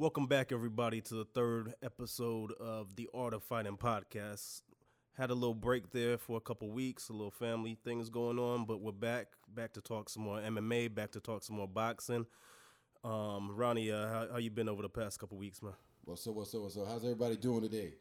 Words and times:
Welcome 0.00 0.28
back, 0.28 0.52
everybody, 0.52 1.00
to 1.00 1.14
the 1.16 1.24
third 1.24 1.74
episode 1.82 2.52
of 2.60 2.94
the 2.94 3.08
Art 3.12 3.34
of 3.34 3.42
Fighting 3.42 3.76
podcast. 3.76 4.62
Had 5.14 5.30
a 5.30 5.34
little 5.34 5.56
break 5.56 5.90
there 5.90 6.16
for 6.16 6.36
a 6.36 6.40
couple 6.40 6.70
weeks, 6.70 7.08
a 7.08 7.12
little 7.12 7.32
family 7.32 7.76
things 7.82 8.08
going 8.08 8.38
on, 8.38 8.64
but 8.64 8.80
we're 8.80 8.92
back, 8.92 9.26
back 9.52 9.72
to 9.72 9.80
talk 9.80 10.08
some 10.08 10.22
more 10.22 10.38
MMA, 10.38 10.94
back 10.94 11.10
to 11.10 11.20
talk 11.20 11.42
some 11.42 11.56
more 11.56 11.66
boxing. 11.66 12.26
Um, 13.02 13.50
Ronnie, 13.56 13.90
uh, 13.90 14.06
how, 14.06 14.28
how 14.30 14.38
you 14.38 14.52
been 14.52 14.68
over 14.68 14.82
the 14.82 14.88
past 14.88 15.18
couple 15.18 15.36
weeks, 15.36 15.60
man? 15.64 15.72
What's 16.04 16.24
up? 16.28 16.34
What's 16.36 16.54
up? 16.54 16.60
What's 16.60 16.76
up? 16.76 16.86
How's 16.86 17.02
everybody 17.02 17.36
doing 17.36 17.62
today? 17.62 17.94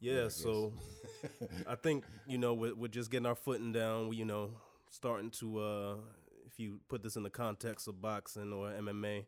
Yeah, 0.00 0.28
so 0.28 0.72
I 1.66 1.74
think 1.74 2.04
you 2.26 2.38
know 2.38 2.54
we're, 2.54 2.74
we're 2.74 2.88
just 2.88 3.10
getting 3.10 3.26
our 3.26 3.34
footing 3.34 3.70
down. 3.70 4.08
We, 4.08 4.16
you 4.16 4.24
know, 4.24 4.52
starting 4.88 5.28
to 5.40 5.58
uh, 5.58 5.94
if 6.46 6.58
you 6.58 6.80
put 6.88 7.02
this 7.02 7.16
in 7.16 7.22
the 7.22 7.28
context 7.28 7.86
of 7.86 8.00
boxing 8.00 8.50
or 8.50 8.70
MMA, 8.70 9.26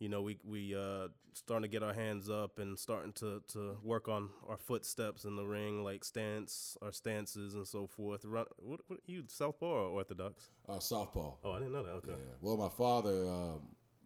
you 0.00 0.08
know, 0.08 0.22
we 0.22 0.38
we 0.44 0.74
uh, 0.74 1.08
starting 1.34 1.62
to 1.62 1.68
get 1.68 1.82
our 1.82 1.92
hands 1.92 2.28
up 2.28 2.58
and 2.58 2.76
starting 2.78 3.12
to 3.12 3.42
to 3.52 3.76
work 3.84 4.08
on 4.08 4.30
our 4.48 4.56
footsteps 4.56 5.24
in 5.24 5.36
the 5.36 5.44
ring, 5.44 5.84
like 5.84 6.04
stance, 6.04 6.76
our 6.82 6.90
stances, 6.90 7.54
and 7.54 7.66
so 7.68 7.86
forth. 7.86 8.24
Run, 8.24 8.46
what, 8.56 8.80
what 8.88 9.00
you 9.06 9.24
southpaw 9.28 9.66
or 9.66 9.90
orthodox? 9.90 10.50
Uh, 10.68 10.74
softball. 10.74 11.36
Oh, 11.44 11.52
I 11.52 11.58
didn't 11.58 11.72
know 11.72 11.84
that. 11.84 11.92
Okay. 11.92 12.10
Yeah. 12.12 12.34
Well, 12.40 12.56
my 12.56 12.70
father, 12.70 13.28
um, 13.28 13.60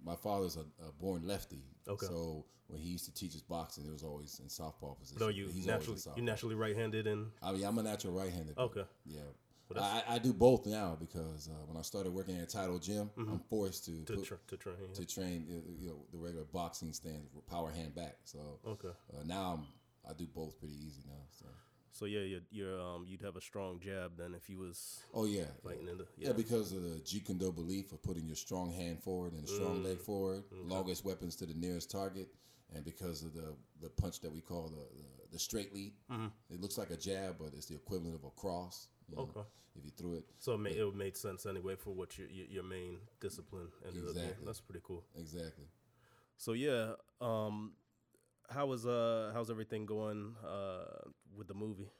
my 0.04 0.16
father's 0.16 0.56
a, 0.56 0.66
a 0.86 0.92
born 1.00 1.26
lefty. 1.26 1.62
Okay. 1.88 2.06
So 2.06 2.44
when 2.66 2.80
he 2.80 2.88
used 2.88 3.04
to 3.04 3.14
teach 3.14 3.34
us 3.36 3.42
boxing, 3.42 3.86
it 3.86 3.92
was 3.92 4.02
always 4.02 4.40
in 4.42 4.48
southpaw 4.48 4.94
position. 4.94 5.18
So 5.18 5.28
you 5.28 5.46
He's 5.46 5.66
naturally 5.66 5.98
southpaw. 5.98 6.20
you 6.20 6.26
naturally 6.26 6.54
right-handed 6.56 7.06
and 7.06 7.28
I 7.42 7.52
mean, 7.52 7.64
I'm 7.64 7.78
a 7.78 7.82
natural 7.82 8.14
right-handed. 8.14 8.58
Okay. 8.58 8.84
Yeah. 9.06 9.20
Well, 9.72 9.82
I, 9.82 10.02
I 10.14 10.18
do 10.18 10.32
both 10.32 10.66
now 10.66 10.96
because 10.98 11.48
uh, 11.48 11.64
when 11.66 11.76
I 11.76 11.82
started 11.82 12.12
working 12.12 12.36
at 12.38 12.48
Title 12.48 12.78
Gym, 12.78 13.10
I'm 13.16 13.40
forced 13.50 13.84
to 13.86 13.90
Mm-hmm. 13.92 14.04
to 14.04 14.12
put- 14.16 14.24
tr- 14.24 14.34
to 14.48 14.56
train. 14.56 14.76
yeah. 14.88 14.94
to 14.94 15.06
train 15.06 15.46
you 15.80 15.88
know 15.88 16.04
the 16.12 16.18
regular 16.18 16.44
boxing 16.52 16.92
stance, 16.92 17.32
with 17.34 17.46
power 17.46 17.70
hand 17.70 17.94
back. 17.94 18.16
So 18.24 18.38
Okay. 18.66 18.88
uh, 19.12 19.22
now 19.24 19.54
I'm 19.54 19.66
I 20.08 20.12
do 20.12 20.26
both 20.26 20.58
pretty 20.58 20.74
easy 20.76 21.02
now. 21.06 21.22
So 21.30 21.46
So 21.92 22.04
yeah, 22.06 22.20
you're, 22.20 22.40
you're 22.50 22.80
um 22.80 23.04
you'd 23.08 23.22
have 23.22 23.36
a 23.36 23.40
strong 23.40 23.80
jab 23.80 24.16
then 24.18 24.34
if 24.34 24.48
you 24.50 24.58
was 24.58 25.00
oh 25.14 25.24
yeah, 25.24 25.44
fighting 25.64 25.88
in 25.88 25.98
the 25.98 26.06
Yeah, 26.18 26.32
because 26.32 26.72
of 26.72 26.82
the 26.82 27.00
Jeet 27.00 27.24
Kune 27.26 27.38
Do 27.38 27.50
belief 27.52 27.92
of 27.92 28.02
putting 28.02 28.26
your 28.26 28.36
strong 28.36 28.70
hand 28.72 29.02
forward 29.02 29.32
and 29.32 29.44
a 29.44 29.48
strong 29.48 29.82
leg 29.82 29.98
forward, 29.98 30.44
longest 30.52 31.04
weapons 31.04 31.36
to 31.36 31.46
the 31.46 31.54
nearest 31.54 31.90
target, 31.90 32.28
and 32.74 32.84
because 32.84 33.22
of 33.22 33.32
the 33.32 33.54
the 33.80 33.88
punch 33.88 34.20
that 34.20 34.32
we 34.32 34.40
call 34.40 34.68
the 34.68 34.84
the, 34.98 35.28
the 35.32 35.38
straight 35.38 35.72
lead, 35.74 35.92
it 36.50 36.60
looks 36.60 36.76
like 36.76 36.90
a 36.90 36.96
jab, 36.96 37.36
but 37.38 37.54
it's 37.56 37.66
the 37.66 37.74
equivalent 37.76 38.14
of 38.14 38.24
a 38.24 38.30
cross. 38.30 38.88
You 39.08 39.16
know, 39.16 39.22
Okay. 39.22 39.46
If 39.76 39.84
you 39.84 39.90
threw 39.96 40.14
it, 40.14 40.24
So 40.38 40.54
it, 40.54 40.58
ma- 40.58 40.70
it 40.70 40.94
made 40.94 41.16
sense 41.16 41.46
anyway 41.46 41.74
for 41.76 41.90
what 41.90 42.16
your 42.16 42.28
your, 42.28 42.46
your 42.46 42.62
main 42.62 42.98
discipline 43.20 43.68
ended 43.86 44.04
up. 44.04 44.10
Exactly. 44.10 44.46
That's 44.46 44.60
pretty 44.60 44.80
cool. 44.84 45.04
exactly. 45.18 45.64
So 46.36 46.52
yeah, 46.52 46.92
um, 47.20 47.72
how 48.50 48.70
is 48.72 48.86
uh 48.86 49.30
how's 49.34 49.50
everything 49.50 49.86
going 49.86 50.34
uh 50.46 50.84
with 51.36 51.48
the 51.48 51.54
movie? 51.54 51.90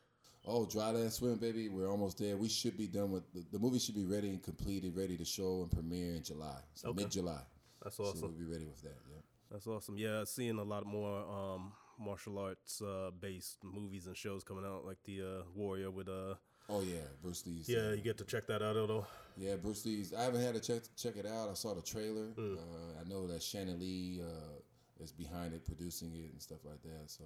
Oh, 0.47 0.67
Dryland 0.67 1.11
Swim, 1.11 1.37
baby, 1.37 1.69
we're 1.71 1.89
almost 1.89 2.19
there. 2.19 2.37
We 2.37 2.49
should 2.51 2.77
be 2.77 2.87
done 2.87 3.11
with 3.11 3.25
the, 3.33 3.45
the 3.51 3.59
movie. 3.59 3.79
Should 3.79 3.95
be 3.95 4.05
ready 4.05 4.29
and 4.29 4.43
completed, 4.43 4.95
ready 4.95 5.17
to 5.17 5.25
show 5.25 5.63
and 5.63 5.71
premiere 5.71 6.15
in 6.17 6.23
July. 6.23 6.59
So 6.75 6.89
Okay. 6.91 7.03
mid 7.03 7.11
July. 7.11 7.41
That's 7.83 7.97
So 7.97 8.05
awesome. 8.05 8.21
we'll 8.21 8.39
be 8.39 8.45
ready 8.45 8.67
with 8.67 8.83
that. 8.83 8.99
Yeah. 9.11 9.21
That's 9.51 9.67
awesome. 9.67 9.97
Yeah, 9.97 10.25
seeing 10.25 10.59
a 10.59 10.63
lot 10.65 10.85
more 10.87 11.25
um 11.29 11.73
martial 11.99 12.39
arts 12.39 12.83
uh 12.83 13.11
based 13.19 13.65
movies 13.65 14.07
and 14.07 14.17
shows 14.17 14.45
coming 14.45 14.65
out, 14.65 14.85
like 14.85 14.99
the 15.05 15.23
uh 15.23 15.43
Warrior 15.55 15.91
with 15.91 16.09
uh 16.09 16.35
Oh 16.69 16.81
yeah, 16.81 17.07
Bruce 17.23 17.47
Lee's. 17.47 17.69
yeah, 17.69 17.91
you 17.91 18.01
get 18.01 18.17
to 18.19 18.25
check 18.25 18.47
that 18.47 18.63
out 18.63 18.75
though. 18.75 19.07
Yeah, 19.37 19.57
Bruce 19.57 19.85
Lee's. 19.85 20.15
I 20.15 20.23
haven't 20.23 20.43
had 20.43 20.55
to 20.55 20.61
check 20.61 20.83
check 20.97 21.17
it 21.17 21.27
out. 21.27 21.51
I 21.51 21.55
saw 21.55 21.75
the 21.75 21.83
trailer. 21.83 22.29
Mm. 22.39 22.57
Uh, 22.57 23.01
I 23.01 23.09
know 23.09 23.27
that 23.27 23.43
Shannon 23.43 23.79
Lee 23.79 24.23
uh, 24.23 25.03
is 25.03 25.13
behind 25.13 25.53
it, 25.53 25.67
producing 25.67 26.13
it 26.15 26.33
and 26.33 26.41
stuff 26.41 26.65
like 26.65 26.83
that. 26.83 27.11
So 27.11 27.25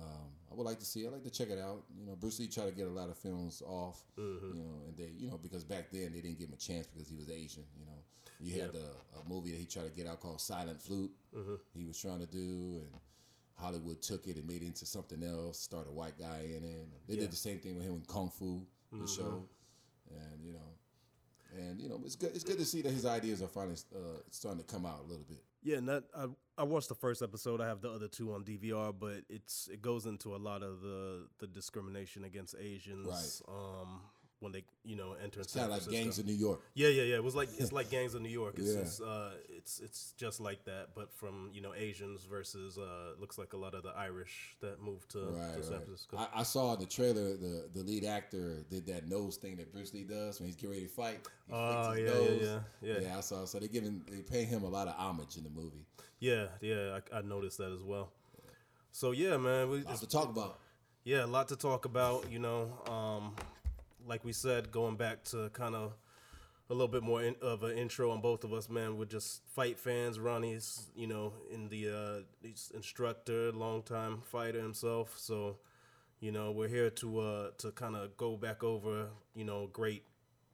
um, 0.00 0.30
I 0.50 0.54
would 0.54 0.64
like 0.64 0.78
to 0.78 0.84
see. 0.84 1.04
it. 1.04 1.08
I 1.08 1.10
like 1.10 1.24
to 1.24 1.30
check 1.30 1.50
it 1.50 1.58
out. 1.58 1.82
You 1.98 2.06
know, 2.06 2.16
Bruce 2.16 2.38
Lee 2.40 2.46
tried 2.46 2.66
to 2.66 2.72
get 2.72 2.86
a 2.86 2.90
lot 2.90 3.10
of 3.10 3.18
films 3.18 3.62
off. 3.66 4.02
Mm-hmm. 4.18 4.56
You 4.56 4.62
know, 4.62 4.82
and 4.88 4.96
they, 4.96 5.10
you 5.16 5.28
know, 5.28 5.38
because 5.42 5.64
back 5.64 5.90
then 5.92 6.12
they 6.14 6.20
didn't 6.20 6.38
give 6.38 6.48
him 6.48 6.54
a 6.54 6.60
chance 6.60 6.86
because 6.86 7.08
he 7.08 7.16
was 7.16 7.28
Asian. 7.28 7.64
You 7.78 7.86
know, 7.86 7.98
you 8.40 8.60
had 8.62 8.72
the, 8.72 8.78
a 8.80 9.28
movie 9.28 9.50
that 9.50 9.58
he 9.58 9.66
tried 9.66 9.90
to 9.90 9.96
get 9.96 10.06
out 10.06 10.20
called 10.20 10.40
Silent 10.40 10.80
Flute. 10.80 11.10
Mm-hmm. 11.36 11.54
He 11.76 11.84
was 11.84 12.00
trying 12.00 12.20
to 12.20 12.26
do 12.26 12.80
and. 12.80 12.88
Hollywood 13.56 14.02
took 14.02 14.26
it 14.26 14.36
and 14.36 14.46
made 14.46 14.62
it 14.62 14.66
into 14.66 14.84
something 14.86 15.22
else. 15.22 15.58
Started 15.60 15.90
a 15.90 15.92
white 15.92 16.18
guy 16.18 16.40
in 16.56 16.64
it. 16.64 16.88
They 17.06 17.14
Yeah. 17.14 17.20
did 17.20 17.32
the 17.32 17.36
same 17.36 17.58
thing 17.60 17.76
with 17.76 17.84
him 17.84 17.94
in 17.94 18.02
Kung 18.02 18.30
Fu, 18.30 18.66
the 18.90 18.96
Mm-hmm. 18.98 19.06
show, 19.06 19.48
and 20.10 20.44
you 20.44 20.52
know, 20.52 20.68
and 21.56 21.80
you 21.80 21.88
know, 21.88 22.00
it's 22.04 22.16
good. 22.16 22.34
It's 22.34 22.44
good 22.44 22.58
to 22.58 22.64
see 22.64 22.82
that 22.82 22.90
his 22.92 23.06
ideas 23.06 23.42
are 23.42 23.48
finally 23.48 23.76
uh, 23.94 24.20
starting 24.30 24.62
to 24.62 24.66
come 24.66 24.84
out 24.86 25.00
a 25.00 25.02
little 25.08 25.24
bit. 25.24 25.42
Yeah, 25.62 25.76
and 25.78 25.88
that 25.88 26.04
I 26.16 26.26
I 26.58 26.62
watched 26.64 26.88
the 26.88 26.94
first 26.94 27.22
episode. 27.22 27.60
I 27.60 27.66
have 27.66 27.80
the 27.80 27.90
other 27.90 28.08
two 28.08 28.32
on 28.34 28.44
DVR, 28.44 28.92
but 28.98 29.24
it's 29.28 29.68
it 29.72 29.80
goes 29.80 30.04
into 30.06 30.34
a 30.34 30.38
lot 30.38 30.62
of 30.62 30.80
the 30.82 31.28
the 31.38 31.46
discrimination 31.46 32.24
against 32.24 32.54
Asians. 32.58 33.06
Right. 33.06 33.54
Um, 33.56 34.00
when 34.44 34.52
they 34.52 34.62
you 34.84 34.94
know 34.94 35.16
enter 35.20 35.40
It's 35.40 35.52
San 35.52 35.62
kind 35.68 35.72
of 35.80 35.86
like 35.86 35.90
gangs 35.96 36.18
of 36.20 36.26
New 36.26 36.34
York. 36.34 36.60
Yeah, 36.74 36.88
yeah, 36.88 37.02
yeah. 37.02 37.14
It 37.16 37.24
was 37.24 37.34
like 37.34 37.48
it's 37.58 37.72
like 37.72 37.90
gangs 37.96 38.14
of 38.14 38.22
New 38.22 38.28
York. 38.28 38.54
It's 38.58 38.72
Yeah. 38.72 38.80
just, 38.82 39.02
uh, 39.02 39.30
it's 39.48 39.80
it's 39.80 40.12
just 40.16 40.38
like 40.40 40.64
that, 40.66 40.90
but 40.94 41.12
from 41.12 41.50
you 41.52 41.60
know 41.60 41.72
Asians 41.74 42.24
versus 42.24 42.78
uh, 42.78 43.14
looks 43.18 43.38
like 43.38 43.54
a 43.54 43.56
lot 43.56 43.74
of 43.74 43.82
the 43.82 43.90
Irish 43.96 44.56
that 44.60 44.80
moved 44.80 45.10
to, 45.12 45.18
Right, 45.20 45.56
to 45.56 45.62
San 45.64 45.72
right. 45.72 45.84
Francisco. 45.84 46.16
I, 46.18 46.40
I 46.40 46.42
saw 46.44 46.74
in 46.74 46.80
the 46.80 46.86
trailer 46.86 47.36
the 47.36 47.68
the 47.74 47.82
lead 47.82 48.04
actor 48.04 48.64
did 48.70 48.86
that 48.86 49.08
nose 49.08 49.36
thing 49.36 49.56
that 49.56 49.72
Bruce 49.72 49.92
Lee 49.94 50.04
does 50.04 50.38
when 50.38 50.46
he's 50.46 50.56
getting 50.56 50.70
ready 50.70 50.82
to 50.86 50.88
fight. 50.92 51.26
Oh, 51.50 51.92
flicks 51.92 52.10
his 52.10 52.10
yeah, 52.40 52.48
yeah, 52.82 52.92
yeah, 53.00 53.08
yeah. 53.08 53.18
I 53.18 53.20
saw. 53.20 53.44
So 53.46 53.58
they 53.58 53.68
giving 53.68 54.02
they 54.10 54.22
pay 54.22 54.44
him 54.44 54.62
a 54.62 54.68
lot 54.68 54.86
of 54.86 54.94
homage 54.96 55.36
in 55.36 55.44
the 55.44 55.50
movie. 55.50 55.86
yeah, 56.20 56.46
yeah, 56.60 56.98
I, 57.12 57.18
I 57.18 57.22
noticed 57.22 57.58
that 57.58 57.72
as 57.72 57.82
well. 57.82 58.12
So 58.92 59.10
yeah, 59.10 59.36
man, 59.38 59.70
we, 59.70 59.82
Lots 59.82 60.00
to 60.00 60.06
talk 60.08 60.28
about. 60.28 60.60
yeah, 61.02 61.24
a 61.24 61.26
lot 61.26 61.48
to 61.48 61.56
talk 61.56 61.84
about. 61.84 62.30
You 62.30 62.38
know, 62.38 62.70
um, 62.88 63.34
like 64.06 64.24
we 64.24 64.32
said, 64.32 64.70
going 64.70 64.96
back 64.96 65.24
to 65.24 65.50
kind 65.50 65.74
of 65.74 65.94
a 66.70 66.72
little 66.72 66.88
bit 66.88 67.02
more 67.02 67.22
in, 67.22 67.36
of 67.42 67.62
an 67.62 67.76
intro 67.76 68.10
on 68.10 68.20
both 68.20 68.44
of 68.44 68.52
us, 68.52 68.68
man. 68.70 68.96
We're 68.96 69.04
just 69.04 69.42
fight 69.54 69.78
fans. 69.78 70.18
Ronnie's, 70.18 70.86
you 70.96 71.06
know, 71.06 71.32
in 71.52 71.68
the 71.68 71.88
uh, 71.88 72.20
he's 72.42 72.72
instructor, 72.74 73.52
longtime 73.52 74.22
fighter 74.22 74.60
himself. 74.60 75.14
So, 75.18 75.58
you 76.20 76.32
know, 76.32 76.52
we're 76.52 76.68
here 76.68 76.90
to 76.90 77.20
uh, 77.20 77.50
to 77.58 77.70
kind 77.72 77.96
of 77.96 78.16
go 78.16 78.36
back 78.36 78.64
over, 78.64 79.08
you 79.34 79.44
know, 79.44 79.68
great 79.72 80.04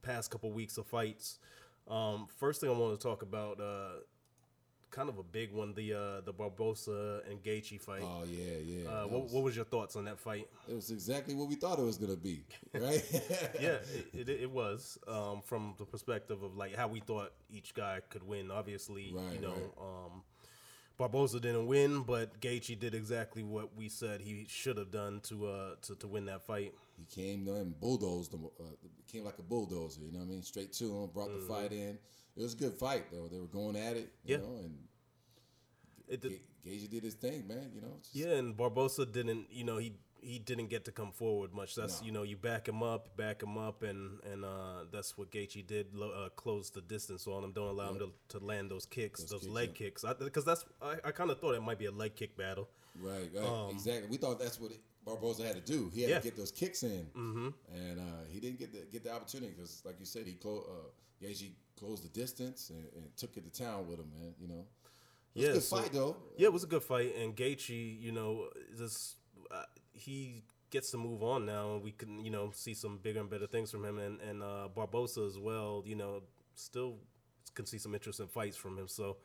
past 0.03 0.31
couple 0.31 0.50
weeks 0.50 0.78
of 0.78 0.87
fights. 0.87 1.38
Um, 1.88 2.27
first 2.38 2.61
thing 2.61 2.71
I 2.71 2.72
want 2.72 2.99
to 2.99 3.03
talk 3.03 3.22
about, 3.22 3.61
uh, 3.61 4.00
kind 4.91 5.09
of 5.09 5.19
a 5.19 5.23
big 5.23 5.53
one, 5.53 5.75
the 5.75 5.95
uh, 5.95 6.21
the 6.25 6.33
Barboza 6.33 7.23
and 7.28 7.43
Gaethje 7.43 7.81
fight. 7.81 8.03
Oh 8.03 8.25
yeah, 8.28 8.56
yeah. 8.62 8.89
uh, 8.89 9.06
what, 9.06 9.23
was- 9.23 9.33
what 9.33 9.45
was 9.45 9.56
your 9.56 9.65
thoughts 9.65 9.97
on 9.97 10.05
that 10.05 10.19
fight? 10.19 10.49
it 10.69 10.75
was 10.75 10.91
exactly 10.91 11.34
what 11.34 11.49
we 11.49 11.55
thought 11.55 11.78
it 11.78 11.84
was 11.84 11.97
gonna 11.99 12.17
be, 12.17 12.45
right? 12.75 13.05
yeah, 13.61 13.79
it, 14.12 14.29
it, 14.29 14.29
it 14.29 14.50
was 14.50 14.99
um, 15.09 15.41
from 15.45 15.75
the 15.79 15.84
perspective 15.84 16.43
of 16.43 16.56
like 16.56 16.75
how 16.75 16.89
we 16.89 17.00
thought 17.00 17.33
each 17.50 17.75
guy 17.75 18.00
could 18.09 18.23
win. 18.27 18.50
Obviously, 18.50 19.05
you 19.05 19.41
know, 19.41 19.50
right. 19.50 19.81
um, 19.81 20.23
Barboza 20.99 21.41
didn't 21.41 21.67
win, 21.67 22.03
but 22.03 22.41
Gaethje 22.41 22.79
did 22.79 22.95
exactly 22.95 23.43
what 23.43 23.75
we 23.77 23.89
said 23.89 24.21
he 24.21 24.47
should 24.49 24.77
have 24.77 24.91
done 24.91 25.21
to 25.25 25.47
uh 25.47 25.75
to, 25.83 25.95
to 25.97 26.06
win 26.06 26.27
that 26.27 26.43
fight. 26.43 26.75
He 26.99 27.23
came 27.23 27.45
there 27.47 27.56
and 27.56 27.79
bulldozed 27.81 28.33
them. 28.33 28.45
Uh, 28.59 28.65
came 29.11 29.25
like 29.25 29.39
a 29.39 29.43
bulldozer, 29.43 30.03
you 30.03 30.12
know 30.12 30.19
what 30.19 30.27
I 30.27 30.29
mean? 30.29 30.43
Straight 30.43 30.73
to 30.75 30.84
him, 30.84 31.09
brought 31.12 31.33
the 31.33 31.45
fight 31.47 31.73
in. 31.73 31.99
It 32.37 32.43
was 32.43 32.55
a 32.55 32.57
good 32.57 32.75
fight 32.75 33.11
though. 33.11 33.29
They 33.29 33.39
were 33.39 33.47
going 33.47 33.77
at 33.77 33.97
it, 33.97 34.13
you. 34.25 34.37
Yeah. 34.37 34.43
know, 34.43 34.57
and 34.65 34.79
It 36.09 36.21
did, 36.21 36.41
Gage 36.65 36.89
did 36.89 37.05
his 37.05 37.15
thing, 37.15 37.47
man. 37.47 37.71
You 37.75 37.81
know, 37.83 37.97
just- 38.03 38.15
yeah, 38.15 38.35
and 38.35 38.57
Barboza 38.57 39.07
didn't, 39.07 39.47
you 39.51 39.65
know, 39.65 39.79
he 39.79 39.95
he 40.23 40.39
didn't 40.39 40.67
get 40.67 40.85
to 40.85 40.93
come 40.93 41.13
forward 41.13 41.55
much. 41.55 41.75
That's 41.75 42.01
No. 42.01 42.07
you 42.07 42.13
know, 42.13 42.23
you 42.25 42.37
back 42.37 42.69
him 42.69 42.83
up, 42.83 43.17
back 43.17 43.43
him 43.43 43.57
up, 43.57 43.83
and 43.83 44.21
and 44.25 44.45
uh, 44.45 44.85
that's 44.93 45.17
what 45.17 45.31
Gaethje 45.31 45.67
did. 45.67 45.87
Uh, 45.99 46.29
close 46.37 46.71
the 46.71 46.83
distance 46.83 47.27
on 47.27 47.43
him. 47.45 47.53
Don't 47.53 47.69
allow 47.69 47.91
him 47.93 47.99
to, 48.01 48.13
to 48.39 48.45
land 48.45 48.71
those 48.71 48.85
kicks, 48.85 49.23
those, 49.25 49.41
kicks, 49.41 49.47
leg 49.47 49.69
yeah. 49.71 49.75
kicks. 49.87 50.05
Because 50.19 50.45
that's 50.45 50.65
I, 50.83 50.97
I 51.05 51.11
kind 51.12 51.31
of 51.31 51.41
thought 51.41 51.55
it 51.55 51.62
might 51.62 51.79
be 51.79 51.87
a 51.87 51.91
leg 51.91 52.17
kick 52.17 52.37
battle. 52.37 52.69
Right, 53.00 53.31
right, 53.35 53.69
exactly. 53.71 54.09
We 54.11 54.19
thought 54.19 54.38
that's 54.38 54.61
what 54.61 54.73
it, 54.73 54.81
Barboza 55.06 55.44
had 55.44 55.55
to 55.65 55.73
do. 55.73 55.91
He 55.94 56.03
had 56.03 56.09
Um, 56.09 56.12
Yeah. 56.12 56.19
to 56.19 56.25
get 56.25 56.37
those 56.37 56.53
kicks 56.53 56.83
in, 56.83 57.06
mm-hmm. 57.17 57.49
and 57.75 58.00
uh, 58.00 58.25
he 58.29 58.41
didn't 58.41 58.59
get 58.59 58.73
the 58.73 58.81
get 58.93 59.05
the 59.05 59.12
opportunity 59.12 59.55
because, 59.56 59.83
like 59.87 59.99
you 60.00 60.05
said, 60.06 60.26
he 60.26 60.35
clo- 60.35 60.67
uh, 60.69 61.25
Gaethje 61.25 61.53
closed 61.81 62.05
the 62.05 62.09
distance 62.09 62.71
and, 62.71 62.85
and 62.97 63.17
took 63.17 63.37
it 63.37 63.44
to 63.53 63.62
town 63.62 63.87
with 63.88 63.99
him, 63.99 64.11
man. 64.19 64.35
You 64.41 64.49
know, 64.49 64.65
it 65.35 65.38
was 65.38 65.44
Yeah, 65.44 65.50
a 65.50 65.53
good 65.55 65.62
so- 65.62 65.77
fight 65.77 65.93
though. 65.93 66.17
Yeah, 66.37 66.47
it 66.47 66.53
was 66.53 66.65
a 66.65 66.69
good 66.69 66.82
fight, 66.82 67.15
and 67.17 67.35
Gaethje, 67.37 68.00
you 68.00 68.12
know, 68.12 68.49
this 68.79 69.17
uh, 69.50 69.62
he 69.93 70.44
gets 70.71 70.91
to 70.93 70.99
move 70.99 71.23
on 71.23 71.44
now, 71.47 71.75
and 71.75 71.82
we 71.82 71.91
can, 71.91 72.25
you 72.25 72.31
know, 72.31 72.50
see 72.55 72.75
some 72.75 72.99
bigger 72.99 73.21
and 73.21 73.29
better 73.31 73.47
things 73.49 73.71
from 73.71 73.85
him, 73.85 73.99
and 73.99 74.21
and 74.21 74.43
uh, 74.43 74.69
Barboza 74.75 75.23
as 75.23 75.38
well. 75.38 75.82
You 75.87 75.97
know, 75.97 76.23
still 76.55 76.97
can 77.55 77.67
see 77.67 77.79
some 77.79 77.94
interesting 77.94 78.29
fights 78.29 78.56
from 78.56 78.79
him. 78.79 78.87
So, 78.87 79.17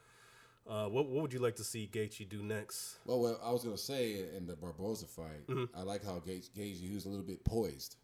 uh, 0.68 0.88
what 0.88 1.08
what 1.10 1.22
would 1.22 1.34
you 1.34 1.40
like 1.40 1.56
to 1.58 1.64
see 1.64 1.88
Gaethje 1.92 2.28
do 2.30 2.42
next? 2.42 2.98
Well, 3.06 3.20
well, 3.22 3.40
I 3.44 3.52
was 3.52 3.64
gonna 3.64 3.78
say 3.78 4.26
in 4.36 4.48
the 4.48 4.56
Barboza 4.56 5.06
fight, 5.08 5.46
Mm-hmm. 5.48 5.78
I 5.78 5.84
like 5.84 6.04
how 6.04 6.20
Gage, 6.20 6.52
Gage 6.56 6.80
he 6.82 6.94
was 6.94 7.06
a 7.06 7.10
little 7.10 7.26
bit 7.26 7.44
poised. 7.44 7.98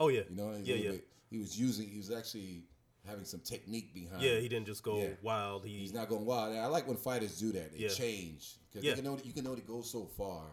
Oh 0.00 0.08
yeah, 0.08 0.22
You 0.30 0.36
know, 0.36 0.50
yeah, 0.62 0.74
yeah, 0.76 0.90
Bit, 0.92 1.06
he 1.30 1.38
was 1.38 1.58
using, 1.58 1.88
he 1.88 1.96
was 1.98 2.10
actually 2.10 2.62
having 3.08 3.24
some 3.24 3.40
technique 3.40 3.92
behind. 3.94 4.22
Yeah, 4.22 4.38
he 4.38 4.48
didn't 4.48 4.66
just 4.66 4.82
go 4.82 4.98
Yeah. 5.00 5.14
wild. 5.22 5.64
He 5.64 5.78
He's 5.78 5.92
not 5.94 6.08
going 6.08 6.24
wild. 6.26 6.52
And 6.52 6.60
I 6.60 6.66
like 6.66 6.86
when 6.86 6.96
fighters 6.96 7.38
do 7.38 7.50
that. 7.52 7.72
They 7.72 7.78
Yeah. 7.78 7.88
change 7.88 8.56
because 8.68 8.84
Yeah. 8.84 8.90
you 8.90 8.96
can 8.96 9.06
only 9.06 9.22
you 9.24 9.32
can 9.32 9.46
only 9.46 9.62
go 9.62 9.82
so 9.82 10.06
far 10.06 10.44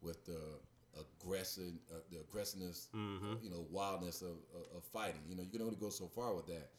with 0.00 0.24
the 0.24 0.40
aggressive, 0.98 1.72
uh, 1.90 1.98
the 2.10 2.18
aggressiveness, 2.18 2.88
Mm-hmm. 2.94 3.32
uh, 3.32 3.36
you 3.42 3.50
know, 3.50 3.66
wildness 3.70 4.22
of, 4.22 4.36
of, 4.54 4.76
of 4.76 4.84
fighting. 4.92 5.20
You 5.28 5.34
know, 5.36 5.42
you 5.42 5.50
can 5.50 5.62
only 5.62 5.76
go 5.76 5.90
so 5.90 6.06
far 6.08 6.34
with 6.34 6.46
that. 6.46 6.70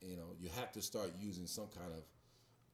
You 0.00 0.16
know, 0.16 0.34
you 0.40 0.48
have 0.50 0.72
to 0.72 0.82
start 0.82 1.12
using 1.20 1.46
some 1.46 1.68
kind 1.68 1.92
of 1.92 2.02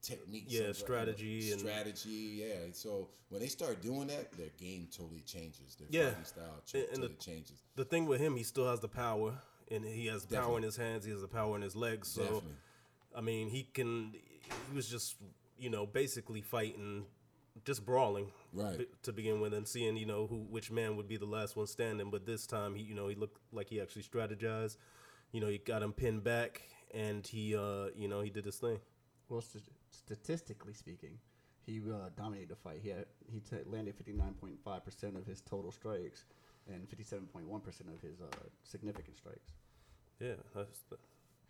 technique, 0.01 0.45
Yeah, 0.47 0.57
some 0.59 0.63
kind 0.63 0.69
of 0.69 0.77
strategy 0.77 1.51
and- 1.51 1.59
strategy. 1.59 2.09
Yeah. 2.45 2.71
So 2.71 3.09
when 3.29 3.41
they 3.41 3.47
start 3.47 3.81
doing 3.81 4.07
that, 4.07 4.31
their 4.33 4.49
game 4.57 4.87
totally 4.91 5.21
changes. 5.21 5.75
Their 5.75 5.87
Yeah. 5.89 6.09
fighting 6.11 6.25
style 6.25 6.43
And- 6.73 6.83
and 6.83 6.89
totally 6.91 7.07
the- 7.09 7.13
changes. 7.15 7.57
the 7.75 7.85
thing 7.85 8.05
with 8.05 8.21
him, 8.21 8.37
he 8.37 8.43
still 8.43 8.67
has 8.67 8.79
the 8.79 8.87
power, 8.87 9.41
and 9.71 9.83
he 9.85 10.07
has 10.07 10.25
the 10.25 10.37
power 10.37 10.57
in 10.57 10.63
his 10.63 10.77
hands. 10.77 11.05
He 11.05 11.11
has 11.11 11.21
the 11.21 11.27
power 11.27 11.55
in 11.55 11.61
his 11.61 11.75
legs. 11.75 12.07
So, 12.09 12.21
Definitely. 12.23 12.51
I 13.15 13.21
mean, 13.21 13.49
he 13.49 13.63
can. 13.63 14.13
He 14.69 14.75
was 14.75 14.87
just, 14.87 15.15
you 15.57 15.69
know, 15.69 15.85
basically 15.85 16.41
fighting, 16.41 17.05
just 17.63 17.85
brawling, 17.85 18.31
Right. 18.53 18.77
be- 18.77 18.87
to 19.03 19.11
begin 19.13 19.39
with, 19.39 19.53
and 19.53 19.67
seeing, 19.67 19.97
you 19.97 20.05
know, 20.05 20.27
who 20.27 20.37
which 20.49 20.69
man 20.71 20.95
would 20.97 21.07
be 21.07 21.17
the 21.17 21.25
last 21.25 21.55
one 21.55 21.67
standing. 21.67 22.11
But 22.11 22.25
this 22.25 22.45
time, 22.45 22.75
he, 22.75 22.83
you 22.83 22.93
know, 22.93 23.07
he 23.07 23.15
looked 23.15 23.39
like 23.51 23.69
he 23.69 23.81
actually 23.81 24.03
strategized. 24.03 24.77
You 25.31 25.41
know, 25.41 25.47
he 25.47 25.57
got 25.57 25.81
him 25.81 25.93
pinned 25.93 26.23
back, 26.23 26.61
and 26.93 27.25
he, 27.25 27.55
uh, 27.55 27.87
you 27.97 28.07
know, 28.07 28.21
he 28.21 28.29
did 28.29 28.45
his 28.45 28.57
thing. 28.57 28.79
Well, 29.29 29.41
st- 29.41 29.63
statistically 29.89 30.73
speaking, 30.73 31.17
he 31.65 31.79
uh, 31.91 32.09
dominated 32.15 32.49
the 32.49 32.55
fight. 32.55 32.79
He 32.83 32.89
had, 32.89 33.05
he 33.31 33.39
t- 33.39 33.57
landed 33.65 33.95
fifty 33.95 34.13
nine 34.13 34.33
point 34.35 34.59
five 34.63 34.85
percent 34.85 35.17
of 35.17 35.25
his 35.25 35.41
total 35.41 35.71
strikes, 35.71 36.25
and 36.73 36.87
fifty 36.89 37.03
seven 37.03 37.25
point 37.27 37.47
one 37.47 37.61
percent 37.61 37.89
of 37.93 38.01
his 38.01 38.21
uh, 38.21 38.25
significant 38.63 39.15
strikes. 39.17 39.51
Yeah, 40.19 40.33
that's, 40.55 40.79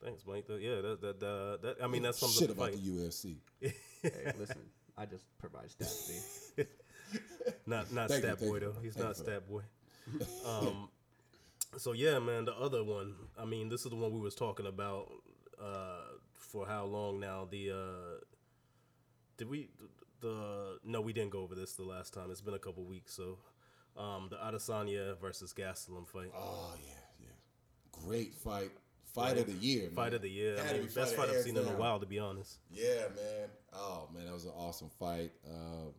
thanks, 0.04 0.24
Mike. 0.28 0.48
That- 0.48 0.62
yeah, 0.62 0.82
that 0.82 1.02
that 1.02 1.24
uh, 1.26 1.58
that. 1.62 1.78
I 1.84 1.88
mean, 1.88 2.02
that's 2.04 2.20
something 2.20 2.40
Shit 2.48 2.50
about 2.56 2.72
fight. 2.72 2.84
the 2.84 2.90
UFC. 2.90 3.36
hey, 3.62 4.32
listen, 4.40 4.58
I 4.98 5.06
just 5.06 5.26
provide 5.38 5.68
stats. 5.70 6.56
B. 6.58 6.64
Not 7.68 7.92
not 7.94 8.10
Thank 8.10 8.24
Stat 8.24 8.40
thank 8.40 8.50
Boy 8.52 8.56
you. 8.56 8.60
though. 8.62 8.76
He's 8.82 8.96
Thank 8.96 9.06
not 9.08 9.18
you 9.18 9.24
Stat 9.24 9.48
Boy. 9.48 9.62
Um, 10.46 10.90
so 11.78 11.94
yeah, 11.94 12.18
man. 12.20 12.46
The 12.46 12.54
other 12.56 12.84
one. 12.84 13.14
I 13.40 13.46
mean, 13.46 13.70
this 13.70 13.86
is 13.86 13.90
the 13.92 13.96
one 13.96 14.12
we 14.12 14.20
was 14.20 14.34
talking 14.36 14.66
about 14.66 15.12
uh, 15.62 16.02
for 16.34 16.66
how 16.68 16.86
long 16.86 17.20
now? 17.20 17.48
The 17.50 17.72
uh, 17.72 18.24
did 19.38 19.50
we 19.50 19.70
the 20.22 20.80
no? 20.84 21.02
We 21.02 21.14
didn't 21.14 21.32
go 21.32 21.42
over 21.42 21.54
this 21.56 21.74
the 21.74 21.84
last 21.84 22.14
time. 22.14 22.32
It's 22.32 22.42
been 22.42 22.54
a 22.56 22.60
couple 22.60 22.84
weeks. 22.84 23.14
So 23.14 23.38
um, 23.98 24.28
the 24.30 24.38
Adesanya 24.38 25.18
versus 25.20 25.54
Gastelum 25.54 26.08
fight. 26.08 26.32
Oh 26.36 26.74
yeah, 26.86 26.94
yeah. 27.20 27.28
Great 28.06 28.34
fight. 28.34 28.72
Fight 29.14 29.38
of 29.38 29.46
the 29.46 29.54
year, 29.54 29.84
man. 29.84 29.96
Fight 29.96 30.14
of 30.14 30.22
the 30.22 30.30
year. 30.30 30.58
I 30.60 30.74
mean, 30.74 30.82
best 30.94 31.16
fight 31.16 31.28
fight 31.28 31.30
I've 31.30 31.44
seen 31.44 31.56
in 31.56 31.66
a 31.66 31.70
while, 31.78 32.00
to 32.02 32.06
be 32.06 32.20
honest. 32.20 32.58
Yeah, 32.70 33.08
man. 33.16 33.48
Oh 33.72 34.10
man, 34.14 34.26
that 34.26 34.34
was 34.34 34.44
an 34.46 34.52
awesome 34.58 34.90
fight. 35.00 35.32
Uh, 35.48 35.92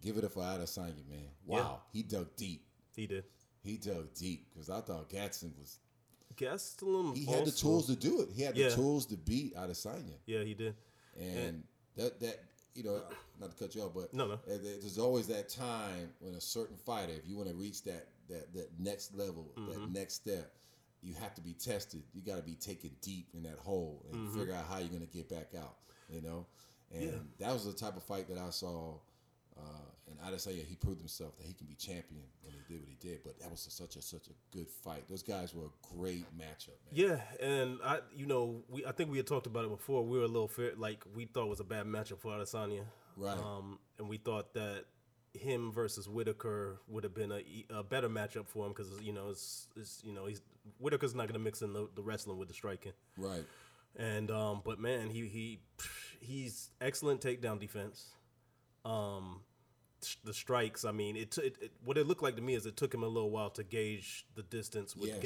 give 0.00 0.16
it 0.16 0.24
up 0.24 0.32
for 0.32 0.42
Adesanya, 0.42 1.08
man. 1.08 1.28
Wow, 1.44 1.80
he 1.92 2.02
dug 2.04 2.36
deep. 2.36 2.64
He 2.94 3.06
did. 3.08 3.24
He 3.64 3.78
dug 3.78 4.14
deep 4.14 4.46
because 4.52 4.70
I 4.70 4.80
thought 4.80 5.08
Gatson 5.10 5.58
was. 5.58 5.78
Gastelum. 6.36 7.16
He 7.16 7.24
had 7.26 7.44
the 7.44 7.50
tools 7.50 7.86
to 7.88 7.96
do 7.96 8.22
it. 8.22 8.28
He 8.32 8.42
had 8.42 8.56
Yeah. 8.56 8.68
the 8.70 8.74
tools 8.76 9.06
to 9.06 9.16
beat 9.16 9.54
Adesanya, 9.56 10.14
Yeah, 10.26 10.42
he 10.44 10.54
did. 10.54 10.74
and 11.18 11.64
that 11.96 12.20
that 12.20 12.38
you 12.74 12.82
know, 12.84 13.00
not 13.40 13.50
to 13.50 13.56
cut 13.56 13.74
you 13.74 13.82
off, 13.82 13.92
but 13.94 14.12
No, 14.14 14.26
no. 14.26 14.38
there's 14.46 14.98
always 14.98 15.26
that 15.28 15.48
time 15.48 16.10
when 16.20 16.34
a 16.34 16.40
certain 16.40 16.76
fighter, 16.76 17.12
if 17.12 17.28
you 17.28 17.36
want 17.36 17.48
to 17.48 17.54
reach 17.54 17.82
that 17.84 18.08
that 18.28 18.52
that 18.54 18.68
next 18.78 19.14
level, 19.14 19.52
Mm-hmm. 19.58 19.70
that 19.70 19.90
next 19.90 20.14
step, 20.14 20.52
you 21.02 21.14
have 21.14 21.34
to 21.34 21.40
be 21.42 21.52
tested. 21.52 22.02
You 22.14 22.22
got 22.22 22.36
to 22.36 22.42
be 22.42 22.54
taken 22.54 22.90
deep 23.02 23.28
in 23.34 23.42
that 23.42 23.58
hole 23.58 24.04
and 24.10 24.20
Mm-hmm. 24.28 24.38
figure 24.38 24.54
out 24.54 24.64
how 24.68 24.78
you're 24.78 24.88
going 24.88 25.06
to 25.06 25.12
get 25.16 25.28
back 25.28 25.50
out. 25.56 25.76
You 26.08 26.22
know, 26.22 26.46
and 26.92 27.28
that 27.38 27.52
was 27.52 27.64
the 27.64 27.72
type 27.72 27.96
of 27.96 28.02
fight 28.02 28.28
that 28.28 28.38
I 28.38 28.50
saw. 28.50 28.98
Uh, 29.58 29.62
and 30.10 30.18
Adesanya, 30.20 30.64
he 30.66 30.74
proved 30.76 30.98
himself 30.98 31.36
that 31.36 31.46
he 31.46 31.52
can 31.54 31.66
be 31.66 31.74
champion 31.74 32.22
when 32.42 32.52
he 32.54 32.60
did 32.72 32.80
what 32.80 32.88
he 32.88 32.96
did. 33.00 33.22
But 33.24 33.38
that 33.40 33.50
was 33.50 33.60
such 33.60 33.96
a 33.96 34.02
such 34.02 34.28
a 34.28 34.56
good 34.56 34.68
fight. 34.68 35.04
Those 35.08 35.22
guys 35.22 35.54
were 35.54 35.66
a 35.66 35.94
great 35.96 36.24
matchup, 36.36 36.78
man. 36.84 36.92
Yeah, 36.92 37.20
and 37.40 37.78
I, 37.84 37.98
you 38.16 38.26
know, 38.26 38.62
we 38.68 38.84
I 38.86 38.92
think 38.92 39.10
we 39.10 39.16
had 39.18 39.26
talked 39.26 39.46
about 39.46 39.64
it 39.64 39.70
before. 39.70 40.04
We 40.04 40.18
were 40.18 40.24
a 40.24 40.28
little 40.28 40.48
fear, 40.48 40.72
like 40.76 41.04
we 41.14 41.26
thought 41.26 41.44
it 41.44 41.50
was 41.50 41.60
a 41.60 41.64
bad 41.64 41.86
matchup 41.86 42.18
for 42.20 42.32
Adesanya, 42.32 42.84
Right. 43.16 43.36
Um, 43.38 43.78
and 43.98 44.08
we 44.08 44.16
thought 44.16 44.54
that 44.54 44.84
him 45.34 45.72
versus 45.72 46.08
Whittaker 46.08 46.80
would 46.88 47.04
have 47.04 47.14
been 47.14 47.32
a, 47.32 47.42
a 47.74 47.82
better 47.82 48.08
matchup 48.08 48.46
for 48.48 48.66
him 48.66 48.72
because 48.72 49.00
you 49.00 49.12
know 49.12 49.30
it's, 49.30 49.66
it's 49.76 50.02
you 50.04 50.12
know 50.12 50.26
he's 50.26 50.42
Whittaker's 50.78 51.14
not 51.14 51.22
going 51.24 51.34
to 51.34 51.38
mix 51.44 51.62
in 51.62 51.72
the, 51.72 51.88
the 51.94 52.02
wrestling 52.02 52.38
with 52.38 52.48
the 52.48 52.54
striking, 52.54 52.92
Right. 53.16 53.44
and 53.96 54.30
um, 54.30 54.62
but 54.64 54.78
man, 54.78 55.10
he 55.10 55.26
he 55.28 55.60
he's 56.20 56.70
excellent 56.80 57.20
takedown 57.20 57.58
defense. 57.60 58.06
Um, 58.84 59.40
the 60.24 60.34
strikes, 60.34 60.84
I 60.84 60.90
mean, 60.90 61.14
it, 61.16 61.30
t- 61.30 61.42
it, 61.42 61.56
it 61.62 61.72
what 61.84 61.96
it 61.96 62.08
looked 62.08 62.24
like 62.24 62.34
to 62.34 62.42
me 62.42 62.54
is 62.54 62.66
it 62.66 62.76
took 62.76 62.92
him 62.92 63.04
a 63.04 63.06
little 63.08 63.30
while 63.30 63.50
to 63.50 63.62
gauge 63.62 64.26
the 64.34 64.42
distance 64.42 64.96
with 64.96 65.10
Yes. 65.10 65.22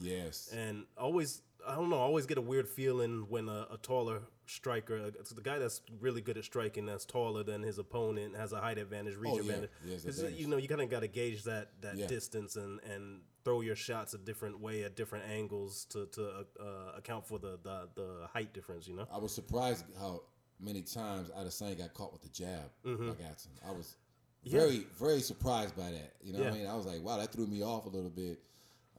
Yes. 0.00 0.48
And 0.52 0.84
always, 0.98 1.42
I 1.64 1.76
don't 1.76 1.90
know, 1.90 1.98
I 1.98 2.02
always 2.02 2.26
get 2.26 2.36
a 2.36 2.40
weird 2.40 2.68
feeling 2.68 3.26
when 3.28 3.48
a, 3.48 3.68
a 3.70 3.78
taller 3.80 4.22
striker, 4.46 5.12
the 5.12 5.42
guy 5.42 5.60
that's 5.60 5.80
really 6.00 6.20
good 6.20 6.36
at 6.36 6.44
striking, 6.44 6.86
that's 6.86 7.04
taller 7.04 7.44
than 7.44 7.62
his 7.62 7.78
opponent, 7.78 8.36
has 8.36 8.52
a 8.52 8.60
height 8.60 8.78
advantage, 8.78 9.14
reach 9.14 9.30
Oh, 9.32 9.36
yeah. 9.36 9.42
advantage. 9.42 9.70
He 9.84 9.92
has 9.92 10.04
'Cause, 10.04 10.18
advantage. 10.18 10.40
you 10.40 10.48
know, 10.48 10.56
you 10.56 10.66
kind 10.66 10.80
of 10.80 10.90
got 10.90 11.00
to 11.00 11.08
gauge 11.08 11.44
that 11.44 11.80
that 11.82 11.96
Yeah. 11.96 12.08
distance 12.08 12.56
and 12.56 12.80
and 12.82 13.20
throw 13.44 13.60
your 13.60 13.76
shots 13.76 14.12
a 14.14 14.18
different 14.18 14.58
way 14.58 14.82
at 14.82 14.96
different 14.96 15.24
angles 15.30 15.84
to 15.90 16.06
to 16.06 16.44
uh, 16.60 16.92
account 16.96 17.24
for 17.28 17.38
the, 17.38 17.60
the 17.62 17.88
the 17.94 18.26
height 18.32 18.52
difference. 18.52 18.88
You 18.88 18.96
know. 18.96 19.06
I 19.12 19.18
was 19.18 19.32
surprised 19.32 19.84
how 20.00 20.22
many 20.60 20.82
times 20.82 21.30
I 21.36 21.42
Adesanya 21.42 21.78
got 21.78 21.94
caught 21.94 22.12
with 22.12 22.22
the 22.22 22.28
jab 22.28 22.70
Mm-hmm. 22.84 23.08
by 23.08 23.14
Gatson. 23.14 23.48
I 23.66 23.72
was 23.72 23.96
very, 24.44 24.86
very 24.98 25.20
surprised 25.20 25.76
by 25.76 25.90
that. 25.90 26.12
You 26.22 26.32
know 26.32 26.40
what 26.40 26.52
I 26.52 26.56
mean? 26.56 26.66
I 26.66 26.74
was 26.74 26.86
like, 26.86 27.02
wow, 27.02 27.18
that 27.18 27.32
threw 27.32 27.46
me 27.46 27.62
off 27.62 27.86
a 27.86 27.88
little 27.88 28.10
bit. 28.10 28.38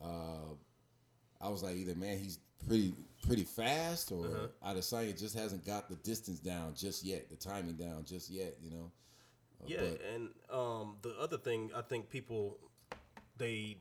Uh, 0.04 0.54
I 1.42 1.50
was 1.50 1.64
like, 1.64 1.76
either 1.76 1.96
man, 1.96 2.18
he's 2.18 2.40
pretty 2.68 2.94
pretty 3.26 3.44
fast, 3.44 4.12
or 4.12 4.26
Uh-huh. 4.26 4.74
Adesanya 4.74 5.18
just 5.18 5.36
hasn't 5.36 5.66
got 5.66 5.90
the 5.90 5.96
distance 5.98 6.40
down 6.40 6.74
just 6.76 7.04
yet, 7.04 7.30
the 7.30 7.36
timing 7.36 7.76
down 7.76 8.04
just 8.06 8.30
yet. 8.30 8.56
You 8.62 8.72
know? 8.72 8.92
Uh, 9.62 9.66
Yeah, 9.68 9.78
but- 9.82 10.02
and 10.14 10.30
um, 10.52 10.98
the 11.02 11.16
other 11.20 11.38
thing 11.38 11.72
I 11.76 11.82
think 11.82 12.10
people 12.10 12.58
they 13.38 13.78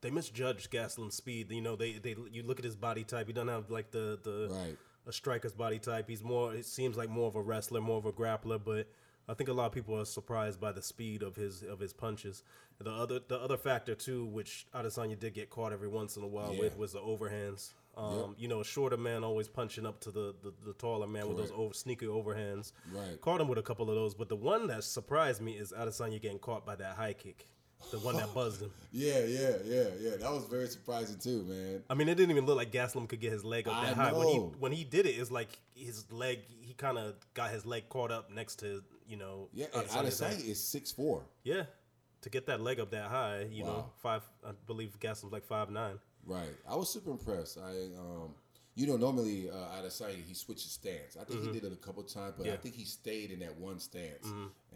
they 0.00 0.10
misjudge 0.10 0.70
Gaslam's 0.70 1.14
speed. 1.16 1.50
You 1.50 1.60
know, 1.60 1.74
they 1.76 1.92
they 1.94 2.14
you 2.30 2.42
look 2.44 2.58
at 2.58 2.64
his 2.64 2.76
body 2.76 3.02
type. 3.04 3.26
He 3.26 3.32
doesn't 3.32 3.48
have 3.48 3.70
like 3.70 3.90
the 3.90 4.18
the 4.22 4.48
Right. 4.50 4.76
A 5.08 5.12
striker's 5.12 5.52
body 5.52 5.78
type. 5.78 6.08
He's 6.08 6.22
more. 6.22 6.54
It 6.54 6.66
seems 6.66 6.96
like 6.96 7.08
more 7.08 7.26
of 7.26 7.34
a 7.34 7.42
wrestler, 7.42 7.80
more 7.80 7.98
of 7.98 8.04
a 8.06 8.12
grappler. 8.12 8.60
But 8.62 8.86
I 9.28 9.34
think 9.34 9.48
a 9.48 9.52
lot 9.52 9.66
of 9.66 9.72
people 9.72 9.98
are 9.98 10.04
surprised 10.04 10.60
by 10.60 10.70
the 10.72 10.82
speed 10.82 11.22
of 11.22 11.34
his 11.34 11.62
of 11.62 11.80
his 11.80 11.92
punches. 11.92 12.42
The 12.78 12.90
other 12.92 13.18
the 13.26 13.38
other 13.40 13.56
factor 13.56 13.94
too, 13.94 14.26
which 14.26 14.66
Adesanya 14.74 15.18
did 15.18 15.34
get 15.34 15.50
caught 15.50 15.72
every 15.72 15.88
once 15.88 16.16
in 16.16 16.22
a 16.22 16.28
while 16.28 16.52
Yeah. 16.54 16.60
with, 16.60 16.76
was 16.76 16.92
the 16.92 17.00
overhands. 17.00 17.72
Um, 17.96 18.36
You 18.38 18.46
know, 18.46 18.60
a 18.60 18.64
shorter 18.64 18.96
man 18.96 19.24
always 19.24 19.48
punching 19.48 19.84
up 19.84 19.98
to 20.02 20.12
the, 20.12 20.32
the, 20.40 20.52
the 20.64 20.72
taller 20.74 21.08
man 21.08 21.26
with 21.26 21.36
those 21.36 21.50
over, 21.50 21.74
sneaky 21.74 22.06
overhands. 22.06 22.70
Right. 22.92 23.20
Caught 23.20 23.40
him 23.40 23.48
with 23.48 23.58
a 23.58 23.62
couple 23.62 23.88
of 23.90 23.96
those, 23.96 24.14
but 24.14 24.28
the 24.28 24.36
one 24.36 24.68
that 24.68 24.84
surprised 24.84 25.40
me 25.42 25.52
is 25.58 25.72
Adesanya 25.72 26.22
getting 26.22 26.38
caught 26.38 26.64
by 26.64 26.76
that 26.76 26.94
high 26.94 27.14
kick, 27.14 27.48
the 27.90 27.98
one 28.00 28.16
that 28.16 28.32
buzzed 28.34 28.62
him. 28.62 28.70
Yeah, 28.90 29.18
yeah, 29.26 29.50
yeah, 29.66 29.84
yeah. 30.00 30.16
That 30.16 30.32
was 30.32 30.46
very 30.50 30.66
surprising 30.66 31.18
too, 31.18 31.42
man. 31.42 31.82
I 31.90 31.94
mean, 31.94 32.08
it 32.08 32.14
didn't 32.14 32.30
even 32.30 32.46
look 32.46 32.56
like 32.56 32.72
Gaslam 32.72 33.06
could 33.06 33.20
get 33.20 33.32
his 33.32 33.44
leg 33.44 33.68
up 33.68 33.74
I 33.76 33.86
that 33.86 33.96
high. 33.96 34.12
When 34.14 34.28
he 34.28 34.38
when 34.38 34.72
he 34.72 34.82
did 34.82 35.04
it, 35.04 35.10
it's 35.10 35.30
like 35.30 35.60
his 35.74 36.10
leg. 36.10 36.38
He 36.62 36.72
kind 36.72 36.96
of 36.96 37.14
got 37.34 37.50
his 37.50 37.66
leg 37.66 37.90
caught 37.90 38.10
up 38.10 38.30
next 38.32 38.56
to 38.60 38.82
you 39.06 39.18
know. 39.18 39.48
Yeah, 39.52 39.66
and. 39.74 39.86
Adesanya 39.88 40.48
is 40.48 40.58
six 40.58 40.90
four. 40.90 41.22
Yeah, 41.44 41.64
to 42.22 42.30
get 42.30 42.46
that 42.46 42.62
leg 42.62 42.80
up 42.80 42.90
that 42.92 43.08
high, 43.10 43.46
you 43.50 43.62
know, 43.62 43.90
five. 44.02 44.22
I 44.42 44.52
believe 44.66 44.98
Gaslam's 45.00 45.32
like 45.32 45.44
five 45.44 45.70
nine. 45.70 45.98
Right. 46.24 46.48
I 46.68 46.76
was 46.76 46.88
super 46.90 47.10
impressed. 47.10 47.58
I 47.58 47.70
um 47.98 48.34
you 48.78 48.86
know 48.86 48.96
normally 48.96 49.50
uh 49.50 49.76
Adesanya 49.82 50.22
he 50.26 50.34
switches 50.34 50.70
stance. 50.70 51.16
I 51.20 51.24
think 51.24 51.42
he 51.44 51.50
did 51.50 51.64
it 51.64 51.72
a 51.72 51.76
couple 51.86 52.02
times, 52.04 52.34
but 52.38 52.46
I 52.46 52.46
Mm-hmm. 52.46 52.46
Yeah. 52.46 52.52
Mm-hmm. 52.54 52.62
think 52.62 52.74
he 52.76 52.84
stayed 52.84 53.30
in 53.32 53.40
that 53.40 53.56
one 53.56 53.78
stance. 53.80 54.26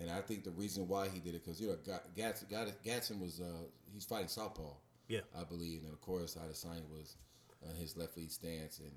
And 0.01 0.11
I 0.11 0.21
think 0.21 0.43
the 0.45 0.51
reason 0.51 0.89
why 0.89 1.09
he 1.09 1.21
did 1.21 1.35
it 1.35 1.45
cuz 1.45 1.61
you 1.61 1.69
know 1.69 1.77
Ga- 1.89 2.07
Gatson, 2.21 2.49
Gat- 2.49 2.83
Gatson 2.83 3.21
was 3.21 3.41
uh 3.41 3.65
he's 3.93 4.05
fighting 4.05 4.29
southpaw. 4.29 4.75
Yeah. 5.09 5.21
I 5.41 5.45
believe 5.45 5.85
and 5.85 5.93
of 5.93 6.01
course 6.01 6.35
Adesanya 6.43 6.89
was 6.91 7.17
uh, 7.65 7.73
his 7.79 7.97
left 7.97 8.17
lead 8.17 8.33
stance 8.33 8.81
and 8.81 8.93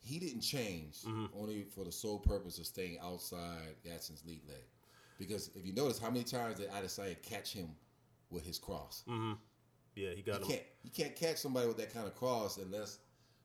he 0.00 0.18
didn't 0.18 0.42
change 0.42 0.94
Mm-hmm. 1.02 1.26
only 1.40 1.64
for 1.74 1.82
the 1.84 1.92
sole 1.92 2.18
purpose 2.20 2.58
of 2.58 2.66
staying 2.66 2.98
outside 3.00 3.74
Gatson's 3.84 4.22
lead 4.24 4.42
leg. 4.46 4.64
Because 5.18 5.50
if 5.56 5.64
you 5.66 5.72
notice 5.72 5.98
how 5.98 6.10
many 6.10 6.24
times 6.24 6.58
did 6.58 6.68
Adesanya 6.70 7.20
catch 7.22 7.52
him 7.52 7.68
with 8.30 8.44
his 8.46 8.58
cross? 8.58 9.02
Yeah, 9.96 10.10
he 10.10 10.22
got 10.22 10.40
You 10.40 10.46
him. 10.46 10.50
can't 10.52 10.62
you 10.82 10.90
can't 10.90 11.16
catch 11.16 11.38
somebody 11.38 11.66
with 11.68 11.76
that 11.78 11.92
kind 11.94 12.06
of 12.06 12.14
cross 12.14 12.58
unless 12.58 12.98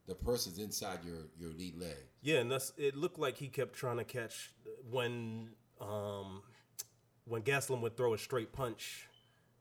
the 0.09 0.15
person's 0.15 0.57
inside 0.57 0.99
your 1.05 1.27
your 1.39 1.51
lead 1.51 1.77
leg. 1.77 1.95
Yeah, 2.21 2.39
and 2.39 2.51
that's 2.51 2.73
it. 2.77 2.95
Looked 2.95 3.19
like 3.19 3.37
he 3.37 3.47
kept 3.47 3.73
trying 3.73 3.97
to 3.97 4.03
catch 4.03 4.51
when 4.89 5.51
um 5.79 6.41
when 7.25 7.43
Gaslam 7.43 7.81
would 7.81 7.95
throw 7.95 8.13
a 8.13 8.17
straight 8.17 8.51
punch, 8.51 9.07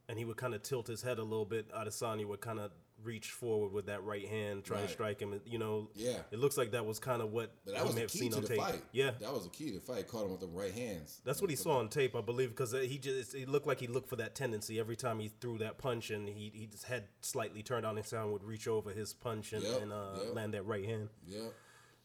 and 0.09 0.19
he 0.19 0.25
would 0.25 0.39
kind 0.39 0.55
of 0.55 0.63
tilt 0.63 0.87
his 0.87 1.03
head 1.03 1.19
a 1.19 1.23
little 1.23 1.45
bit. 1.45 1.71
Adesanya 1.73 2.27
would 2.27 2.41
kind 2.41 2.59
of 2.59 2.73
reach 3.03 3.31
forward 3.31 3.73
with 3.73 3.87
that 3.87 4.03
right 4.05 4.27
hand, 4.27 4.65
try 4.65 4.81
to 4.83 4.89
strike 4.89 5.21
him. 5.21 5.41
You 5.47 5.59
know, 5.59 5.89
Yeah. 5.95 6.19
it 6.31 6.39
looks 6.39 6.57
like 6.57 6.73
that 6.73 6.85
was 6.85 6.99
kind 6.99 7.23
of 7.23 7.31
what 7.33 7.53
But 7.65 7.75
that 7.75 7.83
we 7.83 7.87
was 7.87 7.95
may 7.95 8.01
the 8.01 8.03
have 8.03 8.11
key 8.11 8.19
seen 8.19 8.31
to 8.33 8.37
on 8.39 8.43
the 8.43 8.49
tape. 8.49 8.59
fight. 8.59 8.83
Yeah, 8.93 9.13
that 9.21 9.33
was 9.33 9.45
the 9.45 9.51
key 9.51 9.67
to 9.69 9.75
the 9.75 9.81
fight. 9.81 10.09
Caught 10.09 10.25
him 10.25 10.31
with 10.33 10.41
the 10.41 10.49
right 10.49 10.73
hands. 10.73 11.21
that's 11.25 11.41
what 11.41 11.51
he 11.51 11.57
saw 11.57 11.79
on 11.79 11.89
tape, 11.89 12.15
I 12.17 12.21
believe, 12.21 12.51
because 12.51 12.73
he 12.73 12.99
just 12.99 13.35
it 13.35 13.49
looked 13.49 13.67
like 13.67 13.81
he 13.81 13.87
looked 13.87 14.09
for 14.09 14.17
that 14.17 14.35
tendency 14.35 14.79
every 14.81 14.97
time 14.97 15.21
he 15.21 15.29
threw 15.41 15.59
that 15.59 15.79
punch, 15.79 16.11
and 16.11 16.29
he 16.29 16.51
he 16.55 16.67
just 16.67 16.85
had 16.85 17.05
slightly 17.21 17.63
turned 17.63 17.87
on 17.87 17.97
his 17.97 18.07
sound 18.09 18.33
would 18.33 18.45
reach 18.45 18.67
over 18.69 18.91
his 18.91 19.15
punch 19.15 19.53
and, 19.53 19.63
Yep, 19.63 19.83
and 19.83 19.93
uh, 19.93 20.11
yep. 20.25 20.35
land 20.35 20.55
that 20.55 20.67
right 20.67 20.85
hand. 20.85 21.09
Yeah. 21.27 21.49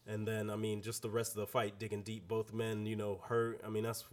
And 0.06 0.28
then 0.28 0.50
I 0.50 0.56
mean, 0.56 0.82
just 0.82 1.02
the 1.02 1.10
rest 1.10 1.30
of 1.32 1.36
the 1.36 1.46
fight, 1.46 1.78
digging 1.78 2.02
deep, 2.02 2.28
both 2.28 2.52
men, 2.52 2.84
you 2.86 2.94
know, 2.94 3.20
hurt. 3.24 3.60
I 3.64 3.70
mean, 3.70 3.84
that's 3.84 4.04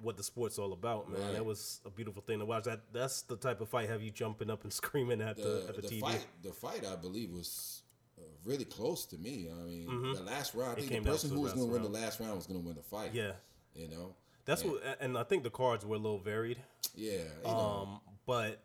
what 0.00 0.16
the 0.16 0.22
sport's 0.22 0.58
all 0.58 0.72
about, 0.72 1.10
man. 1.10 1.20
Right. 1.22 1.32
That 1.34 1.44
was 1.46 1.80
a 1.86 1.90
beautiful 1.90 2.22
thing 2.22 2.38
to 2.40 2.44
watch. 2.44 2.64
That 2.64 2.80
that's 2.92 3.22
the 3.22 3.36
type 3.36 3.60
of 3.60 3.68
fight 3.68 3.88
have 3.88 4.02
you 4.02 4.10
jumping 4.10 4.50
up 4.50 4.62
and 4.64 4.72
screaming 4.82 5.20
at 5.20 5.36
the, 5.36 5.42
The, 5.42 5.64
at 5.68 5.76
the, 5.76 5.82
the 5.82 5.88
TV. 5.88 6.00
fight, 6.00 6.26
the 6.42 6.52
fight, 6.52 6.84
I 6.86 6.96
believe, 6.96 7.30
was 7.30 7.82
uh, 8.18 8.22
really 8.44 8.64
close 8.64 9.04
to 9.06 9.18
me. 9.18 9.48
I 9.50 9.64
mean, 9.64 10.12
the 10.14 10.22
last 10.22 10.54
round. 10.54 10.78
I 10.78 10.80
Mm-hmm. 10.80 10.88
Think 10.88 11.04
the 11.04 11.10
person 11.10 11.30
who 11.30 11.36
the 11.36 11.40
was 11.42 11.52
going 11.54 11.66
to 11.68 11.72
win 11.72 11.82
the 11.82 11.88
last 11.88 12.20
round 12.20 12.34
was 12.36 12.46
going 12.46 12.60
to 12.60 12.66
win 12.66 12.76
the 12.76 12.82
fight. 12.82 13.10
Yeah, 13.14 13.32
You 13.74 13.88
know. 13.88 14.14
that's 14.44 14.62
And- 14.62 14.72
what, 14.72 14.82
and 15.00 15.16
I 15.18 15.22
think 15.24 15.42
the 15.44 15.50
cards 15.50 15.84
were 15.86 15.96
a 15.96 15.98
little 15.98 16.18
varied. 16.18 16.58
Yeah. 16.94 17.12
You 17.12 17.24
know. 17.44 17.58
Um, 17.58 18.00
but 18.26 18.62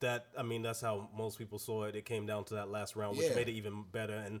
that 0.00 0.26
I 0.38 0.42
mean, 0.42 0.62
that's 0.62 0.80
how 0.80 1.08
most 1.16 1.36
people 1.38 1.58
saw 1.58 1.84
it. 1.84 1.94
It 1.94 2.04
came 2.06 2.24
down 2.26 2.44
to 2.44 2.54
that 2.54 2.70
last 2.70 2.96
round, 2.96 3.18
which 3.18 3.28
Yeah. 3.28 3.34
made 3.34 3.48
it 3.50 3.52
even 3.52 3.84
better. 3.92 4.14
And 4.14 4.40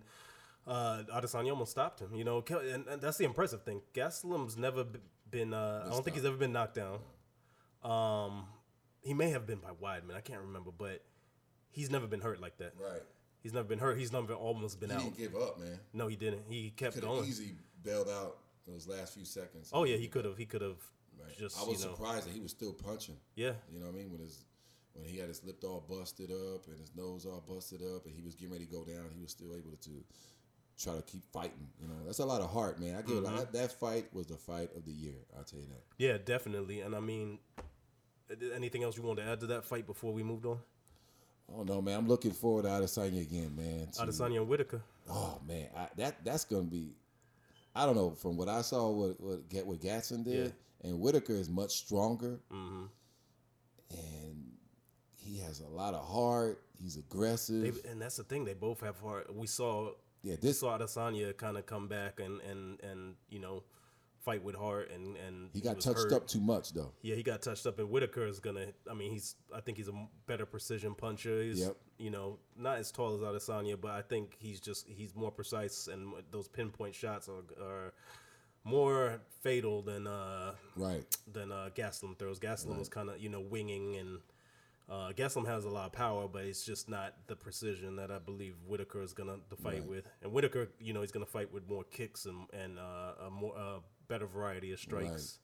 uh, 0.66 1.02
Adesanya 1.14 1.50
almost 1.50 1.70
stopped 1.72 2.00
him. 2.00 2.14
You 2.14 2.24
know, 2.24 2.42
and, 2.50 2.86
and 2.86 3.00
that's 3.02 3.16
the 3.18 3.24
impressive 3.24 3.62
thing. 3.62 3.80
Gaslam's 3.94 4.56
never 4.56 4.86
been. 5.30 5.54
Uh, 5.54 5.84
I 5.86 5.90
don't 5.90 6.04
think 6.04 6.16
he's 6.16 6.24
ever 6.24 6.36
been 6.36 6.52
knocked 6.52 6.74
down. 6.76 6.98
Um, 7.82 8.44
he 9.02 9.14
may 9.14 9.30
have 9.30 9.46
been 9.46 9.58
by 9.58 9.70
Weidman. 9.70 10.14
I 10.16 10.20
can't 10.20 10.40
remember, 10.40 10.70
but 10.76 11.02
he's 11.70 11.90
never 11.90 12.06
been 12.06 12.20
hurt 12.20 12.40
like 12.40 12.58
that. 12.58 12.74
right. 12.78 13.02
He's 13.42 13.54
never 13.54 13.66
been 13.66 13.78
hurt. 13.78 13.96
He's 13.98 14.12
never 14.12 14.34
almost 14.34 14.80
been 14.80 14.90
He 14.90 14.96
out. 14.96 15.02
He 15.02 15.08
didn't 15.10 15.18
give 15.32 15.40
up, 15.42 15.58
man. 15.58 15.80
No, 15.94 16.08
he 16.08 16.16
didn't. 16.16 16.42
He 16.46 16.70
kept 16.76 16.92
Could 16.94 17.04
have 17.04 17.12
going. 17.14 17.24
easily 17.26 17.52
bailed 17.82 18.08
out 18.10 18.36
those 18.66 18.86
last 18.86 19.14
few 19.14 19.24
seconds. 19.24 19.70
Oh 19.72 19.84
yeah, 19.84 19.96
he 19.96 20.08
could 20.08 20.26
have. 20.26 20.36
He 20.36 20.44
could 20.44 20.60
have 20.60 20.76
Right. 21.18 21.36
just. 21.38 21.58
I 21.58 21.64
was 21.64 21.80
you 21.80 21.86
know, 21.88 21.94
surprised 21.94 22.26
that 22.26 22.34
he 22.34 22.40
was 22.40 22.50
still 22.50 22.74
punching. 22.74 23.16
Yeah. 23.36 23.52
You 23.72 23.80
know 23.80 23.86
what 23.86 23.94
I 23.94 23.98
mean? 23.98 24.10
When 24.10 24.20
his 24.20 24.44
when 24.92 25.06
he 25.06 25.16
had 25.16 25.28
his 25.28 25.42
lip 25.42 25.62
all 25.64 25.82
busted 25.88 26.30
up 26.30 26.66
and 26.66 26.78
his 26.78 26.92
nose 26.94 27.24
all 27.24 27.42
busted 27.48 27.80
up 27.80 28.04
and 28.04 28.14
he 28.14 28.20
was 28.20 28.34
getting 28.34 28.52
ready 28.52 28.66
to 28.66 28.70
go 28.72 28.84
down, 28.84 29.06
he 29.14 29.22
was 29.22 29.30
still 29.30 29.54
able 29.56 29.76
to 29.80 30.04
try 30.82 30.94
to 30.94 31.02
keep 31.02 31.22
fighting. 31.32 31.68
You 31.80 31.88
know, 31.88 31.94
that's 32.06 32.18
a 32.20 32.24
lot 32.24 32.40
of 32.40 32.50
heart, 32.50 32.80
man. 32.80 32.96
I 32.96 33.02
give 33.02 33.18
a 33.18 33.20
Mm-hmm. 33.22 33.36
lot. 33.36 33.52
That 33.52 33.72
fight 33.78 34.06
was 34.14 34.26
the 34.26 34.36
fight 34.36 34.70
of 34.76 34.84
the 34.84 34.92
year. 34.92 35.14
I'll 35.36 35.44
tell 35.44 35.60
you 35.60 35.66
that. 35.66 35.82
Yeah, 35.98 36.16
definitely. 36.24 36.80
And 36.80 36.94
I 36.94 37.00
mean, 37.00 37.38
anything 38.54 38.82
else 38.82 38.96
you 38.96 39.02
want 39.02 39.18
to 39.18 39.24
add 39.24 39.40
to 39.40 39.46
that 39.48 39.64
fight 39.64 39.86
before 39.86 40.12
we 40.12 40.22
moved 40.22 40.46
on? 40.46 40.58
Oh 41.52 41.62
no, 41.64 41.82
man! 41.82 41.98
I'm 41.98 42.06
looking 42.08 42.30
forward 42.30 42.62
to 42.62 42.68
Adesanya 42.68 43.22
again, 43.22 43.54
man. 43.56 43.88
to- 43.92 44.02
Adesanya 44.02 44.36
and 44.38 44.48
Whittaker. 44.48 44.82
Oh 45.10 45.40
man, 45.46 45.66
I, 45.76 45.88
that 45.96 46.24
that's 46.24 46.44
gonna 46.44 46.62
be. 46.62 46.94
I 47.74 47.84
don't 47.86 47.96
know. 47.96 48.10
From 48.10 48.36
what 48.36 48.48
I 48.48 48.62
saw, 48.62 48.88
what 48.90 49.20
what 49.20 49.40
what 49.66 49.80
Gatson 49.80 50.24
did, 50.24 50.52
and 50.84 51.00
Whittaker 51.00 51.32
is 51.34 51.48
much 51.50 51.72
stronger, 51.72 52.38
Mm-hmm. 52.52 52.84
and 53.90 54.52
he 55.16 55.38
has 55.40 55.60
a 55.60 55.66
lot 55.68 55.94
of 55.94 56.06
heart. 56.06 56.62
He's 56.80 56.96
aggressive. 56.96 57.82
They, 57.82 57.90
and 57.90 58.00
that's 58.00 58.16
the 58.16 58.24
thing; 58.24 58.44
they 58.44 58.54
both 58.54 58.80
have 58.80 58.98
heart. 59.00 59.34
We 59.34 59.46
saw 59.48 59.90
yeah, 60.22 60.36
this 60.40 60.60
saw 60.60 60.78
Adesanya 60.78 61.36
kind 61.36 61.56
of 61.56 61.66
come 61.66 61.88
back 61.88 62.20
and 62.20 62.40
and 62.42 62.80
and 62.82 63.14
you 63.28 63.38
know 63.40 63.62
fight 64.24 64.42
with 64.44 64.54
heart 64.54 64.90
and 64.94 65.16
and 65.16 65.48
he 65.54 65.60
got 65.62 65.80
touched 65.80 65.96
hurt. 65.98 66.12
up 66.12 66.26
too 66.26 66.40
much 66.40 66.72
though. 66.74 66.92
Yeah, 67.02 67.14
he 67.14 67.22
got 67.22 67.40
touched 67.40 67.66
up, 67.66 67.78
and 67.78 67.88
Whittaker 67.90 68.26
is 68.26 68.38
gonna. 68.40 68.66
I 68.90 68.94
mean, 68.94 69.10
he's. 69.12 69.36
I 69.54 69.60
think 69.60 69.78
he's 69.78 69.88
a 69.88 70.06
better 70.26 70.44
precision 70.44 70.94
puncher. 70.94 71.42
He's, 71.42 71.60
Yep. 71.60 71.76
you 71.98 72.10
know, 72.10 72.38
not 72.56 72.76
as 72.78 72.92
tall 72.92 73.14
as 73.14 73.20
Adesanya, 73.22 73.80
but 73.80 73.92
I 73.92 74.02
think 74.02 74.36
he's 74.38 74.60
just 74.60 74.86
he's 74.88 75.14
more 75.14 75.30
precise, 75.30 75.88
and 75.88 76.12
those 76.30 76.48
pinpoint 76.48 76.94
shots 76.94 77.28
are, 77.30 77.42
are 77.64 77.94
more 78.62 79.20
fatal 79.40 79.80
than 79.80 80.06
uh 80.06 80.52
Right. 80.76 81.04
than 81.32 81.50
uh, 81.50 81.70
Gaslam 81.74 82.18
throws. 82.18 82.38
Gaslam 82.38 82.78
was 82.78 82.90
kind 82.90 83.08
of 83.08 83.18
you 83.20 83.30
know 83.30 83.40
winging, 83.40 83.96
and 83.96 84.18
uh, 84.90 85.12
Gaslam 85.12 85.46
has 85.46 85.64
a 85.64 85.70
lot 85.70 85.86
of 85.86 85.92
power, 85.92 86.26
but 86.26 86.44
it's 86.44 86.64
just 86.64 86.88
not 86.88 87.14
the 87.28 87.36
precision 87.36 87.96
that 87.96 88.10
I 88.10 88.18
believe 88.18 88.56
Whittaker 88.66 89.02
is 89.02 89.12
gonna 89.12 89.36
to 89.48 89.56
fight 89.56 89.80
Right. 89.80 89.88
with. 89.88 90.08
And 90.22 90.32
Whittaker, 90.32 90.68
you 90.80 90.92
know, 90.92 91.00
he's 91.00 91.12
gonna 91.12 91.26
fight 91.26 91.52
with 91.52 91.68
more 91.68 91.84
kicks 91.84 92.26
and 92.26 92.46
and 92.52 92.78
uh, 92.78 93.26
a 93.26 93.30
more 93.30 93.56
uh, 93.56 93.78
better 94.08 94.26
variety 94.26 94.72
of 94.72 94.80
strikes. 94.80 95.38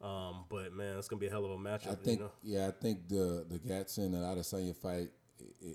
Um, 0.00 0.44
but 0.48 0.72
man, 0.72 0.96
it's 0.96 1.08
gonna 1.08 1.18
be 1.18 1.26
a 1.26 1.30
hell 1.30 1.44
of 1.44 1.50
a 1.50 1.56
matchup. 1.56 1.90
I 1.90 1.94
think 1.96 2.20
you 2.20 2.26
know? 2.26 2.30
yeah, 2.44 2.68
I 2.68 2.70
think 2.70 3.08
the 3.08 3.44
the 3.48 3.58
Gatson 3.58 4.06
and 4.14 4.14
Adesanya 4.16 4.76
fight 4.76 5.10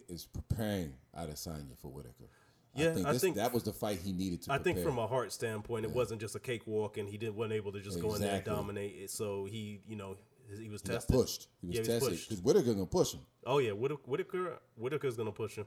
is 0.07 0.25
preparing 0.25 0.93
Adesanya 1.17 1.77
for 1.81 1.89
Whittaker. 1.89 2.29
Yeah, 2.75 2.89
I 2.89 2.93
think, 2.93 3.07
I 3.07 3.17
think- 3.17 3.35
that 3.35 3.53
was 3.53 3.63
the 3.63 3.73
fight 3.73 3.99
he 3.99 4.13
needed 4.13 4.41
to. 4.43 4.53
I 4.53 4.57
think 4.57 4.79
from 4.79 4.97
a 4.97 5.05
heart 5.07 5.31
standpoint, 5.31 5.85
it 5.85 5.91
wasn't 5.91 6.21
just 6.21 6.35
a 6.35 6.39
cakewalk, 6.39 6.97
and 6.97 7.07
he 7.07 7.17
didn't 7.17 7.35
wasn't 7.35 7.53
able 7.53 7.71
to 7.73 7.81
just 7.81 8.01
go 8.01 8.15
in 8.15 8.21
there 8.21 8.35
and 8.35 8.43
dominate. 8.45 8.95
it. 8.95 9.11
So 9.11 9.45
he, 9.45 9.81
you 9.87 9.95
know, 9.95 10.15
he 10.59 10.69
was 10.69 10.81
he 10.81 10.89
got 10.89 11.07
pushed. 11.07 11.47
He 11.61 11.67
was 11.67 11.77
Yeah, 11.77 11.83
tested 11.83 12.19
because 12.27 12.41
Whittaker 12.41 12.73
gonna 12.73 12.85
push 12.85 13.13
him. 13.13 13.21
Oh 13.45 13.59
yeah, 13.59 13.71
Whittaker, 13.71 14.01
Whittaker 14.05 14.59
Whittaker's 14.75 15.15
gonna 15.17 15.31
push 15.31 15.55
him. 15.55 15.65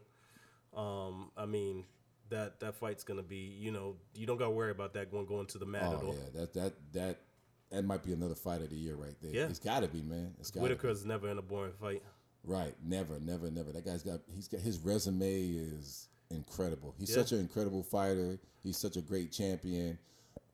Um, 0.74 1.30
I 1.36 1.46
mean 1.46 1.84
that 2.28 2.60
that 2.60 2.74
fight's 2.74 3.04
gonna 3.04 3.22
be, 3.22 3.36
you 3.58 3.70
know, 3.70 3.96
you 4.14 4.26
don't 4.26 4.36
gotta 4.36 4.50
worry 4.50 4.70
about 4.70 4.94
that 4.94 5.10
going 5.10 5.26
going 5.26 5.46
to 5.46 5.58
the 5.58 5.66
mat 5.66 5.82
at 5.82 6.02
Oh 6.02 6.06
all. 6.08 6.14
yeah, 6.14 6.40
that 6.40 6.54
that 6.54 6.72
that 6.92 7.18
that 7.70 7.84
might 7.84 8.02
be 8.04 8.12
another 8.12 8.34
fight 8.34 8.60
of 8.62 8.70
the 8.70 8.76
year 8.76 8.94
right 8.94 9.14
there. 9.20 9.32
Yeah. 9.32 9.46
it's 9.48 9.58
got 9.58 9.80
to 9.80 9.88
be 9.88 10.00
man. 10.02 10.34
It's 10.38 10.50
got 10.50 10.60
to 10.60 10.66
be. 10.68 10.74
Whittaker's 10.74 11.04
never 11.04 11.28
in 11.30 11.38
a 11.38 11.42
boring 11.42 11.72
fight. 11.80 12.02
Right, 12.44 12.74
never, 12.84 13.18
never, 13.18 13.50
never. 13.50 13.72
That 13.72 13.84
guy's 13.84 14.02
got 14.04 14.20
he's 14.32 14.46
got 14.48 14.60
his 14.60 14.78
resume 14.78 15.48
is 15.50 16.08
incredible. 16.30 16.94
He's 16.98 17.10
Yeah. 17.10 17.16
such 17.16 17.32
an 17.32 17.40
incredible 17.40 17.82
fighter. 17.82 18.38
He's 18.62 18.76
such 18.76 18.96
a 18.96 19.00
great 19.00 19.32
champion. 19.32 19.98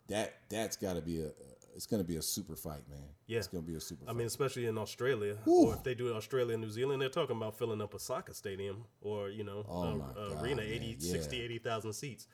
That 0.08 0.32
that's 0.48 0.76
got 0.76 0.94
to 0.94 1.02
be 1.02 1.20
a 1.22 1.30
it's 1.74 1.86
going 1.86 2.02
to 2.02 2.06
be 2.06 2.16
a 2.16 2.22
super 2.22 2.56
fight, 2.56 2.82
man. 2.88 2.98
Yeah. 3.26 3.38
it's 3.38 3.48
going 3.48 3.64
to 3.64 3.70
be 3.70 3.76
a 3.76 3.80
super. 3.80 4.04
I 4.04 4.08
fight. 4.08 4.16
mean, 4.16 4.26
especially 4.26 4.66
in 4.66 4.76
Australia, 4.78 5.36
or 5.46 5.74
if 5.74 5.82
they 5.82 5.94
do 5.94 6.12
Australia 6.14 6.54
and 6.54 6.62
New 6.62 6.70
Zealand, 6.70 7.00
they're 7.02 7.08
talking 7.08 7.36
about 7.36 7.58
filling 7.58 7.80
up 7.80 7.94
a 7.94 7.98
soccer 7.98 8.34
stadium 8.34 8.84
or 9.00 9.28
you 9.30 9.44
know, 9.44 9.64
Oh 9.68 9.82
a, 9.82 9.98
God, 10.34 10.42
arena, 10.42 10.62
man. 10.62 10.72
80, 10.72 10.96
Yeah. 11.00 11.12
60, 11.12 11.42
80,000 11.42 11.92
seats. 11.92 12.26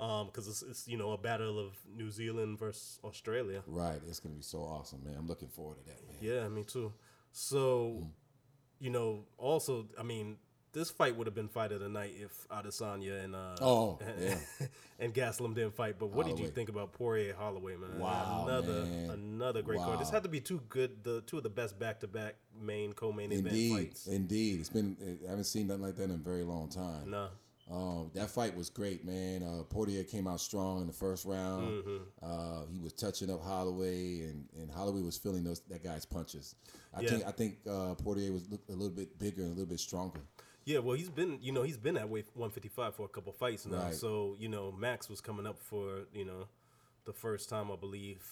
Um, 0.00 0.26
because 0.26 0.46
it's, 0.46 0.62
it's 0.62 0.86
you 0.86 0.96
know 0.96 1.10
a 1.10 1.18
battle 1.18 1.58
of 1.58 1.72
New 1.92 2.10
Zealand 2.10 2.56
versus 2.58 3.00
Australia. 3.02 3.62
right, 3.66 4.00
it's 4.08 4.20
going 4.20 4.32
to 4.32 4.36
be 4.36 4.44
so 4.44 4.58
awesome, 4.60 5.02
man. 5.04 5.16
I'm 5.18 5.26
looking 5.26 5.48
forward 5.48 5.78
to 5.78 5.84
that, 5.86 5.98
man. 6.06 6.16
Yeah, 6.20 6.48
me 6.48 6.62
too. 6.62 6.92
So, 7.32 8.06
you 8.78 8.90
know, 8.90 9.24
also, 9.36 9.86
I 9.98 10.02
mean, 10.04 10.36
this 10.72 10.90
fight 10.90 11.16
would 11.16 11.26
have 11.26 11.34
been 11.34 11.48
fight 11.48 11.72
of 11.72 11.80
the 11.80 11.88
night 11.88 12.14
if 12.18 12.46
Adesanya 12.48 13.24
and 13.24 13.34
uh, 13.34 13.56
Oh, 13.60 13.98
and, 14.06 14.22
yeah. 14.60 14.66
and 15.00 15.14
Gaslam 15.14 15.54
didn't 15.54 15.74
fight. 15.74 15.96
But 15.98 16.10
what 16.10 16.26
did 16.26 16.38
you 16.38 16.48
think 16.48 16.68
about 16.68 16.92
Poirier 16.92 17.34
Holloway, 17.38 17.76
man? 17.76 17.98
Wow, 17.98 18.44
another 18.48 18.84
man. 18.84 19.10
another 19.10 19.62
great 19.62 19.78
card. 19.78 19.98
This 20.00 20.10
had 20.10 20.22
to 20.24 20.28
be 20.28 20.40
two 20.40 20.60
good, 20.68 21.02
the 21.04 21.22
two 21.22 21.38
of 21.38 21.42
the 21.42 21.48
best 21.50 21.78
back 21.78 22.00
to 22.00 22.06
back 22.06 22.34
main 22.60 22.92
co-main 22.92 23.32
event 23.32 23.46
Indeed, 23.48 23.72
fights. 23.76 24.06
indeed. 24.06 24.60
It's 24.60 24.68
been 24.68 24.96
I 25.26 25.30
haven't 25.30 25.44
seen 25.44 25.66
nothing 25.68 25.82
like 25.82 25.96
that 25.96 26.04
in 26.04 26.10
a 26.12 26.16
very 26.16 26.44
long 26.44 26.68
time. 26.68 27.10
No, 27.10 27.28
Um, 27.70 28.10
that 28.14 28.30
fight 28.30 28.56
was 28.56 28.70
great, 28.70 29.04
man. 29.04 29.42
Uh, 29.42 29.62
Portier 29.64 30.02
came 30.04 30.26
out 30.26 30.40
strong 30.40 30.80
in 30.80 30.86
the 30.86 30.92
first 30.92 31.24
round. 31.26 31.68
Mm-hmm. 31.84 31.96
Uh, 32.22 32.66
he 32.72 32.78
was 32.80 32.92
touching 32.94 33.30
up 33.30 33.42
Holloway, 33.44 34.20
and, 34.22 34.48
and 34.56 34.70
Holloway 34.70 35.02
was 35.02 35.16
feeling 35.18 35.44
those 35.44 35.60
that 35.68 35.84
guy's 35.84 36.04
punches. 36.06 36.54
I 36.94 37.02
Yeah. 37.02 37.10
think 37.10 37.26
I 37.26 37.30
think 37.32 37.58
uh, 37.70 37.94
Portier 37.94 38.32
was 38.32 38.48
a 38.68 38.72
little 38.72 38.88
bit 38.94 39.18
bigger 39.18 39.42
and 39.42 39.50
a 39.52 39.54
little 39.54 39.66
bit 39.70 39.80
stronger. 39.80 40.20
Yeah. 40.68 40.78
Well, 40.80 40.96
he's 40.96 41.10
been, 41.10 41.38
you 41.40 41.52
know, 41.52 41.62
he's 41.62 41.76
been 41.78 41.96
at 41.96 42.08
weight 42.08 42.26
155 42.34 42.94
for 42.94 43.04
a 43.04 43.08
couple 43.08 43.32
fights 43.32 43.64
now. 43.66 43.78
Right. 43.84 43.94
So 43.94 44.36
you 44.38 44.48
know, 44.48 44.72
Max 44.72 45.08
was 45.08 45.20
coming 45.20 45.46
up 45.46 45.58
for 45.60 46.06
you 46.12 46.24
know 46.24 46.46
the 47.04 47.12
first 47.12 47.48
time 47.48 47.70
I 47.72 47.76
believe. 47.76 48.22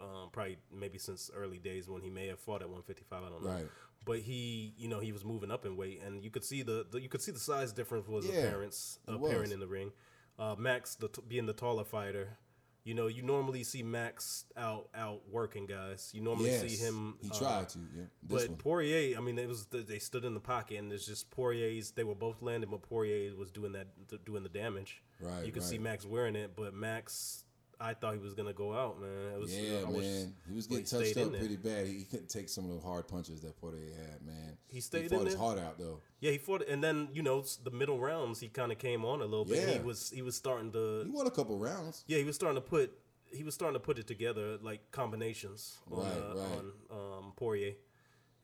Um, 0.00 0.30
probably 0.32 0.58
maybe 0.72 0.98
since 0.98 1.30
early 1.36 1.58
days 1.58 1.88
when 1.88 2.02
he 2.02 2.10
may 2.10 2.26
have 2.28 2.38
fought 2.40 2.62
at 2.62 2.68
155. 2.68 3.22
I 3.22 3.28
don't 3.28 3.44
know. 3.44 3.50
Right. 3.50 3.66
but 4.04 4.18
he 4.20 4.72
you 4.76 4.88
know 4.88 5.00
he 5.00 5.12
was 5.12 5.24
moving 5.24 5.50
up 5.50 5.64
in 5.66 5.76
weight 5.76 6.00
and 6.04 6.24
you 6.24 6.30
could 6.30 6.44
see 6.44 6.62
the, 6.62 6.86
the 6.90 7.00
you 7.00 7.08
could 7.08 7.22
see 7.22 7.30
the 7.32 7.38
size 7.38 7.72
difference 7.72 8.08
was 8.08 8.26
Yeah, 8.26 8.40
apparent 8.46 8.74
apparent 9.06 9.52
in 9.52 9.60
the 9.60 9.66
ring 9.66 9.92
uh, 10.38 10.54
max 10.58 10.94
the 10.96 11.08
t- 11.08 11.22
being 11.28 11.46
the 11.46 11.52
taller 11.52 11.84
fighter 11.84 12.36
you 12.84 12.94
know 12.94 13.06
you 13.06 13.22
normally 13.22 13.62
see 13.62 13.82
max 13.82 14.44
out 14.56 14.88
out 14.94 15.20
working 15.30 15.66
guys 15.66 16.10
you 16.12 16.20
normally 16.20 16.50
Yes, 16.50 16.62
see 16.62 16.76
him 16.84 17.16
He 17.22 17.30
uh, 17.30 17.38
tried 17.38 17.68
to. 17.70 17.78
Yeah, 17.78 18.02
this 18.22 18.42
but 18.42 18.48
one. 18.50 18.58
Poirier, 18.58 19.16
I 19.16 19.20
mean, 19.20 19.38
it 19.38 19.48
was 19.48 19.66
they 19.66 19.98
stood 19.98 20.24
in 20.24 20.34
the 20.34 20.40
pocket, 20.40 20.78
and 20.78 20.92
it's 20.92 21.06
just 21.06 21.30
Poirier's. 21.30 21.92
They 21.92 22.04
were 22.04 22.14
both 22.14 22.42
landing, 22.42 22.70
but 22.70 22.82
Poirier 22.82 23.34
was 23.36 23.50
doing 23.50 23.72
that, 23.72 23.86
doing 24.24 24.42
the 24.42 24.48
damage. 24.48 25.02
Right, 25.20 25.44
You 25.46 25.52
could 25.52 25.62
see. 25.62 25.78
Max 25.78 26.04
wearing 26.04 26.34
it, 26.36 26.56
but 26.56 26.74
Max, 26.74 27.44
I 27.82 27.94
thought 27.94 28.14
he 28.14 28.20
was 28.20 28.34
gonna 28.34 28.52
go 28.52 28.72
out, 28.72 29.00
man. 29.00 29.32
It 29.34 29.38
was, 29.40 29.54
Yeah, 29.56 29.78
I 29.86 29.90
man. 29.90 30.34
He 30.48 30.54
was 30.54 30.66
getting 30.66 30.84
touched 30.84 31.16
up 31.16 31.30
pretty 31.30 31.56
bad. 31.56 31.86
He, 31.86 31.94
he 31.98 32.04
couldn't 32.04 32.28
take 32.28 32.48
some 32.48 32.64
of 32.70 32.74
the 32.76 32.80
hard 32.80 33.08
punches 33.08 33.40
that 33.40 33.56
Portier 33.60 33.90
had, 33.96 34.24
man. 34.24 34.56
He 34.68 34.80
stayed 34.80 35.02
he 35.02 35.08
fought 35.08 35.20
in 35.20 35.26
his 35.26 35.34
there? 35.34 35.42
heart 35.44 35.58
out 35.58 35.78
though. 35.78 36.00
Yeah, 36.20 36.30
he 36.30 36.38
fought, 36.38 36.62
and 36.68 36.82
then 36.82 37.08
you 37.12 37.22
know 37.22 37.44
the 37.64 37.70
middle 37.72 37.98
rounds, 37.98 38.38
he 38.40 38.48
kind 38.48 38.70
of 38.72 38.78
came 38.78 39.04
on 39.04 39.20
a 39.20 39.24
little 39.26 39.44
bit. 39.44 39.68
He 39.68 39.80
was 39.84 40.10
he 40.10 40.22
was 40.22 40.36
starting 40.36 40.70
to 40.72 41.02
He 41.04 41.10
won 41.10 41.26
a 41.26 41.30
couple 41.30 41.58
rounds. 41.58 42.04
yeah 42.06 42.18
he 42.18 42.24
was 42.24 42.36
starting 42.36 42.56
to 42.62 42.66
put 42.66 42.92
he 43.34 43.42
was 43.44 43.54
starting 43.54 43.74
to 43.74 43.80
put 43.80 43.98
it 43.98 44.06
together 44.06 44.58
like 44.60 44.90
combinations 44.90 45.78
on 45.90 45.98
Right, 46.00 46.06
uh, 46.12 46.34
right. 46.36 46.58
on 46.90 47.18
um, 47.18 47.32
Poirier, 47.36 47.72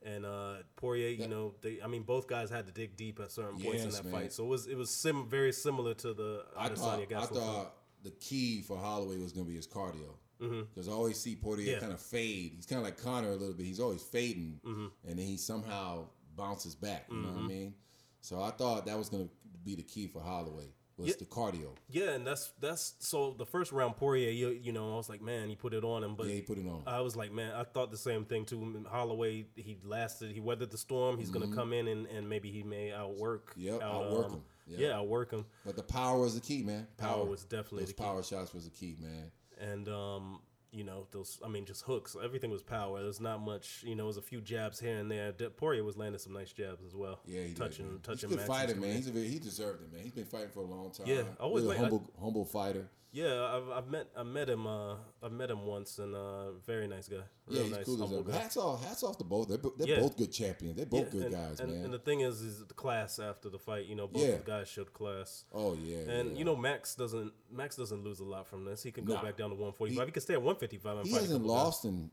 And 0.01 0.25
uh, 0.25 0.55
Poirier, 0.75 1.09
you 1.09 1.27
know, 1.27 1.53
they 1.61 1.79
I 1.83 1.87
mean, 1.87 2.03
both 2.03 2.27
guys 2.27 2.49
had 2.49 2.65
to 2.65 2.71
dig 2.71 2.95
deep 2.97 3.19
at 3.19 3.31
certain 3.31 3.59
points 3.59 3.83
in 3.83 3.89
that 3.91 4.03
man. 4.05 4.13
fight, 4.13 4.33
so 4.33 4.43
it 4.45 4.47
was 4.47 4.67
it 4.67 4.75
was 4.77 4.89
sim- 4.89 5.27
very 5.29 5.51
similar 5.53 5.93
to 5.95 6.13
the 6.13 6.43
I 6.57 6.69
Adesanya 6.69 6.77
thought, 6.77 6.99
I 6.99 7.05
Gastelum 7.05 7.27
fight. 7.27 7.35
thought 7.37 7.73
the 8.03 8.11
key 8.11 8.61
for 8.61 8.77
Holloway 8.77 9.17
was 9.17 9.31
going 9.31 9.45
to 9.45 9.49
be 9.49 9.55
his 9.55 9.67
cardio. 9.67 10.15
Because 10.39 10.87
I 10.87 10.91
always 10.93 11.19
see 11.19 11.35
Poirier 11.35 11.65
Mm-hmm. 11.65 11.73
Yeah. 11.73 11.79
kind 11.79 11.91
of 11.91 11.99
fade. 11.99 12.53
He's 12.55 12.65
kind 12.65 12.79
of 12.79 12.85
like 12.85 12.97
Conor 12.97 13.27
a 13.29 13.35
little 13.35 13.53
bit. 13.53 13.65
He's 13.65 13.79
always 13.81 14.01
fading, 14.01 14.61
Mm-hmm. 14.65 14.85
and 15.09 15.19
then 15.19 15.25
he 15.25 15.35
somehow 15.35 16.05
bounces 16.37 16.75
back. 16.75 17.07
You 17.11 17.17
know 17.17 17.29
what 17.33 17.43
I 17.43 17.47
mean? 17.47 17.73
So 18.21 18.41
I 18.41 18.51
thought 18.51 18.85
that 18.85 18.97
was 18.97 19.09
going 19.09 19.25
to 19.27 19.31
be 19.65 19.75
the 19.75 19.83
key 19.83 20.07
for 20.07 20.21
Holloway 20.21 20.71
was 20.97 21.09
Yeah. 21.09 21.13
the 21.19 21.25
cardio. 21.25 21.75
Yeah, 21.89 22.11
and 22.11 22.25
that's 22.27 22.51
that's 22.59 22.95
so 22.99 23.33
the 23.37 23.45
first 23.45 23.71
round 23.73 23.97
Poirier, 23.97 24.31
you, 24.31 24.49
you 24.49 24.71
know, 24.73 24.93
I 24.93 24.95
was 24.97 25.09
like, 25.09 25.21
man, 25.21 25.47
he 25.49 25.55
put 25.55 25.73
it 25.73 25.83
on 25.83 26.03
him, 26.05 26.15
but 26.15 26.27
Yeah, 26.27 26.35
he 26.35 26.41
put 26.41 26.57
it 26.57 26.65
on. 26.67 26.83
I 26.87 26.99
was 27.01 27.15
like, 27.17 27.31
man, 27.33 27.53
I 27.53 27.63
thought 27.65 27.91
the 27.91 27.97
same 27.97 28.23
thing 28.25 28.45
too. 28.45 28.85
Holloway, 28.89 29.45
he 29.55 29.77
lasted, 29.83 30.31
he 30.31 30.39
weathered 30.39 30.71
the 30.71 30.77
storm. 30.77 31.17
He's 31.17 31.29
gonna 31.29 31.53
come 31.53 31.71
in 31.73 31.87
and, 31.89 32.05
and 32.07 32.27
maybe 32.29 32.49
he 32.51 32.63
may 32.63 32.91
outwork. 32.93 33.51
Mm-hmm. 33.51 33.61
Yep, 33.61 33.81
out, 33.81 33.91
outwork 34.05 34.25
um, 34.27 34.31
him. 34.33 34.41
Yeah. 34.69 34.87
Yeah. 34.87 35.01
work 35.01 35.31
him. 35.31 35.45
But 35.65 35.75
the 35.75 35.83
power 35.83 36.19
was 36.19 36.35
the 36.35 36.41
key, 36.41 36.63
man. 36.63 36.87
Power 36.97 37.25
was 37.25 37.43
definitely 37.43 37.79
those 37.81 37.87
the 37.89 37.93
key. 37.95 38.03
power 38.03 38.23
shots 38.23 38.53
was 38.53 38.65
the 38.65 38.71
key, 38.71 38.95
man. 39.01 39.31
and 39.59 39.87
um, 39.89 40.39
you 40.71 40.83
know 40.83 41.07
those. 41.11 41.39
I 41.43 41.47
mean, 41.47 41.65
just 41.65 41.81
hooks. 41.83 42.15
Everything 42.23 42.51
was 42.51 42.61
power. 42.61 43.01
There's 43.01 43.19
not 43.19 43.41
much. 43.41 43.83
You 43.83 43.95
know, 43.95 44.03
it 44.03 44.07
was 44.07 44.17
a 44.17 44.21
few 44.21 44.39
jabs 44.39 44.79
here 44.79 44.97
and 44.97 45.09
there. 45.09 45.31
De- 45.31 45.49
Poirier 45.49 45.83
was 45.83 45.97
landing 45.97 46.19
some 46.19 46.33
nice 46.33 46.51
jabs 46.53 46.83
as 46.85 46.93
well. 46.95 47.19
Yeah, 47.25 47.41
he 47.43 47.53
touching, 47.55 47.85
did, 47.85 47.91
man. 47.93 48.01
touching. 48.03 48.29
He's 48.29 48.35
a 48.35 48.39
good 48.41 48.47
fighter, 48.47 48.75
man. 48.75 48.95
He's 48.95 49.07
a 49.09 49.11
he 49.11 49.39
deserved 49.39 49.81
it, 49.81 49.91
man. 49.91 50.03
He's 50.03 50.13
been 50.13 50.25
fighting 50.25 50.49
for 50.49 50.59
a 50.59 50.65
long 50.65 50.91
time. 50.91 51.07
Yeah, 51.07 51.23
I 51.39 51.43
always 51.43 51.63
really 51.63 51.77
like- 51.77 51.87
I- 51.87 51.89
humble, 51.89 52.11
humble 52.21 52.45
fighter. 52.45 52.87
Yeah, 53.11 53.43
I've, 53.55 53.69
I've 53.69 53.87
met 53.89 54.07
I 54.15 54.21
met 54.21 54.47
him. 54.49 54.67
Uh, 54.67 54.95
I've 55.23 55.31
met 55.31 55.49
him 55.49 55.65
once, 55.65 55.97
and 55.97 56.13
uh, 56.15 56.51
very 56.65 56.87
nice 56.87 57.07
guy. 57.07 57.15
Real 57.47 57.57
Yeah, 57.57 57.63
he's 57.63 57.71
nice, 57.77 57.85
cool 57.85 58.03
as. 58.19 58.23
Guy. 58.27 58.37
hats 58.39 58.57
off, 58.57 58.85
hats 58.87 59.01
off 59.01 59.17
to 59.17 59.23
both. 59.23 59.47
They're, 59.47 59.57
they're 59.77 59.87
Yeah. 59.95 59.99
both 60.01 60.15
good 60.15 60.31
champions. 60.31 60.75
They're 60.77 60.85
both 60.85 61.05
Yeah, 61.05 61.11
good 61.11 61.23
and, 61.23 61.31
guys, 61.33 61.59
and, 61.59 61.71
man. 61.71 61.85
And 61.85 61.93
the 61.93 61.97
thing 61.97 62.19
is, 62.19 62.41
is 62.41 62.63
the 62.67 62.73
class 62.75 63.17
after 63.17 63.49
the 63.49 63.57
fight. 63.57 63.87
You 63.87 63.95
know, 63.95 64.05
both 64.07 64.21
Yeah. 64.21 64.37
the 64.37 64.43
guys 64.43 64.67
showed 64.67 64.93
class. 64.93 65.45
oh 65.53 65.73
yeah, 65.73 65.97
And 66.07 66.37
you 66.37 66.45
know, 66.45 66.55
Max 66.55 66.93
doesn't 66.93 67.33
Max 67.51 67.75
doesn't 67.75 68.03
lose 68.03 68.19
a 68.19 68.25
lot 68.25 68.45
from 68.47 68.63
this. 68.65 68.83
He 68.83 68.91
can 68.91 69.05
go 69.05 69.15
Nah. 69.15 69.23
back 69.23 69.37
down 69.37 69.49
to 69.49 69.55
145. 69.55 70.05
He, 70.05 70.11
can 70.11 70.21
stay 70.21 70.33
at 70.35 70.41
155 70.43 70.97
and 70.99 71.07
he 71.07 71.11
fight 71.11 71.17
a 71.17 71.21
hasn't 71.23 71.41
couple 71.41 71.55
guys. 71.55 71.63
lost 71.65 71.85
in 71.85 72.11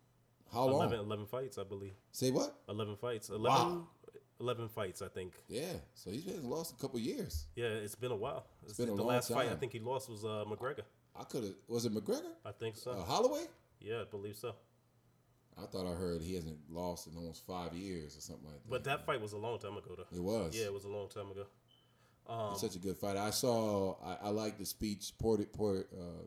how 0.50 0.64
long? 0.64 0.76
11, 0.76 1.00
11 1.00 1.26
fights, 1.26 1.58
I 1.58 1.64
believe. 1.64 1.92
Say 2.12 2.30
what? 2.30 2.56
11 2.70 2.96
fights. 2.96 3.28
11, 3.28 3.42
Wow. 3.44 3.86
11 4.40 4.68
fights, 4.68 5.02
I 5.02 5.08
think. 5.08 5.32
Yeah, 5.48 5.72
so 5.94 6.10
he's 6.10 6.24
been 6.24 6.48
lost 6.48 6.74
a 6.78 6.80
couple 6.80 6.98
years. 7.00 7.46
Yeah, 7.54 7.66
it's 7.66 7.94
been 7.94 8.12
a 8.12 8.16
while. 8.16 8.46
It's 8.64 8.76
been 8.76 8.88
a 8.88 8.94
the 8.94 9.02
last 9.02 9.32
fight 9.32 9.50
I 9.50 9.54
think 9.54 9.72
he 9.72 9.78
lost 9.78 10.10
was 10.10 10.24
uh, 10.24 10.44
McGregor. 10.46 10.82
I 11.18 11.24
could 11.24 11.44
have. 11.44 11.54
Was 11.68 11.86
it 11.86 11.94
McGregor? 11.94 12.32
I 12.44 12.52
think 12.52 12.76
so. 12.76 12.92
Uh, 12.92 13.04
Holloway? 13.04 13.44
yeah, 13.80 14.02
I 14.02 14.04
believe 14.04 14.36
so. 14.36 14.54
I 15.58 15.64
thought 15.66 15.86
I 15.86 15.94
heard 15.94 16.20
he 16.20 16.34
hasn't 16.34 16.58
lost 16.70 17.06
in 17.06 17.16
almost 17.16 17.46
five 17.46 17.72
years 17.72 18.16
or 18.16 18.20
something 18.20 18.44
like 18.44 18.62
that. 18.62 18.70
But 18.70 18.84
that 18.84 19.06
fight 19.06 19.22
was 19.22 19.32
a 19.32 19.38
long 19.38 19.58
time 19.58 19.76
ago, 19.78 19.96
though. 19.96 20.16
it 20.16 20.22
was. 20.22 20.54
Yeah, 20.54 20.66
it 20.66 20.72
was 20.72 20.84
a 20.84 20.88
long 20.88 21.08
time 21.08 21.30
ago. 21.30 21.46
Um, 22.28 22.50
He's 22.50 22.60
such 22.60 22.76
a 22.76 22.78
good 22.78 22.96
fighter. 22.98 23.20
I 23.20 23.30
saw. 23.30 23.96
I, 24.04 24.26
I 24.26 24.28
like 24.30 24.58
the 24.58 24.66
speech 24.66 25.12
Portier, 25.18 25.46
Portier, 25.46 25.86
uh, 25.98 26.24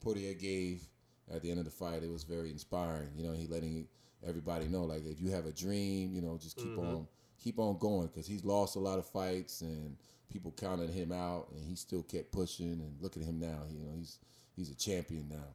Portier 0.00 0.34
gave 0.34 0.88
at 1.32 1.42
the 1.42 1.50
end 1.50 1.60
of 1.60 1.64
the 1.64 1.70
fight. 1.70 2.02
It 2.02 2.10
was 2.10 2.24
very 2.24 2.50
inspiring. 2.50 3.08
You 3.16 3.24
know, 3.24 3.32
he 3.32 3.46
letting 3.46 3.86
everybody 4.26 4.66
know 4.66 4.84
like 4.84 5.06
if 5.06 5.20
you 5.20 5.30
have 5.30 5.46
a 5.46 5.52
dream, 5.52 6.12
you 6.12 6.22
know, 6.22 6.38
just 6.40 6.56
keep 6.56 6.76
on 6.78 7.06
keep 7.42 7.58
on 7.58 7.78
going 7.78 8.06
because 8.06 8.26
he's 8.26 8.44
lost 8.44 8.76
a 8.76 8.78
lot 8.78 8.98
of 8.98 9.06
fights 9.06 9.60
and 9.62 9.96
people 10.30 10.52
counted 10.56 10.90
him 10.90 11.12
out 11.12 11.48
and 11.52 11.64
he 11.64 11.74
still 11.74 12.02
kept 12.02 12.32
pushing 12.32 12.72
and 12.72 12.96
look 13.00 13.16
at 13.16 13.22
him 13.22 13.38
now. 13.38 13.60
You 13.70 13.80
know, 13.80 13.92
he's 13.96 14.18
he's 14.56 14.70
a 14.70 14.74
champion 14.76 15.28
now. 15.28 15.48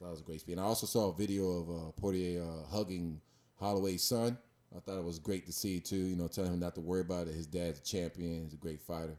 That 0.00 0.10
was 0.10 0.20
a 0.20 0.24
great 0.24 0.40
speech. 0.40 0.52
And 0.54 0.60
I 0.60 0.64
also 0.64 0.86
saw 0.86 1.10
a 1.10 1.14
video 1.14 1.48
of 1.50 1.68
uh, 1.70 1.90
Portier 1.92 2.42
uh, 2.42 2.74
hugging 2.74 3.20
Holloway's 3.58 4.02
son. 4.02 4.38
I 4.74 4.80
thought 4.80 4.96
it 4.98 5.04
was 5.04 5.18
great 5.18 5.44
to 5.46 5.52
see 5.52 5.78
too. 5.80 5.96
You 5.96 6.16
know, 6.16 6.28
telling 6.28 6.52
him 6.52 6.60
not 6.60 6.74
to 6.76 6.80
worry 6.80 7.02
about 7.02 7.28
it. 7.28 7.34
His 7.34 7.46
dad's 7.46 7.80
a 7.80 7.82
champion. 7.82 8.44
He's 8.44 8.54
a 8.54 8.56
great 8.56 8.80
fighter. 8.80 9.18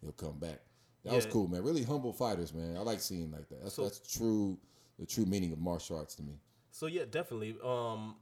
He'll 0.00 0.12
come 0.12 0.38
back. 0.38 0.60
That 1.04 1.14
was 1.14 1.26
cool, 1.26 1.48
man. 1.48 1.64
Really 1.64 1.82
humble 1.82 2.12
fighters, 2.12 2.54
man. 2.54 2.76
I 2.76 2.80
like 2.80 3.00
seeing 3.00 3.30
like 3.32 3.48
that. 3.48 3.62
That's 3.62 3.74
So- 3.74 3.82
that's 3.82 3.98
true. 3.98 4.58
The 4.98 5.06
true 5.06 5.26
meaning 5.26 5.52
of 5.52 5.58
martial 5.58 5.96
arts 5.96 6.14
to 6.16 6.22
me. 6.22 6.34
So 6.70 6.86
yeah, 6.86 7.04
definitely. 7.10 7.56
Um, 7.62 8.14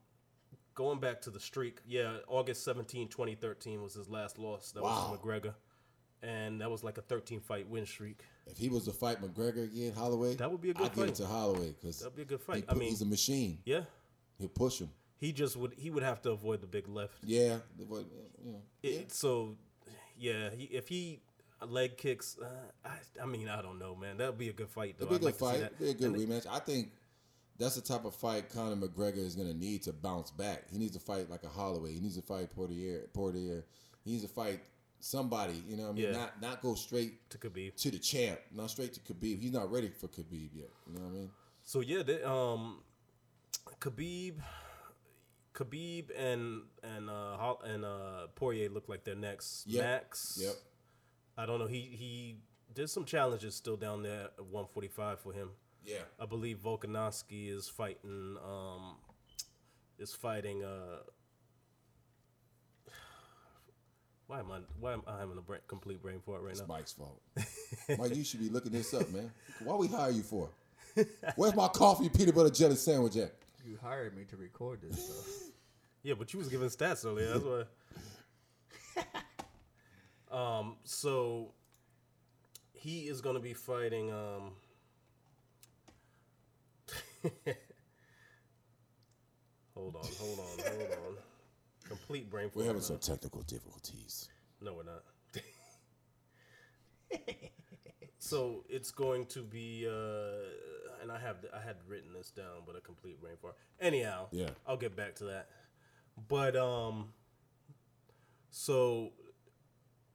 going 0.75 1.01
back 1.01 1.21
to 1.23 1.31
the 1.31 1.41
streak, 1.41 1.79
yeah, 1.87 2.19
August 2.29 2.65
17, 2.65 3.09
2013 3.09 3.83
was 3.83 3.95
his 3.95 4.09
last 4.09 4.39
loss. 4.39 4.73
That 4.73 4.83
Wow. 4.83 5.11
was 5.11 5.19
to 5.21 5.25
McGregor, 5.27 5.55
and 6.23 6.61
that 6.61 6.71
was 6.71 6.83
like 6.85 6.99
a 6.99 7.03
13 7.03 7.41
fight 7.41 7.69
win 7.69 7.87
streak. 7.87 8.25
If 8.47 8.59
he 8.59 8.69
was 8.69 8.85
to 8.85 8.93
fight 8.93 9.21
McGregor 9.21 9.65
again, 9.65 9.93
Holloway, 9.93 10.35
That 10.37 10.51
would 10.51 10.61
be 10.61 10.71
a 10.71 10.75
good 10.75 10.87
I'd 10.87 10.95
give 10.95 11.05
it 11.05 11.07
fight. 11.09 11.15
to 11.17 11.27
Holloway 11.27 11.73
because 11.73 12.01
That'd 12.01 12.17
be 12.17 12.23
a 12.23 12.27
good 12.27 12.41
fight. 12.41 12.65
He 12.65 12.69
I 12.69 12.75
mean, 12.75 12.89
he's 12.91 13.03
a 13.03 13.07
machine. 13.07 13.59
yeah, 13.65 13.85
He'll 14.39 14.49
push 14.49 14.79
him. 14.81 14.91
he 15.19 15.33
just 15.33 15.57
would 15.57 15.75
he 15.75 15.91
would 15.91 16.03
have 16.03 16.21
to 16.23 16.31
avoid 16.31 16.61
the 16.61 16.67
big 16.67 16.89
left. 16.89 17.19
Yeah, 17.25 17.59
the- 17.77 17.85
what- 17.87 18.07
you 18.45 18.53
know. 18.53 18.63
It, 18.83 19.13
So, 19.13 19.57
yeah, 20.17 20.51
he, 20.51 20.65
if 20.65 20.89
he 20.89 21.21
leg 21.67 21.97
kicks, 21.99 22.39
uh, 22.39 22.49
I, 22.85 22.99
I 23.23 23.27
mean, 23.27 23.49
I 23.49 23.61
don't 23.61 23.79
know, 23.79 23.95
man. 23.95 24.17
That 24.17 24.31
would 24.31 24.39
be 24.39 24.49
a 24.49 24.53
good 24.53 24.71
fight. 24.71 24.97
Though. 24.99 25.05
It'd 25.07 25.21
be 25.21 25.27
a 25.27 25.31
good 25.31 25.41
like 25.43 25.55
fight. 25.55 25.61
It'd 25.61 25.79
be 25.79 25.91
a 25.91 25.95
good 25.95 26.15
And- 26.15 26.29
rematch. 26.29 26.47
I 26.47 26.59
think 26.59 26.91
that's 27.61 27.77
the 27.77 27.81
type 27.83 28.05
of 28.05 28.15
fight 28.17 28.49
Conor 28.53 28.75
McGregor 28.75 29.19
is 29.19 29.37
going 29.37 29.47
to 29.47 29.57
need 29.57 29.83
to 29.85 29.93
bounce 29.93 30.31
back. 30.33 30.65
He 30.73 30.79
needs 30.79 30.95
to 30.95 30.99
fight 31.01 31.31
like 31.31 31.45
a 31.45 31.49
Holloway. 31.49 31.93
He 31.93 32.01
needs 32.01 32.17
to 32.17 32.23
fight 32.23 32.51
Portier. 32.51 33.09
Portier. 33.13 33.65
He 34.05 34.11
needs 34.13 34.23
to 34.25 34.29
fight 34.29 34.61
somebody. 34.99 35.63
You 35.69 35.77
know, 35.77 35.85
what 35.85 35.91
I 35.91 35.93
mean, 35.93 36.05
Yeah. 36.07 36.13
not 36.13 36.41
not 36.43 36.63
go 36.63 36.75
straight 36.75 37.31
to 37.31 37.39
Khabib. 37.39 37.77
to 37.77 37.91
the 37.91 37.99
champ, 37.99 38.41
not 38.53 38.71
straight 38.71 38.93
to 38.95 39.01
Khabib. 39.01 39.39
He's 39.41 39.53
not 39.53 39.71
ready 39.71 39.91
for 39.91 40.09
Khabib 40.09 40.51
yet. 40.55 40.71
You 40.87 40.95
know 40.95 41.01
what 41.03 41.09
I 41.09 41.13
mean? 41.13 41.31
So 41.63 41.81
yeah, 41.81 42.03
they, 42.03 42.23
um, 42.25 42.83
Khabib, 43.81 44.35
Khabib 45.55 46.11
and 46.17 46.63
and 46.83 47.11
uh 47.11 47.55
and 47.65 47.85
uh 47.85 48.27
Poirier 48.35 48.69
look 48.71 48.89
like 48.89 49.05
they're 49.05 49.15
next. 49.15 49.67
Yep. 49.67 49.85
Max, 49.85 50.39
Yep. 50.41 50.55
I 51.37 51.47
don't 51.47 51.59
know. 51.59 51.67
He 51.67 51.81
he 51.81 52.39
did 52.75 52.89
some 52.89 53.05
challenges 53.05 53.55
still 53.55 53.77
down 53.77 54.03
there 54.03 54.25
at 54.39 54.45
145 54.47 55.21
for 55.21 55.33
him. 55.33 55.51
Yeah. 55.85 56.03
I 56.19 56.27
believe 56.27 56.59
Volkanovski 56.59 57.55
is 57.55 57.69
fighting 57.69 58.37
um 58.45 58.97
is 59.99 60.15
fighting 60.15 60.63
uh 60.65 61.01
why 64.27 64.39
am 64.39 64.53
I 64.53 64.59
why 64.79 64.93
am 64.93 65.03
I 65.09 65.19
having 65.19 65.39
a 65.39 65.41
brain, 65.41 65.61
complete 65.67 66.01
brain 66.01 66.21
fart 66.25 66.43
right 66.43 66.55
now? 66.57 66.61
It's 66.61 66.61
now? 66.61 66.75
Mike's 66.75 66.93
fault. 66.93 67.21
Mike, 67.99 68.15
you 68.15 68.23
should 68.23 68.39
be 68.39 68.49
looking 68.49 68.71
this 68.71 68.95
up, 68.95 69.11
man. 69.11 69.31
Why 69.65 69.75
we 69.75 69.89
hire 69.89 70.13
you 70.13 70.23
for? 70.23 70.49
Where's 71.37 71.55
my 71.55 71.69
coffee 71.69 72.09
peanut 72.09 72.35
butter 72.35 72.51
jelly 72.51 72.77
sandwich 72.77 73.17
at? 73.17 73.35
You 73.67 73.77
hired 73.83 74.17
me 74.17 74.25
to 74.25 74.37
record 74.37 74.81
this 74.83 75.05
stuff. 75.05 75.27
Yeah, 76.03 76.15
but 76.19 76.33
you 76.33 76.39
was 76.39 76.49
giving 76.49 76.71
stats 76.71 77.05
earlier. 77.05 77.39
That's 77.39 77.67
why. 80.31 80.33
um. 80.59 80.77
So 80.85 81.53
he 82.73 83.01
is 83.01 83.21
going 83.21 83.35
to 83.35 83.41
be 83.43 83.53
fighting. 83.53 84.11
Um. 84.11 84.53
hold 89.75 89.97
on. 89.97 90.03
Hold 90.19 90.39
on. 90.39 90.47
Hold 90.65 90.93
on. 90.93 91.17
Complete 91.87 92.31
brain. 92.31 92.51
We're 92.55 92.65
having 92.65 92.77
now. 92.79 92.83
some 92.83 92.99
technical 92.99 93.43
difficulties. 93.43 94.29
No, 94.61 94.75
we're 94.75 94.85
not. 94.85 95.03
so 98.19 98.65
it's 98.69 98.91
going 98.91 99.27
to 99.27 99.43
be, 99.43 99.87
uh, 99.89 101.03
and 101.03 101.11
I 101.11 101.19
have 101.19 101.37
I 101.55 101.61
had 101.61 101.77
written 101.89 102.13
this 102.13 102.31
down, 102.31 102.63
but 102.67 102.77
a 102.77 102.81
complete 102.81 103.21
brain 103.21 103.35
fart. 103.41 103.57
Anyhow, 103.81 104.29
Yeah. 104.31 104.51
I'll 104.67 104.77
get 104.77 104.95
back 104.97 105.17
to 105.17 105.25
that. 105.25 105.49
But 106.29 106.55
um, 106.57 107.13
so 108.51 109.13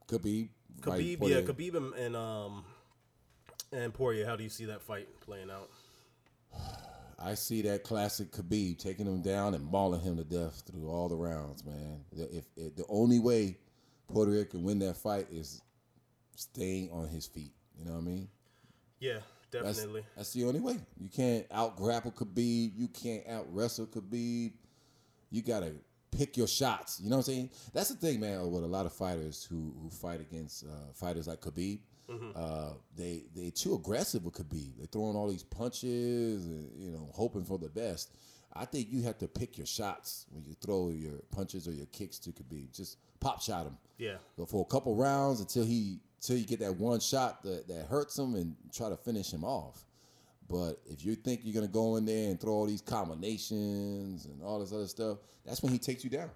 Khabib. 0.07 0.49
Khabib, 0.81 1.27
yeah. 1.27 1.41
Khabib 1.41 1.75
and, 1.75 1.93
and 1.93 2.15
um 2.15 2.63
and 3.71 3.93
Poirier. 3.93 4.25
How 4.25 4.35
do 4.35 4.43
you 4.43 4.49
see 4.49 4.65
that 4.65 4.81
fight 4.81 5.07
playing 5.21 5.49
out? 5.49 5.69
I 7.25 7.33
see 7.33 7.61
that 7.63 7.83
classic 7.83 8.31
Khabib 8.31 8.77
taking 8.77 9.05
him 9.05 9.21
down 9.21 9.53
and 9.55 9.65
mauling 9.65 10.01
him 10.01 10.17
to 10.17 10.23
death 10.23 10.61
through 10.69 10.89
all 10.89 11.09
the 11.09 11.15
rounds, 11.15 11.65
man. 11.65 12.03
The- 12.13 12.38
If, 12.38 12.45
if 12.55 12.75
the 12.75 12.85
only 12.89 13.19
way 13.19 13.57
Poirier 14.07 14.45
can 14.45 14.63
win 14.63 14.79
that 14.79 14.97
fight 14.97 15.27
is 15.31 15.61
staying 16.35 16.91
on 16.91 17.07
his 17.07 17.25
feet, 17.25 17.51
you 17.77 17.85
know 17.85 17.93
what 17.93 17.97
I 17.99 18.01
mean? 18.01 18.27
Yeah, 18.99 19.19
That's, 19.51 19.77
definitely. 19.77 20.03
that's 20.15 20.33
the 20.33 20.45
only 20.45 20.59
way. 20.59 20.77
You 20.99 21.09
can't 21.09 21.45
out 21.51 21.75
grapple 21.77 22.11
Khabib. 22.11 22.71
You 22.77 22.88
can't 22.88 23.27
out 23.27 23.47
wrestle 23.51 23.88
Khabib. 23.88 24.53
You 25.31 25.41
gotta 25.41 25.73
pick 26.11 26.38
your 26.38 26.47
shots. 26.47 26.99
You 27.01 27.09
know 27.09 27.17
what 27.17 27.27
I'm 27.27 27.33
saying? 27.33 27.49
That's 27.73 27.89
the 27.89 27.95
thing, 27.95 28.19
man. 28.19 28.49
With 28.51 28.63
a 28.63 28.67
lot 28.67 28.85
of 28.85 28.93
fighters 28.93 29.43
who 29.49 29.73
who 29.81 29.89
fight 29.89 30.21
against 30.21 30.63
uh, 30.65 30.93
fighters 30.93 31.27
like 31.27 31.41
Khabib, 31.41 31.79
uh, 32.35 32.69
they 32.95 33.03
they 33.05 33.14
too 33.55 33.75
aggressive 33.75 34.23
with 34.23 34.35
Khabib. 34.35 34.77
They're 34.77 34.87
throwing 34.87 35.15
all 35.15 35.29
these 35.29 35.43
punches, 35.43 36.45
and, 36.45 36.69
you 36.77 36.91
know, 36.91 37.09
hoping 37.13 37.43
for 37.43 37.57
the 37.57 37.69
best. 37.69 38.11
I 38.53 38.65
think 38.65 38.87
you 38.89 39.01
have 39.03 39.17
to 39.19 39.27
pick 39.27 39.57
your 39.57 39.67
shots 39.67 40.25
when 40.31 40.45
you 40.45 40.55
throw 40.61 40.89
your 40.89 41.19
punches 41.31 41.67
or 41.67 41.71
your 41.71 41.87
kicks 41.87 42.19
to 42.19 42.31
Khabib. 42.31 42.75
Just 42.75 42.97
pop 43.19 43.41
shot 43.41 43.65
him. 43.65 43.77
Yeah, 43.97 44.15
Go 44.37 44.45
for 44.45 44.61
a 44.61 44.65
couple 44.65 44.95
rounds 44.95 45.39
until 45.39 45.65
he 45.65 45.99
until 46.21 46.37
you 46.37 46.45
get 46.45 46.59
that 46.59 46.75
one 46.75 46.99
shot 46.99 47.43
that, 47.43 47.67
that 47.67 47.85
hurts 47.87 48.17
him 48.17 48.35
and 48.35 48.55
try 48.73 48.89
to 48.89 48.97
finish 48.97 49.31
him 49.31 49.43
off. 49.43 49.85
But 50.49 50.81
if 50.85 51.05
you 51.05 51.15
think 51.15 51.41
you're 51.43 51.53
gonna 51.53 51.71
go 51.71 51.95
in 51.95 52.05
there 52.05 52.29
and 52.29 52.39
throw 52.39 52.53
all 52.53 52.65
these 52.65 52.81
combinations 52.81 54.25
and 54.25 54.41
all 54.43 54.59
this 54.59 54.73
other 54.73 54.87
stuff, 54.87 55.19
that's 55.45 55.61
when 55.63 55.71
he 55.71 55.79
takes 55.79 56.03
you 56.03 56.09
down. 56.09 56.29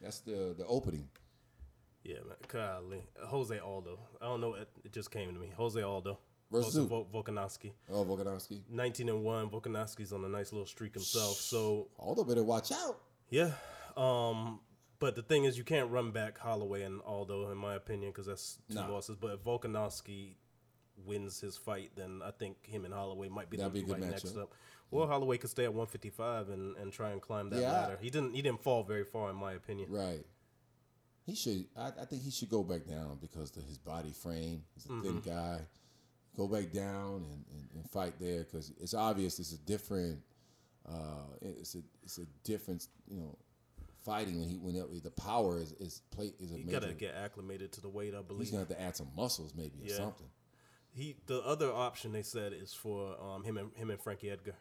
That's 0.00 0.18
the 0.20 0.54
the 0.56 0.66
opening. 0.66 1.08
Yeah, 2.04 2.18
man. 2.26 2.36
Golly. 2.48 3.02
Jose 3.24 3.58
Aldo. 3.58 3.98
I 4.20 4.26
don't 4.26 4.40
know. 4.40 4.54
It, 4.54 4.68
it 4.84 4.92
just 4.92 5.10
came 5.10 5.32
to 5.34 5.40
me. 5.40 5.50
Jose 5.56 5.80
Aldo. 5.80 6.18
Versus 6.50 6.74
who? 6.74 6.86
Vol- 6.86 7.08
Volkanovski. 7.12 7.72
Oh, 7.90 8.04
Volkanovski. 8.04 8.60
19 8.70 9.08
and 9.08 9.24
1. 9.24 9.50
Volkanovski's 9.50 10.12
on 10.12 10.24
a 10.24 10.28
nice 10.28 10.52
little 10.52 10.66
streak 10.66 10.94
himself. 10.94 11.36
So, 11.36 11.88
Aldo 11.98 12.24
better 12.24 12.44
watch 12.44 12.70
out. 12.72 13.00
yeah. 13.30 13.50
Um, 13.96 14.60
but 14.98 15.16
the 15.16 15.22
thing 15.22 15.44
is, 15.44 15.58
you 15.58 15.64
can't 15.64 15.90
run 15.90 16.10
back 16.12 16.38
Holloway 16.38 16.82
and 16.82 17.00
Aldo, 17.02 17.50
in 17.50 17.58
my 17.58 17.74
opinion, 17.74 18.10
because 18.12 18.26
that's 18.26 18.58
two 18.68 18.76
Nah. 18.76 18.88
losses. 18.88 19.16
But 19.16 19.32
if 19.34 19.40
Volkanovski 19.42 20.34
wins 21.04 21.40
his 21.40 21.56
fight, 21.56 21.90
then 21.96 22.20
I 22.24 22.30
think 22.30 22.64
him 22.66 22.84
and 22.84 22.94
Holloway 22.94 23.28
might 23.28 23.50
be 23.50 23.56
That'd 23.56 23.72
the 23.72 23.80
be 23.80 23.84
a 23.84 23.94
good 23.94 24.00
right 24.02 24.10
next 24.10 24.26
matchup. 24.26 24.42
up. 24.42 24.54
Or 24.90 25.06
Holloway 25.08 25.36
could 25.38 25.50
stay 25.50 25.64
at 25.64 25.74
155 25.74 26.48
and, 26.50 26.76
and 26.76 26.92
try 26.92 27.10
and 27.10 27.20
climb 27.20 27.50
that 27.50 27.60
Yeah, 27.60 27.72
ladder. 27.72 27.98
He 28.00 28.08
didn't. 28.08 28.34
He 28.34 28.40
didn't 28.42 28.62
fall 28.62 28.84
very 28.84 29.04
far, 29.04 29.30
in 29.30 29.36
my 29.36 29.52
opinion. 29.54 29.90
Right. 29.90 30.24
He 31.24 31.34
should. 31.34 31.66
I, 31.76 31.88
I 32.00 32.04
think 32.04 32.22
he 32.22 32.30
should 32.30 32.48
go 32.48 32.62
back 32.62 32.86
down 32.86 33.18
because 33.20 33.54
of 33.56 33.64
his 33.64 33.78
body 33.78 34.12
frame. 34.12 34.62
He's 34.74 34.84
a 34.84 34.88
thin 34.88 35.20
Mm-hmm. 35.20 35.28
guy. 35.28 35.60
Go 36.36 36.46
back 36.46 36.70
down 36.72 37.24
and, 37.24 37.44
and, 37.52 37.68
and 37.74 37.90
fight 37.90 38.14
there 38.20 38.40
because 38.44 38.72
it's 38.80 38.94
obvious 38.94 39.38
it's 39.38 39.52
a 39.52 39.58
different. 39.58 40.20
Uh, 40.88 41.24
it's 41.42 41.74
a 41.74 41.78
it's 42.04 42.18
a 42.18 42.26
different 42.44 42.86
you 43.08 43.18
know 43.20 43.36
fighting 44.04 44.38
when 44.38 44.48
he 44.48 44.56
when 44.58 44.76
it, 44.76 45.02
the 45.02 45.10
power 45.10 45.58
is 45.58 45.72
is 45.72 46.02
play 46.12 46.32
is 46.38 46.52
a 46.52 46.56
He 46.58 46.62
gotta 46.64 46.92
get 46.94 47.14
acclimated 47.14 47.72
to 47.72 47.80
the 47.80 47.88
weight, 47.88 48.14
I 48.14 48.22
believe. 48.22 48.42
he's 48.42 48.50
gonna 48.50 48.60
have 48.60 48.68
to 48.68 48.80
add 48.80 48.96
some 48.96 49.08
muscles 49.16 49.52
maybe 49.56 49.80
or 49.82 49.86
Yeah. 49.88 49.96
something. 49.96 50.28
He 50.92 51.16
the 51.26 51.40
other 51.42 51.72
option 51.72 52.12
they 52.12 52.22
said 52.22 52.52
is 52.52 52.72
for 52.72 53.16
um, 53.20 53.42
him 53.42 53.56
and 53.58 53.70
him 53.74 53.90
and 53.90 54.00
Frankie 54.00 54.30
Edgar. 54.30 54.54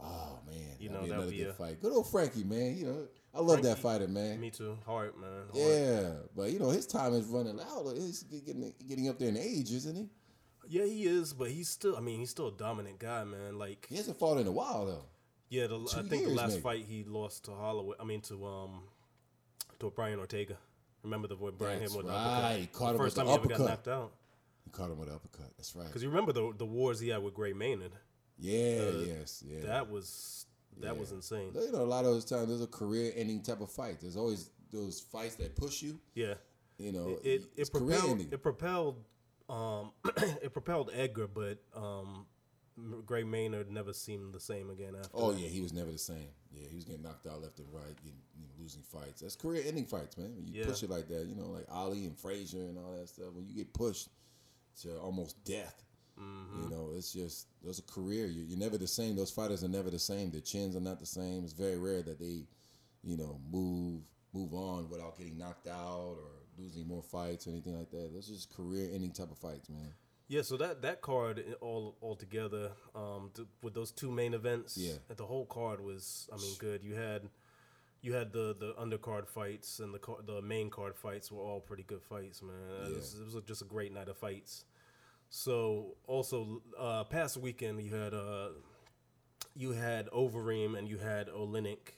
Oh 0.00 0.38
man, 0.46 0.56
You 0.78 0.88
that'd 0.90 1.08
know, 1.10 1.16
that'd 1.16 1.30
be 1.30 1.38
good 1.38 1.48
a- 1.48 1.52
fight. 1.52 1.82
Good 1.82 1.92
old 1.92 2.08
Frankie, 2.10 2.44
man. 2.44 2.76
You 2.78 2.86
know, 2.86 3.08
I 3.34 3.40
love 3.40 3.62
that 3.64 3.78
fighter, 3.78 4.08
man. 4.08 4.40
Me 4.40 4.48
too. 4.50 4.78
Hard 4.86 5.16
man. 5.18 5.42
Hard. 5.52 5.56
Yeah, 5.56 6.10
but 6.34 6.50
you 6.52 6.58
know 6.60 6.70
his 6.70 6.86
time 6.86 7.12
is 7.14 7.26
running 7.26 7.60
out. 7.60 7.84
He's 7.96 8.22
getting 8.22 8.72
getting 8.88 9.08
up 9.08 9.18
there 9.18 9.28
in 9.28 9.36
age, 9.36 9.70
isn't 9.72 9.96
he? 9.96 10.08
Yeah, 10.68 10.84
he 10.84 11.04
is, 11.06 11.32
but 11.32 11.50
he's 11.50 11.68
still. 11.68 11.96
I 11.96 12.00
mean, 12.00 12.18
he's 12.18 12.30
still 12.30 12.48
a 12.48 12.52
dominant 12.52 12.98
guy, 12.98 13.24
man. 13.24 13.58
Like, 13.58 13.86
He 13.88 13.96
hasn't 13.96 14.18
fought 14.18 14.38
in 14.38 14.46
a 14.46 14.52
while 14.52 14.86
though. 14.86 15.04
yeah, 15.48 15.66
the, 15.66 15.78
I 15.96 16.02
think 16.02 16.24
the 16.24 16.30
last 16.34 16.50
maybe. 16.50 16.62
fight 16.62 16.84
he 16.88 17.04
lost 17.04 17.44
to 17.46 17.52
Holloway. 17.52 17.94
I 17.98 18.04
mean, 18.04 18.20
to 18.22 18.46
um, 18.46 18.82
to 19.80 19.90
Brian 19.90 20.18
Ortega. 20.18 20.56
Remember 21.02 21.28
the 21.28 21.36
when 21.36 21.54
Brian 21.56 21.78
That's 21.80 21.92
him 21.92 21.98
with 21.98 22.06
right. 22.06 22.12
the 22.12 22.18
uppercut? 22.18 22.60
He 22.60 22.66
caught 22.66 22.90
him 22.94 22.98
First 22.98 23.16
with 23.16 23.26
time 23.26 23.26
the 23.26 23.32
he 23.32 23.52
ever 23.54 23.62
got 23.64 23.70
knocked 23.70 23.88
out. 23.88 24.12
He 24.64 24.70
caught 24.70 24.90
him 24.90 24.98
with 24.98 25.08
an 25.08 25.14
uppercut. 25.14 25.50
That's 25.56 25.74
right. 25.74 25.86
Because 25.86 26.02
you 26.02 26.08
remember 26.10 26.32
the 26.32 26.52
the 26.56 26.66
wars 26.66 27.00
he 27.00 27.08
had 27.08 27.22
with 27.22 27.34
Gray 27.34 27.52
Maynard. 27.54 27.92
Yeah, 28.38 28.90
yes, 29.06 29.42
yeah. 29.46 29.60
That 29.64 29.90
was 29.90 30.46
that 30.80 30.96
was 30.96 31.12
insane. 31.12 31.52
you 31.54 31.72
know, 31.72 31.82
a 31.82 31.84
lot 31.84 32.04
of 32.04 32.12
those 32.12 32.24
times 32.24 32.48
there's 32.48 32.60
a 32.62 32.66
career-ending 32.66 33.42
type 33.42 33.60
of 33.60 33.70
fight. 33.70 34.00
There's 34.00 34.16
always 34.16 34.50
those 34.70 35.00
fights 35.00 35.34
that 35.36 35.56
push 35.56 35.82
you. 35.82 35.98
Yeah. 36.14 36.34
You 36.78 36.92
know, 36.92 37.18
It 37.24 37.42
it, 37.56 37.62
it 37.62 37.72
propelled 37.72 38.20
it 38.20 38.42
propelled 38.42 39.02
um 39.48 39.92
it 40.42 40.52
propelled 40.52 40.90
Edgar, 40.94 41.26
but 41.26 41.58
um 41.74 42.26
Gray 43.06 43.24
Maynard 43.24 43.70
never 43.72 43.92
seemed 43.92 44.32
the 44.32 44.38
same 44.40 44.70
again 44.70 44.94
after. 44.96 45.10
Oh 45.14 45.32
that. 45.32 45.40
yeah, 45.40 45.48
he 45.48 45.60
was 45.60 45.72
never 45.72 45.90
the 45.90 45.98
same. 45.98 46.28
Yeah, 46.52 46.68
he 46.68 46.76
was 46.76 46.84
getting 46.84 47.02
knocked 47.02 47.26
out 47.26 47.42
left 47.42 47.58
and 47.58 47.66
right, 47.72 47.96
getting, 47.96 48.20
you 48.36 48.42
know, 48.44 48.52
losing 48.60 48.82
fights. 48.82 49.20
That's 49.20 49.34
career-ending 49.36 49.86
fights, 49.86 50.16
man. 50.16 50.34
When 50.36 50.46
you 50.46 50.60
Yeah. 50.60 50.66
push 50.66 50.82
it 50.84 50.90
like 50.90 51.08
that, 51.08 51.26
you 51.26 51.34
know, 51.34 51.46
like 51.48 51.66
Ali 51.70 52.06
and 52.06 52.16
Frazier 52.16 52.60
and 52.68 52.78
all 52.78 52.92
that 52.96 53.08
stuff. 53.08 53.32
When 53.34 53.46
you 53.46 53.54
get 53.54 53.72
pushed 53.74 54.08
to 54.82 54.96
almost 54.98 55.42
death, 55.44 55.82
Mm-hmm. 56.20 56.62
you 56.64 56.68
know, 56.68 56.92
it's 56.96 57.12
just 57.12 57.46
those 57.62 57.78
a 57.78 57.82
career. 57.82 58.26
You, 58.26 58.42
you're 58.42 58.58
never 58.58 58.76
the 58.76 58.88
same. 58.88 59.14
Those 59.14 59.30
fighters 59.30 59.62
are 59.62 59.68
never 59.68 59.88
the 59.90 60.00
same. 60.00 60.30
Their 60.32 60.40
chins 60.40 60.74
are 60.74 60.80
not 60.80 60.98
the 60.98 61.06
same. 61.06 61.44
It's 61.44 61.52
very 61.52 61.78
rare 61.78 62.02
that 62.02 62.18
they, 62.18 62.42
you 63.04 63.16
know, 63.16 63.40
move 63.52 64.02
move 64.32 64.52
on 64.52 64.88
without 64.90 65.16
getting 65.16 65.38
knocked 65.38 65.68
out 65.68 66.16
or 66.18 66.37
losing 66.58 66.86
more 66.86 67.02
fights 67.02 67.46
or 67.46 67.50
anything 67.50 67.76
like 67.78 67.90
that. 67.90 68.12
Those 68.12 68.28
are 68.30 68.34
just 68.34 68.54
career-ending 68.54 69.12
type 69.12 69.30
of 69.30 69.38
fights, 69.38 69.68
man. 69.68 69.92
Yeah, 70.28 70.42
so 70.42 70.56
that 70.58 70.82
that 70.82 71.00
card 71.00 71.42
all 71.60 71.96
all 72.02 72.14
together, 72.14 72.72
um, 72.94 73.30
th- 73.34 73.48
with 73.62 73.72
those 73.74 73.90
two 73.90 74.10
main 74.10 74.34
events, 74.34 74.76
Yeah. 74.76 74.94
the 75.16 75.24
whole 75.24 75.46
card 75.46 75.80
was, 75.80 76.28
I 76.32 76.36
mean, 76.36 76.54
good. 76.58 76.84
You 76.84 76.94
had 76.94 77.30
you 78.02 78.12
had 78.12 78.32
the 78.32 78.54
the 78.58 78.74
undercard 78.74 79.26
fights 79.26 79.80
and 79.80 79.94
the 79.94 79.98
car, 79.98 80.16
the 80.26 80.42
main 80.42 80.68
card 80.68 80.96
fights 80.96 81.32
were 81.32 81.40
all 81.42 81.60
pretty 81.60 81.82
good 81.82 82.02
fights, 82.02 82.42
man. 82.42 82.54
It, 82.86 82.94
was, 82.94 83.14
it 83.18 83.24
was 83.34 83.42
just 83.46 83.62
a 83.62 83.64
great 83.64 83.92
night 83.92 84.08
of 84.08 84.18
fights. 84.18 84.64
So 85.30 85.96
also 86.06 86.62
uh, 86.78 87.04
past 87.04 87.36
weekend 87.38 87.80
you 87.82 87.94
had 87.94 88.12
uh 88.14 88.50
you 89.54 89.72
had 89.72 90.08
Overeem 90.10 90.76
and 90.78 90.86
you 90.88 90.98
had 90.98 91.28
Oleinik. 91.28 91.94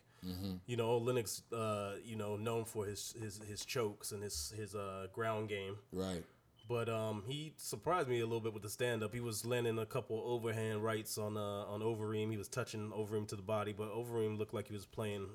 You 0.66 0.76
know, 0.76 1.00
Oleinik's 1.00 1.42
uh, 1.52 1.96
you 2.04 2.16
know 2.16 2.36
known 2.36 2.64
for 2.64 2.84
his 2.86 3.14
his 3.20 3.40
his 3.48 3.64
chokes 3.64 4.12
and 4.12 4.22
his 4.22 4.52
his 4.56 4.74
uh, 4.74 5.06
ground 5.12 5.48
game. 5.48 5.76
Right. 5.92 6.24
But 6.68 6.88
um, 6.88 7.24
he 7.26 7.54
surprised 7.56 8.06
me 8.08 8.20
a 8.20 8.24
little 8.24 8.40
bit 8.40 8.52
with 8.54 8.62
the 8.62 8.70
stand 8.70 9.02
up. 9.02 9.12
He 9.12 9.18
was 9.20 9.44
landing 9.44 9.76
a 9.80 9.86
couple 9.86 10.22
overhand 10.24 10.84
rights 10.84 11.18
on 11.18 11.36
uh, 11.36 11.64
on 11.64 11.80
Overeem. 11.80 12.30
He 12.30 12.36
was 12.36 12.48
touching 12.48 12.92
Overeem 12.92 13.26
to 13.28 13.36
the 13.36 13.42
body, 13.42 13.72
but 13.72 13.92
Overeem 13.92 14.38
looked 14.38 14.54
like 14.54 14.68
he 14.68 14.72
was 14.74 14.86
playing, 14.86 15.26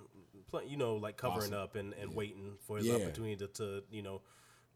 play, 0.48 0.64
you 0.66 0.78
know, 0.78 0.96
like 0.96 1.18
covering 1.18 1.54
Awesome. 1.54 1.64
up 1.64 1.76
and, 1.76 1.94
and 1.94 2.16
waiting 2.16 2.54
for 2.66 2.78
his 2.78 2.88
Yeah. 2.88 2.96
opportunity 2.96 3.36
to, 3.38 3.48
to, 3.48 3.84
you 3.92 4.02
know, 4.02 4.22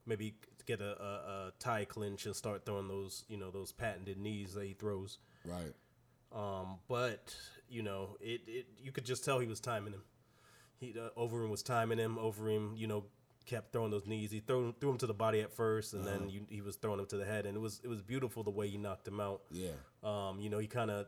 maybe 0.06 0.34
get 0.66 0.82
a, 0.82 1.02
a, 1.02 1.14
a 1.48 1.52
tie 1.60 1.86
clinch 1.86 2.26
and 2.26 2.36
start 2.36 2.66
throwing 2.66 2.90
those, 2.90 3.24
you 3.30 3.38
know, 3.38 3.52
those 3.52 3.72
patented 3.72 4.18
knees 4.18 4.54
that 4.56 4.66
he 4.66 4.74
throws. 4.74 5.20
Right. 5.46 5.74
Um, 6.36 6.78
but 6.88 7.36
you 7.68 7.82
know, 7.82 8.18
it, 8.20 8.42
it 8.48 8.66
you 8.82 8.92
could 8.92 9.06
just 9.06 9.26
tell 9.26 9.40
he 9.40 9.48
was 9.48 9.60
timing 9.60 9.94
him. 9.94 10.04
He 10.78 10.96
uh, 10.98 11.10
Overeem 11.20 11.50
was 11.50 11.64
timing 11.64 11.98
him. 11.98 12.18
Overeem, 12.18 12.78
you 12.78 12.88
know, 12.88 13.06
kept 13.46 13.74
throwing 13.74 13.92
those 13.92 14.06
knees. 14.06 14.32
He 14.32 14.40
threw 14.40 14.74
threw 14.80 14.92
him 14.92 14.98
to 15.00 15.08
the 15.08 15.14
body 15.14 15.42
at 15.42 15.52
first, 15.52 15.94
and 15.94 16.06
then 16.06 16.30
you, 16.30 16.46
he 16.50 16.62
was 16.62 16.76
throwing 16.76 17.00
him 17.00 17.08
to 17.08 17.18
the 17.18 17.26
head, 17.26 17.46
and 17.46 17.56
it 17.56 17.60
was 17.60 17.82
it 17.84 17.88
was 17.88 18.02
beautiful 18.02 18.44
the 18.44 18.52
way 18.52 18.68
he 18.68 18.78
knocked 18.78 19.08
him 19.08 19.20
out. 19.20 19.42
Yeah. 19.52 19.72
Um, 20.04 20.40
you 20.40 20.50
know, 20.50 20.60
he 20.60 20.68
kind 20.68 20.92
of 20.92 21.08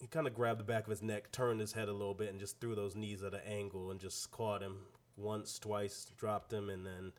he 0.00 0.06
kind 0.06 0.26
of 0.26 0.34
grabbed 0.34 0.60
the 0.60 0.64
back 0.64 0.84
of 0.84 0.90
his 0.90 1.02
neck, 1.02 1.32
turned 1.32 1.60
his 1.60 1.72
head 1.72 1.88
a 1.88 1.92
little 1.92 2.14
bit, 2.14 2.30
and 2.30 2.38
just 2.38 2.60
threw 2.60 2.74
those 2.74 2.94
knees 2.96 3.22
at 3.22 3.34
an 3.34 3.40
angle, 3.46 3.90
and 3.90 4.00
just 4.00 4.30
caught 4.30 4.62
him 4.62 4.78
once, 5.16 5.58
twice, 5.58 6.10
dropped 6.16 6.52
him, 6.52 6.68
and 6.68 6.84
then 6.84 7.12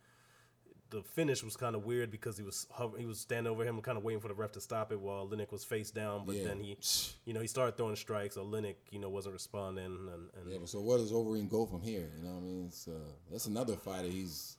the 0.90 1.04
finish 1.04 1.44
was 1.44 1.56
kind 1.56 1.76
of 1.76 1.86
weird 1.86 2.10
because 2.12 2.38
he 2.38 2.44
was 2.44 2.68
he 2.98 3.06
was 3.06 3.20
standing 3.20 3.52
over 3.52 3.64
him, 3.64 3.80
kind 3.82 3.98
of 3.98 4.04
waiting 4.04 4.20
for 4.22 4.28
the 4.28 4.34
ref 4.34 4.52
to 4.54 4.62
stop 4.62 4.92
it 4.92 5.00
while 5.00 5.28
Linnick 5.28 5.52
was 5.52 5.64
face 5.64 5.92
down. 5.92 6.26
But 6.26 6.36
Yeah. 6.36 6.46
then 6.46 6.60
he, 6.60 6.78
you 7.26 7.34
know, 7.34 7.42
he 7.42 7.48
started 7.48 7.78
throwing 7.78 7.96
strikes. 7.96 8.36
So 8.36 8.46
Linnick, 8.46 8.76
you 8.92 9.00
know, 9.00 9.10
wasn't 9.10 9.34
responding, 9.34 9.86
and, 9.86 10.30
and 10.36 10.52
Yeah, 10.52 10.58
but 10.60 10.70
so 10.70 10.82
where 10.82 10.98
does 10.98 11.12
Overeem 11.12 11.50
go 11.50 11.66
from 11.66 11.82
here? 11.82 12.10
You 12.18 12.24
know 12.24 12.32
what 12.32 12.40
I 12.40 12.44
mean? 12.44 12.66
It's, 12.68 12.88
uh, 12.88 12.92
that's 13.32 13.46
another 13.46 13.76
fighter. 13.76 14.08
He's 14.08 14.58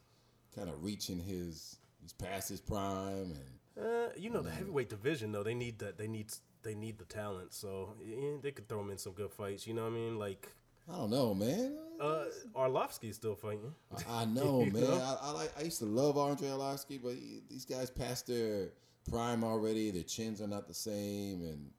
kind 0.55 0.69
of 0.69 0.83
reaching 0.83 1.19
his. 1.19 1.77
He's 2.01 2.13
past 2.13 2.49
his 2.49 2.59
prime, 2.59 3.35
and 3.77 3.85
uh, 3.85 4.09
you 4.17 4.29
know, 4.31 4.41
the 4.41 4.49
heavyweight 4.51 4.89
division 4.89 5.31
though 5.31 5.43
they 5.43 5.53
need 5.53 5.77
that 5.79 5.97
they 5.97 6.07
need 6.07 6.33
they 6.63 6.73
need 6.75 6.97
the 6.97 7.05
talent. 7.05 7.53
So 7.53 7.93
yeah, 8.03 8.37
they 8.41 8.51
could 8.51 8.67
throw 8.67 8.79
him 8.81 8.89
in 8.89 8.97
some 8.97 9.13
good 9.13 9.31
fights. 9.31 9.67
You 9.67 9.75
know 9.75 9.83
what 9.83 9.91
I 9.91 9.95
mean? 9.95 10.17
Like 10.17 10.47
I 10.91 10.95
don't 10.97 11.11
know, 11.11 11.33
man. 11.35 11.77
Uh, 12.01 12.25
Arlovsky's 12.55 13.15
still 13.15 13.35
fighting. 13.35 13.73
I, 14.09 14.21
I 14.23 14.25
know, 14.25 14.65
man. 14.65 14.73
know? 14.81 14.93
I, 14.93 15.27
I 15.27 15.31
like. 15.31 15.51
I 15.59 15.61
used 15.63 15.79
to 15.79 15.85
love 15.85 16.17
Andrei 16.17 16.49
Arlovsky, 16.49 16.99
but 17.01 17.13
he, 17.13 17.41
these 17.49 17.63
guys 17.65 17.89
past 17.91 18.27
their 18.27 18.69
prime 19.09 19.43
already. 19.43 19.91
Their 19.91 20.03
chins 20.03 20.41
are 20.41 20.47
not 20.47 20.67
the 20.67 20.73
same, 20.73 21.41
and 21.43 21.69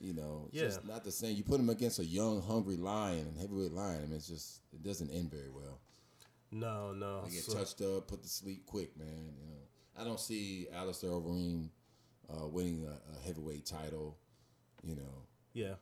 you 0.00 0.12
know, 0.14 0.44
it's 0.52 0.56
Yeah. 0.56 0.64
just 0.68 0.84
not 0.86 1.02
the 1.04 1.10
same. 1.10 1.36
You 1.36 1.42
put 1.42 1.58
him 1.58 1.70
against 1.70 1.98
a 1.98 2.04
young, 2.04 2.40
hungry 2.42 2.76
lion 2.76 3.26
and 3.26 3.36
heavyweight 3.38 3.72
lion. 3.72 3.98
I 4.02 4.06
mean, 4.06 4.16
it's 4.16 4.28
just 4.28 4.60
it 4.72 4.82
doesn't 4.82 5.10
end 5.10 5.30
very 5.30 5.50
well. 5.50 5.80
No, 6.52 6.92
no. 6.92 7.22
They 7.24 7.30
get 7.32 7.42
So- 7.44 7.54
touched 7.54 7.80
up, 7.80 8.06
put 8.06 8.22
to 8.22 8.28
sleep 8.28 8.64
quick, 8.66 8.96
man. 8.96 9.32
You 9.40 9.48
know, 9.48 9.60
I 10.00 10.04
don't 10.04 10.20
see 10.20 10.68
Alistair 10.72 11.10
Overeem 11.10 11.68
uh, 12.32 12.46
winning 12.46 12.84
a, 12.86 13.16
a 13.16 13.26
heavyweight 13.26 13.66
title. 13.66 14.16
You 14.84 14.94
know, 14.96 15.22
yeah, 15.54 15.74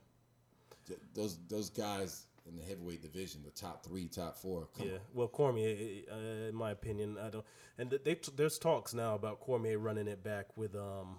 Th- 0.86 1.00
those 1.12 1.38
those 1.48 1.68
guys 1.68 2.26
in 2.48 2.56
the 2.56 2.62
heavyweight 2.62 3.02
division, 3.02 3.42
the 3.44 3.50
top 3.50 3.84
three, 3.84 4.08
top 4.08 4.36
four. 4.36 4.68
Come 4.76 4.88
yeah. 4.88 4.98
Well, 5.14 5.28
Cormier, 5.28 6.02
uh, 6.10 6.48
in 6.48 6.54
my 6.54 6.70
opinion, 6.72 7.16
I 7.18 7.30
don't. 7.30 7.44
And 7.78 7.90
they 8.04 8.18
there's 8.36 8.58
talks 8.58 8.94
now 8.94 9.14
about 9.14 9.40
Cormier 9.40 9.78
running 9.78 10.08
it 10.08 10.22
back 10.24 10.56
with 10.56 10.74
um 10.74 11.16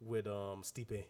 with 0.00 0.26
um 0.26 0.62
Stipe. 0.62 1.04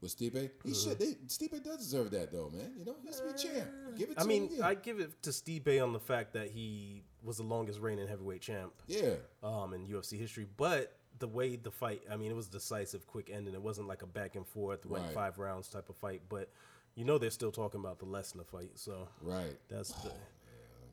With 0.00 0.16
Stipe, 0.16 0.32
Mm-hmm. 0.32 0.68
he 0.68 0.74
should. 0.74 0.98
They, 0.98 1.14
Stipe 1.26 1.62
does 1.64 1.78
deserve 1.78 2.10
that 2.10 2.30
though, 2.30 2.50
man. 2.54 2.72
You 2.78 2.84
know, 2.84 2.96
he 3.00 3.06
has 3.08 3.18
to 3.20 3.24
be 3.24 3.30
a 3.30 3.32
champ. 3.54 3.68
Give 3.96 4.10
it. 4.10 4.18
To 4.18 4.22
I 4.22 4.26
mean, 4.26 4.50
him. 4.50 4.62
I 4.62 4.74
give 4.74 5.00
it 5.00 5.22
to 5.22 5.30
Stipe 5.30 5.82
on 5.82 5.92
the 5.92 6.00
fact 6.00 6.34
that 6.34 6.50
he 6.50 7.02
was 7.22 7.38
the 7.38 7.42
longest 7.44 7.80
reigning 7.80 8.06
heavyweight 8.06 8.42
champ 8.42 8.72
yeah, 8.86 9.14
um, 9.42 9.72
in 9.72 9.86
UFC 9.86 10.18
history. 10.18 10.46
But 10.56 10.92
the 11.18 11.26
way 11.26 11.56
the 11.56 11.70
fight, 11.70 12.02
I 12.12 12.16
mean, 12.16 12.30
it 12.30 12.34
was 12.36 12.46
decisive, 12.46 13.06
quick 13.06 13.30
ending. 13.32 13.54
It 13.54 13.62
wasn't 13.62 13.88
like 13.88 14.02
a 14.02 14.06
back 14.06 14.36
and 14.36 14.46
forth, 14.46 14.84
Right. 14.84 15.02
five 15.12 15.38
rounds 15.38 15.68
type 15.68 15.88
of 15.88 15.96
fight. 15.96 16.20
But 16.28 16.50
you 16.96 17.04
know, 17.04 17.18
they're 17.18 17.30
still 17.30 17.52
talking 17.52 17.78
about 17.78 18.00
the 18.00 18.06
Lesnar 18.06 18.46
fight, 18.46 18.70
so 18.74 19.06
right. 19.20 19.56
that's 19.68 19.92
the 19.92 20.10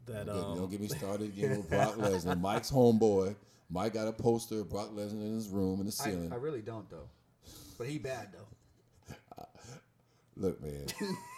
that 0.05 0.25
Don't, 0.25 0.37
um. 0.37 0.57
don't 0.57 0.69
get 0.71 0.81
me 0.81 0.89
started 0.89 1.29
again 1.29 1.57
with 1.57 1.69
Brock 1.69 1.95
Lesnar. 1.95 2.39
Mike's 2.39 2.69
homeboy. 2.69 3.35
Mike 3.69 3.93
got 3.93 4.07
a 4.07 4.11
poster 4.11 4.59
of 4.59 4.69
Brock 4.69 4.91
Lesnar 4.93 5.13
in 5.13 5.35
his 5.35 5.47
room 5.49 5.79
in 5.79 5.85
the 5.85 5.91
ceiling. 5.91 6.31
I 6.31 6.35
really 6.35 6.61
don't 6.61 6.87
though, 6.89 7.09
but 7.77 7.87
he 7.87 7.97
bad 7.97 8.29
though. 8.33 9.15
Look, 10.35 10.61
man. 10.61 10.85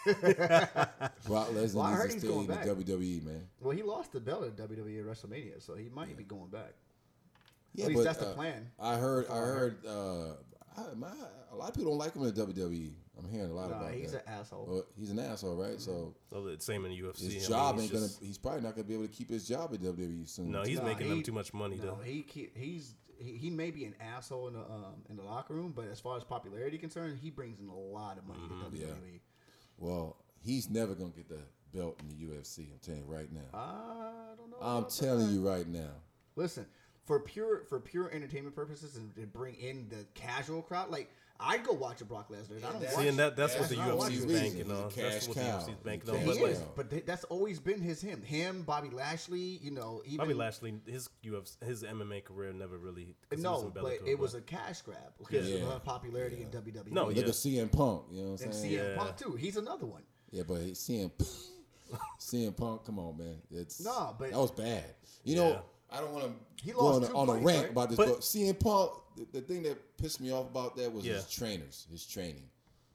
Brock 1.26 1.50
Lesnar 1.50 1.74
Well, 1.74 1.82
I 1.84 1.92
heard 1.92 2.10
needs 2.10 2.14
he's 2.14 2.22
to 2.22 2.26
stay 2.26 2.28
going 2.28 2.40
in 2.40 2.46
back. 2.46 2.64
the 2.64 2.74
WWE, 2.74 3.24
man. 3.24 3.46
Well, 3.60 3.76
he 3.76 3.82
lost 3.82 4.12
the 4.12 4.20
belt 4.20 4.44
at 4.44 4.56
WWE 4.56 5.00
at 5.00 5.06
WrestleMania, 5.06 5.62
so 5.64 5.74
he 5.74 5.88
might 5.94 6.16
be 6.16 6.24
going 6.24 6.48
back. 6.48 6.72
Yeah, 7.74 7.84
At 7.84 7.88
least 7.90 7.98
but, 7.98 8.04
that's 8.04 8.18
the 8.18 8.30
uh, 8.30 8.34
plan. 8.34 8.70
I 8.80 8.96
heard. 8.96 9.26
I 9.30 9.34
I 9.34 9.38
heard. 9.38 9.86
Uh, 9.86 10.32
I, 10.76 10.94
my, 10.94 11.08
a 11.52 11.56
lot 11.56 11.68
of 11.68 11.74
people 11.74 11.90
don't 11.92 11.98
like 11.98 12.14
him 12.14 12.22
in 12.22 12.34
the 12.34 12.46
WWE. 12.46 12.92
I'm 13.18 13.28
hearing 13.30 13.50
a 13.50 13.54
lot 13.54 13.70
Nah, 13.70 13.76
about 13.78 13.92
he's 13.94 14.12
that. 14.12 14.22
He's 14.26 14.34
an 14.34 14.40
asshole. 14.40 14.66
Well, 14.68 14.86
he's 14.98 15.10
an 15.10 15.18
asshole, 15.18 15.56
right? 15.56 15.80
So 15.80 16.14
So 16.30 16.44
the 16.44 16.60
same 16.60 16.84
in 16.84 16.90
the 16.90 17.00
UFC. 17.00 17.20
His 17.22 17.34
mean, 17.34 17.48
job 17.48 17.74
he's 17.76 17.84
ain't 17.84 17.92
gonna. 17.92 18.08
He's 18.20 18.38
probably 18.38 18.60
not 18.62 18.74
gonna 18.74 18.86
be 18.86 18.94
able 18.94 19.06
to 19.06 19.12
keep 19.12 19.30
his 19.30 19.48
job 19.48 19.72
at 19.74 19.80
WWE 19.80 20.28
soon. 20.28 20.50
No, 20.50 20.62
he's 20.62 20.78
Nah, 20.78 20.84
making 20.84 21.06
he- 21.06 21.12
them 21.12 21.22
too 21.22 21.32
much 21.32 21.54
money 21.54 21.76
No, 21.76 21.82
though. 21.82 21.98
he 22.04 22.26
he's 22.54 22.94
he, 23.18 23.32
he 23.38 23.48
may 23.50 23.70
be 23.70 23.84
an 23.86 23.94
asshole 24.00 24.48
in 24.48 24.54
the 24.54 24.60
um, 24.60 25.02
in 25.08 25.16
the 25.16 25.22
locker 25.22 25.54
room, 25.54 25.72
but 25.74 25.88
as 25.88 25.98
far 26.00 26.16
as 26.18 26.24
popularity 26.24 26.76
concerned, 26.76 27.18
he 27.22 27.30
brings 27.30 27.58
in 27.60 27.68
a 27.68 27.74
lot 27.74 28.18
of 28.18 28.26
money 28.26 28.40
Mm-hmm. 28.40 28.76
to 28.76 28.76
WWE. 28.76 28.80
Yeah. 29.12 29.18
well, 29.78 30.16
he's 30.42 30.68
never 30.68 30.94
gonna 30.94 31.10
get 31.10 31.28
the 31.28 31.40
belt 31.72 31.98
in 32.00 32.08
the 32.08 32.14
UFC. 32.14 32.70
I'm 32.72 32.78
telling 32.82 33.00
you 33.06 33.12
right 33.14 33.32
now. 33.32 33.40
I 33.58 34.34
don't 34.36 34.50
know. 34.50 34.56
I'm 34.60 34.84
telling 34.90 35.26
that. 35.28 35.32
you 35.32 35.48
right 35.48 35.66
now. 35.66 35.90
Listen, 36.36 36.66
for 37.06 37.20
pure 37.20 37.64
for 37.68 37.80
pure 37.80 38.10
entertainment 38.12 38.54
purposes 38.54 38.96
and 38.96 39.14
to 39.14 39.26
bring 39.26 39.54
in 39.54 39.86
the 39.88 40.04
casual 40.14 40.60
crowd, 40.60 40.90
like 40.90 41.10
I'd 41.38 41.64
go 41.64 41.72
watch 41.72 42.00
a 42.00 42.04
Brock 42.04 42.30
Lesnar. 42.30 42.58
I 42.58 42.72
don't 42.72 42.80
that's- 42.80 42.96
See, 42.96 43.08
and 43.08 43.18
that, 43.18 43.36
that's 43.36 43.58
what 43.58 43.68
the 43.68 43.76
not 43.76 43.88
UFC 43.98 44.10
is 44.12 44.26
banking 44.26 44.70
on. 44.70 44.90
cash 44.90 45.12
That's 45.12 45.28
what 45.28 45.36
the 45.36 45.42
cow. 45.42 45.58
UFC 45.58 45.68
is 45.70 45.76
banking 45.84 46.10
on. 46.10 46.24
But 46.26 46.40
like 46.40 46.76
but 46.76 46.90
th- 46.90 47.04
that's 47.06 47.24
always 47.24 47.58
been 47.60 47.80
his 47.80 48.00
him. 48.00 48.22
Him, 48.22 48.62
Bobby 48.62 48.90
Lashley. 48.90 49.58
You 49.62 49.70
know, 49.72 50.02
even 50.06 50.18
Bobby 50.18 50.34
Lashley, 50.34 50.74
his 50.86 51.08
UFC, 51.24 51.62
his 51.64 51.82
MMA 51.82 52.24
career 52.24 52.52
never 52.52 52.78
really. 52.78 53.14
he 53.30 53.36
was 53.36 53.42
No, 53.42 53.60
in 53.62 53.70
but 53.70 53.84
Bellator, 53.84 54.06
it 54.08 54.18
was 54.18 54.34
a 54.34 54.40
cash 54.40 54.82
grab 54.82 54.96
because 55.18 55.48
Yeah. 55.48 55.58
of 55.58 55.72
her 55.72 55.78
popularity 55.80 56.42
in 56.42 56.48
WWE. 56.50 56.92
No, 56.92 57.06
Look 57.08 57.16
yeah. 57.16 57.22
at 57.22 57.28
CM 57.30 57.68
Punk. 57.70 58.04
You 58.10 58.22
know 58.22 58.30
what 58.32 58.42
I'm 58.42 58.52
saying? 58.52 58.72
and? 58.74 58.80
CM 58.82 58.90
Yeah. 58.92 58.96
Punk 59.02 59.16
too. 59.16 59.32
He's 59.34 59.56
another 59.56 59.86
one. 59.86 60.02
Yeah, 60.30 60.42
but 60.46 60.60
he- 60.62 60.72
CM 60.74 61.10
CM 62.18 62.56
Punk, 62.56 62.84
come 62.84 62.98
on, 62.98 63.16
man. 63.16 63.36
It's 63.50 63.80
Nah, 63.80 64.12
but- 64.18 64.30
that 64.30 64.38
was 64.38 64.50
bad. 64.50 64.84
You 65.24 65.36
Yeah. 65.36 65.42
know, 65.42 65.62
I 65.90 66.00
don't 66.00 66.12
want 66.12 66.32
He 66.60 66.70
to 66.70 66.76
go 66.76 66.86
on 66.86 67.00
lost 67.02 67.12
a, 67.12 67.14
on 67.14 67.28
a 67.28 67.32
rant 67.34 67.44
right? 67.44 67.70
about 67.70 67.88
this, 67.90 67.96
But- 67.96 68.08
but, 68.08 68.20
CM 68.20 68.58
Punk, 68.58 68.90
the, 69.16 69.26
the 69.32 69.40
thing 69.40 69.62
that 69.64 69.96
pissed 69.98 70.20
me 70.20 70.30
off 70.32 70.46
about 70.46 70.76
that 70.76 70.92
was 70.92 71.04
Yeah. 71.06 71.14
his 71.14 71.30
trainers, 71.30 71.86
his 71.90 72.04
training. 72.06 72.48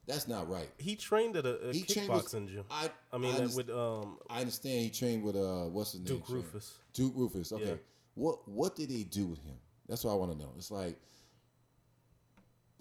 That's 0.08 0.28
not 0.28 0.50
right. 0.50 0.70
he 0.78 0.96
trained 0.96 1.38
at 1.38 1.46
a, 1.46 1.70
a 1.70 1.74
He 1.74 1.84
trained 1.84 2.10
with- 2.10 2.26
kickboxing 2.26 2.50
gym. 2.50 2.66
I- 2.70 2.92
I 3.14 3.18
mean, 3.18 3.34
I 3.34 3.38
that 3.40 3.48
underst- 3.50 3.56
with 3.56 3.70
um, 3.70 4.18
I 4.30 4.42
understand 4.42 4.82
he 4.82 4.90
trained 4.90 5.24
with 5.24 5.36
uh, 5.36 5.66
what's 5.66 5.94
his 5.94 6.02
name? 6.02 6.18
Duke? 6.20 6.28
Roufus. 6.28 6.72
Duke 6.94 7.16
Roufus. 7.16 7.54
Okay, 7.54 7.66
Yeah. 7.66 7.76
what 8.16 8.48
what 8.48 8.76
did 8.76 8.90
they 8.90 9.04
do 9.04 9.26
with 9.28 9.40
him? 9.44 9.56
That's 9.88 10.04
what 10.04 10.12
I 10.12 10.16
want 10.16 10.32
to 10.34 10.38
know. 10.38 10.52
It's 10.58 10.72
like, 10.72 10.98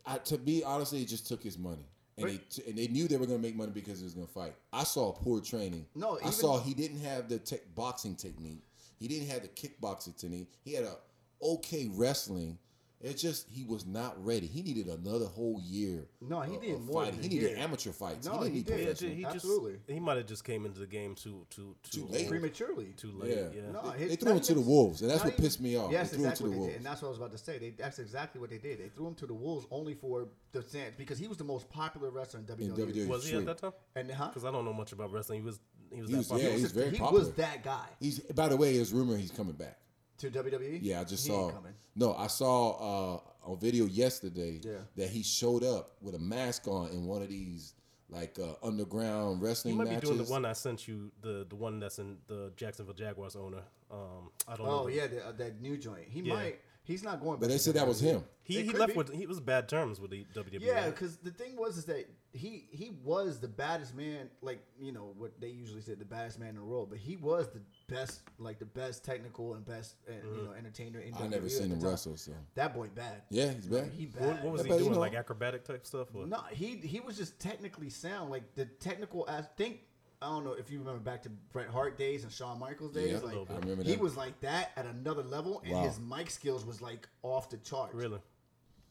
I, 0.07 0.19
to 0.19 0.39
be 0.39 0.65
honestly, 0.65 0.99
he 1.01 1.05
just 1.05 1.27
took 1.29 1.43
his 1.43 1.59
money. 1.59 1.87
And 2.19 2.29
they, 2.29 2.37
t- 2.37 2.63
and 2.67 2.77
they 2.77 2.87
knew 2.89 3.09
they 3.09 3.17
were 3.17 3.27
going 3.27 3.39
to 3.41 3.43
make 3.47 3.57
money 3.57 3.71
because 3.73 3.99
he 3.99 4.05
was 4.05 4.13
going 4.15 4.27
to 4.27 4.33
fight. 4.33 4.55
I 4.73 4.85
saw 4.85 5.11
poor 5.13 5.41
training. 5.41 5.87
No, 5.95 6.17
I 6.17 6.21
even- 6.21 6.33
saw 6.33 6.61
he 6.61 6.75
didn't 6.75 7.01
have 7.01 7.29
the 7.29 7.39
te- 7.39 7.61
boxing 7.75 8.15
technique. 8.15 8.63
He 9.01 9.09
didn't 9.09 9.29
have 9.31 9.43
the 9.43 9.49
kickboxing 9.49 10.15
to 10.15 10.21
technique. 10.21 10.53
He 10.63 10.75
had 10.75 10.85
a 10.85 10.97
okay 11.43 11.89
wrestling. 11.93 12.59
It's 13.03 13.23
just 13.23 13.49
he 13.49 13.65
was 13.65 13.87
not 13.87 14.23
ready. 14.23 14.47
He 14.47 14.61
needed 14.63 14.87
another 14.89 15.25
whole 15.25 15.59
year. 15.65 16.07
No, 16.21 16.43
he 16.43 16.57
of- 16.57 16.61
did 16.61 16.75
of 16.75 16.83
more 16.83 17.05
fighting. 17.05 17.23
than 17.23 17.31
He 17.31 17.37
needed 17.39 17.51
year. 17.53 17.59
amateur 17.59 17.93
fights. 17.93 18.27
No, 18.27 18.43
he 18.43 18.51
didn't 18.51 18.53
he 18.53 18.53
need 18.59 18.67
did. 18.67 18.73
yeah, 18.79 18.85
professional. 18.85 19.15
he 19.15 19.23
just 19.23 19.35
Absolutely. 19.37 19.79
he 19.89 20.01
might 20.01 20.17
have 20.19 20.27
just 20.27 20.45
came 20.45 20.67
into 20.67 20.81
the 20.81 20.87
game 20.87 21.15
too 21.15 21.47
too 21.49 21.75
too, 21.83 22.01
Too 22.01 22.05
late. 22.09 22.13
late. 22.13 22.29
prematurely. 22.29 22.93
Too 22.99 23.11
late. 23.13 23.31
Yeah. 23.31 23.63
Yeah. 23.65 23.71
No, 23.73 23.91
They- 23.97 24.09
they 24.09 24.17
threw 24.17 24.33
him 24.33 24.41
to 24.41 24.53
the 24.55 24.61
wolves, 24.61 25.01
and 25.01 25.11
that's 25.11 25.25
what 25.25 25.33
even- 25.33 25.43
pissed 25.47 25.63
me 25.63 25.77
off. 25.77 25.91
Yes, 25.91 26.11
They 26.11 26.17
threw 26.19 26.25
him 26.27 26.31
exactly 26.31 26.37
to 26.37 26.43
the 26.43 26.49
what 26.51 26.53
they 26.53 26.59
wolves. 26.59 26.73
did, 26.73 26.77
and 26.77 26.85
that's 26.87 27.01
what 27.01 27.07
I 27.07 27.09
was 27.09 27.19
about 27.19 27.33
to 27.33 27.39
say. 27.39 27.59
They, 27.59 27.71
that's 27.71 27.99
exactly 28.01 28.39
what 28.39 28.51
they 28.51 28.59
did. 28.59 28.79
They 28.81 28.89
threw 28.91 29.07
him 29.07 29.15
to 29.15 29.27
the 29.27 29.33
wolves 29.35 29.67
only 29.71 29.95
for 29.95 30.29
the 30.53 30.61
sense 30.63 30.93
because 30.99 31.19
he 31.19 31.27
was 31.27 31.39
the 31.39 31.45
most 31.45 31.71
popular 31.71 32.11
wrestler 32.11 32.41
in 32.41 32.45
WWE. 32.45 32.77
WWE. 32.77 33.09
Was 33.09 33.27
he 33.27 33.35
at 33.39 33.47
that 33.47 33.57
time? 33.57 33.73
And 33.97 34.11
huh? 34.11 34.27
Because 34.29 34.45
I 34.45 34.53
don't 34.53 34.67
know 34.67 34.75
much 34.75 34.93
about 34.93 35.11
wrestling. 35.11 35.41
He 35.41 35.47
was 35.47 35.59
he 35.93 36.01
was 36.01 36.11
He 36.11 36.17
that 36.17 36.19
was- 36.19 36.29
yeah, 36.29 36.35
popular. 36.37 36.57
he 36.57 36.63
was 36.63 36.73
very 36.73 36.91
he 36.91 36.99
popular. 36.99 37.19
was 37.25 37.33
that 37.35 37.65
guy 37.65 37.87
He's 38.01 38.21
by 38.21 38.49
the 38.49 38.57
way, 38.57 38.77
there's 38.77 38.93
rumor 38.93 39.17
he's 39.17 39.31
coming 39.31 39.55
back. 39.55 39.79
to 40.19 40.31
WWE. 40.31 40.79
Yeah, 40.83 41.01
I 41.01 41.05
just 41.05 41.27
He 41.27 41.33
saw. 41.33 41.47
ain't 41.47 41.55
coming. 41.55 41.73
No, 41.97 42.15
I 42.15 42.27
saw 42.27 43.17
uh, 43.47 43.53
a 43.53 43.57
video 43.57 43.87
yesterday 43.87 44.61
Yeah. 44.63 44.73
that 44.97 45.09
he 45.11 45.23
showed 45.23 45.65
up 45.65 45.97
with 46.03 46.15
a 46.15 46.19
mask 46.19 46.69
on 46.69 46.91
in 46.91 47.07
one 47.07 47.23
of 47.23 47.29
these 47.29 47.75
like 48.11 48.39
uh, 48.39 48.55
underground 48.63 49.39
He 49.39 49.45
wrestling 49.47 49.77
might 49.77 49.85
matches. 49.85 50.01
be 50.11 50.17
doing 50.17 50.25
the 50.27 50.31
one 50.31 50.45
I 50.45 50.53
sent 50.53 50.87
you, 50.89 51.11
the 51.23 51.47
the 51.49 51.57
one 51.57 51.79
that's 51.81 51.99
in 51.99 52.19
the 52.27 52.53
Jacksonville 52.57 52.95
Jaguars 52.95 53.37
owner. 53.37 53.63
Um, 53.91 54.31
I 54.49 54.57
don't 54.57 54.67
know. 54.67 54.81
Oh 54.85 54.87
yeah, 54.89 55.07
the, 55.07 55.27
uh, 55.27 55.33
that 55.33 55.61
new 55.61 55.77
joint. 55.79 56.07
He 56.09 56.21
Yeah. 56.21 56.35
might. 56.35 56.61
He's 56.83 57.03
not 57.05 57.21
going. 57.21 57.35
but 57.39 57.43
back 57.43 57.51
they 57.51 57.59
said 57.59 57.75
that 57.75 57.87
was 57.87 58.01
him. 58.01 58.25
He, 58.43 58.63
he 58.63 58.71
left 58.73 58.93
be. 58.95 58.97
with 58.99 59.13
he 59.15 59.27
was 59.27 59.39
bad 59.39 59.69
terms 59.69 60.01
with 60.01 60.11
the 60.11 60.25
WWE. 60.35 60.61
Yeah, 60.61 60.87
because 60.91 61.19
the 61.19 61.31
thing 61.31 61.57
was 61.57 61.77
is 61.77 61.85
that 61.85 62.05
he 62.33 62.67
he 62.71 62.93
was 63.03 63.41
the 63.41 63.49
baddest 63.49 63.95
man, 63.97 64.31
like 64.41 64.61
you 64.81 64.93
know 64.93 65.15
what 65.19 65.41
they 65.41 65.49
usually 65.49 65.81
said, 65.81 65.99
the 65.99 66.05
baddest 66.05 66.39
man 66.39 66.51
in 66.51 66.57
the 66.57 66.65
world. 66.65 66.89
But 66.91 66.99
he 66.99 67.17
was 67.17 67.49
the 67.49 67.61
best, 67.93 68.21
like 68.39 68.59
the 68.59 68.65
best 68.67 69.05
technical 69.05 69.55
and 69.55 69.65
best, 69.67 69.97
uh, 70.09 70.13
you 70.37 70.43
know, 70.45 70.53
entertainer 70.53 71.01
in 71.01 71.13
I 71.15 71.19
WWE. 71.19 71.31
never 71.31 71.49
seen 71.49 71.71
him 71.73 71.81
wrestle, 71.81 72.17
so 72.17 72.33
That 72.55 72.73
boy 72.75 72.89
bad. 72.95 73.23
yeah, 73.31 73.53
he's 73.53 73.67
back. 73.67 73.91
He 73.91 74.07
bad. 74.07 74.23
what, 74.27 74.45
what 74.45 74.53
was 74.53 74.61
Yeah, 74.61 74.65
he 74.65 74.69
but, 74.71 74.75
you 74.77 74.81
doing? 74.85 74.93
know- 74.95 75.01
like 75.01 75.15
acrobatic 75.15 75.65
type 75.65 75.85
stuff? 75.87 76.09
Or? 76.15 76.27
No, 76.27 76.41
he 76.53 76.77
he 76.77 77.01
was 77.01 77.17
just 77.17 77.39
technically 77.41 77.91
sound. 77.91 78.31
Like 78.31 78.55
the 78.55 78.65
technical 78.67 79.29
as 79.29 79.47
think. 79.57 79.81
I 80.23 80.27
don't 80.27 80.45
know 80.45 80.53
if 80.53 80.71
you 80.71 80.79
remember 80.81 81.01
back 81.01 81.23
to 81.23 81.31
Bret 81.31 81.69
Hart 81.69 81.97
days 81.97 82.25
and 82.25 82.31
Shawn 82.33 82.59
Michaels 82.61 82.93
days. 82.93 83.13
Yeah, 83.13 83.17
a 83.17 83.21
like 83.21 83.25
little 83.29 83.45
bit. 83.47 83.57
I 83.57 83.61
remember 83.61 83.83
he 83.85 83.93
that. 83.93 84.01
was 84.01 84.17
like 84.19 84.39
that 84.41 84.73
at 84.77 84.85
another 84.85 85.23
level, 85.23 85.63
and 85.65 85.73
Wow. 85.73 85.83
his 85.85 85.99
mic 85.99 86.29
skills 86.31 86.67
was 86.67 86.83
like 86.83 87.09
off 87.23 87.49
the 87.49 87.57
charts. 87.57 87.95
Really? 87.95 88.19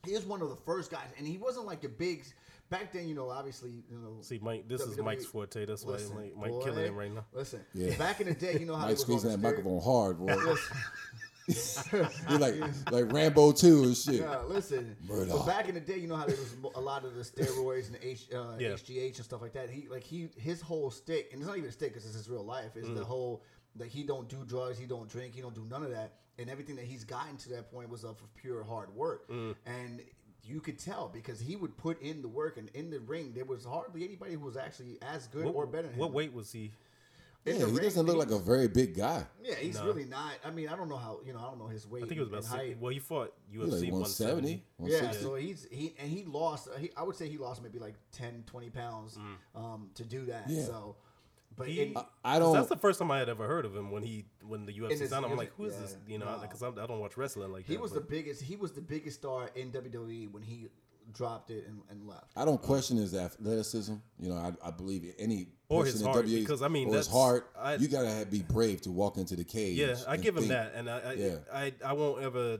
He 0.08 0.13
was 0.13 0.25
one 0.25 0.41
of 0.41 0.49
the 0.49 0.56
first 0.56 0.89
guys, 0.89 1.08
and 1.19 1.28
he 1.28 1.38
wasn't 1.38 1.67
like 1.67 1.84
a 1.84 1.89
big. 1.89 2.25
Back 2.69 2.93
then, 2.93 3.08
you 3.08 3.15
know, 3.15 3.29
obviously, 3.29 3.84
you 3.89 3.97
know. 3.97 4.17
See, 4.21 4.39
Mike, 4.41 4.67
this 4.67 4.82
is 4.82 4.97
Mike's 4.99 5.25
forte. 5.25 5.65
That's 5.65 5.84
why 5.84 5.93
Listen, 5.93 6.15
Mike, 6.17 6.34
Mike 6.38 6.51
boy, 6.51 6.63
killing 6.63 6.86
him 6.86 6.95
right 6.95 7.12
now. 7.13 7.25
Listen, 7.34 7.62
Yeah. 7.73 7.97
back 7.97 8.21
in 8.21 8.27
the 8.27 8.34
day, 8.36 8.58
you 8.60 8.65
know 8.67 8.75
how 8.75 8.84
Mike 8.84 8.91
was 8.91 9.01
squeezing 9.01 9.32
that 9.32 9.39
microphone 9.39 9.82
hard, 9.82 10.19
boy. 10.19 10.36
Listen, 10.36 10.77
He 12.27 12.38
like 12.38 12.53
like 12.91 13.12
Rambo 13.12 13.53
two 13.53 13.84
and 13.86 13.97
shit. 13.97 14.21
yeah, 14.21 14.41
listen. 14.47 14.95
Murdoch. 15.08 15.39
But 15.39 15.45
back 15.47 15.67
in 15.67 15.73
the 15.73 15.82
day, 15.82 15.97
you 15.97 16.08
know 16.08 16.15
how 16.15 16.27
there 16.27 16.38
was 16.38 16.55
a 16.75 16.79
lot 16.79 17.03
of 17.05 17.15
the 17.15 17.23
steroids 17.23 17.88
and 17.88 17.97
H, 18.03 18.27
uh, 18.32 18.55
Yeah. 18.60 18.69
HGH 18.73 19.15
and 19.15 19.25
stuff 19.25 19.41
like 19.41 19.53
that. 19.53 19.67
He 19.71 19.88
like 19.88 20.03
he 20.03 20.29
his 20.38 20.62
whole 20.62 20.91
stick, 20.91 21.29
and 21.32 21.41
it's 21.41 21.47
not 21.47 21.58
even 21.58 21.69
a 21.69 21.73
stick 21.73 21.89
because 21.93 22.05
it's 22.05 22.15
his 22.15 22.29
real 22.29 22.45
life. 22.45 22.77
Is 22.77 22.86
Mm. 22.88 22.95
the 22.97 23.03
whole 23.03 23.41
that 23.77 23.88
he 23.88 24.03
don't 24.03 24.29
do 24.29 24.43
drugs, 24.45 24.77
he 24.77 24.86
don't 24.86 25.10
drink, 25.10 25.34
he 25.34 25.41
don't 25.41 25.55
do 25.55 25.65
none 25.67 25.82
of 25.84 25.89
that, 25.89 26.13
and 26.38 26.51
everything 26.51 26.75
that 26.75 26.86
he's 26.86 27.03
gotten 27.03 27.36
to 27.38 27.49
that 27.49 27.71
point 27.71 27.89
was 27.89 28.03
of 28.03 28.21
pure 28.36 28.63
hard 28.63 28.93
work. 28.93 29.27
Mm. 29.29 29.55
And 29.65 30.01
you 30.43 30.60
could 30.62 30.80
tell 30.80 31.10
because 31.10 31.39
he 31.39 31.56
would 31.56 31.75
put 31.78 32.02
in 32.02 32.21
the 32.21 32.28
work, 32.28 32.58
and 32.58 32.69
in 32.73 32.89
the 32.89 32.99
ring 32.99 33.32
there 33.36 33.45
was 33.45 33.65
hardly 33.65 34.04
anybody 34.04 34.34
who 34.34 34.39
was 34.39 34.58
actually 34.58 34.97
as 35.02 35.28
good 35.28 35.45
What, 35.45 35.56
or 35.56 35.65
better 35.67 35.88
than 35.88 35.97
what 35.97 36.08
him. 36.08 36.13
weight 36.13 36.34
was 36.34 36.52
he? 36.52 36.71
In 37.45 37.54
Yeah, 37.56 37.65
he 37.67 37.71
ring, 37.71 37.84
doesn't 37.84 38.06
look 38.06 38.17
he's- 38.17 38.30
like 38.32 38.41
a 38.41 38.43
very 38.43 38.67
big 38.67 38.95
guy. 38.95 39.25
Yeah, 39.41 39.56
he's 39.56 39.75
No. 39.75 39.86
really 39.86 40.04
not. 40.04 40.34
I 40.43 40.52
mean, 40.52 40.67
I 40.67 40.75
don't 40.75 40.89
know 40.89 40.97
how 40.97 41.21
you 41.25 41.32
know. 41.32 41.39
I 41.39 41.43
don't 41.43 41.58
know 41.60 41.67
his 41.67 41.88
weight. 41.88 42.04
I 42.04 42.08
think 42.08 42.17
it 42.19 42.30
was 42.30 42.30
about 42.30 42.43
height. 42.45 42.78
Well, 42.80 42.91
he 42.91 42.99
fought 42.99 43.34
UFC 43.49 43.52
He 43.52 43.58
UFC 43.58 43.82
like 43.86 43.91
170. 43.93 44.63
170. 44.78 45.17
Yeah, 45.17 45.21
so 45.23 45.36
he's 45.36 45.65
he 45.71 45.93
and 45.99 46.10
he 46.12 46.25
lost. 46.25 46.67
He, 46.78 46.91
I 46.97 47.04
would 47.04 47.15
say 47.15 47.30
he 47.30 47.38
lost 47.38 47.63
maybe 47.63 47.80
like 47.80 47.95
10, 48.12 48.43
20 48.45 48.69
pounds 48.69 49.17
um, 49.56 49.89
to 49.95 50.04
do 50.04 50.25
that. 50.25 50.49
Yeah. 50.49 50.65
So, 50.65 50.97
but. 51.60 51.67
He- 51.67 51.82
in, 51.84 51.95
I, 51.98 52.00
I 52.24 52.34
'Cause 52.34 52.39
don't. 52.39 52.54
That's 52.56 52.69
the 52.69 52.78
first 52.78 52.98
time 52.98 53.12
I 53.12 53.19
had 53.19 53.30
ever 53.30 53.45
heard 53.48 53.65
of 53.65 53.76
him 53.76 53.91
when 53.91 54.02
he 54.02 54.26
when 54.48 54.65
the 54.65 54.74
UFC 54.74 54.98
his 54.98 55.10
signed 55.12 55.26
him. 55.26 55.32
I'm 55.34 55.38
like, 55.38 55.54
who 55.56 55.65
is 55.65 55.76
yeah, 55.76 55.82
this? 55.82 55.98
You 56.08 56.17
know, 56.17 56.26
no. 56.26 56.39
because 56.41 56.63
I 56.63 56.72
don't 56.88 57.00
watch 57.00 57.15
wrestling 57.17 57.52
like 57.52 57.67
he 57.67 57.76
that. 57.76 57.82
was 57.82 57.91
the 57.91 58.02
biggest. 58.02 58.41
He 58.41 58.56
was 58.56 58.72
the 58.72 58.82
biggest 58.82 59.19
star 59.19 59.52
in 59.56 59.72
WWE 59.72 60.32
when 60.32 60.41
he 60.41 60.69
dropped 61.12 61.50
it 61.52 61.65
and, 61.67 61.82
and 61.89 62.08
left. 62.08 62.32
I 62.36 62.45
don't 62.45 62.62
question 62.62 62.98
his 62.98 63.15
athleticism. 63.15 63.95
You 64.19 64.30
know, 64.30 64.36
I, 64.36 64.67
I 64.67 64.72
believe 64.72 65.12
any 65.17 65.48
Or 65.67 65.82
person 65.84 65.93
his 65.93 66.02
in 66.02 66.08
heart, 66.08 66.26
WWE 66.26 66.39
because, 66.41 66.62
I 66.62 66.67
mean, 66.67 66.89
or 66.89 66.95
his 66.98 67.08
that's- 67.08 67.22
heart. 67.22 67.50
I- 67.58 67.76
you 67.76 67.88
gotta 67.88 68.10
have, 68.10 68.30
be 68.32 68.43
brave 68.43 68.82
to 68.82 68.91
walk 68.91 69.17
into 69.17 69.36
the 69.36 69.43
cage. 69.43 69.78
Yeah, 69.78 69.95
I 70.08 70.13
and 70.15 70.24
give 70.24 70.38
him 70.38 70.48
that, 70.50 70.74
and 70.76 70.89
I 70.89 71.00
I, 71.00 71.13
Yeah. 71.13 71.36
I 71.54 71.74
I 71.86 71.93
won't 71.93 72.22
ever. 72.24 72.60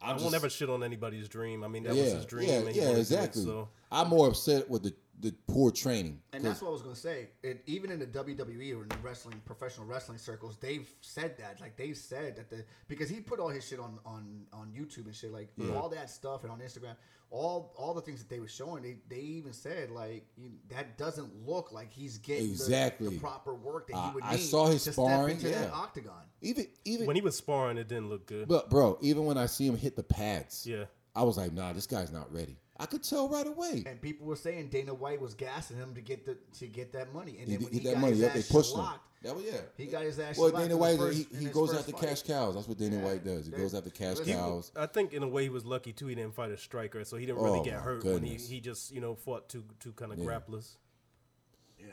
I 0.00 0.10
I'm 0.10 0.16
won't 0.18 0.22
just- 0.26 0.34
ever 0.36 0.48
shit 0.48 0.70
on 0.70 0.84
anybody's 0.84 1.28
dream. 1.28 1.64
I 1.64 1.68
mean, 1.68 1.82
that 1.82 1.94
yeah, 1.96 2.04
was 2.04 2.12
his 2.12 2.26
dream. 2.26 2.48
yeah, 2.48 2.54
and 2.58 2.68
he 2.68 2.78
yeah, 2.80 2.86
wanted 2.90 3.04
to 3.04 3.08
do 3.10 3.16
it, 3.16 3.18
exactly. 3.18 3.44
so 3.44 3.68
I'm 3.90 4.08
more 4.08 4.28
upset 4.28 4.70
with 4.70 4.84
the 4.84 4.94
the 5.20 5.32
poor 5.48 5.70
training. 5.70 6.20
And 6.32 6.44
that's 6.44 6.62
what 6.62 6.68
I 6.68 6.72
was 6.72 6.82
gonna 6.82 6.94
say. 6.94 7.28
It, 7.42 7.62
even 7.66 7.90
in 7.90 7.98
the 7.98 8.06
WWE 8.06 8.76
or 8.76 8.82
in 8.82 8.88
the 8.88 8.96
wrestling, 9.02 9.40
professional 9.44 9.86
wrestling 9.86 10.18
circles, 10.18 10.56
they've 10.58 10.88
said 11.00 11.36
that. 11.38 11.60
Like 11.60 11.76
they've 11.76 11.96
said 11.96 12.36
that 12.36 12.50
the 12.50 12.64
because 12.88 13.08
he 13.08 13.20
put 13.20 13.40
all 13.40 13.48
his 13.48 13.66
shit 13.66 13.80
on 13.80 13.98
on 14.06 14.46
on 14.52 14.68
YouTube 14.76 15.06
and 15.06 15.14
shit, 15.14 15.32
like 15.32 15.48
all 15.74 15.88
that 15.90 16.10
stuff, 16.10 16.42
and 16.44 16.52
on 16.52 16.60
Instagram, 16.60 16.94
all 17.30 17.74
all 17.76 17.94
the 17.94 18.00
things 18.00 18.20
that 18.20 18.28
they 18.30 18.40
were 18.40 18.48
showing. 18.48 18.82
They 18.82 18.98
they 19.08 19.20
even 19.22 19.52
said 19.52 19.90
like 19.90 20.26
you, 20.36 20.50
that 20.70 20.96
doesn't 20.98 21.46
look 21.46 21.72
like 21.72 21.92
he's 21.92 22.18
getting 22.18 22.46
Exactly. 22.50 23.08
the, 23.16 23.18
proper 23.20 23.54
work 23.54 23.88
that 23.88 23.96
I- 23.96 24.08
he 24.08 24.14
would 24.14 24.24
I 24.24 24.30
need 24.32 24.36
I 24.36 24.38
saw 24.40 24.66
his 24.68 24.84
to 24.84 24.92
sparring, 24.92 25.38
step 25.38 25.48
into 25.50 25.60
that 25.60 25.68
yeah. 25.70 25.74
octagon. 25.74 26.22
even 26.42 26.66
even 26.84 27.06
when 27.06 27.16
he 27.16 27.22
was 27.22 27.36
sparring, 27.36 27.76
it 27.76 27.88
didn't 27.88 28.08
look 28.08 28.26
good. 28.26 28.46
but 28.48 28.70
bro, 28.70 28.98
even 29.00 29.24
when 29.26 29.36
I 29.36 29.46
see 29.46 29.66
him 29.66 29.76
hit 29.76 29.96
the 29.96 30.02
pads, 30.04 30.66
yeah, 30.66 30.84
I 31.14 31.24
was 31.24 31.36
like, 31.36 31.52
nah, 31.52 31.72
this 31.72 31.86
guy's 31.86 32.12
not 32.12 32.32
ready. 32.32 32.56
I 32.80 32.86
could 32.86 33.02
tell 33.02 33.28
right 33.28 33.46
away. 33.46 33.82
And 33.86 34.00
people 34.00 34.26
were 34.26 34.36
saying 34.36 34.68
Dana 34.68 34.94
White 34.94 35.20
was 35.20 35.34
gassing 35.34 35.76
him 35.76 35.94
to 35.94 36.00
get 36.00 36.24
the 36.24 36.36
to 36.58 36.66
get 36.68 36.92
that 36.92 37.12
money. 37.12 37.36
And 37.40 37.48
He, 37.48 37.56
then 37.56 37.64
when 37.64 37.72
he, 37.72 37.78
he, 37.80 37.84
that 37.86 37.94
got 37.94 38.00
money 38.00 38.14
his 38.16 38.24
up, 38.24 38.32
they 38.34 38.38
ass 38.40 38.48
pushed 38.52 38.70
him. 38.72 38.76
shellacked, 38.80 39.00
That 39.24 39.34
was 39.36 39.44
yeah. 39.44 39.52
He 39.76 39.86
got 39.86 40.02
his 40.04 40.18
ass 40.20 40.38
Well, 40.38 40.50
shellacked 40.50 40.68
Dana 40.68 40.76
White, 40.78 40.98
first- 40.98 41.18
he, 41.32 41.38
he 41.38 41.44
goes 41.46 41.74
after 41.74 41.90
fight. 41.92 42.00
cash 42.02 42.22
cows. 42.22 42.54
That's 42.54 42.68
what 42.68 42.78
Dana 42.78 42.96
Yeah. 42.98 43.02
White 43.04 43.24
does. 43.24 43.46
He 43.46 43.52
goes 43.52 43.74
after 43.74 43.90
cash 43.90 44.18
Listen, 44.18 44.34
cows. 44.34 44.70
I 44.76 44.86
think 44.86 45.12
in 45.12 45.22
a 45.24 45.28
way 45.28 45.42
he 45.42 45.48
was 45.48 45.64
lucky 45.64 45.92
too. 45.92 46.06
He 46.06 46.14
didn't 46.14 46.34
fight 46.34 46.50
a 46.52 46.56
striker, 46.56 47.02
so 47.04 47.16
he 47.16 47.26
didn't 47.26 47.42
really 47.42 47.58
Oh, 47.60 47.64
get 47.64 47.74
my 47.78 47.80
hurt 47.80 48.04
when 48.04 48.22
he, 48.22 48.34
he 48.36 48.60
just 48.60 48.92
you 48.92 49.00
know 49.00 49.14
fought 49.16 49.48
two 49.48 49.64
two 49.80 49.92
kind 49.92 50.12
of 50.12 50.18
Yeah. 50.18 50.24
grapplers. 50.26 50.76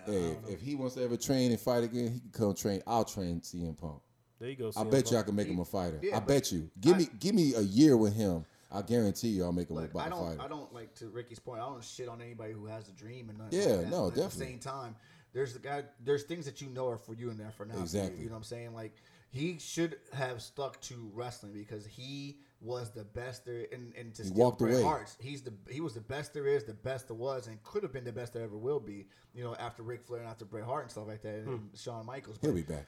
Hey, 0.05 0.35
if, 0.47 0.49
if 0.49 0.61
he 0.61 0.75
wants 0.75 0.95
to 0.95 1.03
ever 1.03 1.17
train 1.17 1.51
and 1.51 1.59
fight 1.59 1.83
again, 1.83 2.11
he 2.11 2.19
can 2.19 2.29
come 2.31 2.53
train. 2.53 2.81
I'll 2.85 3.05
train 3.05 3.41
CM 3.41 3.77
Punk. 3.77 4.01
There 4.39 4.49
you 4.49 4.55
go. 4.55 4.71
I 4.75 4.83
bet 4.83 4.91
Punk. 5.05 5.11
you 5.11 5.17
I 5.17 5.21
can 5.23 5.35
make 5.35 5.47
him 5.47 5.59
a 5.59 5.65
fighter. 5.65 5.99
Yeah, 6.03 6.17
I 6.17 6.19
bet 6.19 6.51
you. 6.51 6.69
Give 6.79 6.93
I- 6.95 6.97
me 6.99 7.07
give 7.19 7.33
me 7.33 7.53
a 7.55 7.61
year 7.61 7.97
with 7.97 8.13
him. 8.15 8.45
I 8.71 8.81
guarantee 8.81 9.29
you 9.29 9.43
I'll 9.43 9.51
make 9.51 9.69
him 9.69 9.75
Look, 9.77 9.93
a 9.93 9.99
I 9.99 10.09
don't, 10.09 10.27
fighter. 10.27 10.41
I 10.41 10.47
don't 10.47 10.73
like 10.73 10.93
to 10.95 11.09
Ricky's 11.09 11.39
point. 11.39 11.61
I 11.61 11.65
don't 11.65 11.83
shit 11.83 12.07
on 12.09 12.21
anybody 12.21 12.53
who 12.53 12.65
has 12.65 12.89
a 12.89 12.91
dream 12.91 13.29
and 13.29 13.37
nothing 13.37 13.59
Yeah, 13.59 13.75
like 13.77 13.87
no, 13.87 14.03
But 14.03 14.07
At 14.07 14.15
definitely. 14.15 14.45
the 14.45 14.51
same 14.51 14.59
time, 14.59 14.95
there's 15.33 15.53
the 15.53 15.59
guy. 15.59 15.83
There's 16.03 16.23
things 16.23 16.45
that 16.45 16.61
you 16.61 16.69
know 16.69 16.87
are 16.87 16.97
for 16.97 17.13
you 17.13 17.29
and 17.29 17.39
they're 17.39 17.51
for 17.51 17.65
now. 17.65 17.73
for 17.73 17.79
you, 17.79 17.83
Exactly. 17.83 18.19
You 18.19 18.25
know 18.25 18.31
what 18.31 18.37
I'm 18.37 18.43
saying? 18.43 18.73
Like 18.73 18.95
he 19.29 19.59
should 19.59 19.97
have 20.13 20.41
stuck 20.41 20.79
to 20.81 21.11
wrestling 21.13 21.51
because 21.51 21.85
he 21.85 22.37
was 22.61 22.91
the 22.91 23.03
best 23.03 23.45
there. 23.45 23.67
And, 23.71 23.93
and 23.97 24.13
to 24.15 24.23
He 24.23 24.29
steal 24.29 24.51
Bret. 24.51 24.81
Hart's, 24.81 25.17
he's 25.19 25.41
the 25.41 25.53
he 25.69 25.81
was 25.81 25.93
the 25.93 26.01
best 26.01 26.33
there 26.33 26.47
is, 26.47 26.63
the 26.63 26.73
best 26.73 27.07
there 27.07 27.17
was, 27.17 27.47
and 27.47 27.61
could 27.63 27.83
have 27.83 27.91
been 27.91 28.05
the 28.05 28.13
best 28.13 28.33
there 28.33 28.43
ever 28.43 28.57
will 28.57 28.79
be. 28.79 29.07
You 29.33 29.43
know, 29.43 29.55
after 29.55 29.83
Ric 29.83 30.03
Flair 30.03 30.21
and 30.21 30.29
after 30.29 30.45
Bret 30.45 30.63
Hart 30.63 30.83
and 30.83 30.91
stuff 30.91 31.07
like 31.07 31.21
that, 31.23 31.35
and 31.35 31.47
hmm. 31.47 31.65
Shawn 31.75 32.05
Michaels. 32.05 32.37
He'll 32.41 32.53
be 32.53 32.61
back. 32.61 32.87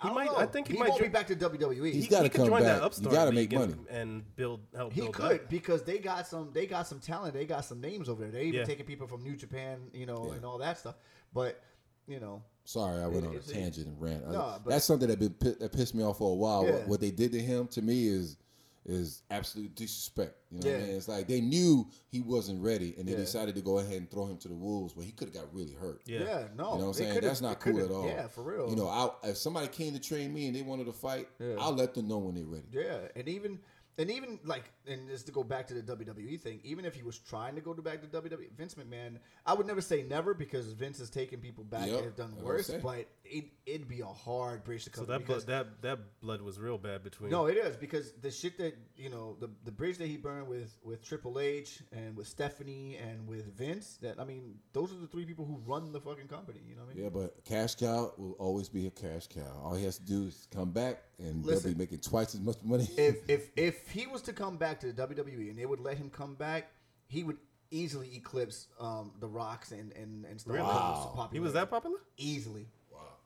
I 0.00 0.12
might- 0.12 0.26
know. 0.26 0.36
I 0.36 0.46
think 0.46 0.68
he 0.68 0.76
might 0.78 0.90
won't 0.90 1.02
be 1.02 1.08
back 1.08 1.26
to 1.28 1.36
WWE. 1.36 1.92
He's 1.92 2.04
He- 2.04 2.10
gotta 2.10 2.24
he 2.24 2.28
come 2.30 2.46
join 2.46 2.60
back. 2.62 2.72
That 2.74 2.78
You 2.80 2.86
upstart 2.86 3.14
gotta 3.14 3.32
make 3.32 3.52
money. 3.52 3.74
and 3.90 4.24
build 4.36 4.60
help. 4.74 4.92
He 4.92 5.00
build 5.02 5.14
could 5.14 5.30
that. 5.40 5.48
because 5.50 5.82
they 5.82 5.98
got 5.98 6.26
some 6.26 6.50
they 6.52 6.66
got 6.66 6.86
some 6.86 7.00
talent. 7.00 7.34
They 7.34 7.46
got 7.46 7.64
some 7.64 7.80
names 7.80 8.08
over 8.08 8.22
there. 8.22 8.30
They 8.30 8.44
even 8.44 8.60
Yeah. 8.60 8.64
taking 8.66 8.86
people 8.86 9.06
from 9.06 9.22
New 9.24 9.36
Japan, 9.36 9.78
you 9.92 10.06
know, 10.06 10.26
Yeah. 10.28 10.34
and 10.36 10.44
all 10.44 10.58
that 10.58 10.78
stuff. 10.78 10.96
But 11.32 11.60
you 12.06 12.20
know, 12.20 12.42
Sorry, 12.64 13.02
I 13.02 13.06
went 13.06 13.26
on 13.26 13.32
a 13.32 13.36
it's- 13.36 13.50
tangent 13.52 13.86
and 13.86 14.00
ran. 14.00 14.22
I- 14.26 14.32
No, 14.32 14.60
but- 14.64 14.70
That's 14.70 14.84
something 14.84 15.08
that 15.08 15.18
been 15.18 15.34
that 15.58 15.72
pissed 15.72 15.94
me 15.94 16.02
off 16.04 16.18
for 16.18 16.30
a 16.30 16.34
while. 16.34 16.64
Yeah. 16.64 16.72
What, 16.72 16.88
what 16.88 17.00
they 17.00 17.10
did 17.10 17.32
to 17.32 17.40
him 17.40 17.66
to 17.68 17.82
me 17.82 18.06
is 18.08 18.36
is 18.86 19.22
absolute 19.30 19.74
disrespect. 19.74 20.34
You 20.50 20.60
know 20.60 20.70
what 20.70 20.76
I 20.80 20.82
mean? 20.86 20.96
It's 20.96 21.08
like 21.08 21.28
they 21.28 21.40
knew 21.40 21.86
he 22.10 22.20
wasn't 22.20 22.62
ready, 22.62 22.94
and 22.98 23.06
they 23.06 23.12
Yeah. 23.12 23.18
decided 23.18 23.54
to 23.56 23.60
go 23.60 23.78
ahead 23.78 23.94
and 23.98 24.10
throw 24.10 24.26
him 24.26 24.38
to 24.38 24.48
the 24.48 24.54
wolves, 24.54 24.96
where 24.96 25.04
he 25.04 25.12
could 25.12 25.28
have 25.28 25.34
got 25.34 25.54
really 25.54 25.72
hurt. 25.74 26.00
yeah, 26.06 26.20
Yeah. 26.20 26.24
no, 26.24 26.28
You 26.46 26.56
know 26.56 26.68
what 26.76 26.84
I'm 26.86 26.92
saying? 26.94 27.20
That's 27.20 27.40
not 27.42 27.60
cool 27.60 27.80
at 27.80 27.90
all. 27.90 28.06
Yeah, 28.06 28.28
for 28.28 28.42
real. 28.42 28.70
You 28.70 28.76
know, 28.76 28.88
I, 28.88 29.28
if 29.28 29.36
somebody 29.36 29.68
came 29.68 29.92
to 29.92 30.00
train 30.00 30.32
me 30.32 30.46
and 30.46 30.56
they 30.56 30.62
wanted 30.62 30.86
to 30.86 30.92
fight, 30.92 31.28
Yeah. 31.38 31.56
I'll 31.58 31.74
let 31.74 31.92
them 31.94 32.08
know 32.08 32.18
when 32.18 32.34
they're 32.34 32.44
ready. 32.44 32.68
Yeah, 32.72 33.08
and 33.14 33.28
even 33.28 33.58
and 33.98 34.10
even 34.10 34.38
like 34.44 34.64
and 34.86 35.08
just 35.08 35.26
to 35.26 35.32
go 35.32 35.42
back 35.44 35.66
to 35.68 35.74
the 35.74 35.82
WWE 35.96 36.40
thing, 36.40 36.60
even 36.64 36.84
if 36.84 36.94
he 36.94 37.02
was 37.02 37.18
trying 37.18 37.54
to 37.56 37.60
go 37.60 37.74
to 37.74 37.82
back 37.82 38.00
to 38.00 38.06
WWE, 38.06 38.50
Vince 38.56 38.74
McMahon, 38.76 39.18
I 39.44 39.54
would 39.54 39.66
never 39.66 39.80
say 39.80 40.02
never 40.02 40.34
because 40.34 40.72
Vince 40.72 40.98
has 41.00 41.10
taken 41.10 41.40
people 41.40 41.64
back 41.64 41.86
Yep, 41.86 41.96
and 41.96 42.04
have 42.04 42.16
done 42.16 42.30
that's 42.30 42.42
what 42.42 42.50
I'm 42.50 42.56
worse, 42.56 42.70
but 42.82 43.06
it 43.24 43.44
it'd 43.66 43.88
be 43.88 44.00
a 44.00 44.06
hard 44.06 44.64
bridge 44.64 44.84
to 44.84 44.90
So 44.90 44.98
come. 45.02 45.06
that 45.08 45.18
because, 45.26 45.44
blood, 45.44 45.66
that 45.82 45.82
that 45.82 46.20
blood 46.20 46.40
was 46.42 46.58
real 46.58 46.78
bad 46.78 47.02
between. 47.02 47.30
no, 47.30 47.46
it 47.46 47.56
is 47.56 47.76
because 47.76 48.12
the 48.22 48.30
shit 48.30 48.56
that 48.58 48.74
you 48.96 49.10
know 49.10 49.36
the 49.40 49.50
the 49.64 49.72
bridge 49.72 49.98
that 49.98 50.06
he 50.08 50.16
burned 50.16 50.48
with 50.48 50.76
with 50.82 51.04
Triple 51.04 51.38
H 51.40 51.82
and 51.92 52.16
with 52.16 52.26
Stephanie 52.28 52.96
and 52.96 53.26
with 53.26 53.52
Vince. 53.56 53.98
That 54.00 54.18
I 54.20 54.24
mean, 54.24 54.54
those 54.72 54.92
are 54.92 54.96
the 54.98 55.06
three 55.08 55.24
people 55.24 55.44
who 55.44 55.56
run 55.66 55.92
the 55.92 56.00
fucking 56.00 56.28
company. 56.28 56.60
You 56.68 56.76
know 56.76 56.82
what 56.82 56.92
I 56.92 56.94
mean? 56.94 57.04
Yeah, 57.04 57.10
but 57.10 57.44
cash 57.44 57.74
cow 57.74 58.12
will 58.16 58.32
always 58.38 58.68
be 58.68 58.86
a 58.86 58.90
cash 58.90 59.26
cow. 59.26 59.60
All 59.64 59.74
he 59.74 59.84
has 59.84 59.98
to 59.98 60.04
do 60.04 60.24
is 60.26 60.46
come 60.54 60.70
back, 60.70 61.02
and 61.18 61.44
they'll 61.44 61.60
be 61.60 61.74
making 61.74 61.98
twice 61.98 62.34
as 62.34 62.40
much 62.40 62.56
money. 62.62 62.88
if 62.96 63.28
if 63.28 63.50
if 63.56 63.87
he 63.90 64.06
was 64.06 64.22
to 64.22 64.32
come 64.32 64.56
back 64.56 64.80
to 64.80 64.92
the 64.92 65.06
WWE 65.06 65.50
and 65.50 65.58
they 65.58 65.66
would 65.66 65.80
let 65.80 65.96
him 65.96 66.10
come 66.10 66.34
back, 66.34 66.70
he 67.08 67.22
would 67.22 67.36
easily 67.70 68.14
eclipse 68.16 68.66
um, 68.80 69.12
the 69.20 69.28
Rocks 69.28 69.72
and 69.72 69.92
and 69.92 70.24
and 70.24 70.40
Stone? 70.40 70.56
Cold's 70.58 71.16
Wow. 71.16 71.28
he 71.32 71.40
was 71.40 71.52
that 71.54 71.70
popular. 71.70 71.98
easily. 72.16 72.66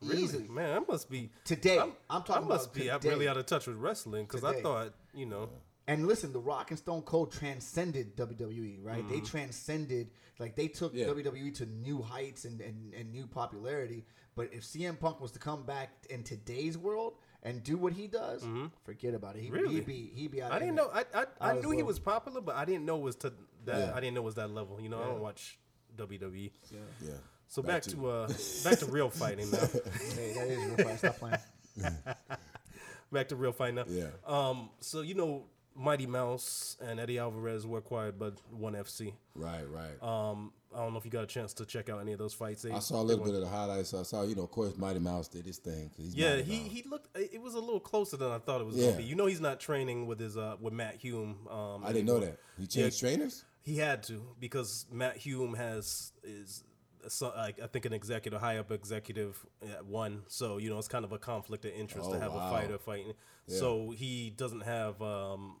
Really? 0.01 0.23
Easily. 0.23 0.47
Man, 0.49 0.75
I 0.75 0.79
must 0.91 1.09
be 1.09 1.29
Today, 1.45 1.79
I'm, 1.79 1.93
I'm 2.09 2.23
talking 2.23 2.43
I 2.43 2.47
must 2.47 2.65
about 2.65 2.73
be 2.75 2.89
today. 2.89 3.09
really 3.09 3.27
out 3.29 3.37
of 3.37 3.45
touch 3.45 3.67
with 3.67 3.77
wrestling 3.77 4.25
because 4.25 4.43
I 4.43 4.59
thought 4.61 4.93
you 5.13 5.25
know. 5.25 5.49
And 5.87 6.07
listen, 6.07 6.31
The 6.33 6.39
Rock 6.39 6.71
and 6.71 6.77
Stone 6.79 7.01
Cold 7.03 7.31
transcended 7.31 8.15
WWE, 8.17 8.83
right? 8.83 9.07
They 9.09 9.15
Mm-hmm. 9.15 9.25
transcended, 9.25 10.09
like 10.39 10.55
they 10.57 10.67
took 10.67 10.93
Yeah. 10.93 11.05
WWE 11.07 11.53
to 11.55 11.65
new 11.65 12.01
heights 12.01 12.43
and, 12.45 12.59
and, 12.61 12.93
and 12.93 13.11
new 13.11 13.27
popularity. 13.27 14.05
But 14.35 14.49
if 14.53 14.63
CM 14.63 14.99
Punk 14.99 15.21
was 15.21 15.31
to 15.33 15.39
come 15.39 15.63
back 15.63 15.89
in 16.09 16.23
today's 16.23 16.77
world 16.77 17.13
and 17.43 17.61
do 17.63 17.77
what 17.77 17.93
he 17.93 18.07
does, 18.07 18.43
forget 18.85 19.13
about 19.13 19.35
it. 19.35 19.41
He, 19.43 19.47
Mm-hmm. 19.49 19.55
Really? 19.55 19.75
He'd 19.75 19.85
be 19.85 20.11
he'd 20.15 20.31
be 20.31 20.41
out. 20.41 20.51
I 20.51 20.59
didn't 20.59 20.73
it. 20.73 20.77
know. 20.77 20.89
I 20.93 20.99
I, 21.13 21.21
I 21.21 21.25
I 21.41 21.53
was 21.53 21.63
knew 21.63 21.71
he 21.71 21.83
was 21.83 21.99
popular, 21.99 22.41
but 22.41 22.55
I 22.55 22.65
didn't 22.65 22.85
know 22.85 22.97
it 22.97 23.03
was 23.03 23.15
to 23.17 23.33
that. 23.65 23.77
Yeah. 23.77 23.91
I 23.95 23.99
didn't 23.99 24.15
know 24.15 24.21
it 24.21 24.25
was 24.25 24.35
that 24.35 24.49
level. 24.49 24.79
You 24.81 24.89
know, 24.89 25.01
I 25.01 25.05
don't 25.05 25.19
watch 25.21 25.59
WWE. 25.97 26.51
yeah. 26.71 27.11
So 27.47 27.61
back, 27.61 27.83
to, 27.83 28.09
uh 28.09 28.27
back 28.63 28.79
to 28.79 28.87
real 28.87 29.11
fighting 29.11 29.51
now. 29.51 29.59
Hey, 30.15 30.33
that 30.33 30.47
is 30.47 30.57
real 30.65 30.77
fight. 30.87 30.97
Stop 30.97 31.17
playing. 31.19 31.37
back 33.11 33.27
to 33.29 33.35
real 33.35 33.51
fighting 33.51 33.75
now. 33.75 33.85
Yeah. 33.87 34.07
Um. 34.25 34.69
So 34.79 35.01
you 35.01 35.13
know, 35.13 35.45
Mighty 35.75 36.05
Mouse 36.07 36.77
and 36.81 36.99
Eddie 36.99 37.19
Alvarez 37.19 37.67
were 37.67 37.77
acquired 37.79 38.17
by 38.17 38.31
One 38.51 38.73
FC. 38.73 39.13
right, 39.35 39.65
right. 39.69 40.01
Um. 40.01 40.51
I 40.75 40.79
don't 40.79 40.93
know 40.93 40.99
if 40.99 41.05
you 41.05 41.11
got 41.11 41.23
a 41.23 41.27
chance 41.27 41.53
to 41.55 41.65
check 41.65 41.89
out 41.89 41.99
any 42.01 42.11
of 42.13 42.19
those 42.19 42.33
fights. 42.33 42.61
They, 42.63 42.71
I 42.71 42.79
saw 42.79 43.01
a 43.01 43.03
little 43.03 43.23
bit 43.23 43.33
of 43.35 43.41
the 43.41 43.47
highlights. 43.47 43.93
I 43.93 44.03
saw, 44.03 44.23
you 44.23 44.35
know, 44.35 44.43
of 44.43 44.51
course, 44.51 44.75
Mighty 44.77 44.99
Mouse 44.99 45.27
did 45.27 45.45
his 45.45 45.57
thing. 45.57 45.91
Yeah, 45.97 46.35
Mighty 46.37 46.43
he, 46.43 46.59
Mouse. 46.59 46.71
he 46.71 46.83
looked. 46.89 47.17
It 47.17 47.41
was 47.41 47.53
a 47.55 47.59
little 47.59 47.79
closer 47.79 48.17
than 48.17 48.31
I 48.31 48.39
thought 48.39 48.61
it 48.61 48.65
was 48.65 48.75
Yeah. 48.75 48.85
gonna 48.87 48.97
be. 48.97 49.03
You 49.03 49.15
know, 49.15 49.25
he's 49.25 49.41
not 49.41 49.59
training 49.59 50.07
with 50.07 50.19
his 50.19 50.37
uh 50.37 50.55
with 50.59 50.73
Matt 50.73 50.95
Hume. 50.95 51.47
Um, 51.49 51.83
I 51.85 51.93
didn't 51.93 52.05
know 52.07 52.19
that. 52.19 52.37
He 52.57 52.67
changed 52.67 52.99
trainers? 52.99 53.45
He 53.61 53.77
had 53.77 54.03
to 54.03 54.21
because 54.39 54.85
Matt 54.91 55.15
Hume 55.17 55.53
has 55.53 56.11
is 56.23 56.63
so, 57.07 57.33
like 57.35 57.59
I 57.61 57.67
think 57.67 57.85
an 57.85 57.93
executive, 57.93 58.39
high 58.39 58.57
up 58.57 58.71
executive 58.71 59.45
at 59.73 59.85
one. 59.85 60.23
So 60.27 60.57
you 60.57 60.69
know 60.69 60.77
it's 60.79 60.87
kind 60.87 61.05
of 61.05 61.11
a 61.11 61.17
conflict 61.19 61.65
of 61.65 61.71
interest 61.73 62.09
to 62.11 62.17
Oh, 62.17 62.19
have 62.19 62.33
wow. 62.33 62.47
a 62.47 62.49
fighter 62.51 62.77
fighting. 62.77 63.13
So 63.47 63.89
he 63.91 64.29
doesn't 64.29 64.61
have 64.61 65.01
um, 65.01 65.57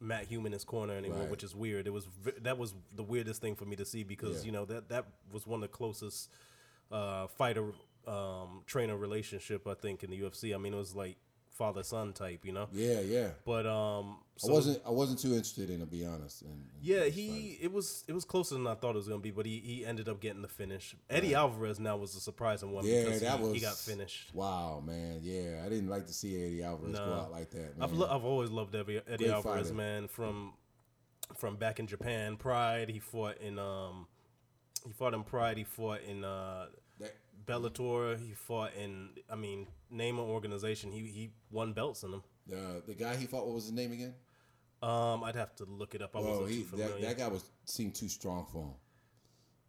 Matt 0.00 0.26
Hume 0.26 0.46
in 0.46 0.52
his 0.52 0.64
corner 0.64 0.94
anymore, 0.94 1.20
Right. 1.20 1.30
which 1.30 1.42
is 1.42 1.54
weird. 1.54 1.86
It 1.86 1.90
was 1.90 2.06
that 2.42 2.58
was 2.58 2.74
the 2.94 3.02
weirdest 3.02 3.40
thing 3.40 3.54
for 3.56 3.64
me 3.64 3.76
to 3.76 3.84
see 3.84 4.02
because 4.02 4.40
Yeah. 4.40 4.46
you 4.46 4.52
know 4.52 4.64
that 4.66 4.88
that 4.90 5.06
was 5.32 5.46
one 5.46 5.62
of 5.62 5.70
the 5.70 5.76
closest 5.76 6.30
uh, 6.90 7.26
fighter 7.28 7.72
um, 8.06 8.62
trainer 8.66 8.96
relationship 8.96 9.66
I 9.66 9.74
think 9.74 10.04
in 10.04 10.10
the 10.10 10.20
UFC. 10.20 10.54
I 10.54 10.58
mean 10.58 10.74
it 10.74 10.76
was 10.76 10.94
like 10.94 11.16
father 11.56 11.82
son 11.82 12.12
type, 12.12 12.44
you 12.44 12.52
know. 12.52 12.68
Yeah, 12.72 13.00
yeah. 13.00 13.28
But 13.44 13.66
um, 13.66 14.18
so 14.36 14.50
I 14.50 14.52
wasn't 14.52 14.82
I 14.86 14.90
wasn't 14.90 15.18
too 15.18 15.28
interested 15.30 15.70
in 15.70 15.76
it, 15.76 15.80
to 15.80 15.86
be 15.86 16.04
honest. 16.04 16.42
in- 16.42 16.48
in 16.50 16.62
yeah, 16.82 17.04
he 17.04 17.28
fight. 17.56 17.58
it 17.64 17.72
was 17.72 18.04
it 18.06 18.12
was 18.12 18.24
closer 18.24 18.54
than 18.54 18.66
I 18.66 18.74
thought 18.74 18.90
it 18.90 18.96
was 18.98 19.08
gonna 19.08 19.20
be, 19.20 19.30
but 19.30 19.46
he, 19.46 19.58
he 19.60 19.84
ended 19.86 20.08
up 20.08 20.20
getting 20.20 20.42
the 20.42 20.48
finish. 20.48 20.94
Eddie 21.08 21.34
Alvarez 21.34 21.80
now 21.80 21.96
was 21.96 22.14
a 22.14 22.20
surprising 22.20 22.72
one 22.72 22.84
Yeah, 22.86 23.04
because 23.04 23.20
that 23.22 23.38
he, 23.38 23.44
was 23.44 23.52
he 23.54 23.60
got 23.60 23.74
finished. 23.76 24.34
Wow, 24.34 24.82
man. 24.84 25.20
Yeah, 25.22 25.62
I 25.64 25.68
didn't 25.68 25.88
like 25.88 26.06
to 26.06 26.12
see 26.12 26.36
Eddie 26.44 26.62
Alvarez 26.62 26.96
go 26.98 27.02
out 27.04 27.30
like 27.32 27.50
that. 27.50 27.78
Man. 27.78 27.82
I've 27.82 27.92
lo- 27.92 28.08
I've 28.10 28.24
always 28.24 28.50
loved 28.50 28.74
Eddie, 28.74 29.00
Eddie 29.08 29.24
Great 29.24 29.30
Alvarez, 29.30 29.62
fighter. 29.68 29.74
man. 29.74 30.08
From 30.08 30.52
from 31.36 31.56
back 31.56 31.80
in 31.80 31.86
Japan, 31.86 32.36
Pride. 32.36 32.88
He 32.90 32.98
fought 33.00 33.38
in 33.38 33.58
um 33.58 34.06
he 34.86 34.92
fought 34.92 35.14
in 35.14 35.24
Pride. 35.24 35.56
He 35.56 35.64
fought 35.64 36.02
in 36.02 36.22
uh 36.24 36.66
Bellator. 37.46 38.18
He 38.18 38.32
fought 38.32 38.72
in 38.74 39.10
I 39.30 39.36
mean 39.36 39.66
name 39.90 40.18
an 40.18 40.24
organization. 40.24 40.92
He 40.92 41.00
he 41.06 41.30
won 41.50 41.72
belts 41.72 42.02
in 42.02 42.10
them. 42.10 42.22
the 42.46 42.82
the 42.86 42.94
guy 42.94 43.16
he 43.16 43.26
fought, 43.26 43.46
what 43.46 43.54
was 43.54 43.64
his 43.64 43.72
name 43.72 43.92
again? 43.92 44.14
Um, 44.82 45.24
I'd 45.24 45.36
have 45.36 45.54
to 45.56 45.64
look 45.64 45.94
it 45.94 46.02
up. 46.02 46.14
I 46.14 46.20
Well, 46.20 46.40
wasn't 46.42 46.50
he 46.50 46.62
that, 46.76 47.00
that 47.00 47.18
guy 47.18 47.28
was 47.28 47.44
seemed 47.64 47.94
too 47.94 48.08
strong 48.08 48.46
for 48.52 48.62
him. 48.64 48.74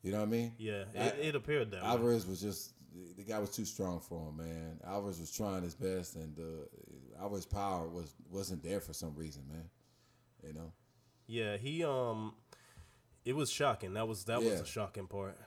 You 0.03 0.11
know 0.11 0.19
what 0.19 0.27
I 0.27 0.31
mean? 0.31 0.53
yeah, 0.57 0.83
I- 0.95 0.99
it, 0.99 1.19
it 1.27 1.35
appeared 1.35 1.71
that 1.71 1.81
way. 1.81 1.87
Alvarez 1.87 2.25
was 2.27 2.41
just 2.41 2.73
the 3.15 3.23
guy 3.23 3.39
was 3.39 3.49
too 3.51 3.65
strong 3.65 3.99
for 3.99 4.29
him, 4.29 4.37
man. 4.37 4.79
Alvarez 4.85 5.19
was 5.19 5.31
trying 5.31 5.63
his 5.63 5.75
best, 5.75 6.15
and 6.15 6.37
uh, 6.39 7.21
Alvarez' 7.21 7.45
power 7.45 7.87
was 7.87 8.13
wasn't 8.29 8.63
there 8.63 8.79
for 8.79 8.93
some 8.93 9.15
reason, 9.15 9.43
man. 9.47 9.69
You 10.45 10.53
know, 10.53 10.71
Yeah, 11.25 11.57
he 11.57 11.83
um, 11.83 12.33
it 13.25 13.35
was 13.35 13.49
shocking. 13.49 13.93
That 13.93 14.07
was 14.07 14.25
that 14.25 14.41
was 14.41 14.61
a 14.61 14.65
shocking 14.65 15.07
part. 15.07 15.37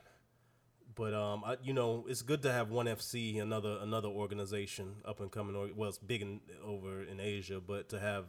But 1.00 1.14
um, 1.14 1.42
I, 1.46 1.56
you 1.62 1.72
know, 1.72 2.04
it's 2.10 2.20
good 2.20 2.42
to 2.42 2.52
have 2.52 2.68
one 2.70 2.84
FC, 2.84 3.40
another 3.40 3.78
another 3.80 4.08
organization 4.08 4.96
up 5.06 5.20
and 5.20 5.30
coming. 5.32 5.56
Or 5.56 5.68
well, 5.74 5.88
it's 5.88 5.96
big 5.96 6.20
in, 6.20 6.40
over 6.62 7.02
in 7.04 7.20
Asia, 7.20 7.58
but 7.58 7.88
to 7.88 7.98
have 7.98 8.26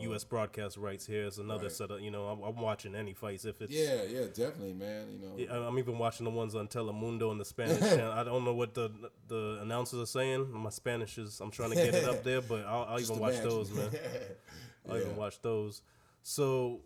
U.S. 0.00 0.22
broadcast 0.22 0.76
rights 0.76 1.06
here 1.06 1.24
is 1.24 1.38
another 1.38 1.62
Right. 1.64 1.72
set 1.72 1.90
of. 1.90 2.02
You 2.02 2.10
know, 2.10 2.26
I'm, 2.26 2.42
I'm 2.42 2.60
watching 2.60 2.94
any 2.94 3.14
fights 3.14 3.46
if 3.46 3.62
it's. 3.62 3.72
yeah, 3.72 4.02
yeah, 4.02 4.26
definitely, 4.26 4.74
man. 4.74 5.06
You 5.38 5.48
know, 5.48 5.54
I- 5.54 5.66
I'm 5.66 5.78
even 5.78 5.96
watching 5.96 6.24
the 6.24 6.30
ones 6.30 6.54
on 6.54 6.68
Telemundo 6.68 7.32
in 7.32 7.38
the 7.38 7.46
Spanish 7.46 7.80
channel. 7.96 8.12
I 8.12 8.24
don't 8.24 8.44
know 8.44 8.52
what 8.52 8.74
the 8.74 8.90
the 9.28 9.60
announcers 9.62 9.98
are 10.00 10.06
saying. 10.18 10.52
My 10.52 10.68
Spanish 10.68 11.16
is 11.16 11.40
I'm 11.40 11.50
trying 11.50 11.70
to 11.70 11.76
get 11.76 11.94
it 11.94 12.04
up 12.06 12.22
there, 12.28 12.42
but 12.42 12.66
I'll, 12.66 12.84
I'll 12.90 13.00
even 13.00 13.18
watch 13.20 13.32
imagine. 13.36 13.48
those, 13.48 13.70
man. 13.72 13.88
I 14.90 14.94
Yeah. 14.96 15.00
even 15.00 15.16
watch 15.16 15.40
those. 15.40 15.80
So, 16.22 16.80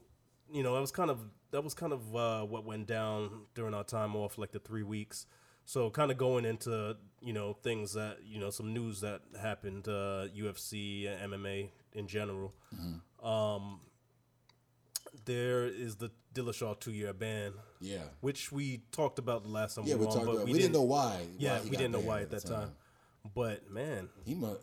you 0.52 0.62
know, 0.62 0.74
that 0.74 0.80
was 0.80 0.92
kind 0.92 1.10
of 1.10 1.18
that 1.50 1.62
was 1.62 1.74
kind 1.74 1.92
of 1.92 2.14
uh, 2.16 2.42
what 2.42 2.64
went 2.64 2.86
down 2.86 3.46
during 3.54 3.74
our 3.74 3.84
time 3.84 4.16
off, 4.16 4.38
like 4.38 4.52
the 4.52 4.58
three 4.58 4.82
weeks. 4.82 5.26
So, 5.64 5.90
kind 5.90 6.10
of 6.10 6.16
going 6.16 6.44
into 6.44 6.96
you 7.20 7.32
know 7.32 7.54
things 7.62 7.94
that 7.94 8.18
you 8.24 8.38
know 8.38 8.50
some 8.50 8.72
news 8.72 9.00
that 9.00 9.22
happened, 9.40 9.88
uh, 9.88 10.26
UFC, 10.36 11.08
and 11.08 11.32
MMA 11.32 11.70
in 11.92 12.06
general. 12.06 12.54
Mm-hmm. 12.74 13.26
Um, 13.26 13.80
there 15.24 15.64
is 15.66 15.96
the 15.96 16.10
Dillashaw 16.34 16.78
two 16.78 16.92
year 16.92 17.12
ban, 17.12 17.54
yeah, 17.80 17.98
which 18.20 18.52
we 18.52 18.82
talked 18.92 19.18
about 19.18 19.42
the 19.42 19.48
last 19.50 19.74
time 19.74 19.86
yeah. 19.86 19.94
we 19.94 20.00
were 20.02 20.06
on, 20.08 20.12
talked 20.12 20.26
but 20.26 20.32
about. 20.34 20.46
we, 20.46 20.52
We 20.52 20.58
didn't 20.58 20.74
know 20.74 20.82
why. 20.82 21.26
Yeah, 21.38 21.58
why 21.58 21.64
we 21.64 21.70
didn't 21.70 21.92
know 21.92 22.00
why 22.00 22.22
at 22.22 22.30
that 22.30 22.46
time. 22.46 22.72
But 23.34 23.68
man, 23.70 24.08
He 24.24 24.34
must. 24.34 24.60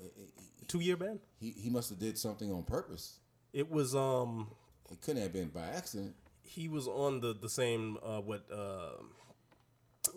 two 0.68 0.80
year 0.80 0.96
ban. 0.96 1.20
He 1.40 1.52
he 1.52 1.70
must 1.70 1.90
have 1.90 2.00
did 2.00 2.18
something 2.18 2.52
on 2.52 2.64
purpose. 2.64 3.20
It 3.52 3.70
was 3.70 3.94
um 3.96 4.52
It 4.92 5.02
couldn't 5.02 5.22
have 5.22 5.34
been 5.34 5.50
by 5.50 5.66
accident. 5.68 6.16
He 6.44 6.68
was 6.68 6.88
on 6.88 7.22
the 7.22 7.34
the 7.34 7.50
same 7.50 7.98
uh, 8.04 8.20
what 8.20 8.46
uh, 8.52 9.02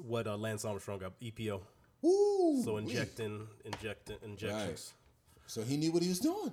what 0.06 0.26
uh, 0.26 0.36
Lance 0.36 0.64
Armstrong 0.64 0.98
got 0.98 1.18
EPO. 1.20 1.60
Woo! 2.02 2.62
So 2.62 2.76
injecting, 2.76 3.46
injecting, 3.64 4.16
injections. 4.22 4.92
So 5.46 5.62
he 5.62 5.76
knew 5.76 5.92
what 5.92 6.02
he 6.02 6.08
was 6.08 6.20
doing. 6.20 6.52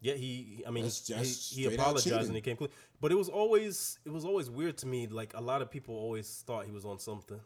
Yeah, 0.00 0.14
he. 0.14 0.64
I 0.66 0.70
mean, 0.70 0.84
That's 0.84 1.50
he, 1.50 1.62
he 1.62 1.74
apologized 1.74 2.26
and 2.26 2.34
he 2.34 2.42
came 2.42 2.56
clean. 2.56 2.70
But 3.00 3.12
it 3.12 3.14
was 3.14 3.28
always 3.28 3.98
it 4.04 4.12
was 4.12 4.24
always 4.24 4.50
weird 4.50 4.76
to 4.78 4.86
me. 4.86 5.06
Like 5.06 5.32
a 5.34 5.40
lot 5.40 5.62
of 5.62 5.70
people 5.70 5.94
always 5.94 6.42
thought 6.46 6.66
he 6.66 6.72
was 6.72 6.84
on 6.84 6.98
something. 6.98 7.40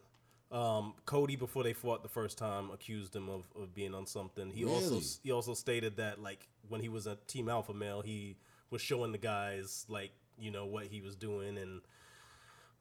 Um, 0.49 0.93
Cody, 1.05 1.35
before 1.35 1.63
they 1.63 1.73
fought 1.73 2.03
the 2.03 2.09
first 2.09 2.37
time, 2.37 2.71
accused 2.71 3.15
him 3.15 3.29
of, 3.29 3.43
of 3.61 3.75
being 3.75 3.93
on 3.93 4.07
something. 4.07 4.49
He 4.49 4.65
also 4.65 5.01
he 5.23 5.31
also 5.31 5.53
stated 5.53 5.97
that 5.97 6.21
like 6.21 6.47
when 6.67 6.81
he 6.81 6.89
was 6.89 7.05
a 7.05 7.17
Team 7.27 7.47
Alpha 7.47 7.73
male, 7.73 8.01
he 8.01 8.37
was 8.69 8.81
showing 8.81 9.11
the 9.11 9.17
guys 9.17 9.85
like 9.87 10.11
you 10.39 10.51
know 10.51 10.65
what 10.65 10.85
he 10.87 11.01
was 11.01 11.15
doing 11.15 11.57
and 11.57 11.81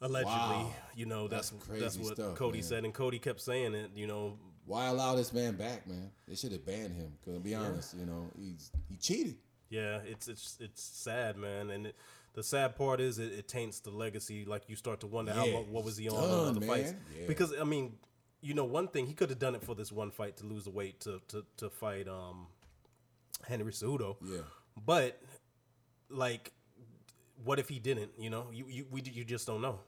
allegedly, 0.00 0.32
Wow. 0.32 0.74
you 0.94 1.07
know 1.07 1.28
that's 1.28 1.50
That's 1.50 1.80
that's, 1.80 1.98
what 1.98 2.14
stuff, 2.14 2.34
Cody 2.36 2.59
man. 2.59 2.62
said, 2.64 2.84
and 2.84 2.92
Cody 2.94 3.18
kept 3.18 3.40
saying 3.40 3.74
it. 3.74 3.90
You 3.94 4.07
know, 4.07 4.38
Why 4.66 4.86
allow 4.86 5.14
this 5.14 5.32
man 5.32 5.54
back, 5.57 5.86
man? 5.86 6.11
They 6.28 6.34
should 6.34 6.52
have 6.52 6.66
banned 6.66 6.94
him. 6.94 7.12
Cause 7.24 7.34
to 7.34 7.40
be 7.40 7.54
honest, 7.54 7.94
you 7.96 8.07
know, 8.07 8.30
he's 8.38 8.70
he 8.88 8.96
cheated. 8.96 9.36
Yeah, 9.70 9.98
it's 10.04 10.28
it's 10.28 10.59
it's 10.61 10.82
sad, 10.82 11.36
man, 11.36 11.70
and 11.70 11.86
it, 11.88 11.96
the 12.34 12.42
sad 12.42 12.76
part 12.76 13.00
is 13.00 13.18
it, 13.18 13.32
it 13.32 13.48
taints 13.48 13.80
the 13.80 13.90
legacy. 13.90 14.44
Like 14.44 14.68
you 14.68 14.76
start 14.76 15.00
to 15.00 15.07
wonder 15.07 15.32
how 15.32 15.44
Yeah, 15.44 15.54
what, 15.54 15.68
what 15.68 15.84
was 15.84 15.96
he 15.96 16.09
on 16.09 16.16
done, 16.16 16.48
other 16.48 16.61
man. 16.61 16.68
fights? 16.68 16.94
Yeah. 17.18 17.26
Because 17.26 17.52
I 17.59 17.64
mean, 17.64 17.94
you 18.42 18.54
know, 18.54 18.64
one 18.64 18.88
thing 18.88 19.07
he 19.07 19.14
could 19.14 19.30
have 19.30 19.38
done 19.38 19.54
it 19.54 19.62
for 19.62 19.74
this 19.74 19.90
one 19.90 20.11
fight 20.11 20.36
to 20.38 20.44
lose 20.46 20.64
the 20.64 20.70
weight 20.70 21.00
to 21.00 21.20
to 21.28 21.44
to 21.57 21.70
fight 21.70 22.07
um 22.07 22.46
Henry 23.48 23.72
Cejudo, 23.72 24.16
Yeah. 24.22 24.42
but 24.84 25.20
like, 26.09 26.52
what 27.47 27.59
if 27.59 27.68
he 27.68 27.78
didn't? 27.78 28.11
You 28.18 28.28
know, 28.30 28.47
you 28.53 28.66
you 28.68 28.86
we 28.90 29.03
you 29.03 29.24
just 29.24 29.47
don't 29.47 29.62
know. 29.62 29.80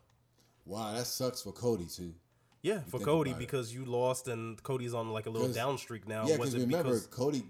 Wow, 0.65 0.93
that 0.95 1.07
sucks 1.07 1.43
for 1.43 1.53
Cody 1.53 1.87
too. 1.87 2.15
Yeah, 2.63 2.81
for 2.89 2.99
Cody 3.01 3.31
about 3.31 3.41
it. 3.41 3.47
because 3.47 3.73
you 3.75 3.85
lost 3.85 4.29
and 4.29 4.61
Cody's 4.63 4.93
on 4.95 5.11
like 5.13 5.27
a 5.27 5.31
little 5.31 5.49
down 5.53 5.79
streak 5.79 6.09
now. 6.09 6.27
yeah, 6.27 6.37
because 6.37 6.55
remember 6.57 6.85
because 6.91 7.07
Cody 7.07 7.43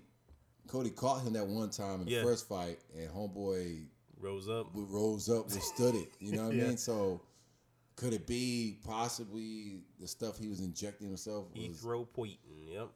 Cody 0.67 0.91
caught 0.91 1.23
him 1.23 1.33
that 1.35 1.47
one 1.47 1.71
time 1.71 2.01
in 2.01 2.07
the 2.07 2.13
Yeah. 2.13 2.23
first 2.23 2.47
fight, 2.49 2.79
and 2.97 3.09
homeboy 3.11 3.87
rose 4.21 4.49
up? 4.49 4.67
rose 4.75 5.29
up, 5.31 5.47
withstood 5.55 5.95
it. 5.95 6.09
You 6.21 6.33
know 6.33 6.47
what 6.47 6.55
Yeah. 6.55 6.65
I 6.65 6.69
mean? 6.69 6.77
So 6.77 7.23
could 7.97 8.13
it 8.13 8.27
be 8.27 8.79
possibly 8.85 9.81
the 9.99 10.07
stuff 10.07 10.39
he 10.39 10.47
was 10.49 10.61
injecting 10.61 11.09
himself 11.09 11.47
was 11.55 11.83
Erythropoietin. 11.83 12.73
Yep. 12.73 12.89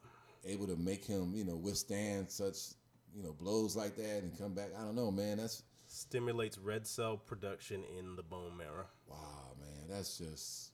able 0.45 0.67
to 0.67 0.77
make 0.77 1.05
him, 1.05 1.33
you 1.35 1.45
know, 1.45 1.57
withstand 1.57 2.31
such, 2.31 2.57
you 3.17 3.23
know, 3.23 3.33
blows 3.33 3.75
like 3.75 3.97
that 3.97 4.23
and 4.23 4.37
come 4.39 4.53
back? 4.55 4.69
I 4.79 4.83
don't 4.85 4.95
know, 4.95 5.11
man. 5.11 5.39
That's 5.39 5.63
Stimulates 5.95 6.57
red 6.57 6.87
cell 6.87 7.19
production 7.19 7.85
in 7.99 8.17
the 8.17 8.23
bone 8.23 8.57
marrow. 8.57 8.87
wow, 9.07 9.53
man. 9.61 9.89
That's 9.91 10.17
just 10.17 10.71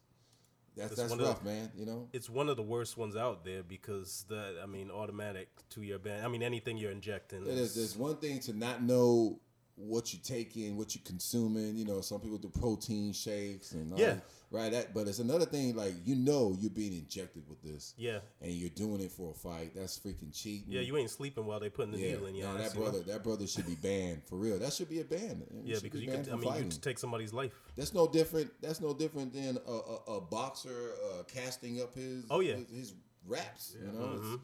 that's 0.77 0.95
that's 0.95 1.17
rough, 1.17 1.41
the- 1.43 1.45
man. 1.51 1.71
You 1.77 1.87
know. 1.87 2.09
it's 2.13 2.31
one 2.31 2.49
of 2.49 2.57
the 2.57 2.63
worst 2.63 2.97
ones 2.97 3.17
out 3.17 3.45
there 3.45 3.65
because 3.65 4.25
that 4.29 4.55
I 4.63 4.67
mean 4.67 4.93
automatic 4.93 5.49
to 5.71 5.83
your 5.83 5.99
band. 5.99 6.25
I 6.25 6.29
mean 6.29 6.45
anything 6.45 6.77
you're 6.77 6.93
injecting. 6.93 7.43
It 7.43 7.49
is. 7.49 7.75
There's 7.75 7.97
one 7.97 8.17
thing 8.19 8.39
to 8.41 8.53
not 8.57 8.81
know 8.85 9.41
what 9.75 10.13
you're 10.13 10.23
taking, 10.23 10.77
what 10.77 10.95
you're 10.95 11.03
consuming. 11.05 11.75
You 11.77 11.85
know, 11.85 12.01
some 12.01 12.21
people 12.21 12.39
do 12.39 12.49
protein 12.49 13.13
shakes 13.13 13.73
and 13.73 13.93
all 13.93 13.99
Yeah. 13.99 14.15
that, 14.15 14.25
right. 14.51 14.73
That, 14.73 14.95
but 14.95 15.09
it's 15.09 15.19
another 15.19 15.45
thing. 15.45 15.77
Like 15.77 15.95
you 16.05 16.15
know, 16.17 16.57
you're 16.59 16.71
being 16.71 16.93
injected 16.93 17.45
with 17.49 17.63
this, 17.63 17.95
yeah, 17.97 18.19
and 18.43 18.51
you're 18.53 18.71
doing 18.71 19.01
it 19.01 19.11
for 19.13 19.31
a 19.31 19.35
fight. 19.35 19.73
That's 19.75 19.99
freaking 19.99 20.33
cheating. 20.33 20.65
yeah. 20.69 20.81
You 20.81 20.97
ain't 20.97 21.11
sleeping 21.11 21.47
while 21.47 21.61
they 21.61 21.69
putting 21.69 21.93
the 21.93 21.99
yeah. 21.99 22.11
needle 22.13 22.27
in 22.27 22.39
no, 22.41 22.55
that 22.57 22.75
you 22.75 22.81
know? 22.81 22.85
brother, 22.91 23.03
that 23.05 23.23
brother 23.25 23.47
should 23.47 23.67
be 23.67 23.75
banned 23.77 24.23
for 24.27 24.37
real. 24.37 24.59
That 24.59 24.73
should 24.73 24.89
be 24.89 25.01
a 25.01 25.05
ban. 25.05 25.43
It 25.43 25.49
Yeah, 25.65 25.77
because 25.83 26.01
be 26.01 26.07
you 26.07 26.13
could. 26.13 26.29
I 26.29 26.33
mean, 26.33 26.43
you 26.43 26.49
fighting. 26.49 26.71
could 26.71 26.83
take 26.83 26.99
somebody's 26.99 27.33
life. 27.33 27.53
That's 27.77 27.95
no 27.95 28.07
different. 28.09 28.51
That's 28.61 28.81
no 28.81 28.95
different 28.95 29.33
than 29.33 29.59
a, 29.67 29.73
a, 29.73 30.17
a 30.17 30.21
boxer 30.21 30.93
uh, 31.11 31.23
casting 31.25 31.81
up 31.81 31.95
his 31.95 32.25
Oh, 32.31 32.41
yeah. 32.41 32.55
his, 32.57 32.69
his 32.71 32.95
raps. 33.27 33.77
You 33.81 33.93
know, 33.93 34.13
It's- 34.15 34.39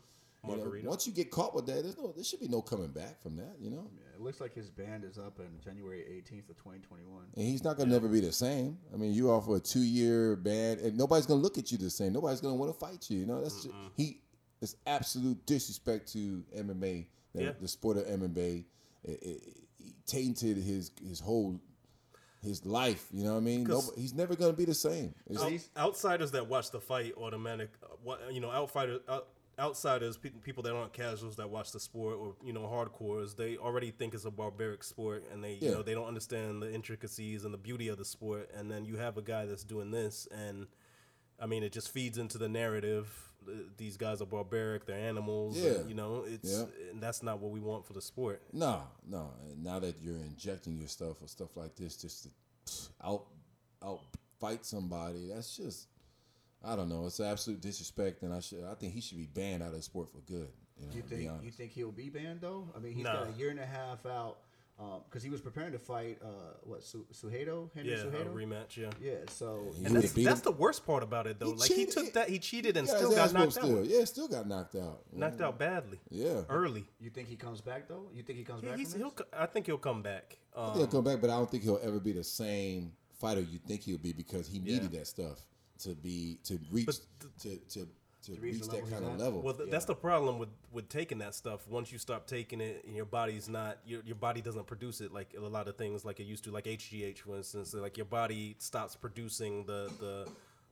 Mhm. 0.47 0.77
you 0.77 0.83
know, 0.83 0.91
once 0.91 1.07
you 1.07 1.13
get 1.13 1.31
caught 1.31 1.55
with 1.55 1.67
that, 1.67 1.83
there's 1.83 1.97
no 1.97 2.13
there 2.13 2.25
should 2.25 2.41
be 2.41 2.49
no 2.49 2.63
coming 2.63 2.89
back 2.89 3.21
from 3.23 3.37
that. 3.37 3.57
You 3.61 3.71
know. 3.71 3.91
Yeah, 3.97 4.15
it 4.17 4.21
looks 4.21 4.41
like 4.41 4.55
his 4.55 4.71
band 4.71 5.05
is 5.05 5.19
up 5.19 5.39
in 5.41 5.61
January 5.63 6.01
18th 6.09 6.49
of 6.51 6.57
2021. 6.57 7.25
And 7.37 7.45
he's 7.47 7.65
not 7.65 7.77
gonna 7.77 7.91
never 7.91 8.09
be 8.09 8.21
the 8.21 8.33
same. 8.33 8.79
I 8.93 8.97
mean, 8.97 9.13
you 9.13 9.31
offer 9.31 9.57
a 9.57 9.61
two 9.61 9.83
year 9.83 10.37
ban, 10.37 10.79
and 10.81 10.97
nobody's 10.97 11.27
gonna 11.27 11.41
look 11.43 11.59
at 11.59 11.73
you 11.73 11.79
the 11.79 11.91
same. 11.91 12.13
Nobody's 12.13 12.41
gonna 12.41 12.55
want 12.55 12.73
to 12.73 12.79
fight 12.79 13.09
you. 13.11 13.19
You 13.21 13.27
know, 13.27 13.41
that's 13.43 13.65
just, 13.65 13.75
he. 13.97 14.21
It's 14.61 14.77
absolute 14.87 15.45
disrespect 15.45 16.11
to 16.15 16.43
MMA, 16.57 17.07
the, 17.35 17.43
Yeah. 17.43 17.53
the 17.61 17.69
sport 17.69 17.99
of 17.99 18.07
MMA. 18.07 18.65
It, 19.03 19.23
it, 19.23 19.57
he 19.79 19.95
tainted 20.07 20.57
his 20.57 20.91
his 21.07 21.21
whole 21.21 21.61
his 22.41 22.65
life. 22.65 23.09
You 23.13 23.25
know 23.25 23.33
what 23.33 23.39
I 23.39 23.43
mean? 23.43 23.65
Nobody, 23.65 24.01
he's 24.01 24.15
never 24.15 24.37
gonna 24.37 24.53
be 24.55 24.65
the 24.65 24.75
same. 24.75 25.15
It's, 25.27 25.43
Out- 25.77 25.87
outsiders 25.89 26.31
that 26.33 26.47
watch 26.47 26.71
the 26.71 26.81
fight 26.81 27.15
automatic. 27.17 27.71
uh, 27.83 27.89
What 28.03 28.33
you 28.33 28.41
know, 28.41 28.49
outfighter. 28.49 29.01
Out, 29.09 29.29
Outsiders, 29.59 30.17
pe- 30.17 30.31
people 30.31 30.63
that 30.65 30.75
aren't 30.75 30.93
casuals 30.93 31.37
that 31.37 31.49
watch 31.49 31.71
the 31.71 31.79
sport, 31.79 32.17
or 32.19 32.35
you 32.45 32.53
know, 32.53 32.63
hardcores, 32.63 33.37
they 33.37 33.57
already 33.57 33.91
think 33.93 34.13
it's 34.15 34.25
a 34.25 34.31
barbaric 34.31 34.83
sport, 34.83 35.25
and 35.33 35.45
they, 35.45 35.55
you 35.55 35.71
know, 35.71 35.83
they 35.83 35.95
don't 35.95 36.09
understand 36.09 36.61
the 36.63 36.73
intricacies 36.73 37.45
and 37.45 37.55
the 37.55 37.59
beauty 37.59 37.87
of 37.89 37.97
the 37.99 38.05
sport. 38.05 38.51
And 38.57 38.71
then 38.71 38.85
you 38.85 38.97
have 38.97 39.17
a 39.17 39.23
guy 39.23 39.47
that's 39.47 39.63
doing 39.65 39.91
this, 39.93 40.27
and 40.33 40.67
I 41.41 41.47
mean, 41.47 41.63
it 41.63 41.73
just 41.73 41.91
feeds 41.91 42.19
into 42.19 42.37
the 42.39 42.49
narrative. 42.49 43.07
These 43.77 43.97
guys 43.97 44.21
are 44.23 44.27
barbaric; 44.27 44.87
they're 44.87 44.99
animals. 44.99 45.57
and, 45.57 45.65
Yeah. 45.65 45.87
you 45.87 45.95
know, 45.95 46.25
it's 46.27 46.51
Yeah. 46.51 46.65
and 46.91 47.01
that's 47.03 47.23
not 47.23 47.39
what 47.41 47.53
we 47.53 47.61
want 47.61 47.85
for 47.87 47.93
the 47.93 48.03
sport. 48.03 48.43
No, 48.53 48.83
no. 49.07 49.31
And 49.51 49.63
now 49.63 49.79
that 49.79 50.01
you're 50.01 50.17
injecting 50.17 50.79
your 50.79 50.89
stuff 50.89 51.23
or 51.23 51.29
stuff 51.29 51.57
like 51.57 51.77
this 51.77 51.97
just 51.97 52.25
to 52.25 52.31
out 53.07 53.27
out 53.83 54.01
fight 54.41 54.65
somebody, 54.65 55.29
that's 55.29 55.57
just 55.57 55.89
I 56.65 56.77
don't 56.77 56.89
know. 56.89 57.07
It's 57.07 57.21
absolute 57.21 57.61
disrespect, 57.61 58.23
and 58.23 58.33
I 58.33 58.41
should 58.41 58.65
I 58.65 58.75
think 58.75 58.93
he 58.95 59.01
should 59.01 59.19
be 59.19 59.27
banned 59.27 59.63
out 59.63 59.71
of 59.71 59.77
the 59.77 59.83
sport 59.83 60.09
for 60.11 60.19
good. 60.21 60.49
You, 60.79 60.87
know, 60.89 60.93
You 60.95 61.03
think 61.03 61.31
you 61.45 61.51
think 61.51 61.73
he'll 61.73 61.93
be 61.93 62.09
banned 62.09 62.41
though? 62.41 62.69
I 62.77 62.81
mean, 62.81 62.93
he's 62.95 63.05
Nah. 63.05 63.25
got 63.25 63.29
a 63.29 63.33
year 63.39 63.51
and 63.51 63.61
a 63.61 63.67
half 63.67 64.05
out 64.07 64.39
because 65.09 65.23
he 65.23 65.31
was 65.31 65.41
preparing 65.41 65.71
to 65.71 65.79
fight 65.79 66.19
uh, 66.21 66.27
what 66.65 66.83
Su- 66.83 67.07
Suhedo, 67.13 67.71
Henry 67.77 67.93
Yeah, 67.93 67.99
a 67.99 68.25
rematch. 68.25 68.77
Yeah. 68.77 68.91
Yeah, 69.01 69.13
so 69.29 69.73
He 69.79 69.85
And 69.85 69.95
that's, 69.95 70.13
that's 70.13 70.41
the 70.41 70.51
worst 70.51 70.85
part 70.85 71.05
about 71.05 71.29
it, 71.29 71.39
though. 71.39 71.47
He 71.53 71.55
like 71.55 71.69
he 71.71 71.75
cheated. 71.87 71.95
took 71.95 72.13
that, 72.15 72.29
he 72.29 72.41
cheated 72.41 72.77
and 72.77 72.89
Yeah, 72.89 72.97
still 72.97 73.15
got 73.15 73.33
knocked 73.33 73.57
whooped 73.63 73.79
out. 73.81 73.85
Yeah, 73.87 74.05
still 74.05 74.27
got 74.27 74.49
knocked 74.49 74.75
out. 74.75 75.03
Knocked 75.13 75.41
out 75.41 75.59
badly, 75.61 76.01
Yeah. 76.11 76.43
early. 76.49 76.85
you 76.99 77.11
think 77.11 77.29
he 77.29 77.37
comes 77.37 77.61
back 77.61 77.87
though? 77.89 78.09
You 78.13 78.25
think 78.25 78.39
he 78.39 78.45
comes 78.45 78.63
He- 78.63 78.67
back? 78.69 78.79
he's, 78.79 78.91
from 78.93 79.01
he'll, 79.03 79.11
this? 79.11 79.27
I 79.33 79.47
think 79.47 79.67
he'll 79.67 79.79
come 79.79 80.03
back. 80.03 80.39
I 80.57 80.61
Um, 80.61 80.67
think 80.75 80.77
he'll 80.91 81.03
come 81.03 81.05
back, 81.13 81.21
but 81.21 81.31
I 81.31 81.37
don't 81.37 81.49
think 81.51 81.63
he'll 81.63 81.81
ever 81.81 82.01
be 82.01 82.11
the 82.13 82.25
same 82.25 82.93
fighter 83.13 83.43
you 83.43 83.61
think 83.61 83.83
he'll 83.83 83.97
be 83.99 84.13
because 84.13 84.49
he 84.49 84.59
needed 84.59 84.91
that 84.91 85.07
stuff 85.07 85.39
to 85.85 85.95
be 85.95 86.39
to 86.45 86.59
reach 86.71 86.87
to 87.41 87.57
to 87.69 87.87
to, 88.25 88.33
reach 88.41 88.55
reach, 88.55 88.69
that 88.69 88.91
kind 88.91 89.05
of 89.05 89.13
at? 89.13 89.19
level. 89.19 89.43
well, 89.43 89.55
th- 89.55 89.71
that's 89.71 89.85
the 89.85 89.95
problem 89.95 90.39
with, 90.39 90.49
with 90.73 90.89
taking 90.89 91.19
that 91.19 91.35
stuff. 91.35 91.69
Once 91.69 91.93
you 91.93 91.99
stop 91.99 92.27
taking 92.27 92.61
it, 92.61 92.83
and 92.87 92.97
your 92.97 93.05
body's 93.05 93.49
not 93.49 93.79
your 93.87 94.03
your 94.05 94.17
body 94.17 94.41
doesn't 94.41 94.67
produce 94.67 95.01
it 95.01 95.13
like 95.13 95.35
a 95.37 95.41
lot 95.41 95.69
of 95.69 95.77
things 95.77 96.05
like 96.05 96.21
it 96.21 96.25
used 96.25 96.45
to, 96.45 96.51
like 96.51 96.65
HGH, 96.65 97.19
for 97.19 97.37
instance. 97.37 97.75
Like 97.75 97.97
your 97.97 98.07
body 98.07 98.57
stops 98.59 98.97
producing 98.97 99.65
the 99.67 99.91
the 100.01 100.29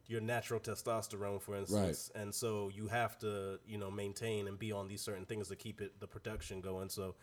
your 0.06 0.20
natural 0.20 0.60
testosterone, 0.60 1.40
for 1.40 1.56
instance, 1.56 2.10
right. 2.14 2.22
and 2.22 2.34
so 2.34 2.70
you 2.74 2.88
have 2.88 3.18
to 3.18 3.58
you 3.66 3.78
know 3.78 3.90
maintain 3.90 4.48
and 4.48 4.58
be 4.58 4.72
on 4.72 4.88
these 4.88 5.02
certain 5.02 5.26
things 5.26 5.48
to 5.48 5.56
keep 5.56 5.80
it 5.80 6.00
the 6.00 6.06
production 6.06 6.60
going. 6.60 6.88
So 6.88 7.14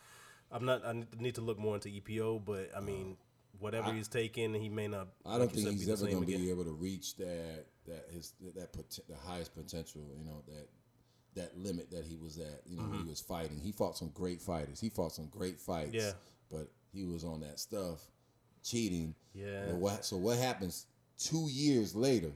I'm 0.52 0.66
not. 0.66 0.86
I 0.86 1.04
need 1.18 1.36
to 1.36 1.42
look 1.42 1.58
more 1.58 1.76
into 1.76 1.90
EPO, 1.90 2.46
but 2.46 2.70
I 2.76 2.82
mean. 2.82 3.18
Whatever 3.60 3.92
he's 3.94 4.08
taking, 4.08 4.54
he 4.54 4.70
may 4.70 4.88
not. 4.88 5.08
I 5.26 5.38
don't 5.38 5.54
you 5.56 5.64
think 5.64 5.80
he's 5.80 5.90
ever 5.90 6.06
going 6.10 6.22
to 6.22 6.26
be 6.38 6.50
able 6.50 6.64
to 6.66 6.72
reach 6.74 7.16
that 7.18 7.66
that 7.88 8.06
his 8.12 8.34
that 8.56 8.72
pot- 8.74 9.00
the 9.10 9.16
highest 9.28 9.54
potential. 9.56 10.02
You 10.18 10.26
know 10.26 10.44
that 10.48 10.68
that 11.36 11.58
limit 11.58 11.92
that 11.92 12.06
he 12.06 12.18
was 12.18 12.38
at. 12.38 12.62
You 12.66 12.78
know 12.78 12.84
when 12.84 13.00
he 13.00 13.06
was 13.10 13.20
fighting. 13.22 13.60
He 13.60 13.72
fought 13.72 13.98
some 13.98 14.10
great 14.14 14.42
fighters. 14.42 14.80
He 14.80 14.90
fought 14.90 15.12
some 15.12 15.28
great 15.28 15.60
fights. 15.60 15.94
Yeah. 15.94 16.12
but 16.52 16.72
he 16.92 17.04
was 17.06 17.24
on 17.24 17.42
that 17.42 17.60
stuff, 17.60 18.00
cheating. 18.64 19.14
Yeah. 19.34 19.74
What, 19.74 20.04
so 20.06 20.18
what 20.18 20.38
happens 20.40 20.88
two 21.20 21.48
years 21.52 21.96
later? 21.96 22.32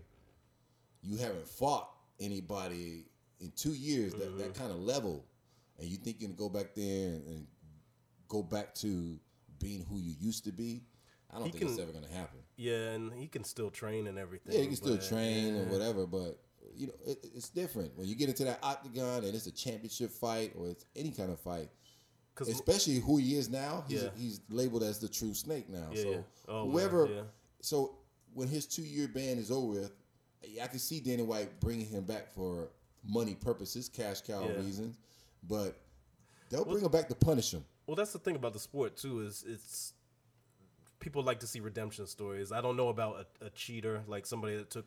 You 1.02 1.18
haven't 1.18 1.48
fought 1.48 1.90
anybody 2.20 3.06
in 3.40 3.52
two 3.56 3.74
years 3.74 4.14
that, 4.14 4.30
Mm-hmm. 4.30 4.38
that 4.40 4.54
kind 4.54 4.72
of 4.72 4.78
level, 4.78 5.26
and 5.80 5.88
you 5.88 5.98
think 5.98 6.18
you're 6.20 6.30
gonna 6.30 6.38
go 6.38 6.50
back 6.50 6.76
there 6.76 7.10
and, 7.10 7.28
and 7.28 7.48
go 8.28 8.42
back 8.44 8.74
to 8.76 9.20
being 9.60 9.86
who 9.90 10.00
you 10.00 10.14
used 10.20 10.44
to 10.46 10.52
be? 10.52 10.84
I 11.34 11.40
don't 11.40 11.46
He 11.46 11.52
think 11.52 11.72
it's 11.72 11.80
ever 11.80 11.92
gonna 11.92 12.08
happen. 12.08 12.40
Yeah, 12.56 12.92
and 12.92 13.12
he 13.14 13.28
can 13.28 13.44
still 13.44 13.72
train 13.72 14.08
and 14.08 14.18
everything. 14.20 14.54
Yeah, 14.54 14.62
you 14.62 14.68
can 14.68 14.76
still 14.76 14.98
train 14.98 15.56
yeah. 15.56 15.64
whatever, 15.64 16.06
but 16.06 16.40
you 16.76 16.88
know 16.88 16.94
it, 17.06 17.26
it's 17.36 17.50
different 17.50 17.96
when 17.98 18.08
you 18.08 18.16
get 18.16 18.30
into 18.30 18.44
that 18.46 18.60
octagon 18.64 19.24
and 19.24 19.36
it's 19.36 19.48
a 19.48 19.52
championship 19.52 20.12
fight 20.12 20.54
or 20.56 20.70
it's 20.70 20.86
any 20.96 21.12
kind 21.12 21.32
of 21.32 21.40
fight. 21.40 21.70
Especially 22.40 22.96
who 22.96 23.18
he 23.18 23.38
is 23.38 23.48
now, 23.48 23.84
he's, 23.88 24.04
Yeah. 24.04 24.10
he's 24.18 24.42
labeled 24.50 24.82
as 24.82 24.98
the 24.98 25.08
true 25.08 25.36
snake 25.36 25.70
now. 25.70 25.90
Yeah, 25.92 26.02
so. 26.02 26.26
Oh, 26.48 26.70
whoever, 26.70 27.06
yeah. 27.06 27.22
so 27.62 27.98
when 28.34 28.48
his 28.48 28.66
two 28.66 28.82
year 28.82 29.08
ban 29.08 29.38
is 29.38 29.52
over 29.52 29.68
with, 29.68 29.92
I 30.62 30.68
can 30.68 30.80
see 30.80 31.00
Dana 31.00 31.24
White 31.24 31.60
bringing 31.60 31.86
him 31.86 32.04
back 32.06 32.34
for 32.34 32.70
money 33.08 33.36
purposes, 33.36 33.88
cash 33.88 34.22
cow 34.22 34.48
reasons, 34.58 34.98
but 35.48 35.80
they'll 36.50 36.66
bring 36.66 36.84
him 36.84 36.92
back 36.92 37.08
to 37.10 37.16
punish 37.16 37.54
him. 37.54 37.64
Well, 37.86 37.96
that's 37.96 38.14
the 38.14 38.20
thing 38.20 38.36
about 38.36 38.54
the 38.54 38.60
sport 38.60 38.98
too 38.98 39.22
is 39.22 39.44
it's 39.48 39.94
people 41.04 41.22
like 41.22 41.42
to 41.42 41.48
see 41.48 41.60
redemption 41.60 42.08
stories. 42.08 42.52
I 42.52 42.62
don't 42.62 42.78
know 42.78 42.88
about 42.88 43.28
a, 43.42 43.48
a 43.48 43.50
cheater 43.50 44.02
like 44.08 44.26
somebody 44.26 44.56
that 44.56 44.70
took 44.70 44.86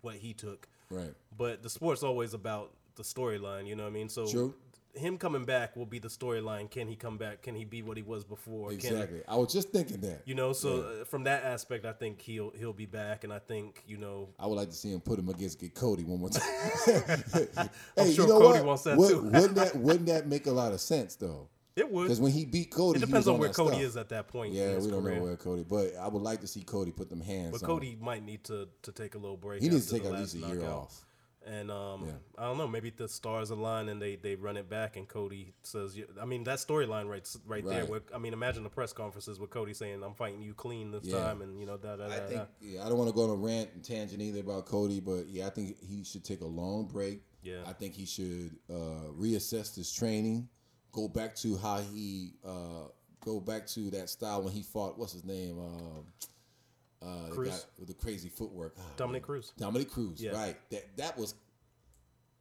what 0.00 0.14
he 0.14 0.32
took. 0.32 0.68
Right. 0.90 1.12
But 1.36 1.62
the 1.62 1.68
sport's 1.68 2.04
always 2.04 2.32
about 2.34 2.72
the 2.94 3.02
storyline. 3.02 3.66
You 3.66 3.74
know 3.74 3.82
what 3.82 3.90
I 3.90 3.92
mean? 3.92 4.08
So 4.08 4.26
True. 4.26 4.54
him 4.94 5.18
coming 5.18 5.44
back 5.44 5.74
will 5.76 5.84
be 5.84 5.98
the 5.98 6.06
storyline. 6.08 6.70
Can 6.70 6.86
he 6.86 6.94
come 6.94 7.18
back? 7.18 7.42
Can 7.42 7.56
he 7.56 7.64
be 7.64 7.82
what 7.82 7.96
he 7.96 8.04
was 8.04 8.22
before? 8.24 8.68
Can- 8.68 8.76
Exactly. 8.76 9.22
I 9.26 9.34
was 9.34 9.52
just 9.52 9.70
thinking 9.70 10.00
that. 10.02 10.22
you 10.24 10.36
know, 10.36 10.52
so 10.52 10.82
uh, 11.00 11.04
from 11.04 11.24
that 11.24 11.42
aspect, 11.42 11.84
I 11.84 11.92
think 11.92 12.20
he'll 12.22 12.52
he'll 12.56 12.72
be 12.72 12.86
back, 12.86 13.24
and 13.24 13.32
I 13.32 13.40
think 13.40 13.82
you 13.88 13.96
know 13.96 14.28
I 14.38 14.46
would 14.46 14.54
like 14.54 14.70
to 14.70 14.76
see 14.76 14.92
him 14.92 15.00
put 15.00 15.18
him 15.18 15.28
against 15.28 15.58
get 15.58 15.74
Cody 15.74 16.04
one 16.04 16.20
more 16.20 16.30
time. 16.30 16.42
I'm 17.56 17.68
hey, 17.96 18.12
sure 18.14 18.24
you 18.26 18.32
know 18.32 18.38
Cody 18.40 18.58
what? 18.60 18.64
wants 18.64 18.84
that 18.84 18.96
Would- 18.96 19.10
too. 19.10 19.22
wouldn't 19.22 19.54
that 19.56 19.74
wouldn't 19.76 20.06
that 20.06 20.28
make 20.28 20.46
a 20.46 20.52
lot 20.52 20.72
of 20.72 20.80
sense 20.80 21.16
though? 21.16 21.48
It 21.76 21.90
would. 21.90 22.04
Because 22.04 22.20
when 22.20 22.32
he 22.32 22.44
beat 22.44 22.70
Cody, 22.70 22.98
It 22.98 23.00
depends 23.06 23.26
was 23.26 23.34
on 23.34 23.38
where 23.38 23.48
that 23.48 23.54
Cody 23.56 23.76
stuff. 23.76 23.82
is 23.82 23.96
at 23.96 24.08
that 24.10 24.28
point. 24.28 24.54
in 24.54 24.58
Yeah, 24.60 24.78
we 24.78 24.90
don't 24.90 25.02
career. 25.02 25.16
know 25.16 25.22
where 25.24 25.36
Cody, 25.36 25.64
but 25.68 25.94
I 25.96 26.08
would 26.08 26.22
like 26.22 26.40
to 26.40 26.46
see 26.46 26.62
Cody 26.62 26.90
put 26.92 27.08
them 27.10 27.20
hands. 27.20 27.52
But 27.52 27.62
on 27.62 27.68
Cody 27.68 27.96
might 28.00 28.24
need 28.24 28.44
to 28.44 28.68
to 28.82 28.92
take 28.92 29.14
a 29.14 29.18
little 29.18 29.36
break. 29.36 29.62
he 29.62 29.68
needs 29.68 29.86
to 29.86 29.92
take 29.98 30.04
at 30.04 30.12
least 30.12 30.34
a 30.34 30.38
last 30.38 30.52
year 30.54 30.62
knockout. 30.62 30.78
off. 30.78 31.02
And 31.48 31.70
um, 31.70 32.04
Yeah. 32.06 32.12
I 32.38 32.44
don't 32.46 32.58
know, 32.58 32.66
maybe 32.66 32.90
the 32.90 33.08
stars 33.08 33.50
align 33.50 33.88
and 33.88 34.02
they, 34.02 34.16
they 34.16 34.34
run 34.34 34.56
it 34.56 34.68
back, 34.68 34.96
and 34.96 35.06
Cody 35.06 35.54
says, 35.62 35.96
I 36.20 36.24
mean, 36.24 36.42
that 36.42 36.58
storyline 36.58 37.08
right 37.08 37.24
right, 37.46 37.64
there. 37.64 37.86
Where, 37.86 38.00
I 38.12 38.18
mean, 38.18 38.32
imagine 38.32 38.64
the 38.64 38.68
press 38.68 38.92
conferences 38.92 39.38
with 39.38 39.50
Cody 39.50 39.72
saying, 39.72 40.02
"I'm 40.02 40.14
fighting 40.14 40.42
you 40.42 40.54
clean 40.54 40.90
this 40.90 41.04
Yeah. 41.04 41.20
time," 41.20 41.42
and 41.42 41.60
you 41.60 41.64
know, 41.64 41.76
da 41.76 41.94
da 41.94 42.06
I 42.06 42.08
da. 42.08 42.26
think 42.26 42.40
da. 42.40 42.46
yeah, 42.62 42.84
I 42.84 42.88
don't 42.88 42.98
want 42.98 43.10
to 43.10 43.14
go 43.14 43.22
on 43.22 43.30
a 43.30 43.34
rant 43.36 43.70
and 43.74 43.84
tangent 43.84 44.20
either 44.20 44.40
about 44.40 44.66
Cody, 44.66 44.98
but 44.98 45.28
yeah, 45.28 45.46
I 45.46 45.50
think 45.50 45.76
he 45.80 46.02
should 46.02 46.24
take 46.24 46.40
a 46.40 46.46
long 46.46 46.86
break. 46.88 47.22
Yeah. 47.44 47.62
I 47.64 47.74
think 47.74 47.94
he 47.94 48.06
should 48.06 48.56
uh, 48.68 49.12
reassess 49.16 49.76
his 49.76 49.92
training, 49.92 50.48
go 50.96 51.06
back 51.06 51.36
to 51.36 51.56
how 51.58 51.80
he 51.92 52.32
uh, 52.44 52.88
go 53.20 53.38
back 53.38 53.66
to 53.66 53.90
that 53.90 54.08
style 54.08 54.42
when 54.42 54.52
he 54.52 54.62
fought. 54.62 54.98
What's 54.98 55.12
his 55.12 55.24
name? 55.24 55.58
Um, 55.58 56.06
uh, 57.02 57.34
the 57.34 57.44
guy 57.50 57.56
with 57.78 57.88
the 57.88 57.94
crazy 57.94 58.30
footwork. 58.30 58.74
Ah, 58.78 58.82
Dominic 58.96 59.22
man. 59.22 59.26
Cruz. 59.26 59.52
Dominic 59.58 59.90
Cruz. 59.90 60.20
Yeah. 60.20 60.32
Right. 60.32 60.56
That 60.70 60.96
that 60.96 61.18
was. 61.18 61.34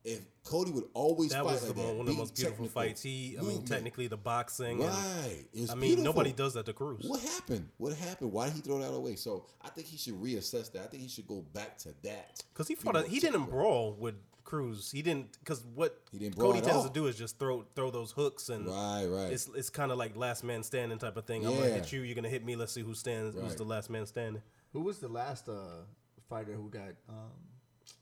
If 0.07 0.19
Cody 0.43 0.69
would 0.71 0.83
always 0.93 1.31
That 1.31 1.43
was 1.43 1.61
the, 1.61 1.67
like 1.69 1.75
that, 1.77 1.95
one 1.95 2.01
of 2.01 2.05
the 2.05 2.13
most 2.13 2.35
beautiful 2.35 2.67
fights. 2.67 3.01
He, 3.01 3.37
I 3.39 3.41
mean, 3.41 3.65
technically 3.65 4.05
the 4.05 4.15
boxing. 4.15 4.83
And, 4.83 4.91
Right. 4.91 5.45
Was 5.55 5.71
I 5.71 5.73
mean, 5.73 5.81
beautiful. 5.81 6.03
nobody 6.03 6.31
does 6.31 6.53
that 6.53 6.67
to 6.67 6.73
Cruz. 6.73 7.03
What 7.07 7.21
happened? 7.21 7.69
What 7.77 7.93
happened? 7.93 8.31
Why 8.31 8.45
did 8.45 8.53
he 8.53 8.61
throw 8.61 8.77
that 8.77 8.93
away? 8.93 9.15
So 9.15 9.47
I 9.63 9.69
think 9.69 9.87
he 9.87 9.97
should 9.97 10.13
reassess 10.21 10.71
that. 10.73 10.83
I 10.83 10.85
think 10.85 11.01
he 11.01 11.09
should 11.09 11.27
go 11.27 11.43
back 11.55 11.79
to 11.79 11.89
that. 12.03 12.43
Because 12.53 12.67
he 12.67 12.75
fought, 12.75 12.95
a, 12.95 13.01
he 13.01 13.19
didn't 13.19 13.45
brawl 13.45 13.95
with 13.99 14.13
Cruz. 14.45 14.91
He 14.91 15.01
didn't 15.01 15.37
because 15.39 15.65
what 15.75 16.01
He 16.11 16.19
didn't 16.19 16.37
Cody 16.37 16.59
at 16.59 16.63
tends 16.63 16.77
all. 16.79 16.87
to 16.87 16.93
do 16.93 17.07
is 17.07 17.17
just 17.17 17.37
throw 17.37 17.65
throw 17.75 17.91
those 17.91 18.11
hooks 18.11 18.47
and 18.49 18.65
Right, 18.67 19.05
right. 19.05 19.33
it's 19.33 19.49
it's 19.55 19.69
kind 19.69 19.91
of 19.91 19.97
like 19.97 20.15
last 20.15 20.43
man 20.43 20.63
standing 20.63 20.97
type 20.97 21.17
of 21.17 21.25
thing. 21.25 21.45
I'm 21.45 21.53
gonna 21.55 21.65
hit 21.71 21.91
you, 21.91 22.01
you're 22.01 22.15
gonna 22.15 22.29
hit 22.29 22.45
me. 22.45 22.55
Let's 22.55 22.71
see 22.71 22.81
who 22.81 22.93
stands. 22.93 23.35
Who's 23.35 23.55
the 23.55 23.65
last 23.65 23.89
man 23.89 24.05
standing? 24.05 24.41
Who 24.71 24.81
was 24.81 24.99
the 24.99 25.07
last 25.09 25.49
uh, 25.49 25.83
fighter 26.29 26.53
who 26.53 26.69
got 26.69 26.89
um, 27.09 27.31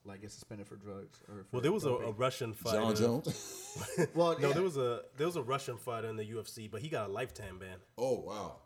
like 0.06 0.22
get 0.22 0.32
suspended 0.32 0.68
for 0.68 0.76
drugs? 0.76 1.20
Or 1.30 1.44
for 1.44 1.48
Well, 1.54 1.62
there 1.62 1.72
was 1.72 1.86
a, 1.86 1.90
a 1.94 2.12
Russian 2.12 2.54
fighter. 2.54 2.80
John 2.82 2.96
Jones. 2.96 4.08
well, 4.14 4.36
No, 4.40 4.48
yeah. 4.50 4.54
there 4.54 4.64
was 4.64 4.78
a 4.78 5.02
there 5.18 5.28
was 5.28 5.36
a 5.38 5.42
Russian 5.44 5.78
fighter 5.78 6.10
in 6.10 6.18
the 6.18 6.26
UFC, 6.26 6.70
but 6.70 6.82
he 6.82 6.90
got 6.90 7.10
a 7.10 7.12
lifetime 7.12 7.58
ban. 7.60 7.78
oh 7.98 8.20
wow. 8.20 8.58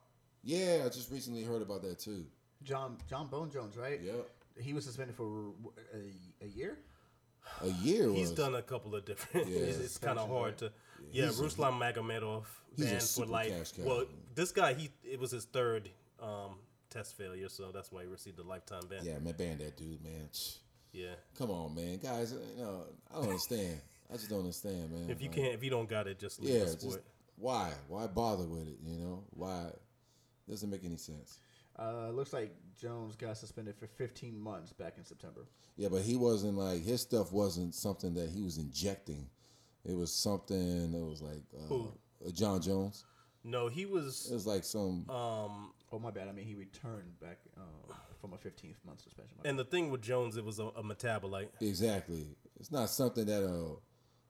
Yeah, 0.44 0.84
I 0.86 0.90
just 0.90 1.12
recently 1.12 1.44
heard 1.44 1.62
about 1.62 1.82
that 1.84 2.00
too. 2.00 2.26
John 2.64 2.98
John 3.10 3.28
Bone 3.28 3.52
Jones, 3.52 3.78
right? 3.78 4.00
Yeah. 4.02 4.14
He 4.60 4.74
was 4.74 4.86
suspended 4.86 5.16
for 5.16 5.52
a, 5.94 6.46
a 6.46 6.48
year. 6.48 6.80
A 7.64 7.68
year 7.70 8.10
He's 8.12 8.30
was. 8.30 8.38
done 8.38 8.56
a 8.56 8.62
couple 8.62 8.96
of 8.96 9.06
different. 9.06 9.48
Yeah. 9.48 9.60
it's 9.60 9.78
it's 9.80 9.98
kind 9.98 10.20
of 10.20 10.30
hard 10.30 10.58
to. 10.60 10.72
Yeah, 11.12 11.26
He's 11.28 11.40
a- 11.40 11.44
Ruslan 11.44 11.80
Magomedov 11.80 12.44
he's 12.76 12.86
banned 12.86 13.02
for 13.04 13.26
life. 13.26 13.50
cash 13.50 13.72
cow. 13.72 13.84
Well, 13.86 14.06
this 14.36 14.52
guy 14.52 14.74
he 14.74 14.90
it 15.04 15.20
was 15.20 15.32
his 15.32 15.46
third 15.46 15.90
um, 16.22 16.56
test 16.90 17.16
failure, 17.18 17.50
so 17.50 17.72
that's 17.72 17.92
why 17.92 18.02
he 18.04 18.08
received 18.08 18.40
a 18.40 18.44
lifetime 18.44 18.82
ban. 18.90 19.00
Yeah, 19.04 19.20
man, 19.20 19.34
ban 19.38 19.58
that 19.60 19.76
dude, 19.78 20.04
man. 20.04 20.30
Yeah. 20.94 21.14
Come 21.38 21.52
on, 21.52 21.76
man, 21.76 21.98
guys. 21.98 22.34
You 22.58 22.64
know, 22.64 22.84
I 23.12 23.16
don't 23.16 23.26
understand. 23.26 23.80
I 24.12 24.14
just 24.14 24.30
don't 24.30 24.40
understand, 24.40 24.92
man. 24.92 25.10
If 25.10 25.22
you 25.22 25.28
Like, 25.28 25.36
can't, 25.38 25.54
if 25.54 25.64
you 25.64 25.70
don't 25.70 25.90
got 25.90 26.08
it, 26.08 26.18
just 26.20 26.42
leave 26.42 26.54
yeah, 26.54 26.64
the 26.66 26.76
just 26.76 27.00
why? 27.38 27.72
Why 27.88 28.08
bother 28.08 28.46
with 28.46 28.68
it? 28.68 28.78
You 28.84 28.98
know, 28.98 29.24
why? 29.32 29.66
Doesn't 30.50 30.70
make 30.70 30.84
any 30.86 30.98
sense. 30.98 31.40
Uh, 31.80 32.10
looks 32.10 32.34
like 32.34 32.56
Jones 32.80 33.16
got 33.16 33.38
suspended 33.38 33.76
for 33.76 33.88
15 33.88 34.40
months 34.40 34.74
back 34.74 34.94
in 34.98 35.06
September. 35.06 35.42
Yeah, 35.76 35.90
but 35.90 36.02
he 36.02 36.16
wasn't 36.16 36.58
like 36.58 36.84
his 36.84 37.02
stuff 37.02 37.32
wasn't 37.32 37.76
something 37.76 38.14
that 38.16 38.30
he 38.30 38.42
was 38.42 38.58
injecting. 38.58 39.28
It 39.86 39.96
was 39.96 40.12
something 40.12 40.92
that 40.92 41.06
was 41.06 41.22
like 41.22 41.44
uh, 41.56 41.68
Who? 41.68 41.92
uh, 42.26 42.32
John 42.32 42.62
Jones. 42.62 43.06
No, 43.44 43.68
he 43.68 43.86
was. 43.86 44.28
It 44.30 44.34
was 44.34 44.48
like 44.48 44.64
some. 44.64 45.06
Um, 45.10 45.72
Oh 45.92 46.00
my 46.00 46.12
bad. 46.12 46.28
I 46.28 46.34
mean, 46.34 46.46
he 46.46 46.56
returned 46.56 47.18
back 47.22 47.38
uh, 47.56 47.94
from 48.20 48.34
a 48.34 48.38
15th 48.38 48.76
month 48.86 49.02
suspension. 49.02 49.38
And 49.46 49.58
the 49.58 49.64
thing 49.64 49.90
with 49.90 50.02
Jones, 50.02 50.36
it 50.36 50.44
was 50.44 50.60
a, 50.60 50.66
a 50.66 50.84
metabolite. 50.84 51.48
Exactly. 51.62 52.26
It's 52.60 52.72
not 52.72 52.90
something 52.90 53.26
that'll 53.26 53.82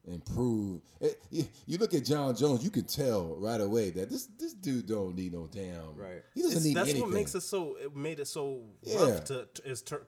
improve. 0.08 0.82
It, 1.02 1.20
you, 1.30 1.44
you 1.66 1.78
look 1.78 1.94
at 1.94 2.06
John 2.06 2.36
Jones, 2.36 2.64
you 2.64 2.70
can 2.70 2.86
tell 2.86 3.36
right 3.40 3.62
away 3.62 3.90
that 3.92 4.10
this 4.10 4.28
this 4.40 4.54
dude 4.54 4.88
don't 4.88 5.16
need 5.16 5.34
no 5.34 5.48
damn. 5.52 5.96
Right. 5.96 6.24
He 6.34 6.42
doesn't 6.42 6.58
It's- 6.58 6.64
need 6.66 6.76
that's 6.78 6.90
anything. 6.90 7.04
what 7.04 7.12
makes 7.14 7.36
it 7.36 7.42
so. 7.42 7.76
It 7.82 7.96
made 7.96 8.20
it 8.20 8.28
so 8.28 8.62
Yeah. 8.84 9.10
rough 9.12 9.26
to, 9.26 9.48
to 9.54 9.70
is 9.70 9.82
tyr-. 9.82 10.02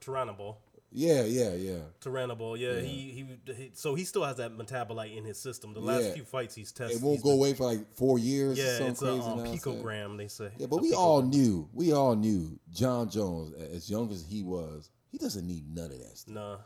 Yeah, 0.91 1.23
yeah, 1.23 1.53
yeah. 1.53 1.77
Turinabol, 2.01 2.57
yeah, 2.57 2.79
He, 2.79 3.11
he 3.11 3.53
he. 3.53 3.71
So 3.75 3.93
he 3.93 4.03
still 4.05 4.23
has 4.23 4.37
that 4.37 4.57
metabolite 4.57 5.15
in 5.15 5.23
his 5.23 5.37
system. 5.39 5.73
The 5.75 5.79
last 5.79 6.03
Yeah. 6.05 6.13
few 6.13 6.23
fights 6.23 6.55
he's 6.55 6.71
tested, 6.71 6.97
It 6.97 7.03
won't 7.03 7.21
go 7.21 7.29
been- 7.29 7.37
away 7.37 7.53
for 7.53 7.65
like 7.65 7.95
four 7.95 8.17
years. 8.17 8.57
Yeah, 8.57 8.87
it's 8.87 9.01
a 9.03 9.11
um, 9.13 9.39
picogram. 9.45 10.17
They 10.17 10.27
say. 10.29 10.49
Yeah, 10.57 10.65
but 10.65 10.77
A 10.77 10.81
we 10.81 10.93
all 10.93 11.21
knew. 11.21 11.69
We 11.73 11.93
all 11.93 12.15
knew 12.15 12.57
John 12.71 13.07
Jones, 13.07 13.53
as 13.71 13.87
young 13.87 14.11
as 14.11 14.25
he 14.27 14.41
was, 14.41 14.89
he 15.11 15.19
doesn't 15.19 15.45
need 15.45 15.71
none 15.75 15.91
of 15.91 15.99
that 15.99 16.17
stuff. 16.17 16.33
Nah. 16.33 16.57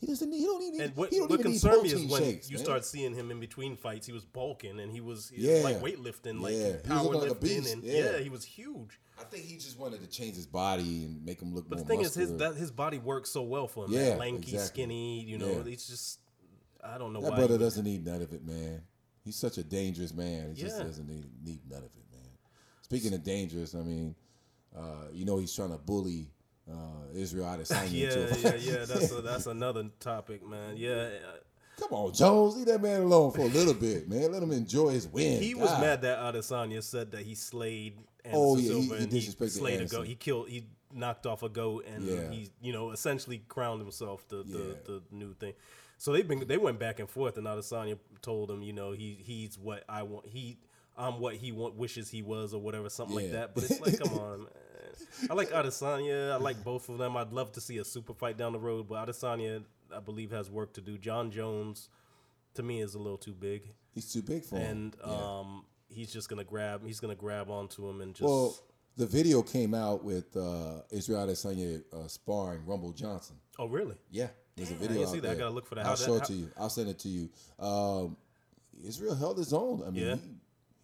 He 0.00 0.06
doesn't 0.06 0.30
need. 0.30 0.38
He 0.38 0.44
don't 0.46 0.60
need. 0.60 0.80
And 0.80 0.96
what, 0.96 1.10
he 1.10 1.18
don't 1.18 1.28
what 1.30 1.40
even 1.40 1.52
need 1.52 1.60
concerned 1.60 1.82
me 1.82 1.90
is 1.92 2.10
when 2.10 2.22
shakes, 2.22 2.50
you 2.50 2.56
man. 2.56 2.64
start 2.64 2.84
seeing 2.86 3.14
him 3.14 3.30
in 3.30 3.38
between 3.38 3.76
fights. 3.76 4.06
He 4.06 4.12
was 4.14 4.24
bulking 4.24 4.80
and 4.80 4.90
he 4.90 5.00
was, 5.02 5.28
he 5.28 5.42
Yeah. 5.46 5.54
was 5.56 5.64
like 5.64 5.80
weightlifting, 5.80 6.40
like 6.40 6.54
Yeah. 6.54 6.76
He 6.84 7.06
was 7.08 7.22
like 7.22 7.30
a 7.30 7.34
beast, 7.34 7.72
and 7.72 7.82
yeah. 7.84 8.12
yeah. 8.12 8.18
he 8.18 8.30
was 8.30 8.44
huge. 8.44 8.98
I 9.18 9.24
think 9.24 9.44
he 9.44 9.56
just 9.56 9.78
wanted 9.78 10.00
to 10.00 10.06
change 10.06 10.36
his 10.36 10.46
body 10.46 11.04
and 11.04 11.22
make 11.22 11.42
him 11.42 11.54
look 11.54 11.68
But 11.68 11.78
more 11.80 11.84
the 11.84 11.88
thing 11.88 12.00
is, 12.00 12.14
his 12.14 12.34
that 12.38 12.54
his 12.54 12.70
body 12.70 12.96
works 12.98 13.28
so 13.30 13.42
well 13.42 13.68
for 13.68 13.84
him. 13.84 13.92
Yeah, 13.92 14.10
man. 14.10 14.18
lanky, 14.18 14.52
exactly. 14.54 14.82
skinny. 14.84 15.20
You 15.24 15.36
know, 15.38 15.50
Yeah. 15.50 15.64
he's 15.64 15.86
just. 15.86 16.20
I 16.82 16.96
don't 16.96 17.12
know 17.12 17.20
That 17.20 17.32
why. 17.32 17.36
brother 17.36 17.54
he- 17.58 17.64
doesn't 17.64 17.84
need 17.84 18.06
none 18.06 18.22
of 18.22 18.32
it, 18.32 18.42
man. 18.42 18.82
He's 19.22 19.36
such 19.36 19.58
a 19.58 19.62
dangerous 19.62 20.14
man. 20.14 20.54
He 20.54 20.62
just 20.62 20.78
doesn't 20.78 21.06
need, 21.06 21.26
need 21.44 21.60
none 21.68 21.80
of 21.80 21.84
it, 21.94 22.04
man. 22.10 22.30
Speaking 22.80 23.12
of 23.12 23.22
dangerous, 23.22 23.74
I 23.74 23.82
mean, 23.82 24.14
uh, 24.74 25.08
you 25.12 25.26
know 25.26 25.36
he's 25.36 25.54
trying 25.54 25.72
to 25.72 25.76
bully 25.76 26.30
uh, 26.72 27.18
Israel 27.18 27.46
Adesanya. 27.46 27.90
yeah, 28.42 28.50
yeah, 28.50 28.54
yeah. 28.56 28.84
That's 28.84 29.12
a, 29.12 29.20
that's 29.22 29.46
another 29.46 29.88
topic, 30.00 30.46
man. 30.46 30.76
Yeah, 30.76 30.92
uh, 30.92 31.36
Come 31.78 31.92
on, 31.92 32.12
Jones, 32.12 32.56
leave 32.56 32.66
that 32.66 32.82
man 32.82 33.00
alone 33.02 33.30
for 33.32 33.40
a 33.40 33.46
little 33.46 33.72
bit, 33.74 34.06
man. 34.08 34.30
Let 34.32 34.42
him 34.42 34.52
enjoy 34.52 34.90
his 34.90 35.08
win. 35.08 35.40
he 35.42 35.54
was 35.54 35.70
mad 35.80 36.02
that 36.02 36.18
Adesanya 36.18 36.82
said 36.82 37.12
that 37.12 37.22
he 37.22 37.34
slayed 37.34 37.94
Anderson 38.24 38.38
Oh, 38.44 38.56
yeah, 38.58 38.62
he- 38.62 38.68
Silva 38.82 38.96
he 38.98 39.02
and 39.04 39.12
disrespected 39.12 39.50
slayed 39.50 39.80
a 39.80 39.86
goat. 39.86 40.06
He 40.06 40.14
killed. 40.14 40.48
He 40.50 40.66
knocked 40.92 41.24
off 41.24 41.42
a 41.42 41.48
goat, 41.48 41.86
and 41.86 42.04
Yeah. 42.04 42.30
he, 42.30 42.50
you 42.60 42.72
know, 42.74 42.90
essentially 42.90 43.42
crowned 43.48 43.80
himself 43.80 44.28
the, 44.28 44.44
Yeah. 44.46 44.58
the 44.58 44.92
the 44.92 45.02
new 45.10 45.32
thing. 45.34 45.54
So 45.96 46.12
they've 46.12 46.26
been 46.28 46.46
they 46.46 46.58
went 46.58 46.78
back 46.78 46.98
and 46.98 47.08
forth, 47.08 47.38
and 47.38 47.46
Adesanya 47.46 47.98
told 48.20 48.50
him, 48.50 48.60
you 48.62 48.72
know, 48.74 48.92
he 48.92 49.18
he's 49.22 49.58
what 49.58 49.84
I 49.88 50.02
want. 50.02 50.26
He 50.26 50.58
I'm 50.98 51.18
what 51.18 51.36
he 51.36 51.50
want 51.50 51.76
wishes 51.76 52.10
he 52.10 52.20
was, 52.20 52.52
or 52.52 52.60
whatever, 52.60 52.90
something 52.90 53.16
like 53.16 53.32
that. 53.32 53.54
But 53.54 53.64
it's 53.70 53.80
like, 53.80 53.98
come 54.00 54.18
on, 54.18 54.38
man. 54.40 54.48
I 55.30 55.34
like 55.34 55.50
Adesanya. 55.50 56.32
I 56.32 56.36
like 56.36 56.62
both 56.64 56.88
of 56.88 56.98
them. 56.98 57.16
I'd 57.16 57.32
love 57.32 57.52
to 57.52 57.60
see 57.60 57.78
a 57.78 57.84
super 57.84 58.14
fight 58.14 58.36
down 58.36 58.52
the 58.52 58.58
road, 58.58 58.88
but 58.88 59.06
Adesanya, 59.08 59.62
I 59.94 60.00
believe, 60.00 60.30
has 60.30 60.50
work 60.50 60.72
to 60.74 60.80
do. 60.80 60.98
John 60.98 61.30
Jones, 61.30 61.88
to 62.54 62.62
me, 62.62 62.80
is 62.80 62.94
a 62.94 62.98
little 62.98 63.18
too 63.18 63.34
big 63.34 63.72
He's 63.94 64.12
too 64.12 64.22
big 64.22 64.44
for 64.44 64.56
him. 64.56 64.70
and 64.70 64.96
Yeah. 65.06 65.12
um, 65.40 65.64
he's 65.88 66.12
just 66.12 66.28
gonna 66.28 66.44
grab. 66.44 66.84
He's 66.86 67.00
gonna 67.00 67.14
grab 67.16 67.50
onto 67.50 67.88
him 67.88 68.00
and 68.00 68.14
just. 68.14 68.22
well, 68.28 68.56
the 68.96 69.06
video 69.06 69.42
came 69.42 69.72
out 69.74 70.04
with 70.04 70.36
uh, 70.36 70.82
Israel 70.90 71.26
Adesanya 71.26 71.82
uh, 71.92 72.06
sparring 72.08 72.64
Rumble 72.66 72.92
Johnson. 72.92 73.36
oh, 73.58 73.66
really? 73.66 73.96
Yeah, 74.10 74.28
there's 74.56 74.70
a 74.70 74.74
I 74.74 74.76
video. 74.76 74.88
didn't 74.94 75.08
out 75.08 75.12
see 75.14 75.20
that. 75.20 75.30
I 75.30 75.34
gotta 75.34 75.50
look 75.54 75.66
for 75.66 75.74
that. 75.76 75.86
I'll 75.86 75.96
show 75.96 76.16
it 76.16 76.24
to 76.24 76.32
you. 76.34 76.50
I'll 76.56 76.70
send 76.70 76.88
it 76.88 76.98
to 77.00 77.08
you. 77.08 77.28
Um, 77.58 78.16
Israel 78.84 79.14
held 79.14 79.38
his 79.38 79.52
own. 79.52 79.82
I 79.86 79.90
mean, 79.90 80.04
Yeah. 80.06 80.16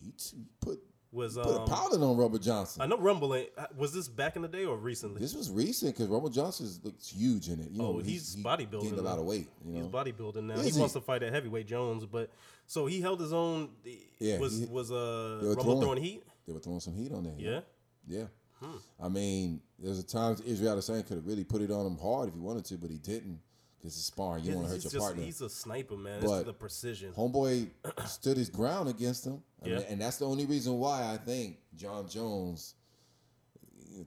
he, 0.03 0.13
he 0.37 0.45
put 0.61 0.79
Was 1.17 1.35
put 1.37 1.47
a 1.47 1.61
um, 1.63 1.67
pounding 1.69 2.03
on 2.03 2.17
Rumble 2.17 2.39
Johnson. 2.39 2.83
I 2.83 2.87
know 2.87 2.99
Rumble 2.99 3.35
ain't. 3.35 3.49
uh, 3.59 3.67
Was 3.77 3.93
this 3.93 4.07
back 4.07 4.37
in 4.37 4.43
the 4.43 4.49
day 4.49 4.65
or 4.67 4.77
recently? 4.77 5.21
This 5.21 5.35
was 5.35 5.51
recent 5.51 5.95
because 5.95 6.07
Rumble 6.09 6.29
Johnson 6.29 6.69
looks 6.85 7.09
huge 7.09 7.49
in 7.49 7.59
it. 7.61 7.71
You 7.71 7.79
know, 7.83 7.97
Oh, 7.97 7.99
he's 7.99 8.35
he 8.35 8.43
bodybuilding 8.43 8.83
gained 8.83 8.99
a 8.99 9.03
lot 9.03 9.19
of 9.19 9.25
weight. 9.25 9.49
You 9.65 9.73
know, 9.73 9.81
He's 9.81 9.89
bodybuilding 9.89 10.45
now. 10.45 10.55
Is 10.55 10.67
he, 10.67 10.71
he? 10.73 10.79
wants 10.79 10.93
to 10.95 11.01
fight 11.01 11.23
at 11.23 11.33
heavyweight 11.33 11.67
Jones, 11.67 12.05
but 12.07 12.31
so 12.67 12.87
he 12.87 13.01
held 13.01 13.19
his 13.21 13.33
own. 13.33 13.71
Yeah, 14.19 14.39
was 14.39 14.59
he- 14.61 14.67
was 14.67 14.93
uh 14.93 15.41
Rumble 15.43 15.63
throwing- 15.65 15.81
throwing 15.81 16.03
heat? 16.03 16.23
they 16.47 16.53
were 16.53 16.61
throwing 16.61 16.81
some 16.81 16.95
heat 16.95 17.11
on 17.13 17.25
there. 17.25 17.35
Yeah. 17.39 17.61
yeah. 18.07 18.25
Hmm. 18.61 18.77
I 19.03 19.09
mean, 19.09 19.61
there's 19.79 19.99
a 19.99 20.03
times 20.03 20.41
Israel 20.41 20.77
Adesanya 20.77 21.07
could 21.07 21.17
have 21.17 21.27
really 21.27 21.45
put 21.45 21.61
it 21.61 21.71
on 21.71 21.85
him 21.87 21.99
hard 21.99 22.29
if 22.29 22.35
he 22.35 22.41
wanted 22.41 22.65
to, 22.67 22.79
but 22.79 22.89
he 22.91 22.99
didn't 22.99 23.39
because 23.87 23.99
it's 23.99 24.07
sparring. 24.07 24.43
You 24.45 24.51
Yeah, 24.51 24.57
want 24.57 24.67
to 24.69 24.75
hurt 24.75 24.83
your 24.83 24.91
just 24.91 25.05
partner. 25.05 25.23
he's 25.23 25.41
a 25.41 25.49
sniper, 25.49 25.97
man. 25.97 26.21
But- 26.21 26.39
it's 26.39 26.47
the 26.47 26.53
precision. 26.53 27.13
Homeboy 27.13 27.69
stood 28.07 28.37
his 28.37 28.51
ground 28.51 28.89
against 28.89 29.25
him. 29.27 29.43
I 29.65 29.69
mean, 29.69 29.85
and 29.89 30.01
that's 30.01 30.17
the 30.19 30.27
only 30.27 30.45
reason 30.47 30.79
why 30.79 31.13
I 31.13 31.17
think 31.17 31.59
John 31.77 32.09
Jones 32.09 32.75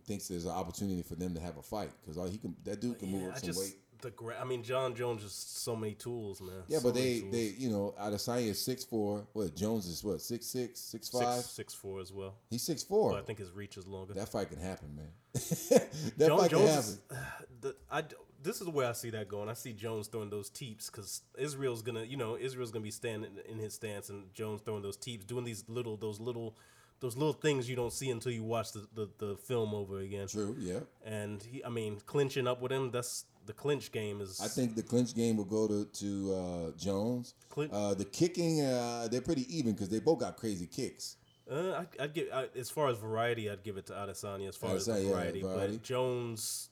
thinks 0.05 0.27
there's 0.27 0.45
an 0.45 0.51
opportunity 0.51 1.01
for 1.01 1.15
them 1.15 1.34
to 1.34 1.39
have 1.41 1.57
a 1.57 1.61
fight 1.61 1.91
because 2.05 2.32
he 2.32 2.38
can. 2.38 2.55
That 2.63 2.80
dude 2.82 2.99
can 2.99 3.09
move 3.11 3.30
up 3.30 3.36
I 3.36 3.39
some 3.39 3.47
just 3.47 3.59
weight. 3.59 3.75
the 4.01 4.11
gra- 4.11 4.39
I 4.39 4.43
mean, 4.45 4.63
John 4.63 4.95
Jones 4.95 5.23
just 5.23 5.61
so 5.63 5.75
many 5.75 5.93
tools, 5.95 6.41
man. 6.41 6.63
Yeah, 6.67 6.77
So 6.80 6.84
but 6.89 6.93
they 6.95 7.19
tools. 7.21 7.32
they 7.32 7.43
you 7.57 7.69
know 7.69 7.93
Adesanya 7.99 8.47
is 8.49 8.59
six 8.63 8.84
four. 8.86 9.25
What 9.34 9.55
Jones 9.55 9.88
is 9.88 10.03
what 10.03 10.21
six 10.21 10.45
six 10.45 10.80
six 10.80 11.09
five. 11.09 11.38
six 11.38 11.49
six 11.49 11.73
four 11.73 11.99
as 11.99 12.11
well. 12.13 12.36
He's 12.49 12.61
six 12.63 12.84
four. 12.84 13.11
But 13.11 13.19
I 13.19 13.23
think 13.23 13.39
his 13.39 13.51
reach 13.51 13.77
is 13.77 13.88
longer. 13.88 14.13
that 14.13 14.30
fight 14.30 14.49
can 14.49 14.59
happen, 14.59 14.95
man. 14.95 15.11
that 15.34 16.27
Jones, 16.27 16.41
fight 16.41 16.49
can 16.51 16.59
happen. 16.59 16.77
is, 16.80 16.99
the, 17.61 17.75
I, 17.91 18.03
this 18.41 18.61
is 18.61 18.67
where 18.67 18.87
I 18.87 18.93
see 18.93 19.09
that 19.11 19.27
going. 19.27 19.49
I 19.49 19.53
see 19.53 19.73
Jones 19.73 20.07
throwing 20.07 20.29
those 20.29 20.49
teeps 20.49 20.89
because 20.89 21.21
Israel's 21.37 21.81
gonna, 21.81 22.03
you 22.03 22.17
know, 22.17 22.37
Israel's 22.37 22.71
gonna 22.71 22.83
be 22.83 22.91
standing 22.91 23.31
in 23.47 23.57
his 23.59 23.73
stance, 23.73 24.09
and 24.09 24.33
Jones 24.33 24.61
throwing 24.61 24.81
those 24.81 24.97
teeps, 24.97 25.25
doing 25.25 25.43
these 25.45 25.63
little, 25.67 25.97
those 25.97 26.19
little, 26.19 26.55
those 27.01 27.15
little 27.15 27.33
things 27.33 27.69
you 27.69 27.75
don't 27.75 27.93
see 27.93 28.09
until 28.09 28.31
you 28.31 28.43
watch 28.43 28.71
the, 28.71 28.87
the, 28.93 29.09
the 29.17 29.35
film 29.37 29.73
over 29.73 29.99
again. 29.99 30.27
True. 30.27 30.55
Yeah. 30.59 30.79
And 31.05 31.41
he, 31.43 31.63
I 31.63 31.69
mean, 31.69 31.99
clinching 32.05 32.47
up 32.47 32.61
with 32.61 32.71
him, 32.71 32.91
that's 32.91 33.25
the 33.45 33.53
clinch 33.53 33.91
game 33.91 34.21
is. 34.21 34.39
I 34.41 34.47
think 34.47 34.75
the 34.75 34.83
clinch 34.83 35.15
game 35.15 35.37
will 35.37 35.45
go 35.45 35.67
to 35.67 35.85
to 35.85 36.33
uh, 36.35 36.71
Jones. 36.77 37.33
Clin- 37.49 37.69
Uh, 37.73 37.93
the 37.93 38.05
kicking, 38.05 38.61
uh, 38.61 39.07
they're 39.11 39.21
pretty 39.21 39.45
even 39.57 39.73
because 39.73 39.89
they 39.89 39.99
both 39.99 40.19
got 40.19 40.37
crazy 40.37 40.67
kicks. 40.67 41.15
Uh, 41.51 41.83
I, 41.99 42.03
I'd 42.03 42.13
give 42.13 42.27
I, 42.31 42.47
as 42.55 42.69
far 42.69 42.89
as 42.89 42.97
variety, 42.99 43.49
I'd 43.49 43.63
give 43.63 43.77
it 43.77 43.87
to 43.87 43.93
Adesanya 43.93 44.49
as 44.49 44.55
far 44.55 44.75
as 44.75 44.85
the 44.85 44.91
Adesanya, 44.93 45.03
yeah, 45.03 45.09
variety. 45.11 45.41
variety. 45.41 45.73
But 45.77 45.83
Jones, 45.83 46.68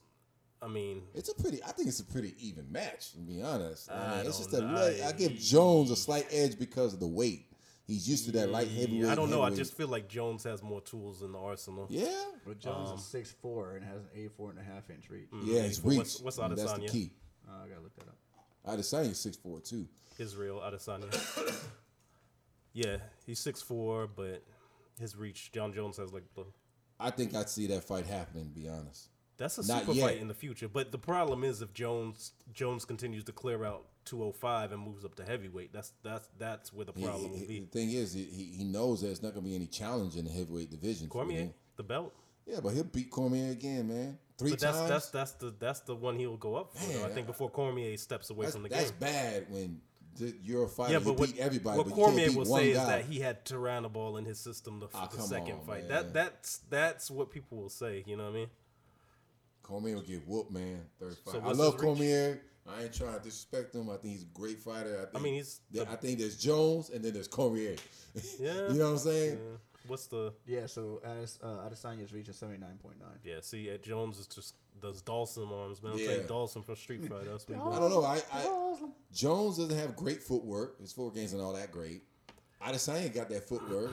I 0.62 0.68
mean, 0.68 1.04
It's 1.14 1.30
a 1.30 1.36
pretty. 1.36 1.64
I 1.64 1.72
think 1.72 1.88
it's 1.88 2.00
a 2.00 2.06
pretty 2.06 2.34
even 2.40 2.72
match. 2.72 3.12
To 3.12 3.20
be 3.20 3.42
honest, 3.42 3.92
I 3.92 3.94
I 3.96 4.18
mean, 4.18 4.26
it's 4.28 4.38
just 4.40 4.54
a. 4.54 4.62
don't 4.62 4.74
li- 4.74 4.98
know. 5.00 5.08
I 5.08 5.12
give 5.12 5.34
Jones 5.36 5.92
a 5.92 5.96
slight 5.96 6.26
edge 6.32 6.58
because 6.58 6.94
of 6.94 7.00
the 7.00 7.08
weight. 7.08 7.44
He's 7.86 8.10
used 8.10 8.26
to 8.26 8.32
that 8.34 8.50
light 8.50 8.68
heavyweight. 8.68 9.10
I 9.10 9.16
don't 9.16 9.30
know. 9.30 9.42
I 9.44 9.50
just 9.52 9.74
feel 9.78 9.88
like 9.88 10.10
Jones 10.10 10.44
has 10.44 10.62
more 10.64 10.82
tools 10.82 11.22
in 11.22 11.32
the 11.32 11.40
arsenal. 11.40 11.86
yeah, 11.90 12.08
But 12.46 12.60
Jones 12.60 12.90
Um, 12.90 12.98
is 12.98 13.06
six 13.06 13.32
four 13.32 13.76
and 13.76 13.86
has 13.86 14.02
an 14.02 14.10
eighty 14.14 14.28
four 14.30 14.50
and 14.50 14.60
a 14.60 14.64
half 14.64 14.90
inch 14.90 15.10
reach. 15.10 15.30
yeah. 15.44 15.62
His 15.62 15.82
What's- 15.82 15.98
reach. 16.16 16.24
what's 16.26 16.40
I 16.40 16.48
mean, 16.48 16.58
that's 16.58 16.74
the 16.74 16.80
Adesanya? 16.80 16.92
key. 16.92 17.12
Uh, 17.48 17.52
I 17.64 17.68
gotta 17.70 17.82
look 17.82 17.96
that 17.96 18.08
up. 18.08 18.18
Adesanya 18.80 19.12
is 19.12 19.20
six 19.20 19.38
four 19.38 19.62
too. 19.62 19.88
Israel 20.18 20.60
Adesanya. 20.60 21.14
yeah, 22.74 22.98
he's 23.26 23.40
six 23.40 23.62
four, 23.62 24.08
but 24.08 24.44
his 25.00 25.16
reach, 25.16 25.52
John 25.52 25.72
Jones 25.74 25.98
has 25.98 26.12
like 26.12 26.26
the. 26.36 26.46
I 27.00 27.12
think 27.12 27.36
I'd 27.36 27.50
see 27.50 27.68
that 27.68 27.84
fight 27.84 28.06
happening. 28.08 28.46
To 28.46 28.52
be 28.52 28.68
honest. 28.68 29.10
That's 29.38 29.58
a 29.60 29.68
Not 29.68 29.82
super 29.82 29.92
yet. 29.94 30.04
fight 30.08 30.18
in 30.18 30.28
the 30.28 30.34
future. 30.34 30.68
But 30.68 30.92
the 30.92 30.98
problem 30.98 31.44
is 31.44 31.62
if 31.62 31.74
Jones 31.74 32.32
Jones 32.54 32.86
continues 32.86 33.24
to 33.26 33.32
clear 33.32 33.64
out 33.66 33.86
205 34.06 34.72
and 34.72 34.82
moves 34.82 35.06
up 35.06 35.16
to 35.16 35.24
heavyweight, 35.24 35.72
that's 35.74 35.94
that's 36.04 36.28
that's 36.38 36.74
where 36.74 36.86
the 36.86 36.94
problem 36.94 37.34
he- 37.34 37.42
will 37.42 37.48
be. 37.48 37.60
the 37.62 37.66
thing 37.68 37.92
is, 37.92 38.14
he, 38.14 38.24
he 38.26 38.64
knows 38.64 39.02
there's 39.02 39.22
not 39.22 39.34
gonna 39.34 39.46
be 39.46 39.56
any 39.56 39.68
challenge 39.68 40.16
in 40.16 40.26
the 40.26 40.32
heavyweight 40.32 40.72
division. 40.72 41.08
Cormier, 41.08 41.50
the 41.76 41.84
belt. 41.84 42.14
Yeah, 42.48 42.62
but 42.64 42.74
he'll 42.74 42.84
beat 42.86 43.12
Cormier 43.12 43.52
again, 43.52 43.88
man. 43.90 44.18
Three 44.38 44.52
But 44.52 44.60
that's 44.60 44.78
times. 44.78 44.90
that's 44.90 45.10
that's 45.10 45.32
the 45.34 45.54
that's 45.60 45.80
the 45.82 45.96
one 45.96 46.18
he'll 46.18 46.38
go 46.38 46.56
up 46.56 46.74
for. 46.76 46.92
though. 46.94 47.00
I 47.00 47.08
Man, 47.08 47.12
think 47.14 47.28
before 47.28 47.50
Cormier 47.50 47.98
steps 47.98 48.30
away 48.30 48.48
from 48.48 48.64
the 48.64 48.70
that's 48.70 48.92
game. 48.92 49.00
bad 49.00 49.46
when 49.52 49.82
you're 50.44 50.64
a 50.64 50.68
fighter. 50.68 50.94
Yeah, 50.94 51.00
you 51.00 51.06
but 51.06 51.20
what, 51.20 51.32
beat 51.34 51.40
everybody. 51.40 51.78
what 51.78 51.84
but 51.90 51.90
you 51.90 51.96
can't 51.96 52.08
Cormier 52.08 52.28
beat 52.30 52.38
will 52.38 52.46
one 52.46 52.62
say 52.62 52.74
guy. 52.74 52.82
is 52.82 52.88
that 52.88 53.06
he 53.06 53.20
had 53.20 53.46
Turinabol 53.46 54.18
in 54.18 54.26
his 54.26 54.40
system 54.40 54.80
the, 54.80 54.88
Ah, 54.96 55.08
the 55.14 55.22
second 55.22 55.54
on, 55.60 55.62
fight. 55.62 55.82
man. 55.82 55.90
That 55.90 56.14
that's 56.14 56.58
that's 56.70 57.12
what 57.12 57.30
people 57.30 57.58
will 57.60 57.70
say. 57.70 58.04
You 58.08 58.16
know 58.18 58.24
what 58.26 58.32
I 58.32 58.36
mean? 58.36 58.48
Cormier 59.68 59.96
will 59.96 60.02
get 60.02 60.26
whooped, 60.28 60.52
man. 60.52 60.80
Third 61.00 61.18
fight. 61.18 61.34
So 61.34 61.40
I 61.42 61.52
love 61.52 61.58
his 61.58 61.74
reach? 61.74 61.82
Cormier. 61.82 62.42
I 62.70 62.84
ain't 62.84 62.94
trying 62.94 63.18
to 63.18 63.24
disrespect 63.24 63.74
him. 63.76 63.90
I 63.90 63.98
think 63.98 64.14
he's 64.14 64.24
a 64.24 64.34
great 64.34 64.60
fighter. 64.60 65.08
I, 65.08 65.12
think, 65.12 65.24
mean, 65.24 65.34
he's 65.36 65.62
there- 65.72 65.86
the- 65.86 65.92
I 65.92 65.96
think 65.96 66.20
there's 66.20 66.38
Jones 66.38 66.90
and 66.90 67.04
then 67.04 67.14
there's 67.14 67.28
Cormier. 67.28 67.76
Yeah. 68.40 68.70
you 68.72 68.80
know 68.80 68.86
what 68.86 68.92
I'm 68.92 68.98
saying? 68.98 69.34
Yeah. 69.34 69.58
What's 69.88 70.08
the 70.08 70.34
Yeah, 70.46 70.66
so 70.66 71.02
Ades, 71.06 71.40
uh, 71.42 71.68
Adesanya's 71.70 72.12
reach 72.12 72.28
is 72.28 72.36
seventy 72.36 72.60
nine 72.60 72.78
point 72.78 73.00
nine. 73.00 73.20
yeah? 73.24 73.36
See, 73.42 73.70
Ed 73.70 73.84
Jones 73.84 74.18
is 74.20 74.28
just 74.28 74.56
those 74.82 75.02
Dhalsim 75.02 75.50
arms, 75.52 75.82
man. 75.82 75.94
I'm 75.94 75.98
Yeah. 76.00 76.08
saying 76.08 76.28
Dhalsim 76.28 76.66
from 76.66 76.76
Street 76.76 77.06
Fighter. 77.08 77.30
That's 77.32 77.48
what 77.48 77.58
I 77.74 77.80
don't 77.80 77.90
know. 77.92 78.04
I, 78.04 78.22
I 78.34 78.78
Jones 79.14 79.58
doesn't 79.58 79.78
have 79.78 79.96
great 79.96 80.22
footwork. 80.22 80.82
His 80.82 80.92
footwork 80.92 81.18
ain't 81.18 81.34
all 81.40 81.54
that 81.54 81.72
great. 81.72 82.04
Adesanya 82.62 83.14
got 83.14 83.30
that 83.30 83.48
footwork. 83.48 83.92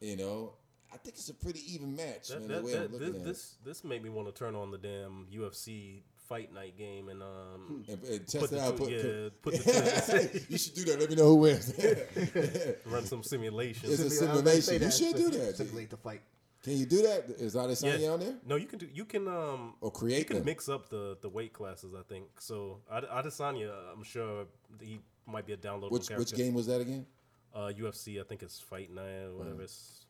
You 0.00 0.16
know, 0.16 0.52
I 0.94 0.96
think 0.98 1.16
it's 1.16 1.28
a 1.28 1.34
pretty 1.34 1.60
even 1.74 1.96
match. 1.96 2.28
That, 2.28 2.40
man, 2.40 2.48
that, 2.48 2.60
the 2.60 2.64
way 2.66 2.72
that, 2.72 2.84
I'm 2.84 2.92
looking 2.92 3.12
this, 3.12 3.16
at 3.16 3.24
this 3.24 3.56
this 3.64 3.84
made 3.84 4.02
me 4.02 4.10
want 4.10 4.28
to 4.28 4.32
turn 4.32 4.54
on 4.54 4.70
the 4.70 4.78
damn 4.78 5.26
UFC 5.34 6.02
fight 6.28 6.52
night 6.54 6.78
game 6.78 7.08
and 7.08 7.22
um. 7.22 7.84
And, 7.88 8.02
and 8.04 8.26
test 8.28 8.52
it 8.52 8.58
out. 8.60 8.76
Put, 8.76 8.90
yeah, 8.90 9.02
put- 9.42 9.42
put 9.42 9.54
the 9.64 10.44
you 10.48 10.56
should 10.58 10.74
do 10.74 10.84
that. 10.84 11.00
Let 11.00 11.10
me 11.10 11.16
know 11.16 11.24
who 11.26 11.34
wins. 11.36 11.74
run 12.86 13.04
some 13.04 13.22
simulations. 13.22 13.92
It's 14.00 14.02
a 14.02 14.10
Simulate- 14.10 14.30
I 14.30 14.34
was 14.34 14.42
gonna 14.42 14.60
say 14.62 14.78
simulation. 14.78 15.06
You 15.06 15.12
should 15.12 15.32
do 15.32 15.38
that. 15.38 15.56
Simulate 15.56 15.90
the 15.90 15.96
fight. 15.96 16.22
Can 16.62 16.78
you 16.78 16.86
do 16.86 17.02
that? 17.02 17.26
Is 17.38 17.52
that 17.52 17.68
Adesanya 17.68 18.00
Yeah. 18.00 18.08
on 18.08 18.20
there? 18.20 18.34
No, 18.46 18.56
you 18.56 18.66
can 18.66 18.78
do. 18.78 18.88
You 18.92 19.04
can 19.04 19.28
um. 19.28 19.74
Or 19.82 19.90
create 19.90 20.20
You 20.20 20.24
can 20.24 20.36
them? 20.36 20.46
mix 20.46 20.68
up 20.68 20.88
the 20.88 21.18
the 21.20 21.28
weight 21.28 21.52
classes. 21.52 21.92
I 21.94 22.02
think 22.02 22.26
so. 22.40 22.78
Ade- 22.90 23.04
Adesanya, 23.08 23.72
I'm 23.92 24.02
sure 24.02 24.46
he 24.80 25.00
might 25.26 25.46
be 25.46 25.52
a 25.52 25.56
downloadable 25.58 25.90
Which 25.90 26.08
character. 26.08 26.18
which 26.20 26.34
game 26.34 26.54
was 26.54 26.66
that 26.68 26.80
again? 26.80 27.04
Uh, 27.54 27.70
UFC. 27.78 28.18
I 28.20 28.24
think 28.24 28.42
it's 28.42 28.58
Fight 28.58 28.90
Night 28.92 29.24
or 29.26 29.36
whatever. 29.36 29.62
It's, 29.62 29.72
it's, 29.72 30.03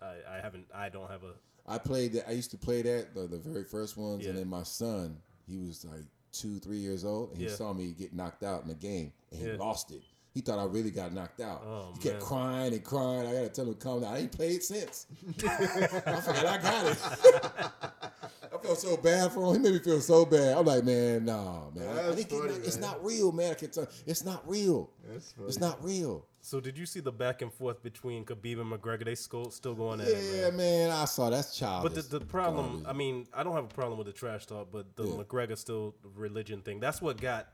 I 0.00 0.14
I 0.36 0.40
haven't. 0.42 0.66
I 0.74 0.88
don't 0.88 1.10
have 1.10 1.22
a. 1.24 1.32
I 1.66 1.78
played 1.78 2.12
that. 2.14 2.28
I 2.28 2.32
used 2.32 2.50
to 2.52 2.56
play 2.58 2.82
that 2.82 3.14
the, 3.14 3.26
the 3.26 3.38
very 3.38 3.64
first 3.64 3.96
ones, 3.96 4.26
and 4.26 4.36
then 4.38 4.48
my 4.48 4.62
son, 4.64 5.18
he 5.46 5.58
was 5.58 5.84
like 5.84 6.04
two, 6.32 6.58
three 6.58 6.78
years 6.78 7.04
old, 7.04 7.30
and 7.32 7.38
he 7.38 7.44
Yeah. 7.46 7.54
saw 7.54 7.72
me 7.72 7.92
get 7.92 8.12
knocked 8.14 8.42
out 8.42 8.62
in 8.62 8.68
the 8.68 8.74
game, 8.74 9.12
and 9.30 9.40
he 9.40 9.46
Yeah. 9.46 9.56
lost 9.56 9.90
it. 9.92 10.02
He 10.32 10.40
thought 10.40 10.58
I 10.60 10.64
really 10.64 10.90
got 10.92 11.12
knocked 11.12 11.40
out. 11.40 11.62
Oh, 11.66 11.92
he 11.94 12.00
kept 12.00 12.14
man. 12.20 12.22
crying 12.22 12.72
and 12.72 12.84
crying. 12.84 13.26
I 13.26 13.32
gotta 13.32 13.48
tell 13.48 13.64
him 13.66 13.74
to 13.74 13.78
calm 13.80 14.00
down. 14.02 14.14
I 14.14 14.18
ain't 14.18 14.32
played 14.32 14.62
since. 14.62 15.06
I 15.46 16.20
forgot 16.20 16.46
I 16.46 16.58
got 16.58 16.86
it. 16.86 16.98
I 18.52 18.58
felt 18.62 18.78
so 18.78 18.96
bad 18.96 19.32
for 19.32 19.46
him. 19.54 19.54
He 19.54 19.58
made 19.70 19.72
me 19.74 19.78
feel 19.80 20.00
so 20.00 20.24
bad. 20.24 20.56
I'm 20.56 20.64
like, 20.66 20.84
man, 20.84 21.24
nah, 21.24 21.70
man. 21.70 21.88
I- 21.88 22.00
I 22.02 22.10
it's 22.12 22.24
funny, 22.24 22.48
not- 22.48 22.58
it's 22.66 22.76
not 22.78 23.04
real, 23.04 23.32
man. 23.32 23.50
I 23.52 23.54
can 23.54 23.70
tell. 23.70 23.88
It's 24.06 24.24
not 24.24 24.48
real. 24.48 24.90
That's 25.08 25.34
It's 25.46 25.58
not 25.60 25.82
real. 25.84 26.26
So 26.42 26.58
did 26.58 26.78
you 26.78 26.86
see 26.86 27.00
the 27.00 27.12
back 27.12 27.42
and 27.42 27.52
forth 27.52 27.82
between 27.82 28.24
Khabib 28.24 28.60
and 28.60 28.72
McGregor? 28.72 29.04
They 29.04 29.14
still 29.14 29.50
still 29.50 29.74
going 29.74 30.00
at 30.00 30.08
it, 30.08 30.14
man. 30.14 30.36
Yeah, 30.36 30.50
man. 30.50 30.90
I 30.90 31.04
saw 31.04 31.28
that's 31.30 31.56
childish. 31.58 31.92
But 31.92 32.10
the, 32.10 32.18
the 32.18 32.24
problem, 32.24 32.84
I 32.88 32.92
mean, 32.94 33.26
I 33.34 33.42
don't 33.42 33.54
have 33.54 33.64
a 33.64 33.68
problem 33.74 33.98
with 33.98 34.06
the 34.06 34.12
trash 34.12 34.46
talk, 34.46 34.68
but 34.72 34.96
the 34.96 35.04
Yeah. 35.04 35.22
McGregor 35.22 35.56
still 35.58 35.94
religion 36.16 36.62
thing. 36.62 36.80
That's 36.80 37.02
what 37.02 37.20
got 37.20 37.48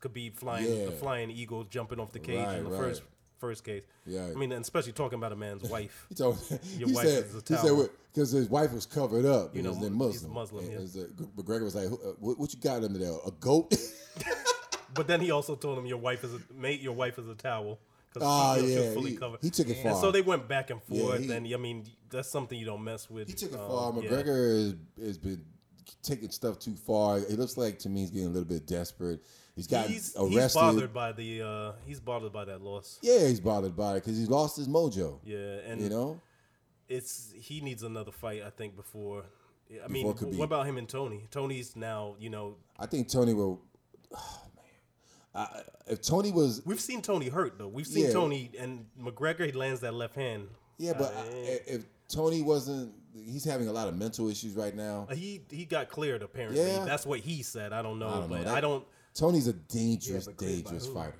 Khabib 0.00 0.36
flying 0.36 0.66
Yeah. 0.70 0.84
the 0.86 0.92
flying 0.92 1.30
eagle 1.30 1.64
jumping 1.64 1.98
off 1.98 2.12
the 2.12 2.18
cage 2.18 2.44
Right, 2.46 2.58
in 2.58 2.64
the 2.64 2.70
right. 2.70 2.78
first 2.78 3.02
first 3.38 3.64
case. 3.64 3.84
Yeah. 4.06 4.26
I 4.26 4.34
mean, 4.34 4.50
and 4.52 4.62
especially 4.62 4.92
talking 4.92 5.18
about 5.18 5.32
a 5.32 5.36
man's 5.36 5.62
wife. 5.70 6.06
He 6.10 6.14
told 6.14 6.38
Your 6.78 6.88
he 6.88 6.94
wife 6.94 7.06
said, 7.06 7.24
is 7.24 7.34
a 7.34 7.38
he 7.38 7.54
said 7.54 7.62
towel. 7.68 7.88
because 8.12 8.30
his 8.32 8.48
wife 8.48 8.72
was 8.72 8.86
covered 8.86 9.24
up 9.26 9.54
You 9.56 9.62
know, 9.62 9.70
because 9.74 9.80
they're 9.80 9.90
he's 9.90 10.22
Muslim. 10.22 10.32
Muslim, 10.32 10.64
And 10.64 10.72
yeah. 10.72 10.78
it's 10.80 10.96
a- 10.96 11.08
McGregor 11.36 11.64
was 11.64 11.74
like, 11.74 11.86
uh, 11.86 12.12
what, 12.18 12.38
"What 12.38 12.52
you 12.54 12.60
got 12.60 12.82
under 12.84 12.98
there? 12.98 13.12
A 13.26 13.30
goat?" 13.30 13.74
But 14.94 15.06
then 15.06 15.20
he 15.20 15.30
also 15.30 15.54
told 15.56 15.76
him 15.78 15.84
your 15.84 15.98
wife 15.98 16.24
is 16.24 16.32
a 16.34 16.40
mate. 16.54 16.80
Your 16.80 16.94
wife 16.94 17.18
is 17.18 17.28
a 17.28 17.34
towel 17.34 17.78
because 18.20 18.56
oh 18.58 18.66
she 18.66 18.74
yeah, 18.74 18.92
fully 18.94 19.10
he, 19.12 19.16
covered. 19.16 19.38
he 19.42 19.50
took 19.50 19.68
it 19.68 19.82
far. 19.82 19.92
and 19.92 20.00
so 20.00 20.10
they 20.10 20.22
went 20.22 20.48
back 20.48 20.70
and 20.70 20.80
Yeah, 20.88 21.02
forth. 21.02 21.20
he- 21.24 21.32
and 21.32 21.46
I 21.52 21.56
mean, 21.56 21.84
that's 22.10 22.28
something 22.30 22.58
you 22.58 22.66
don't 22.66 22.82
mess 22.84 23.08
with. 23.10 23.28
he 23.28 23.34
took 23.34 23.52
it 23.52 23.58
um, 23.60 23.68
far. 23.68 23.92
yeah. 24.02 24.08
McGregor 24.10 24.56
has, 24.98 25.06
has 25.06 25.18
been 25.18 25.44
taking 26.02 26.30
stuff 26.30 26.58
too 26.58 26.74
far. 26.74 27.18
It 27.18 27.38
looks 27.38 27.56
like 27.56 27.78
to 27.80 27.88
me 27.88 28.00
he's 28.00 28.10
getting 28.10 28.26
a 28.26 28.30
little 28.30 28.48
bit 28.48 28.66
desperate. 28.66 29.20
He's 29.54 29.66
got 29.66 29.86
He's, 29.86 30.14
he's 30.28 30.54
bothered 30.54 30.92
by 30.92 31.12
the. 31.12 31.42
Uh, 31.42 31.72
he's 31.86 31.98
bothered 32.00 32.32
by 32.32 32.44
that 32.44 32.60
loss. 32.60 32.98
yeah, 33.02 33.26
he's 33.26 33.40
bothered 33.40 33.74
by 33.74 33.92
it 33.92 33.94
because 34.04 34.18
he's 34.18 34.28
lost 34.28 34.56
his 34.56 34.68
mojo. 34.68 35.18
Yeah, 35.24 35.38
and 35.66 35.80
You 35.80 35.88
know, 35.88 36.20
it's 36.88 37.32
he 37.34 37.60
needs 37.62 37.82
another 37.82 38.12
fight. 38.12 38.42
I 38.42 38.50
think 38.50 38.76
before. 38.76 39.24
I 39.84 39.88
mean, 39.88 40.06
Before 40.06 40.28
Khabib. 40.28 40.36
what 40.36 40.44
about 40.44 40.66
him 40.66 40.76
and 40.76 40.88
Tony? 40.88 41.26
Tony's 41.30 41.74
now, 41.74 42.14
you 42.20 42.30
know, 42.30 42.56
I 42.78 42.86
think 42.86 43.08
Tony 43.08 43.34
will. 43.34 43.60
I, 45.36 45.62
if 45.88 46.00
Tony 46.02 46.30
was 46.32 46.62
we've 46.64 46.80
seen 46.80 47.02
Tony 47.02 47.28
hurt 47.28 47.58
though. 47.58 47.68
We've 47.68 47.86
seen 47.86 48.06
Yeah. 48.06 48.12
Tony 48.12 48.50
and 48.58 48.86
McGregor. 49.00 49.46
He 49.46 49.52
lands 49.52 49.80
that 49.80 49.94
left 49.94 50.14
hand. 50.14 50.48
yeah, 50.78 50.92
but 50.94 51.14
Uh, 51.14 51.20
I, 51.20 51.60
if 51.66 51.84
Tony 52.08 52.42
wasn't, 52.42 52.92
he's 53.14 53.44
having 53.44 53.68
a 53.68 53.72
lot 53.72 53.88
of 53.88 53.96
mental 53.96 54.28
issues 54.28 54.54
right 54.54 54.74
now. 54.74 55.06
Uh, 55.10 55.14
He 55.14 55.42
he 55.50 55.64
got 55.64 55.88
cleared 55.90 56.22
apparently. 56.22 56.60
Yeah. 56.62 56.84
That's 56.84 57.04
what 57.06 57.20
he 57.20 57.42
said. 57.42 57.72
I 57.72 57.82
don't 57.82 57.98
know, 57.98 58.08
I 58.08 58.20
don't 58.20 58.30
know. 58.30 58.42
That- 58.44 58.54
I 58.54 58.60
don't. 58.60 58.84
Tony's 59.14 59.46
a 59.46 59.52
dangerous, 59.54 60.26
but 60.26 60.36
dangerous 60.38 60.86
fighter. 60.86 61.16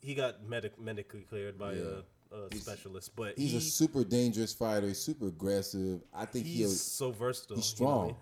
He 0.00 0.14
got 0.14 0.42
medic 0.48 0.78
medically 0.80 1.22
cleared 1.22 1.58
by 1.58 1.72
Yeah. 1.74 2.00
a, 2.32 2.36
a 2.36 2.54
specialist, 2.56 3.14
but 3.16 3.36
He's 3.38 3.52
he, 3.52 3.58
a 3.58 3.60
super 3.60 4.04
dangerous 4.04 4.52
fighter. 4.54 4.86
He's 4.88 4.98
super 4.98 5.26
aggressive. 5.28 6.00
I 6.14 6.24
think 6.24 6.46
he's 6.46 6.80
so 6.80 7.10
versatile. 7.10 7.56
he's 7.56 7.66
strong. 7.66 8.16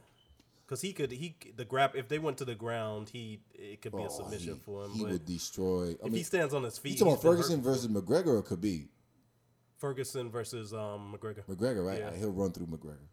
Because 0.67 0.81
he 0.81 0.93
could 0.93 1.12
he 1.12 1.37
the 1.55 1.64
grab 1.64 1.93
if 1.95 2.09
they 2.09 2.19
went 2.19 2.39
to 2.39 2.45
the 2.45 2.57
ground, 2.57 3.09
he 3.09 3.41
it 3.55 3.81
could 3.83 3.93
be 3.93 4.03
a 4.03 4.07
oh, 4.07 4.09
submission 4.09 4.55
he, 4.55 4.61
for 4.61 4.85
him. 4.85 4.91
he 4.93 5.05
would 5.05 5.25
destroy. 5.25 5.91
I 5.91 5.91
if 5.91 6.03
mean, 6.05 6.14
he 6.14 6.23
stands 6.25 6.53
on 6.55 6.64
his 6.64 6.77
feet, 6.77 6.93
you 6.93 6.99
talking 6.99 7.12
about 7.12 7.23
Ferguson 7.23 7.62
versus 7.62 7.87
McGregor 7.87 8.39
or 8.39 8.43
Khabib? 8.43 8.89
Ferguson 9.79 10.31
versus 10.31 10.73
um 10.73 11.17
McGregor. 11.17 11.45
McGregor, 11.47 11.87
right? 11.87 12.01
Yeah. 12.01 12.17
He'll 12.17 12.33
run 12.33 12.51
through 12.51 12.67
McGregor. 12.67 13.07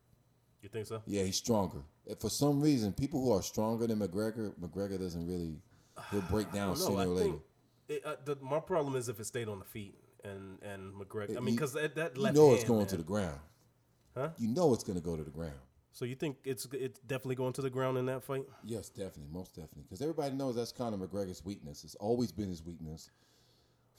You 0.63 0.69
think 0.69 0.87
so? 0.87 1.03
Yeah, 1.05 1.23
he's 1.23 1.35
stronger. 1.35 1.83
If 2.05 2.21
for 2.21 2.29
some 2.29 2.61
reason, 2.61 2.93
people 2.93 3.23
who 3.23 3.33
are 3.33 3.41
stronger 3.43 3.85
than 3.85 3.99
McGregor, 3.99 4.53
McGregor 4.59 4.97
doesn't 4.97 5.27
really. 5.27 5.57
He'll 6.09 6.21
break 6.21 6.51
down 6.53 6.75
sooner 6.75 7.01
or 7.01 7.05
later. 7.05 7.35
it, 7.87 8.01
uh, 8.03 8.15
the, 8.25 8.37
my 8.41 8.59
problem 8.59 8.95
is 8.95 9.09
if 9.09 9.19
it 9.19 9.25
stayed 9.25 9.47
on 9.47 9.59
the 9.59 9.65
feet 9.65 9.95
and 10.23 10.57
and 10.63 10.93
McGregor. 10.93 11.37
I 11.37 11.39
mean, 11.41 11.55
because 11.55 11.73
that, 11.73 11.95
that 11.95 12.15
You 12.15 12.23
left 12.23 12.35
know 12.35 12.53
it's 12.53 12.63
going 12.63 12.79
man. 12.79 12.87
to 12.87 12.97
the 12.97 13.03
ground. 13.03 13.39
Huh? 14.15 14.29
You 14.37 14.47
know 14.47 14.73
it's 14.73 14.83
going 14.83 14.97
to 14.97 15.03
go 15.03 15.15
to 15.15 15.23
the 15.23 15.31
ground. 15.31 15.59
So 15.93 16.05
you 16.05 16.15
think 16.15 16.37
it's 16.43 16.67
it's 16.73 16.99
definitely 16.99 17.35
going 17.35 17.53
to 17.53 17.61
the 17.61 17.69
ground 17.69 17.97
in 17.99 18.07
that 18.07 18.23
fight? 18.23 18.45
Yes, 18.63 18.89
definitely, 18.89 19.27
most 19.31 19.55
definitely, 19.55 19.83
because 19.83 20.01
everybody 20.01 20.35
knows 20.35 20.55
that's 20.55 20.71
Conor 20.71 20.97
McGregor's 20.97 21.45
weakness. 21.45 21.83
It's 21.83 21.95
always 21.95 22.31
been 22.31 22.49
his 22.49 22.63
weakness, 22.63 23.11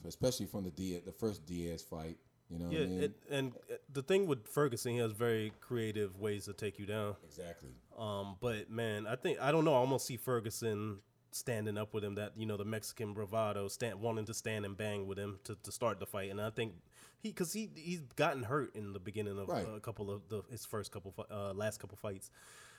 especially 0.06 0.46
from 0.46 0.64
the 0.64 0.70
Diaz, 0.70 1.02
the 1.06 1.12
first 1.12 1.46
Diaz 1.46 1.82
fight. 1.82 2.18
You 2.50 2.58
know, 2.58 2.70
Yeah, 2.70 2.80
what 2.80 2.86
I 2.86 2.90
mean? 2.90 3.02
it, 3.02 3.12
and 3.30 3.52
uh, 3.72 3.76
the 3.92 4.02
thing 4.02 4.26
with 4.26 4.46
Ferguson, 4.46 4.92
he 4.92 4.98
has 4.98 5.12
very 5.12 5.52
creative 5.60 6.18
ways 6.20 6.44
to 6.44 6.52
take 6.52 6.78
you 6.78 6.84
down. 6.84 7.14
exactly. 7.24 7.70
Um, 7.98 8.36
but 8.40 8.70
man, 8.70 9.06
I 9.06 9.16
think 9.16 9.40
I 9.40 9.50
don't 9.52 9.64
know. 9.64 9.72
I 9.74 9.78
almost 9.78 10.06
see 10.06 10.16
Ferguson 10.16 10.98
standing 11.34 11.76
up 11.76 11.92
with 11.94 12.04
him. 12.04 12.14
That 12.14 12.32
you 12.36 12.46
know 12.46 12.56
the 12.56 12.64
Mexican 12.64 13.12
bravado, 13.12 13.68
stand 13.68 14.00
wanting 14.00 14.24
to 14.26 14.34
stand 14.34 14.64
and 14.64 14.76
bang 14.76 15.06
with 15.06 15.18
him 15.18 15.38
to, 15.44 15.56
to 15.62 15.72
start 15.72 16.00
the 16.00 16.06
fight. 16.06 16.30
And 16.30 16.40
I 16.40 16.50
think 16.50 16.74
he 17.20 17.30
because 17.30 17.52
he 17.52 17.70
he's 17.74 18.00
gotten 18.16 18.42
hurt 18.44 18.74
in 18.76 18.92
the 18.92 19.00
beginning 19.00 19.38
of 19.38 19.48
Right. 19.48 19.66
a 19.76 19.80
couple 19.80 20.10
of 20.10 20.28
the 20.28 20.42
his 20.50 20.64
first 20.64 20.92
couple 20.92 21.14
uh, 21.30 21.52
last 21.52 21.78
couple 21.80 21.96
fights. 21.96 22.30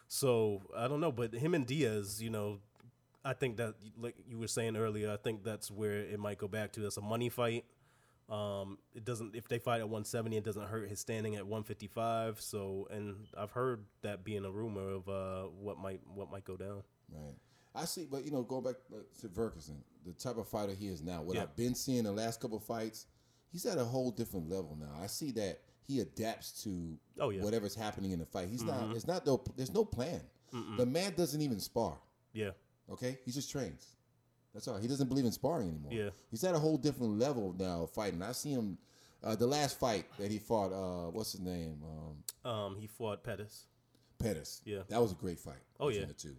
So 0.08 0.62
I 0.76 0.88
don't 0.88 1.02
know, 1.02 1.12
but 1.12 1.34
him 1.34 1.54
and 1.54 1.66
Diaz, 1.66 2.22
you 2.22 2.30
know, 2.30 2.60
I 3.24 3.34
think 3.34 3.58
that 3.58 3.76
like 3.98 4.16
you 4.28 4.38
were 4.38 4.48
saying 4.48 4.78
earlier, 4.78 5.12
I 5.12 5.18
think 5.18 5.44
that's 5.44 5.72
where 5.72 5.94
it 6.00 6.20
might 6.20 6.38
go 6.38 6.48
back 6.48 6.72
to. 6.74 6.80
That's 6.80 6.98
a 6.98 7.02
money 7.02 7.30
fight. 7.30 7.66
Um, 8.30 8.80
it 8.96 9.06
doesn't 9.06 9.36
if 9.36 9.48
they 9.48 9.60
fight 9.60 9.82
at 9.82 9.90
170, 9.90 10.38
it 10.38 10.44
doesn't 10.44 10.68
hurt 10.68 10.90
his 10.90 11.00
standing 11.00 11.36
at 11.36 11.44
155. 11.46 12.42
So, 12.42 12.88
and 12.90 13.28
I've 13.38 13.52
heard 13.52 13.86
that 14.02 14.24
being 14.24 14.46
a 14.46 14.52
rumor 14.52 14.90
of 14.90 15.10
uh, 15.10 15.44
what 15.50 15.78
might 15.78 16.02
what 16.14 16.32
might 16.32 16.46
go 16.46 16.56
down. 16.58 16.82
Right. 17.12 17.36
I 17.76 17.86
see, 17.86 18.08
but 18.10 18.24
you 18.26 18.32
know, 18.32 18.44
going 18.44 18.64
back 18.64 18.76
to 19.22 19.30
Ferguson, 19.30 19.84
the 20.06 20.14
type 20.14 20.38
of 20.38 20.48
fighter 20.48 20.74
he 20.74 20.88
is 20.88 21.02
now, 21.02 21.22
what 21.22 21.36
Yeah. 21.36 21.44
I've 21.44 21.56
been 21.56 21.76
seeing 21.76 22.04
the 22.04 22.12
last 22.12 22.40
couple 22.40 22.58
of 22.58 22.64
fights, 22.64 23.06
he's 23.52 23.66
at 23.66 23.78
a 23.78 23.84
whole 23.86 24.12
different 24.12 24.50
level 24.50 24.78
now. 24.80 24.92
I 25.02 25.08
see 25.08 25.32
that 25.32 25.62
he 25.88 26.00
adapts 26.00 26.64
to 26.64 26.98
Oh, 27.20 27.30
yeah. 27.30 27.38
Mm-hmm. 27.38 27.46
whatever's 27.46 27.76
happening 27.76 28.12
in 28.12 28.20
the 28.20 28.26
fight. 28.26 28.48
He's 28.50 28.64
not. 28.64 28.96
It's 28.96 29.06
not. 29.08 29.26
No, 29.26 29.44
there's 29.56 29.74
no 29.74 29.86
plan. 29.86 30.22
The 30.78 30.86
man 30.86 31.14
doesn't 31.18 31.42
even 31.42 31.60
spar. 31.60 31.98
Yeah, 32.34 32.52
Okay, 32.90 33.20
he 33.26 33.32
just 33.32 33.52
trains. 33.52 33.96
That's 34.54 34.68
all. 34.70 34.78
He 34.78 34.88
doesn't 34.88 35.08
believe 35.10 35.26
in 35.26 35.32
sparring 35.34 35.68
anymore. 35.68 35.92
Yeah. 35.92 36.10
he's 36.32 36.44
at 36.46 36.56
a 36.56 36.60
whole 36.60 36.78
different 36.78 37.20
level 37.20 37.54
now 37.60 37.88
fighting. 37.88 38.22
I 38.22 38.32
see 38.32 38.52
him. 38.52 38.78
Uh, 39.22 39.36
the 39.36 39.48
last 39.48 39.80
fight 39.80 40.06
that 40.20 40.30
he 40.32 40.38
fought, 40.38 40.72
uh, 40.72 41.10
what's 41.12 41.32
his 41.34 41.42
name? 41.42 41.82
Um, 42.46 42.50
um, 42.50 42.76
he 42.78 42.88
fought 42.88 43.24
Pettis. 43.24 43.66
Pettis. 44.20 44.62
Yeah. 44.66 44.82
that 44.88 45.02
was 45.02 45.12
a 45.12 45.16
great 45.16 45.40
fight. 45.40 45.56
Oh, 45.80 45.90
yeah. 45.90 46.06
the 46.06 46.14
two. 46.14 46.36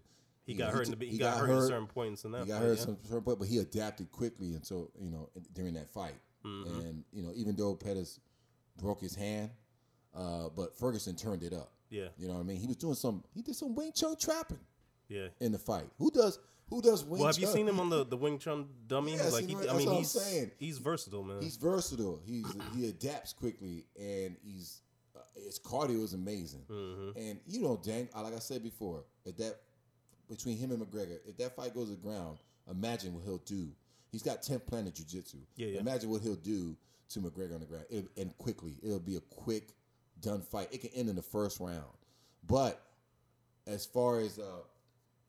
He 0.46 0.52
You 0.52 0.58
got 0.58 0.72
hurt. 0.72 0.86
in 0.86 0.90
took- 0.92 1.00
the, 1.00 1.08
he, 1.08 1.18
got, 1.18 1.38
hurt, 1.38 1.50
at 1.50 1.68
certain 1.68 1.86
points 1.88 2.24
in 2.24 2.30
that. 2.32 2.42
He 2.42 2.48
got 2.48 2.60
fight, 2.60 2.66
hurt 2.66 2.78
yeah. 2.78 2.84
some 2.84 2.96
certain 3.02 3.22
point, 3.22 3.38
but 3.40 3.48
he 3.48 3.58
adapted 3.58 4.10
quickly 4.12 4.54
until 4.54 4.90
you 4.98 5.10
know 5.10 5.28
during 5.52 5.74
that 5.74 5.90
fight. 5.90 6.14
Mm-hmm. 6.44 6.80
And 6.80 7.04
you 7.12 7.22
know, 7.22 7.32
even 7.34 7.56
though 7.56 7.74
Pettis 7.74 8.20
broke 8.80 9.00
his 9.00 9.16
hand, 9.16 9.50
uh, 10.14 10.48
but 10.54 10.78
Ferguson 10.78 11.16
turned 11.16 11.42
it 11.42 11.52
up. 11.52 11.72
Yeah, 11.90 12.08
You 12.18 12.26
know 12.26 12.34
what 12.34 12.40
I 12.40 12.42
mean? 12.44 12.56
He 12.56 12.66
was 12.66 12.76
doing 12.76 12.94
some. 12.94 13.22
He 13.34 13.42
did 13.42 13.54
some 13.54 13.74
Wing 13.74 13.92
Chun 13.94 14.16
trapping 14.16 14.58
yeah. 15.08 15.28
in 15.40 15.52
the 15.52 15.58
fight. 15.58 15.88
Who 15.98 16.10
does? 16.10 16.38
Who 16.68 16.82
does 16.82 17.04
Wing 17.04 17.20
Well, 17.20 17.28
have 17.32 17.38
you 17.38 17.46
seen 17.46 17.68
him 17.68 17.78
on 17.78 17.90
the 17.90 18.04
the 18.04 18.16
Wing 18.16 18.38
Chun 18.38 18.66
dummy? 18.86 19.12
Yes, 19.12 19.32
like 19.32 19.46
he 19.46 19.54
he, 19.54 19.68
I 19.68 19.76
mean, 19.76 19.90
he's 19.92 20.10
saying. 20.10 20.50
he's 20.58 20.78
versatile, 20.78 21.22
man. 21.22 21.40
He's 21.40 21.56
versatile. 21.56 22.20
He's 22.24 22.46
he 22.74 22.88
adapts 22.88 23.32
quickly, 23.32 23.86
and 23.96 24.36
he's 24.42 24.82
uh, 25.14 25.20
his 25.36 25.60
cardio 25.60 26.02
is 26.02 26.12
amazing. 26.12 26.62
Mm-hmm. 26.68 27.18
And 27.18 27.40
you 27.46 27.62
know, 27.62 27.80
Dan, 27.80 28.08
uh, 28.14 28.22
like 28.22 28.34
I 28.34 28.40
said 28.40 28.64
before, 28.64 29.04
if 29.24 29.36
that 29.36 29.60
between 30.28 30.56
him 30.58 30.70
and 30.72 30.80
McGregor, 30.80 31.18
if 31.26 31.36
that 31.38 31.54
fight 31.56 31.74
goes 31.74 31.88
to 31.88 31.94
the 31.96 32.00
ground, 32.02 32.38
imagine 32.70 33.14
what 33.14 33.24
he'll 33.24 33.38
do. 33.38 33.68
He's 34.12 34.22
got 34.22 34.42
10th 34.42 34.66
planet 34.66 34.94
jiu-jitsu. 34.94 35.38
Yeah, 35.56 35.66
yeah. 35.68 35.80
Imagine 35.80 36.10
what 36.10 36.22
he'll 36.22 36.34
do 36.36 36.76
to 37.10 37.20
McGregor 37.20 37.54
on 37.54 37.60
the 37.60 37.66
ground, 37.66 37.84
it, 37.90 38.06
and 38.16 38.36
quickly. 38.38 38.76
It'll 38.82 38.98
be 38.98 39.16
a 39.16 39.20
quick, 39.20 39.68
done 40.20 40.40
fight. 40.40 40.68
It 40.72 40.80
can 40.80 40.90
end 40.94 41.08
in 41.08 41.16
the 41.16 41.22
first 41.22 41.60
round. 41.60 41.84
But 42.46 42.80
as 43.66 43.84
far 43.84 44.20
as 44.20 44.38
uh, 44.38 44.62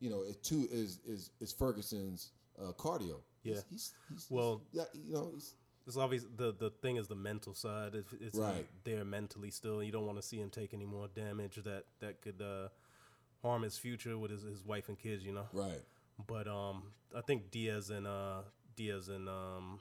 you 0.00 0.10
know, 0.10 0.22
it 0.22 0.42
too 0.42 0.68
is 0.70 1.00
is 1.06 1.30
is 1.40 1.52
Ferguson's 1.52 2.30
uh, 2.60 2.72
cardio. 2.72 3.16
Yeah. 3.42 3.54
He's, 3.54 3.64
he's, 3.70 3.94
he's 4.10 4.26
Well- 4.30 4.62
yeah, 4.72 4.84
you 4.94 5.14
know, 5.14 5.30
he's, 5.34 5.54
It's 5.86 5.96
obvious 5.96 6.24
the 6.36 6.52
the 6.52 6.70
thing 6.82 6.96
is 6.96 7.08
the 7.08 7.14
mental 7.16 7.54
side. 7.54 7.94
It's 8.20 8.36
not 8.36 8.52
Right. 8.54 8.66
there 8.84 9.04
mentally 9.04 9.50
still, 9.50 9.82
you 9.82 9.92
don't 9.92 10.06
want 10.06 10.18
to 10.18 10.22
see 10.22 10.38
him 10.38 10.50
take 10.50 10.72
any 10.74 10.86
more 10.86 11.08
damage 11.08 11.56
that 11.56 11.84
that 12.00 12.20
could 12.22 12.40
uh, 12.42 12.68
harm 13.42 13.62
his 13.62 13.78
future 13.78 14.18
with 14.18 14.30
his, 14.30 14.42
his 14.42 14.64
wife 14.64 14.88
and 14.88 14.98
kids. 14.98 15.24
You 15.24 15.32
know. 15.32 15.46
right. 15.52 15.82
But 16.26 16.48
um, 16.48 16.82
I 17.16 17.20
think 17.20 17.50
Diaz 17.50 17.90
and 17.90 18.06
uh, 18.06 18.40
Diaz 18.76 19.08
and 19.08 19.28
um, 19.28 19.78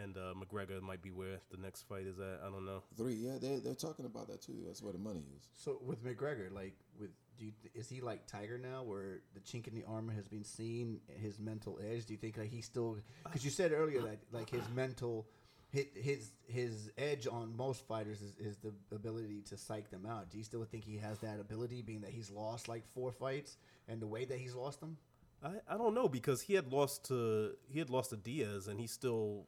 and 0.00 0.16
uh, 0.16 0.34
McGregor 0.34 0.80
might 0.80 1.02
be 1.02 1.10
where 1.10 1.40
the 1.50 1.56
next 1.56 1.82
fight 1.82 2.06
is 2.06 2.18
at. 2.18 2.40
I 2.46 2.50
don't 2.50 2.64
know. 2.64 2.82
Three, 2.96 3.14
yeah, 3.14 3.38
they 3.40 3.58
they're 3.58 3.74
talking 3.74 4.06
about 4.06 4.28
that 4.28 4.42
too. 4.42 4.54
That's 4.66 4.82
where 4.82 4.92
the 4.92 4.98
money 4.98 5.24
is. 5.36 5.48
So 5.54 5.78
with 5.84 6.04
McGregor, 6.04 6.52
like 6.52 6.74
with 6.98 7.10
do 7.38 7.46
you, 7.46 7.52
is 7.74 7.88
he 7.88 8.00
like 8.00 8.26
Tiger 8.26 8.58
now, 8.58 8.82
where 8.82 9.20
the 9.34 9.40
chink 9.40 9.66
in 9.66 9.74
the 9.74 9.84
armor 9.88 10.12
has 10.12 10.28
been 10.28 10.44
seen, 10.44 11.00
his 11.20 11.38
mental 11.38 11.78
edge? 11.82 12.06
Do 12.06 12.12
you 12.12 12.18
think 12.18 12.36
like 12.36 12.50
he's 12.50 12.66
still? 12.66 12.98
Because 13.24 13.44
you 13.44 13.50
said 13.50 13.72
earlier 13.72 14.02
that 14.02 14.18
like 14.32 14.50
his 14.50 14.62
mental, 14.74 15.26
his 15.72 15.86
his, 15.94 16.30
his 16.46 16.90
edge 16.98 17.26
on 17.26 17.56
most 17.56 17.86
fighters 17.88 18.20
is, 18.20 18.34
is 18.38 18.56
the 18.58 18.72
ability 18.94 19.42
to 19.48 19.56
psych 19.56 19.90
them 19.90 20.06
out. 20.06 20.30
Do 20.30 20.38
you 20.38 20.44
still 20.44 20.64
think 20.64 20.84
he 20.84 20.98
has 20.98 21.18
that 21.20 21.40
ability, 21.40 21.82
being 21.82 22.02
that 22.02 22.10
he's 22.10 22.30
lost 22.30 22.68
like 22.68 22.84
four 22.94 23.10
fights 23.10 23.56
and 23.88 24.00
the 24.00 24.06
way 24.06 24.24
that 24.24 24.38
he's 24.38 24.54
lost 24.54 24.80
them? 24.80 24.96
I, 25.42 25.54
I 25.68 25.76
don't 25.76 25.94
know 25.94 26.08
because 26.08 26.42
he 26.42 26.54
had 26.54 26.72
lost 26.72 27.06
to 27.06 27.52
he 27.68 27.78
had 27.78 27.90
lost 27.90 28.10
to 28.10 28.16
Diaz 28.16 28.68
and 28.68 28.78
he 28.78 28.86
still 28.86 29.46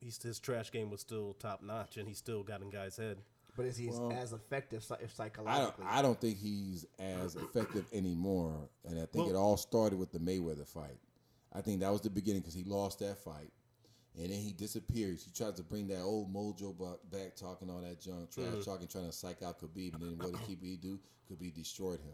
he's 0.00 0.20
his 0.22 0.38
trash 0.40 0.70
game 0.70 0.90
was 0.90 1.00
still 1.00 1.34
top 1.34 1.62
notch 1.62 1.96
and 1.96 2.06
he 2.08 2.14
still 2.14 2.42
got 2.42 2.60
in 2.62 2.70
guys' 2.70 2.96
head. 2.96 3.18
But 3.56 3.66
is 3.66 3.76
he 3.76 3.88
Well, 3.88 4.12
as 4.12 4.32
effective 4.32 4.82
psy- 4.84 4.94
if 4.94 5.18
I 5.20 5.24
don't, 5.24 5.34
psychologically? 5.36 5.84
I 5.88 6.02
don't 6.02 6.20
think 6.20 6.38
he's 6.38 6.86
as 6.98 7.34
effective 7.36 7.84
anymore, 7.92 8.68
and 8.84 8.96
I 8.98 9.06
think 9.06 9.26
Well- 9.26 9.30
it 9.30 9.36
all 9.36 9.56
started 9.56 9.98
with 9.98 10.12
the 10.12 10.18
Mayweather 10.20 10.66
fight. 10.66 10.98
I 11.52 11.60
think 11.60 11.80
that 11.80 11.90
was 11.90 12.00
the 12.00 12.10
beginning 12.10 12.42
because 12.42 12.54
he 12.54 12.62
lost 12.62 13.00
that 13.00 13.18
fight, 13.18 13.50
and 14.18 14.30
then 14.30 14.38
he 14.38 14.52
disappears. 14.52 15.22
He 15.24 15.30
tries 15.30 15.54
to 15.54 15.62
bring 15.62 15.88
that 15.88 16.00
old 16.02 16.32
mojo 16.34 16.74
back, 17.10 17.36
talking 17.36 17.70
all 17.70 17.80
that 17.80 18.00
junk, 18.00 18.30
trash 18.30 18.46
Mm-hmm. 18.46 18.62
talking, 18.62 18.88
trying 18.88 19.06
to 19.06 19.12
psych 19.12 19.42
out 19.42 19.60
Khabib, 19.60 19.94
and 19.94 20.02
then 20.02 20.18
what 20.18 20.32
did 20.32 20.58
Khabib 20.60 20.80
do? 20.80 20.98
Khabib 21.30 21.54
destroyed 21.54 22.00
him. 22.00 22.12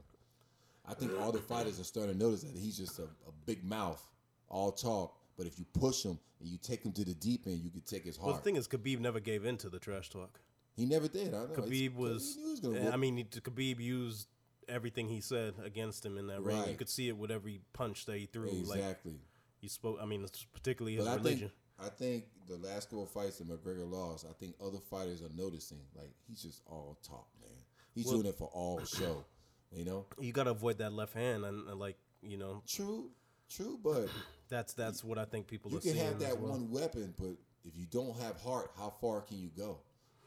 I 0.89 0.95
think 0.95 1.13
all 1.21 1.33
the 1.33 1.39
fighters 1.41 1.81
are 1.81 1.85
starting 1.85 2.17
to 2.19 2.25
notice 2.25 2.43
that 2.43 2.55
he's 2.57 2.77
just 2.77 2.99
a, 2.99 3.05
a 3.05 3.33
big 3.45 3.65
mouth, 3.65 4.01
all 4.49 4.71
talk. 4.73 5.17
But 5.37 5.47
if 5.47 5.59
you 5.59 5.65
push 5.79 6.03
him 6.05 6.19
and 6.41 6.49
you 6.49 6.59
take 6.59 6.83
him 6.85 6.93
to 6.93 7.05
the 7.05 7.13
deep 7.15 7.47
end, 7.47 7.61
you 7.63 7.71
could 7.71 7.85
take 7.87 8.05
his 8.05 8.19
Well, 8.19 8.31
heart. 8.33 8.43
the 8.43 8.45
thing 8.51 8.57
is, 8.57 8.69
Khabib 8.69 9.01
never 9.01 9.21
gave 9.21 9.45
in 9.45 9.57
to 9.59 9.69
the 9.69 9.79
trash 9.79 10.09
talk. 10.11 10.39
he 10.77 10.87
never 10.87 11.09
did. 11.09 11.29
I 11.35 11.39
know. 11.39 11.45
It's- 11.45 11.59
Khabib 11.69 11.95
was, 11.97 12.37
he 12.37 12.51
was 12.51 12.61
gonna 12.61 12.91
I 12.91 12.97
mean, 12.97 13.23
Khabib 13.25 13.81
used 13.81 14.29
everything 14.69 15.09
he 15.09 15.21
said 15.21 15.55
against 15.65 16.05
him 16.07 16.19
in 16.19 16.27
that 16.29 16.43
ring. 16.43 16.63
You 16.69 16.75
could 16.77 16.89
see 16.89 17.09
it 17.09 17.17
with 17.17 17.31
every 17.31 17.61
punch 17.73 18.07
that 18.07 18.17
he 18.19 18.27
threw. 18.27 18.51
Like 18.51 18.79
exactly. 18.79 19.21
he 19.59 19.69
spoke. 19.69 19.99
I 20.01 20.07
mean, 20.07 20.23
it's 20.25 20.45
particularly 20.45 20.97
his 20.97 21.05
But 21.05 21.19
religion. 21.19 21.51
I 21.85 21.89
think 21.89 22.25
the 22.49 22.57
last 22.57 22.89
couple 22.89 23.05
of 23.05 23.11
fights 23.11 23.39
that 23.39 23.49
McGregor 23.49 23.91
lost, 23.91 24.27
I 24.29 24.33
think 24.33 24.55
other 24.65 24.79
fighters 24.91 25.23
are 25.23 25.31
noticing. 25.37 25.81
Like 25.95 26.11
he's 26.29 26.43
just 26.43 26.63
all 26.67 26.99
talk, 27.07 27.27
man. 27.41 27.51
He's 27.95 28.07
doing 28.07 28.27
it 28.27 28.37
for 28.37 28.51
all 28.53 28.85
show. 28.85 29.25
You 29.73 29.85
know, 29.85 30.07
you 30.19 30.33
got 30.33 30.45
to 30.45 30.51
avoid 30.51 30.79
that 30.79 30.93
left 30.93 31.15
hand, 31.15 31.45
and, 31.45 31.69
and 31.69 31.79
like 31.79 31.97
you 32.23 32.37
know, 32.39 32.63
true, 32.67 33.11
true, 33.51 33.79
but 33.83 34.09
that's 34.49 34.75
that's 34.75 35.03
what 35.03 35.19
I 35.19 35.25
think 35.25 35.49
people 35.49 35.71
you 35.73 35.81
can 35.81 35.97
have 35.97 36.19
that 36.21 36.39
well. 36.39 36.53
one 36.53 36.71
weapon, 36.71 37.13
but 37.19 37.37
if 37.65 37.77
you 37.77 37.87
don't 37.91 38.17
have 38.21 38.41
heart, 38.41 38.71
how 38.79 38.95
far 39.01 39.21
can 39.23 39.39
you 39.39 39.51
go? 39.57 39.79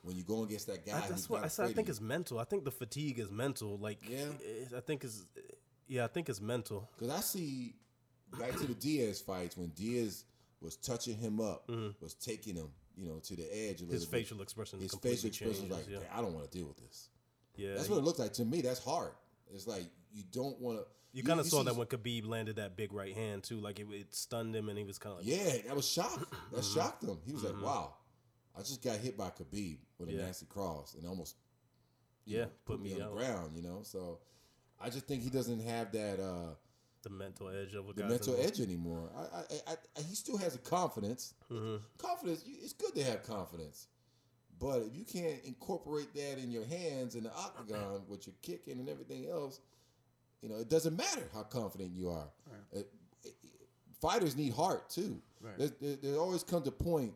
When 0.01 0.15
you 0.15 0.23
go 0.23 0.43
against 0.43 0.67
that 0.67 0.85
guy, 0.85 0.97
I, 0.97 1.07
that's 1.07 1.29
what 1.29 1.43
I 1.43 1.47
said. 1.47 1.69
I 1.69 1.73
think 1.73 1.89
it's 1.89 2.01
mental. 2.01 2.39
I 2.39 2.43
think 2.43 2.63
the 2.63 2.71
fatigue 2.71 3.19
is 3.19 3.31
mental. 3.31 3.77
Like, 3.77 3.97
Yeah. 4.07 4.25
Eh, 4.45 4.77
I 4.77 4.79
think 4.79 5.03
is, 5.03 5.25
yeah, 5.87 6.05
I 6.05 6.07
think 6.07 6.29
it's 6.29 6.39
mental. 6.39 6.89
Because 6.97 7.13
I 7.13 7.19
see 7.19 7.75
back 8.39 8.51
to 8.57 8.67
the 8.67 8.75
Diaz 8.75 9.19
fights 9.19 9.57
when 9.57 9.69
Diaz 9.69 10.23
was 10.61 10.75
touching 10.75 11.15
him 11.17 11.39
up, 11.39 11.69
was 12.01 12.13
taking 12.15 12.55
him, 12.55 12.69
you 12.95 13.07
know, 13.07 13.19
to 13.19 13.35
the 13.35 13.43
edge 13.43 13.81
a 13.81 13.85
little 13.85 13.87
Mm-hmm. 13.87 13.93
His 13.93 14.05
bit. 14.05 14.19
facial 14.19 14.41
expression 14.41 14.79
His 14.79 14.93
facial 14.95 15.27
expression 15.29 15.69
was 15.69 15.77
like, 15.77 15.89
yeah. 15.89 15.99
I 16.13 16.21
don't 16.21 16.33
want 16.33 16.49
to 16.51 16.57
deal 16.57 16.67
with 16.67 16.77
this. 16.77 17.09
Yeah, 17.55 17.73
That's 17.75 17.89
what 17.89 17.97
it 17.97 18.03
looked 18.03 18.19
like 18.19 18.33
to 18.33 18.45
me. 18.45 18.61
That's 18.61 18.83
hard. 18.83 19.11
It's 19.53 19.67
like 19.67 19.83
you 20.13 20.23
don't 20.31 20.59
want 20.59 20.79
to. 20.79 20.85
you 21.11 21.23
kind 21.23 21.39
of 21.39 21.45
saw 21.47 21.63
that 21.63 21.75
when 21.75 21.87
Khabib 21.87 22.25
landed 22.27 22.55
that 22.57 22.75
big 22.77 22.93
right 22.93 23.13
hand 23.15 23.43
too. 23.43 23.59
Like 23.59 23.79
it, 23.79 23.87
it 23.91 24.13
stunned 24.15 24.55
him, 24.55 24.69
and 24.69 24.77
he 24.77 24.83
was 24.83 24.97
kind 24.97 25.13
of 25.19 25.25
like, 25.25 25.27
Yeah, 25.27 25.57
that 25.67 25.75
was 25.75 25.87
shocked. 25.89 26.33
That 26.53 26.61
Mm-hmm. 26.61 26.79
shocked 26.79 27.03
him. 27.03 27.17
He 27.25 27.33
was 27.33 27.43
like, 27.43 27.61
"Wow, 27.61 27.95
I 28.55 28.59
just 28.59 28.81
got 28.83 28.97
hit 28.97 29.17
by 29.17 29.29
Khabib 29.29 29.77
with 29.97 30.09
a 30.09 30.13
Yeah. 30.13 30.25
nasty 30.25 30.45
cross 30.45 30.93
and 30.95 31.07
almost, 31.07 31.35
Yeah, 32.25 32.43
know, 32.43 32.49
put 32.65 32.81
me 32.81 32.93
on 32.95 33.01
out. 33.01 33.09
the 33.11 33.15
ground." 33.17 33.51
You 33.55 33.63
know, 33.63 33.79
so 33.83 34.19
I 34.79 34.89
just 34.89 35.05
think 35.07 35.23
he 35.23 35.29
doesn't 35.29 35.59
have 35.61 35.91
that 35.93 36.19
uh, 36.19 36.53
the 37.09 37.15
mental 37.15 37.49
edge 37.49 37.73
of 37.75 37.89
a 37.89 37.93
the 37.93 38.03
guy. 38.03 38.07
mental 38.09 38.35
edge 38.39 38.59
anymore. 38.61 39.09
I, 39.15 39.21
I, 39.21 39.41
I, 39.67 39.71
I, 39.97 40.01
he 40.07 40.15
still 40.15 40.37
has 40.37 40.55
a 40.55 40.59
confidence. 40.59 41.33
Mm-hmm. 41.51 41.77
Confidence. 41.97 42.43
It's 42.47 42.73
good 42.73 42.93
to 42.95 43.03
have 43.03 43.23
confidence, 43.23 43.87
but 44.59 44.81
if 44.83 44.95
you 44.95 45.03
can't 45.05 45.43
incorporate 45.45 46.13
that 46.13 46.37
in 46.37 46.51
your 46.51 46.65
hands 46.65 47.15
in 47.15 47.23
the 47.23 47.33
octagon 47.33 48.01
with 48.07 48.27
your 48.27 48.35
kicking 48.41 48.79
and 48.79 48.87
everything 48.89 49.27
else, 49.29 49.59
you 50.41 50.49
know, 50.49 50.55
it 50.55 50.69
doesn't 50.69 50.95
matter 50.95 51.23
how 51.33 51.43
confident 51.43 51.91
you 51.93 52.09
are. 52.09 52.27
It- 52.71 52.77
it- 53.23 53.33
fighters 54.01 54.37
need 54.37 54.53
heart 54.53 54.89
too. 54.89 55.21
Right. 55.41 55.57
There, 55.57 55.69
there, 55.81 55.95
there 56.01 56.15
always 56.19 56.43
comes 56.43 56.67
a 56.67 56.71
point 56.71 57.13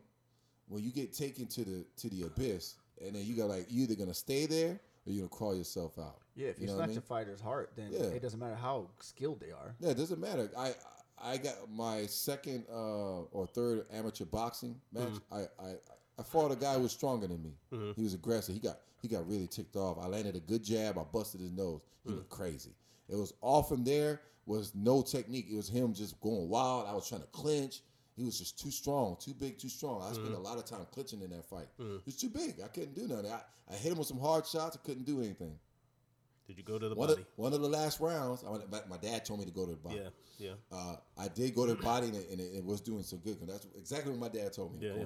when 0.68 0.82
you 0.82 0.90
get 0.90 1.12
taken 1.14 1.46
to 1.46 1.64
the 1.64 1.84
to 1.98 2.08
the 2.10 2.24
abyss, 2.24 2.74
and 3.04 3.14
then 3.14 3.24
you 3.24 3.34
got 3.34 3.48
like 3.48 3.66
you're 3.70 3.84
either 3.84 3.94
gonna 3.94 4.12
stay 4.14 4.44
there 4.46 4.72
or 5.06 5.12
you're 5.12 5.26
gonna 5.26 5.28
crawl 5.28 5.54
yourself 5.56 5.98
out. 5.98 6.18
Yeah, 6.36 6.48
if 6.48 6.58
you, 6.60 6.66
know 6.66 6.74
snatch 6.76 6.84
I 6.84 6.88
mean? 6.88 6.98
a 6.98 7.02
fighter's 7.02 7.40
heart, 7.40 7.72
then 7.76 7.88
Yeah. 7.92 8.00
it 8.06 8.22
doesn't 8.22 8.40
matter 8.40 8.54
how 8.56 8.88
skilled 9.00 9.40
they 9.40 9.50
are. 9.52 9.74
Yeah, 9.80 9.90
it 9.90 9.96
doesn't 9.96 10.20
matter. 10.20 10.50
I 10.56 10.74
I 11.16 11.36
got 11.36 11.70
my 11.70 12.06
second 12.06 12.64
uh, 12.70 13.22
or 13.30 13.46
third 13.46 13.86
amateur 13.92 14.24
boxing 14.24 14.80
match. 14.92 15.04
Mm-hmm. 15.08 15.34
I, 15.34 15.64
I 15.64 15.74
I 16.18 16.22
fought 16.22 16.50
a 16.52 16.56
guy 16.56 16.74
who 16.74 16.82
was 16.82 16.92
stronger 16.92 17.26
than 17.26 17.42
me. 17.42 17.92
He 17.96 18.02
was 18.02 18.14
aggressive. 18.14 18.54
He 18.54 18.60
got 18.60 18.78
he 19.00 19.08
got 19.08 19.28
really 19.28 19.46
ticked 19.46 19.76
off. 19.76 19.98
I 19.98 20.06
landed 20.06 20.34
a 20.36 20.40
good 20.40 20.62
jab. 20.64 20.98
I 20.98 21.02
busted 21.04 21.40
his 21.40 21.52
nose. 21.52 21.80
He 22.04 22.10
Mm. 22.10 22.16
went 22.16 22.28
crazy. 22.30 22.74
It 23.08 23.16
was 23.16 23.32
all 23.40 23.62
from 23.62 23.84
there 23.84 24.20
was 24.46 24.74
no 24.74 25.02
technique. 25.02 25.46
It 25.50 25.56
was 25.56 25.68
him 25.68 25.94
just 25.94 26.20
going 26.20 26.48
wild. 26.48 26.86
I 26.86 26.94
was 26.94 27.08
trying 27.08 27.20
to 27.22 27.26
clinch. 27.28 27.82
He 28.16 28.22
was 28.24 28.38
just 28.38 28.58
too 28.58 28.70
strong, 28.70 29.16
too 29.18 29.34
big, 29.34 29.58
too 29.58 29.68
strong. 29.68 30.02
I 30.02 30.12
spent 30.12 30.34
a 30.34 30.38
lot 30.38 30.56
of 30.58 30.64
time 30.64 30.86
clinching 30.92 31.20
in 31.22 31.30
that 31.30 31.44
fight. 31.48 31.66
He 31.78 32.00
was 32.06 32.16
too 32.16 32.28
big. 32.28 32.60
I 32.64 32.68
couldn't 32.68 32.94
do 32.94 33.08
nothing. 33.08 33.30
I, 33.32 33.40
I 33.70 33.74
hit 33.76 33.90
him 33.92 33.98
with 33.98 34.06
some 34.06 34.20
hard 34.20 34.46
shots. 34.46 34.76
I 34.76 34.86
couldn't 34.86 35.04
do 35.04 35.20
anything. 35.20 35.58
Did 36.46 36.58
you 36.58 36.62
go 36.62 36.78
to 36.78 36.88
the 36.88 36.94
One 36.94 37.08
of, 37.08 37.16
body? 37.16 37.26
one 37.36 37.52
of 37.54 37.60
the 37.62 37.68
last 37.68 38.00
rounds, 38.00 38.44
I, 38.46 38.50
went- 38.50 38.70
my, 38.70 38.80
my 38.88 38.96
dad 38.98 39.24
told 39.24 39.40
me 39.40 39.46
to 39.46 39.50
go 39.52 39.64
to 39.64 39.70
the 39.72 39.76
body. 39.78 40.00
Yeah, 40.38 40.50
yeah. 40.50 40.76
Uh, 40.76 40.96
I 41.18 41.28
did 41.28 41.54
go 41.54 41.66
to 41.66 41.74
the 41.74 41.82
body 41.82 42.08
and, 42.08 42.16
it, 42.16 42.28
and 42.30 42.40
it, 42.40 42.64
was 42.64 42.80
doing 42.80 43.02
some 43.02 43.18
good. 43.20 43.38
'cause 43.38 43.48
that's 43.48 43.66
exactly 43.78 44.12
what 44.12 44.20
my 44.20 44.28
dad 44.28 44.52
told 44.52 44.72
me. 44.78 44.86
Yeah, 44.86 44.94
yeah. 44.96 45.04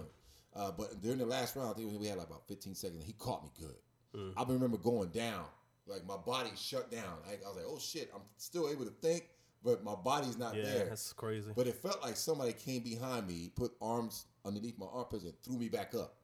Uh, 0.57 0.73
but 0.73 1.01
during 1.01 1.19
the 1.19 1.27
last 1.27 1.55
round, 1.55 1.71
I 1.71 1.73
think 1.75 1.99
we 2.01 2.07
had 2.07 2.19
like 2.19 2.27
about 2.27 2.49
15 2.49 2.75
seconds. 2.75 3.05
He 3.05 3.13
caught 3.13 3.45
me 3.45 3.51
good. 3.61 3.77
Mm. 4.17 4.33
I 4.37 4.43
remember 4.53 4.79
going 4.79 5.11
down, 5.11 5.45
like 5.87 6.05
my 6.07 6.17
body 6.17 6.51
shut 6.57 6.91
down. 6.91 7.19
I, 7.29 7.35
I 7.35 7.49
was 7.49 7.57
like, 7.57 7.67
"Oh 7.69 7.79
shit!" 7.79 8.11
I'm 8.15 8.23
still 8.39 8.69
able 8.71 8.87
to 8.87 8.91
think, 8.91 9.29
but 9.63 9.85
my 9.85 9.95
body's 9.95 10.39
not 10.39 10.57
Yeah, 10.57 10.63
there. 10.65 10.85
that's 10.87 11.13
crazy. 11.13 11.51
But 11.55 11.67
it 11.67 11.75
felt 11.77 12.03
like 12.03 12.17
somebody 12.17 12.55
came 12.55 12.83
behind 12.83 13.29
me, 13.29 13.53
put 13.55 13.73
arms 13.83 14.25
underneath 14.45 14.79
my 14.79 14.87
armpits, 14.91 15.25
and 15.25 15.35
threw 15.43 15.59
me 15.59 15.69
back 15.69 15.95
up. 15.95 16.15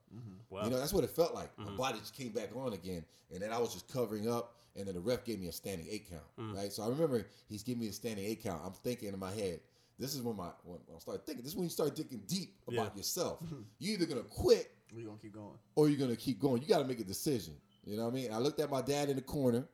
Wow. 0.50 0.64
You 0.64 0.70
know, 0.70 0.78
that's 0.78 0.92
what 0.92 1.04
it 1.04 1.10
felt 1.10 1.34
like. 1.34 1.54
Mm-hmm. 1.56 1.70
My 1.72 1.76
body 1.76 1.98
just 1.98 2.16
came 2.16 2.30
back 2.30 2.50
on 2.56 2.72
again, 2.72 3.04
and 3.32 3.40
then 3.42 3.52
I 3.52 3.58
was 3.58 3.72
just 3.72 3.92
covering 3.92 4.30
up, 4.30 4.54
and 4.76 4.86
then 4.86 4.94
the 4.94 5.00
ref 5.00 5.24
gave 5.24 5.40
me 5.40 5.48
a 5.48 5.52
standing 5.52 5.86
eight 5.90 6.08
count. 6.10 6.22
Mm. 6.40 6.54
Right, 6.56 6.72
so 6.72 6.82
I 6.82 6.88
remember 6.88 7.26
he's 7.48 7.62
giving 7.62 7.80
me 7.80 7.88
a 7.88 7.92
standing 7.92 8.24
eight 8.24 8.42
count. 8.42 8.60
I'm 8.64 8.72
thinking 8.72 9.08
in 9.12 9.18
my 9.18 9.32
head, 9.32 9.60
this 9.98 10.14
is 10.14 10.22
when 10.22 10.36
my 10.36 10.48
when 10.64 10.78
I 10.94 10.98
start 10.98 11.24
thinking. 11.26 11.42
This 11.44 11.52
is 11.52 11.56
when 11.56 11.64
you 11.64 11.70
start 11.70 11.96
thinking 11.96 12.22
deep 12.26 12.54
about 12.66 12.92
Yeah. 12.92 12.96
yourself. 12.98 13.38
You're 13.78 13.94
either 13.94 14.06
gonna 14.06 14.22
quit 14.22 14.70
We're 14.94 15.04
gonna 15.06 15.18
keep 15.18 15.34
going. 15.34 15.58
or 15.76 15.88
you're 15.88 15.98
gonna 15.98 16.16
keep 16.16 16.40
going. 16.40 16.62
You 16.62 16.68
got 16.68 16.78
to 16.78 16.84
make 16.84 17.00
a 17.00 17.04
decision. 17.04 17.54
You 17.84 17.96
know 17.96 18.04
what 18.04 18.12
I 18.12 18.14
mean? 18.14 18.32
I 18.32 18.38
looked 18.38 18.60
at 18.60 18.70
my 18.70 18.80
dad 18.82 19.08
in 19.10 19.16
the 19.16 19.22
corner, 19.22 19.66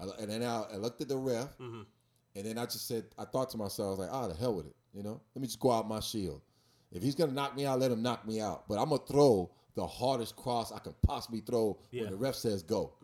I, 0.00 0.04
and 0.20 0.30
then 0.30 0.42
I, 0.42 0.62
I 0.72 0.76
looked 0.76 1.00
at 1.02 1.08
the 1.08 1.16
ref, 1.16 1.56
Mm-hmm. 1.58 1.82
and 2.36 2.46
then 2.46 2.56
I 2.58 2.64
just 2.64 2.86
said, 2.88 3.04
I 3.18 3.24
thought 3.24 3.50
to 3.50 3.56
myself, 3.58 3.86
I 3.86 3.90
was 3.90 3.98
like, 4.00 4.08
ah, 4.12 4.26
the 4.28 4.34
hell 4.34 4.54
with 4.54 4.66
it. 4.66 4.74
You 4.94 5.02
know, 5.02 5.20
let 5.34 5.42
me 5.42 5.46
just 5.46 5.60
go 5.60 5.70
out 5.70 5.86
my 5.88 6.00
shield. 6.00 6.40
If 6.92 7.02
he's 7.02 7.14
gonna 7.14 7.32
knock 7.32 7.54
me 7.56 7.66
out, 7.66 7.78
let 7.80 7.90
him 7.90 8.02
knock 8.02 8.26
me 8.26 8.40
out. 8.40 8.68
But 8.68 8.78
I'm 8.78 8.88
gonna 8.90 9.02
throw 9.06 9.50
the 9.74 9.86
hardest 9.86 10.36
cross 10.36 10.72
I 10.72 10.78
can 10.78 10.94
possibly 11.02 11.40
throw 11.40 11.78
Yeah. 11.90 12.02
when 12.02 12.10
the 12.12 12.16
ref 12.16 12.34
says 12.34 12.62
go. 12.62 12.94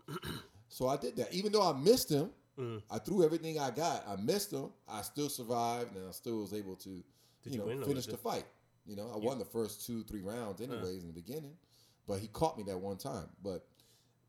so 0.69 0.89
I 0.89 0.97
did 0.97 1.17
that. 1.17 1.33
Even 1.33 1.53
though 1.53 1.63
I 1.69 1.73
missed 1.77 2.11
him, 2.11 2.31
Mm. 2.57 2.81
I 2.89 2.99
threw 3.01 3.25
everything 3.25 3.59
I 3.59 3.73
got. 3.73 4.07
I 4.07 4.15
missed 4.15 4.53
him. 4.53 4.71
I 4.87 5.03
still 5.03 5.29
survived, 5.29 5.97
and 5.97 6.07
I 6.07 6.13
still 6.13 6.39
was 6.39 6.53
able 6.55 6.77
to, 6.77 7.03
Did 7.43 7.53
you 7.53 7.59
know, 7.59 7.85
finish 7.85 8.07
the 8.07 8.17
fight. 8.17 8.47
You 8.87 8.95
know, 8.95 9.11
I 9.13 9.17
won 9.17 9.41
the 9.41 9.45
first 9.45 9.85
two, 9.85 10.05
three 10.05 10.21
rounds, 10.23 10.61
anyways, 10.61 11.03
in 11.03 11.09
the 11.09 11.13
beginning. 11.13 11.57
But 12.07 12.21
he 12.21 12.29
caught 12.29 12.57
me 12.57 12.63
that 12.65 12.79
one 12.79 12.97
time. 12.97 13.29
But 13.43 13.67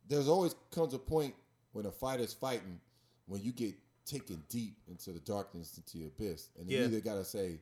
there's 0.07 0.27
always 0.27 0.55
comes 0.71 0.95
a 0.95 0.97
point 0.97 1.35
when 1.73 1.85
a 1.85 1.91
fighter's 1.91 2.33
fighting 2.33 2.81
when 3.27 3.43
you 3.43 3.51
get 3.51 3.75
taken 4.05 4.41
deep 4.49 4.77
into 4.87 5.11
the 5.11 5.19
darkness, 5.19 5.77
into 5.77 5.99
the 5.99 6.07
abyss, 6.07 6.49
and 6.57 6.67
you 6.67 6.79
either 6.83 7.01
gotta 7.01 7.25
say, 7.25 7.61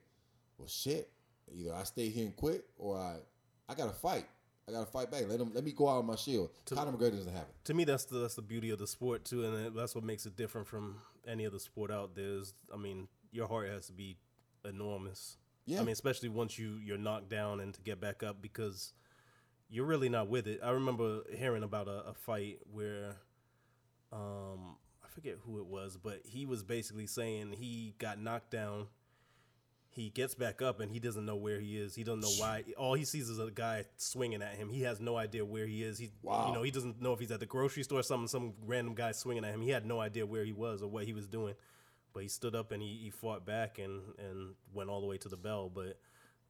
"Well, 0.57 0.69
shit," 0.69 1.11
either 1.51 1.73
I 1.73 1.83
stay 1.83 2.09
here 2.09 2.25
and 2.25 2.35
quit, 2.35 2.65
or 2.77 2.97
I, 2.97 3.17
I 3.69 3.73
gotta 3.75 3.93
fight. 3.93 4.25
I 4.67 4.71
gotta 4.71 4.85
fight 4.85 5.11
back. 5.11 5.23
Let 5.27 5.39
him, 5.41 5.51
let 5.53 5.63
me 5.63 5.71
go 5.73 5.89
out 5.89 5.97
on 5.97 6.05
my 6.05 6.15
shield. 6.15 6.49
Conor 6.69 6.91
McGregor 6.93 7.17
doesn't 7.17 7.33
have 7.33 7.43
it. 7.43 7.55
to 7.65 7.73
me 7.73 7.83
that's 7.83 8.05
the 8.05 8.19
that's 8.19 8.35
the 8.35 8.41
beauty 8.41 8.69
of 8.69 8.79
the 8.79 8.87
sport 8.87 9.25
too 9.25 9.43
and 9.45 9.75
that's 9.75 9.93
what 9.95 10.03
makes 10.05 10.25
it 10.25 10.35
different 10.37 10.67
from 10.67 10.97
any 11.27 11.45
other 11.45 11.59
sport 11.59 11.91
out 11.91 12.15
there 12.15 12.25
is 12.39 12.53
i 12.73 12.77
mean 12.77 13.07
your 13.31 13.47
heart 13.47 13.69
has 13.69 13.87
to 13.87 13.93
be 13.93 14.17
enormous 14.65 15.37
Yeah. 15.65 15.79
i 15.79 15.83
mean 15.83 15.91
especially 15.93 16.29
once 16.29 16.57
you 16.59 16.77
you're 16.83 16.97
knocked 16.97 17.29
down 17.29 17.59
and 17.61 17.73
to 17.73 17.81
get 17.81 17.99
back 18.01 18.23
up 18.23 18.41
because 18.41 18.93
you're 19.69 19.85
really 19.85 20.09
not 20.09 20.27
with 20.29 20.47
it 20.47 20.59
i 20.63 20.69
remember 20.71 21.21
hearing 21.33 21.63
about 21.63 21.87
a, 21.87 22.09
a 22.09 22.13
fight 22.13 22.59
where 22.71 23.15
um 24.11 24.75
i 25.03 25.07
forget 25.09 25.37
who 25.45 25.59
it 25.59 25.65
was 25.65 25.97
but 25.97 26.21
he 26.25 26.45
was 26.45 26.63
basically 26.63 27.07
saying 27.07 27.53
he 27.53 27.95
got 27.99 28.19
knocked 28.19 28.51
down 28.51 28.87
he 29.93 30.09
gets 30.09 30.33
back 30.35 30.61
up 30.61 30.79
and 30.79 30.91
he 30.91 30.99
doesn't 30.99 31.25
know 31.25 31.35
where 31.35 31.59
he 31.59 31.77
is. 31.77 31.93
He 31.95 32.03
doesn't 32.03 32.21
know 32.21 32.31
why. 32.39 32.63
All 32.77 32.93
he 32.95 33.05
sees 33.05 33.29
is 33.29 33.39
a 33.39 33.51
guy 33.51 33.85
swinging 33.97 34.41
at 34.41 34.55
him. 34.55 34.69
He 34.69 34.81
has 34.81 34.99
no 34.99 35.15
idea 35.17 35.45
where 35.45 35.65
he 35.67 35.83
is. 35.83 35.97
He, 35.97 36.11
Wow. 36.21 36.47
you 36.47 36.53
know, 36.53 36.63
he 36.63 36.71
doesn't 36.71 37.01
know 37.01 37.13
if 37.13 37.19
he's 37.19 37.31
at 37.31 37.39
the 37.39 37.45
grocery 37.45 37.83
store 37.83 37.99
or 37.99 38.03
something. 38.03 38.27
Some 38.27 38.53
random 38.65 38.95
guy 38.95 39.11
swinging 39.11 39.45
at 39.45 39.53
him. 39.53 39.61
He 39.61 39.69
had 39.69 39.85
no 39.85 39.99
idea 39.99 40.25
where 40.25 40.43
he 40.43 40.51
was 40.53 40.81
or 40.81 40.89
what 40.89 41.05
he 41.05 41.13
was 41.13 41.27
doing. 41.27 41.53
But 42.13 42.23
he 42.23 42.29
stood 42.29 42.55
up 42.55 42.71
and 42.71 42.81
he, 42.81 42.99
he 43.03 43.09
fought 43.09 43.45
back 43.45 43.79
and 43.79 44.01
and 44.19 44.53
went 44.73 44.89
all 44.89 45.01
the 45.01 45.07
way 45.07 45.17
to 45.17 45.29
the 45.29 45.37
bell. 45.37 45.69
But 45.73 45.97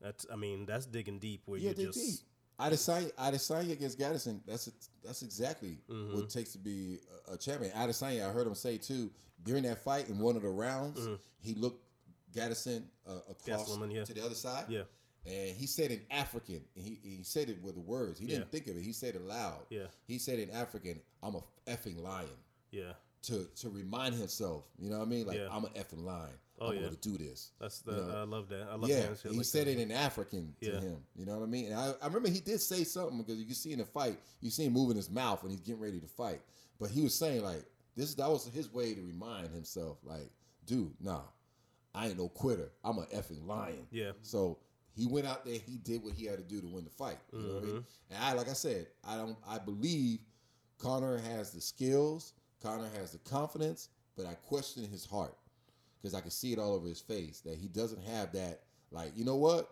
that's, 0.02 0.26
I 0.32 0.36
mean, 0.36 0.66
that's 0.66 0.86
digging 0.86 1.20
deep 1.20 1.44
where 1.46 1.60
Yeah, 1.60 1.70
you 1.78 1.86
just 1.88 2.00
did. 2.00 2.20
Adesanya, 2.60 3.12
Adesanya 3.16 3.72
against 3.72 3.98
Gaddison. 4.00 4.40
That's 4.46 4.70
that's 5.04 5.22
exactly 5.22 5.80
Mm-hmm. 5.90 6.16
what 6.16 6.24
it 6.26 6.30
takes 6.30 6.52
to 6.54 6.60
be 6.60 7.00
a, 7.30 7.34
a 7.34 7.38
champion. 7.38 7.72
Adesanya, 7.72 8.30
I 8.30 8.32
heard 8.32 8.46
him 8.48 8.56
say 8.56 8.78
too 8.78 9.10
during 9.44 9.64
that 9.64 9.84
fight 9.84 10.08
in 10.08 10.20
one 10.20 10.36
of 10.38 10.42
the 10.44 10.48
rounds, 10.50 11.06
he 11.42 11.54
looked 11.56 11.83
Gaddison 12.34 12.84
uh, 13.08 13.14
across 13.30 13.78
yeah. 13.90 14.04
to 14.04 14.14
the 14.14 14.24
other 14.26 14.36
side. 14.36 14.66
Yeah. 14.70 14.84
And 15.26 15.56
he 15.56 15.68
said 15.68 15.92
in 15.92 16.02
African, 16.12 16.62
he, 16.76 17.00
he 17.02 17.24
said 17.24 17.50
it 17.50 17.62
with 17.62 17.76
the 17.76 17.82
words. 17.82 18.20
He 18.20 18.26
didn't 18.26 18.42
Yeah. 18.42 18.48
think 18.52 18.68
of 18.68 18.76
it. 18.78 18.84
He 18.84 18.92
said 18.92 19.16
it 19.16 19.22
loud. 19.22 19.62
Yeah. 19.70 19.84
He 20.06 20.18
said 20.18 20.40
in 20.40 20.50
African, 20.52 21.00
"I'm 21.22 21.36
a 21.36 21.44
effing 21.68 22.02
lion." 22.02 22.28
yeah. 22.72 22.94
To 23.28 23.46
to 23.62 23.70
remind 23.70 24.16
himself, 24.16 24.66
you 24.78 24.90
know 24.90 24.98
what 25.00 25.06
I 25.08 25.10
mean? 25.10 25.26
Like 25.26 25.38
Yeah. 25.38 25.48
I'm 25.50 25.64
an 25.64 25.72
effing 25.78 26.04
lion. 26.04 26.34
Oh, 26.60 26.68
I'm 26.68 26.74
yeah. 26.76 26.82
going 26.82 26.96
to 26.96 27.10
do 27.10 27.18
this. 27.18 27.52
That's 27.60 27.80
the 27.80 27.94
You 27.94 28.02
know? 28.02 28.18
I 28.18 28.24
love 28.24 28.50
that. 28.50 28.64
I 28.70 28.72
love 28.76 28.82
that. 28.82 28.90
yeah, 28.90 29.32
he 29.32 29.38
like 29.38 29.46
said 29.46 29.68
that. 29.68 29.72
it 29.72 29.80
in 29.80 29.92
African 29.92 30.54
to 30.62 30.68
Yeah. 30.74 30.80
him. 30.82 30.98
You 31.16 31.26
know 31.26 31.38
what 31.40 31.44
I 31.44 31.48
mean? 31.48 31.68
And 31.68 31.76
I, 31.76 31.94
I 32.02 32.08
remember 32.08 32.30
he 32.30 32.42
did 32.42 32.60
say 32.60 32.84
something 32.84 33.18
because 33.20 33.38
you 33.38 33.46
can 33.46 33.56
see 33.56 33.72
in 33.72 33.80
the 33.80 33.86
fight, 33.86 34.20
you 34.42 34.50
see 34.50 34.66
him 34.66 34.74
moving 34.74 34.98
his 34.98 35.10
mouth 35.10 35.42
when 35.42 35.52
he's 35.52 35.62
getting 35.62 35.82
ready 35.82 36.00
to 36.02 36.08
fight. 36.08 36.42
But 36.82 36.90
he 36.92 37.02
was 37.02 37.16
saying 37.16 37.44
like 37.44 37.64
this. 37.96 38.14
That 38.16 38.30
was 38.30 38.46
his 38.48 38.72
way 38.74 38.94
to 38.94 39.02
remind 39.02 39.48
himself, 39.54 40.00
like, 40.04 40.30
dude, 40.66 40.92
nah, 41.00 41.22
I 41.96 42.08
ain't 42.08 42.18
no 42.18 42.28
quitter. 42.30 42.72
I'm 42.84 42.98
a 42.98 43.04
effing 43.08 43.46
lion. 43.46 43.88
Yeah. 43.92 44.12
So 44.22 44.58
he 44.96 45.06
went 45.08 45.28
out 45.28 45.46
there. 45.46 45.60
He 45.60 45.78
did 45.78 46.04
what 46.04 46.14
he 46.14 46.26
had 46.26 46.38
to 46.38 46.44
do 46.44 46.60
to 46.62 46.68
win 46.68 46.84
the 46.84 46.90
fight. 46.90 47.18
You 47.32 47.40
know 47.40 47.54
what 47.56 47.64
I 47.64 47.66
Mm-hmm. 47.68 47.74
mean? 47.76 47.86
And 48.12 48.24
I, 48.24 48.34
like 48.34 48.50
I 48.50 48.54
said, 48.54 48.88
I 49.08 49.16
don't. 49.18 49.38
I 49.48 49.60
believe 49.60 50.20
Conor 50.80 51.18
has 51.20 51.52
the 51.52 51.62
skills. 51.62 52.34
Conor 52.62 52.88
has 52.98 53.12
the 53.12 53.20
confidence, 53.20 53.90
but 54.16 54.26
I 54.26 54.34
question 54.36 54.86
his 54.90 55.06
heart 55.06 55.36
because 56.02 56.14
I 56.16 56.22
can 56.22 56.32
see 56.32 56.54
it 56.54 56.60
all 56.60 56.74
over 56.74 56.88
his 56.88 57.02
face 57.02 57.42
that 57.42 57.58
he 57.58 57.68
doesn't 57.68 58.02
have 58.04 58.32
that. 58.34 58.62
Like, 58.92 59.12
you 59.16 59.26
know 59.26 59.36
what? 59.36 59.70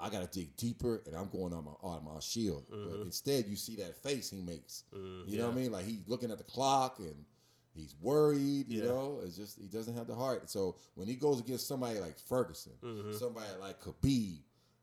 I 0.00 0.08
gotta 0.10 0.26
dig 0.26 0.56
deeper, 0.56 1.02
and 1.06 1.14
I'm 1.14 1.28
going 1.28 1.52
on 1.52 1.64
my 1.64 1.70
on 1.82 2.04
my 2.04 2.18
shield. 2.20 2.64
But 2.68 3.00
instead, 3.02 3.46
you 3.46 3.54
see 3.56 3.76
that 3.76 3.94
face 4.02 4.30
he 4.30 4.40
makes. 4.40 4.82
you 4.92 5.38
know 5.38 5.46
what 5.46 5.52
I 5.54 5.60
mean? 5.60 5.72
Like 5.72 5.84
he's 5.84 6.06
looking 6.08 6.30
at 6.32 6.38
the 6.38 6.44
clock 6.44 6.98
and 6.98 7.24
he's 7.74 7.94
worried. 8.00 8.68
You 8.68 8.80
Yeah. 8.82 8.88
know, 8.88 9.20
it's 9.24 9.36
just 9.36 9.58
he 9.58 9.66
doesn't 9.66 9.94
have 9.94 10.06
the 10.06 10.14
heart. 10.14 10.48
So 10.50 10.76
when 10.94 11.08
he 11.08 11.14
goes 11.14 11.40
against 11.40 11.66
somebody 11.66 11.98
like 12.00 12.18
Ferguson, 12.18 12.72
mm-hmm. 12.82 13.12
somebody 13.12 13.46
like 13.60 13.82
Khabib, 13.82 14.38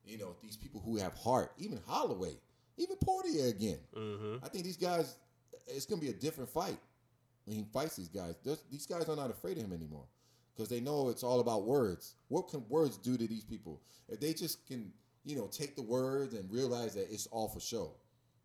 you 0.06 0.18
know, 0.18 0.36
these 0.42 0.58
people 0.58 0.82
who 0.82 0.98
have 0.98 1.14
heart, 1.14 1.54
even 1.58 1.80
Holloway, 1.88 2.38
even 2.78 2.96
Poirier 2.98 3.48
again. 3.48 3.80
Mm-hmm. 3.96 4.44
I 4.44 4.50
think 4.50 4.64
these 4.66 4.78
guys, 4.78 5.16
it's 5.68 5.86
gonna 5.86 6.02
be 6.02 6.10
a 6.10 6.14
different 6.14 6.50
fight 6.50 6.78
when 7.46 7.56
he 7.58 7.64
fights 7.72 7.96
these 7.96 8.10
guys. 8.10 8.36
There's, 8.44 8.64
these 8.72 8.86
guys 8.86 9.08
are 9.08 9.16
not 9.16 9.30
afraid 9.30 9.58
of 9.58 9.64
him 9.64 9.74
anymore 9.74 10.06
because 10.54 10.70
they 10.70 10.80
know 10.80 11.10
it's 11.10 11.24
all 11.24 11.40
about 11.40 11.66
words. 11.66 12.16
What 12.28 12.50
can 12.50 12.68
words 12.70 12.98
do 12.98 13.18
to 13.18 13.28
these 13.28 13.44
people 13.44 13.82
if 14.10 14.20
they 14.20 14.34
just 14.34 14.66
can, 14.68 14.92
you 15.24 15.36
know, 15.36 15.48
take 15.48 15.76
the 15.76 15.82
words 15.82 16.34
and 16.34 16.52
realize 16.52 16.94
that 16.96 17.12
it's 17.12 17.28
all 17.28 17.48
for 17.48 17.60
show? 17.60 17.94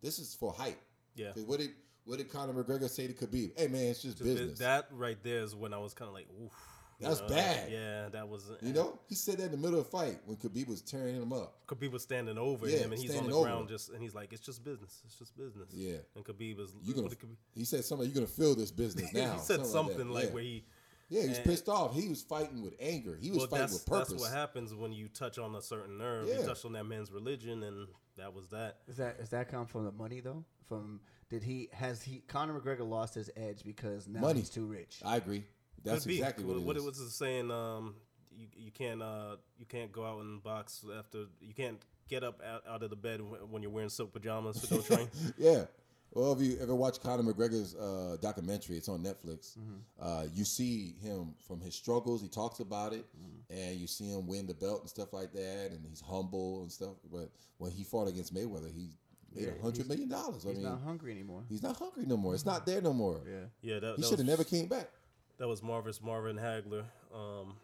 This 0.01 0.19
is 0.19 0.35
for 0.35 0.53
hype. 0.53 0.79
Yeah. 1.15 1.31
what 1.47 1.59
did 1.59 1.71
what 2.07 2.17
did 2.17 2.29
Conor 2.31 2.53
McGregor 2.63 2.89
say 2.89 3.07
to 3.07 3.13
Khabib? 3.13 3.59
Hey 3.59 3.67
man, 3.67 3.85
it's 3.85 4.01
just 4.01 4.17
Th- 4.17 4.35
business. 4.37 4.59
That 4.59 4.87
right 4.91 5.17
there 5.23 5.41
is 5.43 5.55
when 5.55 5.73
I 5.73 5.77
was 5.77 5.93
kind 5.93 6.07
of 6.09 6.15
like, 6.15 6.27
oof. 6.43 6.51
That's 6.99 7.21
know, 7.21 7.27
bad. 7.27 7.71
Yeah, 7.71 8.09
that 8.09 8.27
was. 8.27 8.49
you 8.63 8.73
know, 8.73 8.97
he 9.07 9.13
said 9.13 9.37
that 9.37 9.43
in 9.45 9.51
the 9.51 9.57
middle 9.57 9.77
of 9.79 9.85
the 9.85 9.91
fight 9.91 10.17
when 10.25 10.35
Khabib 10.35 10.67
was 10.67 10.81
tearing 10.81 11.13
him 11.15 11.31
up. 11.31 11.59
Khabib 11.67 11.91
was 11.91 12.01
standing 12.01 12.39
over 12.39 12.67
Yeah, 12.67 12.77
him, 12.79 12.91
and 12.91 12.99
he's 12.99 13.15
on 13.15 13.27
the 13.27 13.33
over 13.35 13.43
ground 13.45 13.61
him. 13.61 13.67
just, 13.67 13.89
and 13.89 14.01
he's 14.01 14.15
like, 14.15 14.33
"It's 14.33 14.41
just 14.41 14.63
business. 14.63 14.99
It's 15.05 15.13
just 15.15 15.37
business." 15.37 15.69
Yeah. 15.71 15.97
And 16.15 16.25
Khabib 16.25 16.57
was. 16.57 16.73
You 16.83 16.95
gonna? 16.95 17.09
Khabib- 17.09 17.35
He 17.53 17.65
said 17.65 17.85
something. 17.85 18.07
You're 18.07 18.15
gonna 18.15 18.25
feel 18.25 18.55
this 18.55 18.71
business 18.71 19.13
now. 19.13 19.33
he 19.33 19.39
said 19.41 19.59
that. 19.59 19.67
something 19.67 20.09
like 20.09 20.25
Yeah. 20.29 20.33
where 20.33 20.41
he. 20.43 20.63
Yeah, 21.09 21.21
he 21.21 21.27
was 21.29 21.37
and- 21.37 21.45
pissed 21.45 21.69
off. 21.69 21.93
He 21.93 22.09
was 22.09 22.23
fighting 22.23 22.63
with 22.63 22.73
anger. 22.79 23.15
He 23.21 23.29
was 23.29 23.41
Well, 23.41 23.47
fighting 23.49 23.73
with 23.73 23.85
purpose. 23.85 24.09
that's 24.09 24.21
what 24.23 24.31
happens 24.31 24.73
when 24.73 24.91
you 24.91 25.07
touch 25.07 25.37
on 25.37 25.53
a 25.53 25.61
certain 25.61 25.99
nerve. 25.99 26.27
Yeah. 26.27 26.39
You 26.39 26.47
touch 26.47 26.65
on 26.65 26.73
that 26.73 26.85
man's 26.85 27.11
religion, 27.11 27.61
and 27.61 27.87
that 28.15 28.33
was 28.33 28.47
that. 28.49 28.77
Is 28.87 28.97
that 28.97 29.17
is 29.19 29.29
that 29.29 29.49
come 29.51 29.67
from 29.67 29.85
the 29.85 29.91
money 29.91 30.19
though? 30.19 30.43
From 30.67 30.99
did 31.29 31.43
he 31.43 31.69
has 31.73 32.01
he 32.01 32.23
Conor 32.27 32.59
McGregor 32.59 32.87
lost 32.87 33.13
his 33.15 33.29
edge 33.35 33.63
because 33.65 34.07
now 34.07 34.21
Money. 34.21 34.39
he's 34.39 34.49
too 34.49 34.65
rich? 34.65 35.01
I 35.05 35.17
agree. 35.17 35.43
That's 35.83 36.03
Could 36.03 36.09
be. 36.09 36.17
exactly 36.17 36.45
what, 36.45 36.61
what 36.61 36.75
it 36.75 36.79
is. 36.79 36.85
was 36.85 36.99
it 36.99 37.09
saying? 37.11 37.51
Um, 37.51 37.95
you 38.35 38.47
you 38.55 38.71
can't 38.71 39.01
uh 39.01 39.35
you 39.57 39.65
can't 39.65 39.91
go 39.91 40.05
out 40.05 40.21
and 40.21 40.41
box 40.43 40.83
after 40.97 41.25
you 41.41 41.53
can't 41.53 41.79
get 42.07 42.23
up 42.23 42.39
out, 42.45 42.63
out 42.69 42.83
of 42.83 42.89
the 42.89 42.95
bed 42.95 43.21
when, 43.21 43.39
when 43.51 43.61
you're 43.61 43.71
wearing 43.71 43.89
silk 43.89 44.13
pajamas 44.13 44.61
to 44.61 44.67
go 44.75 44.81
train. 44.95 45.07
yeah. 45.37 45.65
Well, 46.13 46.31
if 46.31 46.39
you 46.39 46.57
ever 46.61 46.73
watch 46.73 47.01
Conor 47.01 47.21
McGregor's 47.31 47.75
uh, 47.75 48.15
documentary, 48.21 48.77
it's 48.77 48.87
on 48.87 49.03
Netflix. 49.03 49.57
Mm-hmm. 49.57 49.75
Uh, 50.01 50.23
you 50.33 50.45
see 50.45 50.95
him 51.01 51.35
from 51.45 51.59
his 51.59 51.75
struggles. 51.75 52.21
He 52.21 52.29
talks 52.29 52.59
about 52.61 52.93
it, 52.93 53.05
Mm-hmm. 53.13 53.53
and 53.61 53.77
you 53.79 53.87
see 53.87 54.05
him 54.09 54.25
win 54.25 54.47
the 54.47 54.53
belt 54.53 54.79
and 54.81 54.89
stuff 54.89 55.11
like 55.11 55.33
that. 55.33 55.71
And 55.71 55.85
he's 55.87 55.99
humble 56.01 56.61
and 56.61 56.71
stuff. 56.71 56.95
But 57.11 57.29
when 57.57 57.71
he 57.71 57.83
fought 57.83 58.07
against 58.07 58.33
Mayweather, 58.33 58.73
he 58.73 58.83
made 58.83 58.95
Yeah, 59.33 59.49
a 59.59 59.61
hundred 59.61 59.87
million 59.87 60.09
dollars. 60.09 60.45
I 60.45 60.49
He's 60.49 60.57
mean, 60.59 60.65
not 60.69 60.81
hungry 60.83 61.11
anymore. 61.11 61.43
he's 61.49 61.61
not 61.63 61.77
hungry 61.77 62.05
no 62.05 62.17
more. 62.17 62.33
It's 62.33 62.45
not 62.45 62.65
there 62.65 62.81
no 62.81 62.93
more. 62.93 63.21
Yeah. 63.27 63.45
Yeah, 63.73 63.79
that, 63.79 63.95
He 63.97 64.03
should 64.03 64.17
have 64.19 64.27
never 64.27 64.43
came 64.43 64.67
back. 64.67 64.89
That 65.37 65.47
was 65.47 65.61
Marvis 65.61 66.01
Marvin 66.01 66.37
Hagler. 66.37 66.85
Um, 67.13 67.55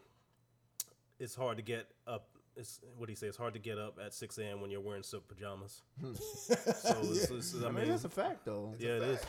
it's 1.19 1.35
hard 1.35 1.57
to 1.57 1.63
get 1.63 1.87
up. 2.05 2.27
It's 2.55 2.79
what 2.97 3.07
do 3.07 3.11
you 3.11 3.15
say? 3.15 3.27
It's 3.27 3.37
hard 3.37 3.53
to 3.53 3.59
get 3.59 3.79
up 3.79 3.97
at 4.03 4.13
six 4.13 4.37
a.m. 4.37 4.61
when 4.61 4.69
you're 4.69 4.81
wearing 4.81 5.01
silk 5.03 5.27
pajamas. 5.27 5.81
so 5.99 6.09
it's, 7.01 7.31
it's, 7.31 7.55
I 7.55 7.67
I 7.67 7.71
mean, 7.71 7.75
mean, 7.75 7.89
that's 7.89 8.03
a 8.05 8.09
fact, 8.09 8.45
though. 8.45 8.75
yeah, 8.77 8.89
it 8.91 9.03
is. 9.03 9.19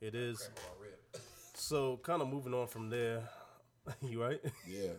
It 0.00 0.14
is. 0.14 0.50
So 1.54 1.96
kind 2.02 2.22
of 2.22 2.28
moving 2.28 2.54
on 2.54 2.66
from 2.68 2.90
there. 2.90 3.22
you 4.02 4.22
right? 4.22 4.40
Yeah. 4.68 4.90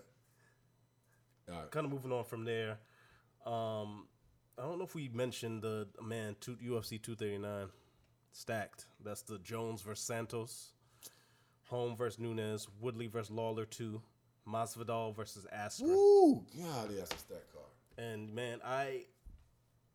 All 1.52 1.60
right. 1.62 1.72
kind 1.72 1.86
of 1.86 1.92
moving 1.92 2.12
on 2.12 2.24
from 2.26 2.44
there. 2.44 2.78
Um, 3.46 4.08
I 4.58 4.64
don't 4.64 4.78
know 4.78 4.86
if 4.86 4.96
we 4.96 5.10
mentioned 5.10 5.62
the 5.62 5.88
man 6.02 6.36
two, 6.40 6.56
UFC 6.56 7.02
239 7.02 7.68
stacked. 8.32 8.86
That's 9.04 9.22
the 9.22 9.38
Jones 9.40 9.82
versus 9.82 10.06
Santos, 10.06 10.72
Holm 11.70 11.96
versus 11.96 12.20
Nunes, 12.20 12.68
Woodley 12.80 13.08
versus 13.08 13.32
Lawler 13.32 13.66
two, 13.66 14.02
Masvidal 14.48 15.16
versus 15.16 15.46
Askren. 15.54 15.90
Ooh, 15.90 16.44
God, 16.58 16.90
that's 16.96 17.14
a 17.14 17.18
stack 17.18 17.52
card. 17.52 17.66
And 17.98 18.34
man, 18.34 18.60
I 18.66 19.06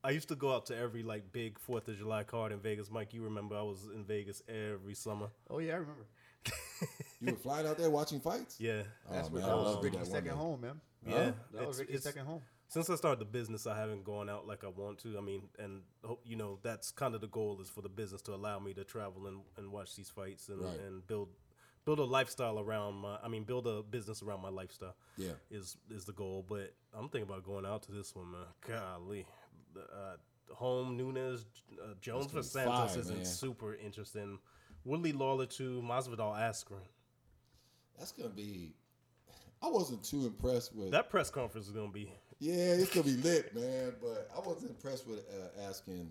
I 0.03 0.11
used 0.11 0.29
to 0.29 0.35
go 0.35 0.53
out 0.55 0.67
to 0.67 0.77
every 0.77 1.03
like 1.03 1.33
big 1.33 1.59
Fourth 1.59 1.89
of 1.89 1.97
July 1.99 2.25
card 2.25 2.53
in 2.53 2.59
Vegas. 2.61 2.91
Mike, 2.91 3.13
you 3.15 3.23
remember 3.23 3.57
I 3.57 3.63
was 3.63 3.89
in 3.95 4.05
Vegas 4.05 4.43
every 4.49 4.95
summer. 4.95 5.29
Oh 5.49 5.59
yeah, 5.59 5.73
I 5.73 5.77
remember. 5.77 6.07
You 7.21 7.33
were 7.33 7.39
flying 7.39 7.67
out 7.67 7.77
there 7.77 7.91
watching 7.91 8.19
fights? 8.21 8.59
Yeah. 8.59 8.83
Oh, 9.09 9.13
that's 9.13 9.29
oh, 9.29 9.33
what 9.33 9.41
man, 9.41 9.43
that 9.43 9.51
I 9.51 9.55
was 9.55 9.75
love 9.75 9.85
Ricky's 9.85 9.99
that 10.01 10.11
one 10.11 10.23
second 10.23 10.37
home, 10.39 10.61
man. 10.63 10.81
Yeah, 11.07 11.15
that 11.15 11.35
was 11.53 11.61
it's- 11.61 11.79
Ricky's 11.81 11.97
it's- 11.97 12.03
second 12.15 12.27
home. 12.27 12.41
Since 12.71 12.89
I 12.89 12.95
started 12.95 13.19
the 13.19 13.25
business, 13.25 13.67
I 13.67 13.77
haven't 13.77 14.05
gone 14.05 14.31
out 14.31 14.47
like 14.47 14.63
I 14.63 14.69
want 14.69 14.99
to. 15.01 15.19
I 15.19 15.21
mean, 15.21 15.49
and 15.59 15.83
you 16.25 16.37
know 16.37 16.61
that's 16.63 16.93
kind 16.93 17.17
of 17.17 17.21
the 17.21 17.27
goal 17.27 17.59
is 17.61 17.69
for 17.69 17.83
the 17.83 17.89
business 17.89 18.23
to 18.23 18.33
allow 18.35 18.61
me 18.61 18.73
to 18.75 18.85
travel 18.85 19.27
and, 19.27 19.41
and 19.59 19.73
watch 19.73 19.97
these 19.97 20.09
fights 20.09 20.49
and, 20.49 20.63
Right. 20.63 20.79
and 20.87 21.05
build 21.09 21.31
build 21.85 21.99
a 21.99 22.05
lifestyle 22.05 22.61
around 22.61 22.95
my. 22.95 23.19
I 23.25 23.27
mean, 23.27 23.43
build 23.43 23.67
a 23.67 23.83
business 23.83 24.23
around 24.23 24.41
my 24.43 24.51
lifestyle. 24.51 24.95
Yeah. 25.17 25.33
is 25.51 25.77
is 25.91 26.05
the 26.05 26.13
goal. 26.13 26.47
But 26.49 26.73
I'm 26.95 27.09
thinking 27.09 27.29
about 27.29 27.45
going 27.45 27.67
out 27.67 27.83
to 27.85 27.93
this 27.93 28.15
one, 28.15 28.31
man. 28.31 28.43
Golly, 28.69 29.27
the, 29.75 29.81
uh, 29.81 30.17
Holm 30.55 30.97
Nunes 30.97 31.47
uh, 31.83 31.95
Jones 32.01 32.31
for 32.31 32.41
Santos 32.45 32.93
fire, 32.93 33.01
isn't 33.01 33.17
man. 33.17 33.25
super 33.25 33.75
interesting. 33.75 34.39
Woodley 34.85 35.13
Lawler 35.13 35.47
two, 35.47 35.83
Masvidal 35.85 36.39
Askren. 36.39 36.87
That's 37.99 38.13
gonna 38.13 38.29
be. 38.29 38.75
I 39.61 39.69
wasn't 39.69 40.05
too 40.05 40.25
impressed 40.27 40.73
with. 40.75 40.93
That 40.93 41.11
press 41.11 41.31
conference 41.31 41.67
is 41.67 41.73
gonna 41.73 41.91
be. 41.91 42.13
Yeah, 42.41 42.55
it's 42.75 42.91
gonna 42.95 43.05
be 43.07 43.17
lit, 43.17 43.55
man. 43.55 43.93
But 44.01 44.31
I 44.35 44.41
wasn't 44.47 44.71
impressed 44.71 45.07
with 45.07 45.21
uh, 45.21 45.61
Askren 45.69 46.09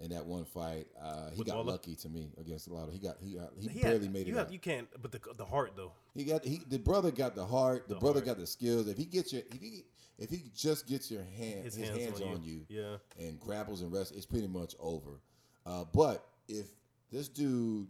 in 0.00 0.10
that 0.10 0.26
one 0.26 0.44
fight. 0.44 0.86
Uh, 1.00 1.30
he 1.30 1.38
With 1.38 1.46
got 1.46 1.56
Lawler? 1.56 1.72
lucky 1.72 1.94
to 1.96 2.08
me 2.08 2.30
against 2.40 2.66
a 2.68 2.74
lot 2.74 2.88
of. 2.88 2.92
He 2.92 2.98
got 2.98 3.16
he 3.20 3.34
got, 3.34 3.50
he, 3.58 3.68
He 3.68 3.80
barely 3.82 4.00
had, 4.06 4.12
made 4.12 4.20
it 4.22 4.28
you, 4.28 4.36
have, 4.36 4.52
you 4.52 4.58
can't, 4.58 4.88
but 5.00 5.12
the 5.12 5.20
the 5.36 5.44
heart 5.44 5.72
though. 5.76 5.92
He 6.14 6.24
got 6.24 6.44
he 6.44 6.60
the 6.68 6.78
brother 6.78 7.10
got 7.12 7.34
the 7.36 7.46
heart. 7.46 7.88
The, 7.88 7.94
The 7.94 8.00
brother 8.00 8.18
heart. 8.20 8.26
got 8.26 8.38
the 8.38 8.46
skills. 8.46 8.88
If 8.88 8.96
he 8.96 9.04
gets 9.04 9.32
your 9.32 9.42
if 9.50 9.60
he 9.60 9.84
if 10.18 10.30
he 10.30 10.50
just 10.54 10.86
gets 10.88 11.10
your 11.12 11.22
hand 11.22 11.64
His, 11.64 11.76
his, 11.76 11.88
hands, 11.90 12.20
on, 12.20 12.42
you. 12.42 12.66
Yeah. 12.68 12.96
and 13.20 13.38
grapples 13.38 13.82
and 13.82 13.92
wrestles, 13.92 14.16
it's 14.16 14.26
pretty 14.26 14.48
much 14.48 14.74
over. 14.80 15.20
Uh, 15.64 15.84
but 15.94 16.26
if 16.48 16.66
this 17.12 17.28
dude 17.28 17.86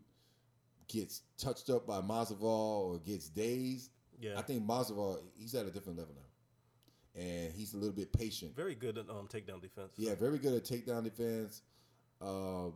gets 0.88 1.22
touched 1.38 1.70
up 1.70 1.86
by 1.86 2.00
Masvidal 2.02 2.42
or 2.42 2.98
gets 2.98 3.30
dazed, 3.30 3.90
Yeah. 4.20 4.38
I 4.38 4.42
think 4.42 4.62
Masvidal 4.66 5.20
he's 5.38 5.54
at 5.54 5.64
a 5.64 5.70
different 5.70 5.98
level 5.98 6.14
now, 6.14 6.27
and 7.14 7.52
he's 7.52 7.74
a 7.74 7.76
little 7.76 7.94
bit 7.94 8.12
patient. 8.12 8.54
Very 8.54 8.74
good 8.74 8.98
at 8.98 9.08
um, 9.08 9.28
takedown 9.32 9.60
defense. 9.60 9.92
Yeah, 9.96 10.14
very 10.14 10.38
good 10.38 10.54
at 10.54 10.64
takedown 10.64 11.04
defense. 11.04 11.62
Uh, 12.20 12.70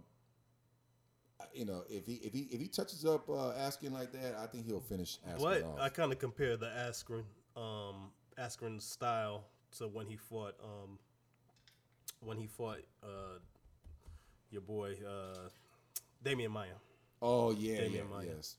you 1.52 1.64
know, 1.64 1.82
if 1.88 2.06
he 2.06 2.14
if 2.14 2.32
he 2.32 2.48
if 2.50 2.60
he 2.60 2.68
touches 2.68 3.04
up 3.04 3.28
uh, 3.28 3.52
Askren 3.58 3.92
like 3.92 4.12
that, 4.12 4.36
I 4.42 4.46
think 4.46 4.66
he'll 4.66 4.80
finish 4.80 5.18
Askren 5.28 5.40
But 5.40 5.62
off. 5.64 5.78
I 5.80 5.88
kind 5.88 6.12
of 6.12 6.18
compare 6.18 6.56
the 6.56 6.66
Askren, 6.66 7.24
um, 7.56 8.10
Askren's 8.38 8.84
style 8.84 9.44
to 9.78 9.88
when 9.88 10.06
he 10.06 10.16
fought, 10.16 10.54
um, 10.62 10.98
when 12.20 12.38
he 12.38 12.46
fought 12.46 12.78
uh, 13.02 13.38
your 14.50 14.62
boy 14.62 14.96
uh, 15.06 15.48
Damian 16.22 16.52
Maia. 16.52 16.68
oh 17.20 17.50
yeah, 17.52 17.72
yeah, 17.72 17.80
Damian 17.80 18.10
Maia. 18.10 18.26
yes. 18.36 18.56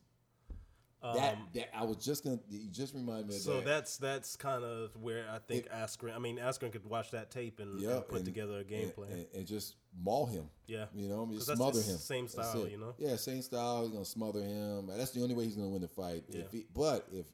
That 1.03 1.33
Um, 1.35 1.47
that 1.53 1.75
I 1.77 1.83
was 1.83 1.97
just 1.97 2.23
gonna. 2.23 2.39
You 2.49 2.69
just 2.69 2.93
reminded 2.93 3.27
me 3.27 3.35
of 3.35 3.41
so 3.41 3.55
that. 3.57 3.65
that's 3.65 3.97
that's 3.97 4.35
kind 4.37 4.63
of 4.63 4.95
where 4.95 5.25
I 5.29 5.39
think 5.39 5.67
Askren. 5.69 6.15
I 6.15 6.19
mean, 6.19 6.37
Askren 6.37 6.71
could 6.71 6.85
watch 6.85 7.11
that 7.11 7.29
tape 7.29 7.59
and, 7.59 7.79
Yeah, 7.79 7.97
and 7.97 8.07
put 8.07 8.17
and- 8.17 8.25
together 8.25 8.59
a 8.59 8.63
game 8.63 8.83
and, 8.85 8.95
plan. 8.95 9.25
and, 9.35 9.45
just 9.45 9.75
maul 10.01 10.25
him. 10.25 10.49
yeah, 10.65 10.85
You 10.95 11.09
know, 11.09 11.23
I 11.23 11.25
mean, 11.25 11.39
smother 11.41 11.81
him. 11.81 11.97
same 11.97 12.27
style, 12.27 12.67
you 12.67 12.77
know? 12.77 12.95
Yeah, 12.97 13.15
same 13.17 13.41
style. 13.41 13.83
He's 13.83 13.91
gonna 13.91 14.05
smother 14.05 14.41
him. 14.41 14.87
That's 14.87 15.11
the 15.11 15.21
only 15.21 15.35
way 15.35 15.43
he's 15.43 15.55
gonna 15.55 15.69
win 15.69 15.81
the 15.81 15.87
fight. 15.87 16.23
Yeah. 16.29 16.41
If 16.41 16.51
he, 16.51 16.65
but 16.73 17.07
if 17.11 17.25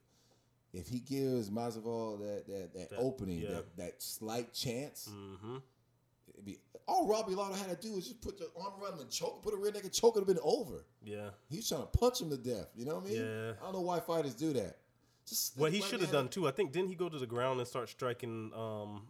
if 0.74 0.88
he 0.88 1.00
gives 1.00 1.50
Masvidal 1.50 2.20
that 2.20 2.48
that, 2.48 2.74
that, 2.74 2.90
That- 2.90 3.00
opening, 3.00 3.40
yeah. 3.40 3.50
that, 3.52 3.78
that 3.78 4.02
slight 4.02 4.52
chance, 4.54 5.08
hmm 5.12 5.56
it'd 5.56 5.62
be 6.46 6.58
all 6.88 7.08
Robbie 7.08 7.36
Lawler 7.36 7.56
had 7.56 7.70
to 7.70 7.88
do 7.88 7.94
was 7.96 8.06
just 8.06 8.20
put 8.22 8.38
the 8.40 8.50
arm 8.60 8.74
around 8.82 8.94
him 8.96 9.02
and 9.02 9.10
choke, 9.12 9.44
put 9.44 9.54
a 9.54 9.58
rear 9.58 9.72
naked 9.72 9.94
choke, 9.94 10.16
it'd 10.18 10.28
have 10.28 10.36
been 10.36 10.44
over. 10.44 10.84
yeah. 11.04 11.30
He's 11.50 11.68
trying 11.70 11.82
to 11.82 11.88
punch 11.88 12.20
him 12.22 12.30
to 12.32 12.38
death. 12.38 12.68
You 12.76 12.86
know 12.86 12.96
what 12.96 13.06
I 13.06 13.10
mean? 13.10 13.18
Yeah. 13.22 13.52
I 13.62 13.64
don't 13.66 13.74
know 13.74 13.82
why 13.82 14.00
fighters 14.00 14.34
do 14.34 14.54
that. 14.54 14.78
Just 15.28 15.56
What 15.58 15.72
he 15.72 15.82
should 15.82 16.02
have 16.02 16.12
done 16.12 16.28
too, 16.30 16.48
I 16.48 16.52
think, 16.52 16.72
didn't 16.72 16.90
he 16.90 16.96
go 16.96 17.08
to 17.10 17.20
the 17.20 17.28
ground 17.28 17.60
and 17.60 17.68
start 17.68 17.90
striking, 17.90 18.52
um, 18.56 19.04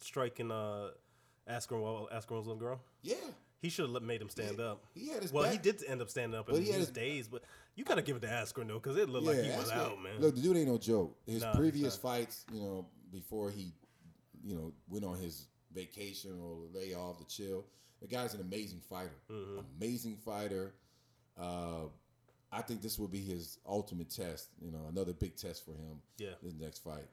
striking 0.00 0.50
uh, 0.50 0.88
Askren 1.50 1.82
while 1.82 2.08
Askren 2.14 2.44
was 2.44 2.58
ground? 2.58 2.80
Yeah. 3.02 3.14
He 3.60 3.68
should 3.68 3.90
have 3.90 4.02
made 4.02 4.22
him 4.22 4.28
stand 4.28 4.60
up. 4.60 4.84
He 4.94 5.08
had 5.08 5.22
his 5.22 5.32
Well, 5.32 5.42
back. 5.44 5.52
he 5.52 5.58
did 5.58 5.82
end 5.88 6.00
up 6.00 6.08
standing 6.08 6.38
up, 6.38 6.46
But 6.46 6.56
and 6.56 6.64
he 6.64 6.70
had 6.70 6.80
his- 6.80 6.90
days. 6.90 7.28
But 7.28 7.42
you 7.74 7.84
gotta 7.84 8.02
give 8.02 8.16
it 8.16 8.20
to 8.20 8.28
Askren 8.28 8.68
though, 8.68 8.74
because 8.80 8.96
it 8.96 9.08
looked 9.10 9.26
like 9.26 9.42
he 9.42 9.50
was 9.50 9.70
out, 9.70 10.00
man. 10.02 10.20
Look, 10.20 10.34
the 10.36 10.40
dude 10.40 10.56
ain't 10.56 10.68
no 10.68 10.78
joke. 10.78 11.16
His 11.26 11.42
Nah, 11.42 11.54
previous 11.54 11.96
fights, 11.96 12.46
you 12.52 12.60
know, 12.60 12.86
before 13.12 13.50
he, 13.50 13.72
you 14.42 14.54
know, 14.54 14.72
went 14.88 15.04
on 15.04 15.18
his 15.18 15.46
vacation 15.76 16.40
or 16.42 16.56
lay 16.72 16.94
off 16.94 17.18
to 17.18 17.26
chill, 17.26 17.64
the 18.00 18.08
guy's 18.08 18.34
an 18.34 18.40
amazing 18.40 18.80
fighter. 18.80 19.14
Mm-hmm. 19.30 19.60
Amazing 19.80 20.16
fighter. 20.24 20.74
Uh, 21.40 21.86
I 22.50 22.62
think 22.62 22.80
this 22.82 22.98
will 22.98 23.08
be 23.08 23.20
his 23.20 23.58
ultimate 23.66 24.10
test. 24.10 24.48
You 24.60 24.72
know, 24.72 24.86
another 24.88 25.12
big 25.12 25.36
test 25.36 25.64
for 25.64 25.72
him. 25.72 26.00
Yeah. 26.18 26.30
This 26.42 26.54
next 26.58 26.78
fight. 26.82 27.06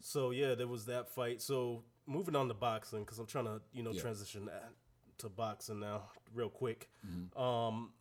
So 0.00 0.30
yeah, 0.30 0.54
there 0.54 0.66
was 0.68 0.86
that 0.86 1.08
fight. 1.08 1.42
So 1.42 1.82
moving 2.06 2.34
on 2.36 2.48
to 2.48 2.54
boxing, 2.54 3.00
because 3.04 3.18
I'm 3.18 3.26
trying 3.26 3.44
to 3.46 3.60
you 3.72 3.82
know 3.82 3.92
Yeah. 3.92 4.00
transition 4.00 4.46
that 4.46 4.70
to 5.18 5.28
boxing 5.28 5.80
now, 5.80 6.04
real 6.34 6.48
quick. 6.48 6.88
Mm-hmm. 7.06 7.40
Um, 7.40 7.92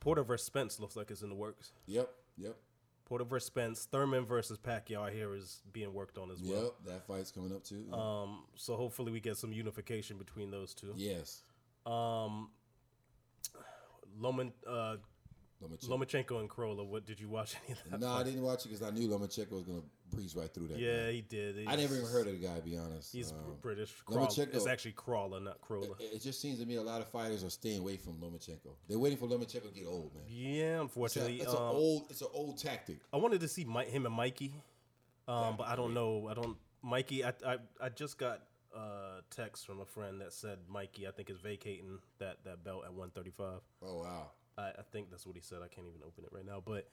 Porter 0.00 0.22
versus 0.22 0.46
Spence 0.46 0.78
looks 0.78 0.96
like 0.96 1.10
it's 1.10 1.22
in 1.22 1.28
the 1.28 1.34
works. 1.34 1.72
Yep. 1.86 2.08
Yep. 2.36 2.56
Porter 3.08 3.24
versus 3.24 3.46
Spence, 3.46 3.88
Thurman 3.90 4.26
versus 4.26 4.58
Pacquiao 4.58 5.10
hear 5.10 5.34
is 5.34 5.62
being 5.72 5.94
worked 5.94 6.18
on 6.18 6.30
as 6.30 6.42
well. 6.42 6.62
Yep. 6.62 6.72
That 6.86 7.06
fight's 7.06 7.30
coming 7.30 7.52
up 7.52 7.64
too. 7.64 7.90
Um, 7.92 8.44
so 8.54 8.76
hopefully 8.76 9.10
we 9.12 9.20
get 9.20 9.36
some 9.38 9.52
unification 9.52 10.18
between 10.18 10.50
those 10.50 10.74
two. 10.74 10.92
yes. 10.96 11.42
Um, 11.86 12.50
Loman, 14.20 14.52
uh, 14.68 14.96
Lomachenko. 15.62 15.88
Lomachenko 15.88 16.40
and 16.40 16.48
Crolla. 16.48 16.84
What 16.84 17.04
did 17.04 17.18
you 17.20 17.28
watch 17.28 17.54
any 17.66 17.72
of 17.78 17.90
that? 17.90 18.00
No, 18.00 18.08
I 18.12 18.22
didn't 18.22 18.42
watch 18.42 18.64
it 18.64 18.68
because 18.68 18.82
I 18.82 18.90
knew 18.90 19.08
Lomachenko 19.08 19.50
was 19.52 19.64
gonna 19.64 19.82
breeze 20.10 20.34
right 20.36 20.52
through 20.52 20.68
that. 20.68 20.78
Yeah, 20.78 21.06
guy. 21.06 21.12
he 21.12 21.20
did. 21.22 21.66
I 21.66 21.76
never 21.76 21.94
even 21.96 22.06
heard 22.08 22.26
of 22.28 22.40
the 22.40 22.46
guy. 22.46 22.56
To 22.56 22.62
be 22.62 22.76
honest, 22.76 23.12
He's 23.12 23.32
Um, 23.32 23.38
British. 23.60 23.92
Lomachenko- 24.08 24.54
It's 24.54 24.66
actually 24.66 24.92
Crawler, 24.92 25.40
not 25.40 25.60
Crolla. 25.60 25.96
It, 26.00 26.14
it 26.14 26.22
just 26.22 26.40
seems 26.40 26.58
to 26.60 26.66
me 26.66 26.76
a 26.76 26.82
lot 26.82 27.00
of 27.00 27.08
fighters 27.08 27.42
are 27.44 27.50
staying 27.50 27.80
away 27.80 27.96
from 27.96 28.14
Lomachenko. 28.14 28.70
They're 28.88 28.98
waiting 28.98 29.18
for 29.18 29.26
Lomachenko 29.26 29.68
to 29.68 29.74
get 29.74 29.86
old, 29.86 30.14
man. 30.14 30.24
Yeah, 30.28 30.52
It's, 30.54 30.78
a, 30.78 30.80
unfortunately. 30.82 31.36
it's 31.40 31.52
an 31.52 31.56
um, 31.58 31.62
old, 31.74 32.06
it's 32.10 32.20
an 32.22 32.28
old 32.32 32.58
tactic. 32.58 32.98
I 33.12 33.16
wanted 33.16 33.40
to 33.40 33.48
see 33.48 33.64
Mike, 33.64 33.88
him 33.88 34.06
and 34.06 34.14
Mikey, 34.14 34.54
um, 35.26 35.56
but 35.56 35.66
I 35.68 35.76
don't 35.76 35.92
know. 35.94 36.28
I 36.30 36.34
don't. 36.34 36.56
Mikey, 36.82 37.24
I 37.24 37.32
I, 37.44 37.56
I 37.80 37.88
just 37.88 38.16
got 38.18 38.42
a 38.76 39.20
text 39.30 39.66
from 39.66 39.80
a 39.80 39.84
friend 39.84 40.20
that 40.20 40.32
said 40.32 40.58
Mikey, 40.68 41.08
I 41.08 41.10
think, 41.10 41.28
is 41.30 41.38
vacating 41.38 41.98
that, 42.18 42.36
that 42.44 42.62
belt 42.64 42.84
at 42.84 42.92
135. 42.92 43.60
Oh 43.82 44.02
wow, 44.02 44.30
I, 44.58 44.68
I 44.80 44.82
think 44.92 45.10
that's 45.10 45.26
what 45.26 45.36
he 45.36 45.42
said. 45.42 45.58
I 45.64 45.68
can't 45.68 45.86
even 45.86 46.00
open 46.06 46.24
it 46.24 46.30
right 46.32 46.44
now. 46.46 46.62
But 46.64 46.88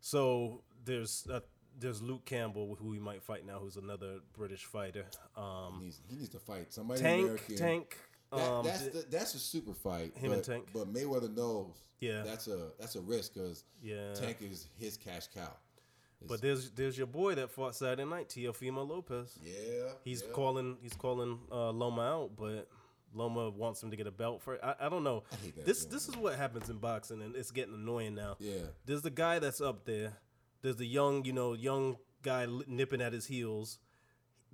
so 0.00 0.62
there's 0.84 1.26
uh, 1.30 1.40
there's 1.78 2.02
Luke 2.02 2.24
Campbell, 2.24 2.76
who 2.80 2.88
we 2.88 2.98
might 2.98 3.22
fight 3.22 3.46
now, 3.46 3.58
who's 3.58 3.76
another 3.76 4.20
British 4.36 4.64
fighter. 4.64 5.04
he 5.36 5.40
Um, 5.40 5.80
needs, 5.82 6.00
he 6.08 6.16
needs 6.16 6.28
to 6.30 6.38
fight 6.38 6.72
somebody 6.72 7.00
Tank, 7.00 7.22
American. 7.24 7.56
Tank. 7.56 7.96
That, 8.32 8.40
Um, 8.48 8.64
that's 8.64 8.86
the, 8.88 9.04
that's 9.10 9.34
a 9.34 9.38
super 9.38 9.74
fight. 9.74 10.16
Him 10.16 10.30
but, 10.30 10.36
and 10.36 10.44
Tank. 10.44 10.66
But 10.72 10.92
Mayweather 10.92 11.34
knows. 11.34 11.74
Yeah. 12.00 12.22
that's 12.22 12.48
a 12.48 12.68
that's 12.78 12.96
a 12.96 13.00
risk 13.00 13.34
because 13.34 13.64
Yeah. 13.82 14.14
Tank 14.14 14.38
is 14.40 14.68
his 14.78 14.96
cash 14.96 15.26
cow. 15.34 15.52
but 16.26 16.40
there's 16.40 16.70
there's 16.70 16.96
your 16.96 17.06
boy 17.06 17.34
that 17.34 17.50
fought 17.50 17.74
Saturday 17.74 18.04
night, 18.04 18.28
Teofimo 18.28 18.88
Lopez. 18.88 19.38
Yeah, 19.44 19.92
He's 20.04 20.22
yeah. 20.22 20.32
calling 20.32 20.76
he's 20.80 20.94
calling 20.94 21.38
uh, 21.52 21.70
Loma 21.70 22.02
out, 22.02 22.30
but 22.36 22.68
Loma 23.14 23.50
wants 23.50 23.82
him 23.82 23.90
to 23.90 23.96
get 23.96 24.06
a 24.06 24.10
belt 24.10 24.42
for. 24.42 24.64
I, 24.64 24.86
I 24.86 24.88
don't 24.88 25.04
know. 25.04 25.24
I 25.32 25.36
this 25.64 25.80
feeling, 25.84 25.92
this 25.94 26.08
is 26.08 26.16
what 26.16 26.36
happens 26.36 26.70
in 26.70 26.78
boxing, 26.78 27.22
and 27.22 27.34
it's 27.34 27.50
getting 27.50 27.74
annoying 27.74 28.14
now. 28.14 28.36
Yeah. 28.38 28.62
There's 28.86 29.02
the 29.02 29.10
guy 29.10 29.38
that's 29.38 29.60
up 29.60 29.84
there. 29.84 30.14
There's 30.62 30.76
the 30.76 30.86
young, 30.86 31.24
you 31.24 31.32
know, 31.32 31.54
young 31.54 31.96
guy 32.22 32.46
nipping 32.66 33.00
at 33.00 33.12
his 33.12 33.26
heels. 33.26 33.78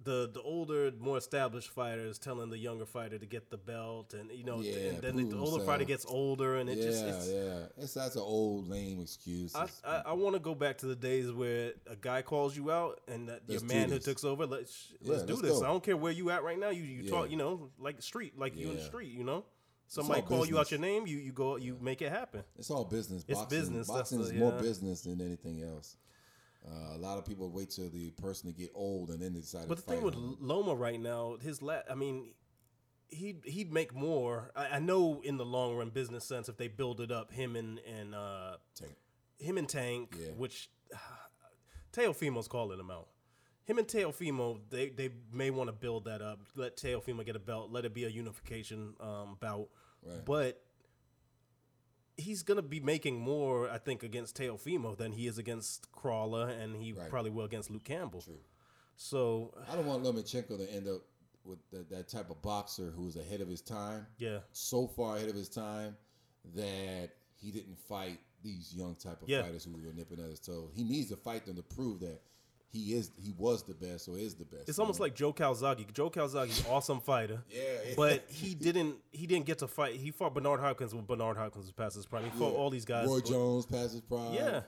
The 0.04 0.30
the 0.32 0.42
older, 0.42 0.92
more 1.00 1.16
established 1.16 1.70
fighter 1.70 2.02
is 2.02 2.18
telling 2.18 2.50
the 2.50 2.58
younger 2.58 2.84
fighter 2.84 3.18
to 3.18 3.26
get 3.26 3.50
the 3.50 3.56
belt, 3.56 4.12
and 4.14 4.30
you 4.30 4.44
know, 4.44 4.60
Yeah, 4.60 4.90
and 4.90 4.98
then 5.02 5.16
the, 5.16 5.24
the 5.24 5.36
older 5.36 5.52
himself. 5.52 5.66
fighter 5.66 5.84
gets 5.84 6.04
older, 6.06 6.56
and 6.56 6.68
it 6.68 6.78
yeah, 6.78 6.84
just 6.84 7.04
it's, 7.04 7.28
yeah. 7.28 7.58
It's 7.78 7.94
that's 7.94 8.14
an 8.14 8.22
old 8.22 8.68
lame 8.68 9.00
excuse. 9.00 9.54
I, 9.56 9.66
I, 9.84 10.02
I 10.06 10.12
want 10.12 10.34
to 10.34 10.38
go 10.40 10.54
back 10.54 10.78
to 10.78 10.86
the 10.86 10.94
days 10.94 11.32
where 11.32 11.72
a 11.88 11.96
guy 11.96 12.20
calls 12.22 12.54
you 12.56 12.70
out 12.70 13.00
and 13.08 13.28
that 13.30 13.42
your 13.48 13.62
manhood 13.64 13.98
this. 14.00 14.04
takes 14.04 14.22
over. 14.22 14.46
Let's 14.46 14.92
Yeah, 15.00 15.12
let's 15.12 15.22
do 15.24 15.32
let's 15.34 15.42
this. 15.48 15.58
go. 15.60 15.64
I 15.64 15.68
don't 15.68 15.82
care 15.82 15.96
where 15.96 16.12
you 16.12 16.30
at 16.30 16.44
right 16.44 16.58
now. 16.58 16.68
You 16.70 16.82
you 16.84 17.08
talk, 17.08 17.30
you 17.30 17.36
know, 17.38 17.70
like 17.78 18.00
street, 18.02 18.38
like 18.38 18.54
you 18.56 18.68
in 18.70 18.76
the 18.76 18.82
street. 18.82 19.10
You 19.12 19.24
know, 19.24 19.44
somebody 19.88 20.20
all 20.20 20.26
call 20.28 20.46
you 20.46 20.58
out 20.58 20.70
your 20.70 20.78
name, 20.80 21.06
you 21.06 21.16
you 21.16 21.32
go, 21.32 21.56
you 21.56 21.78
make 21.80 22.02
it 22.02 22.10
happen. 22.12 22.44
It's 22.58 22.70
all 22.70 22.84
business. 22.84 23.24
It's 23.26 23.44
business, 23.46 23.88
Boxing 23.88 24.18
the- 24.18 24.24
is 24.26 24.32
more 24.34 24.52
business 24.52 25.00
than 25.00 25.20
anything 25.22 25.62
else. 25.62 25.96
Uh, 26.68 26.96
a 26.96 26.98
lot 26.98 27.16
of 27.16 27.24
people 27.24 27.48
wait 27.50 27.70
till 27.70 27.88
the 27.90 28.10
person 28.12 28.52
to 28.52 28.56
get 28.56 28.70
old 28.74 29.10
and 29.10 29.20
then 29.22 29.34
they 29.34 29.40
decide 29.40 29.68
But 29.68 29.76
the 29.76 29.82
thing 29.82 30.02
with 30.02 30.14
him. 30.14 30.36
Loma 30.40 30.74
right 30.74 31.00
now, 31.00 31.36
his 31.40 31.62
la 31.62 31.78
I 31.88 31.94
mean, 31.94 32.32
he 33.08 33.36
he'd 33.44 33.72
make 33.72 33.94
more. 33.94 34.50
I, 34.56 34.66
I 34.66 34.78
know 34.80 35.20
in 35.22 35.36
the 35.36 35.44
long 35.44 35.76
run 35.76 35.90
business 35.90 36.24
sense, 36.24 36.48
if 36.48 36.56
they 36.56 36.66
build 36.68 37.00
it 37.00 37.12
up, 37.12 37.30
him 37.32 37.54
and 37.54 37.78
and 37.80 38.14
uh, 38.14 38.56
Tank. 38.74 38.96
him 39.38 39.58
and 39.58 39.68
Tank, 39.68 40.16
Yeah. 40.18 40.32
which 40.36 40.70
Teofimo's 41.92 42.48
calling 42.48 42.78
him 42.80 42.90
out. 42.90 43.08
Him 43.64 43.78
and 43.78 43.86
Teofimo, 43.86 44.60
they 44.70 44.90
they 44.90 45.10
may 45.32 45.50
want 45.50 45.68
to 45.68 45.72
build 45.72 46.04
that 46.04 46.22
up. 46.22 46.40
Let 46.54 46.76
Teofimo 46.76 47.24
get 47.24 47.36
a 47.36 47.40
belt. 47.40 47.70
Let 47.70 47.84
it 47.84 47.94
be 47.94 48.04
a 48.04 48.08
unification 48.08 48.94
um, 49.00 49.36
bout. 49.40 49.68
Right. 50.04 50.24
But 50.24 50.62
he's 52.16 52.42
gonna 52.42 52.62
be 52.62 52.80
making 52.80 53.20
more, 53.20 53.68
I 53.70 53.78
think, 53.78 54.02
against 54.02 54.36
Teofimo 54.36 54.96
than 54.96 55.12
he 55.12 55.26
is 55.26 55.38
against 55.38 55.90
Crawler, 55.92 56.48
and 56.48 56.76
he 56.76 56.92
Right. 56.92 57.08
probably 57.10 57.30
will 57.30 57.44
against 57.44 57.70
Luke 57.70 57.84
Campbell. 57.84 58.22
True. 58.22 58.40
So 58.96 59.52
I 59.68 59.76
don't 59.76 59.86
want 59.86 60.02
Lomachenko 60.02 60.56
to 60.56 60.70
end 60.72 60.88
up 60.88 61.02
with 61.44 61.58
that, 61.70 61.88
that 61.90 62.08
type 62.08 62.30
of 62.30 62.40
boxer 62.42 62.90
who 62.90 63.04
was 63.04 63.16
ahead 63.16 63.40
of 63.40 63.48
his 63.48 63.60
time, 63.60 64.06
yeah, 64.18 64.40
so 64.52 64.86
far 64.88 65.16
ahead 65.16 65.28
of 65.28 65.36
his 65.36 65.48
time 65.48 65.96
that 66.54 67.10
he 67.34 67.50
didn't 67.50 67.78
fight 67.78 68.18
these 68.42 68.74
young 68.74 68.94
type 68.96 69.22
of 69.22 69.28
Yeah. 69.28 69.42
fighters 69.42 69.64
who 69.64 69.72
were 69.72 69.92
nipping 69.92 70.18
at 70.20 70.30
his 70.30 70.40
toe. 70.40 70.70
He 70.74 70.82
needs 70.84 71.08
to 71.10 71.16
fight 71.16 71.44
them 71.46 71.56
to 71.56 71.62
prove 71.62 72.00
that 72.00 72.22
he 72.76 72.94
is 72.94 73.10
he 73.22 73.32
was 73.36 73.62
the 73.62 73.74
best 73.74 74.08
or 74.08 74.18
is 74.18 74.34
the 74.34 74.44
best. 74.44 74.68
it's 74.68 74.78
almost 74.78 74.98
know? 74.98 75.04
like 75.04 75.14
Joe 75.14 75.32
Calzaghe. 75.32 75.92
Joe 75.92 76.10
Calzaghe, 76.10 76.68
awesome 76.70 77.00
fighter. 77.00 77.42
yeah, 77.50 77.62
yeah. 77.88 77.94
But 77.96 78.24
he 78.28 78.54
didn't. 78.54 78.96
He 79.12 79.26
didn't 79.26 79.46
get 79.46 79.58
to 79.58 79.68
fight. 79.68 79.94
He 79.96 80.10
fought 80.10 80.34
Bernard 80.34 80.60
Hopkins 80.60 80.94
when 80.94 81.04
Bernard 81.04 81.36
Hopkins 81.36 81.64
was 81.64 81.72
past 81.72 81.96
his 81.96 82.06
prime. 82.06 82.24
He 82.24 82.30
fought 82.30 82.54
all 82.54 82.70
these 82.70 82.84
guys. 82.84 83.06
Roy 83.08 83.20
Jones 83.20 83.66
past 83.66 83.92
his 83.92 84.00
prime. 84.02 84.34
Yeah, 84.34 84.60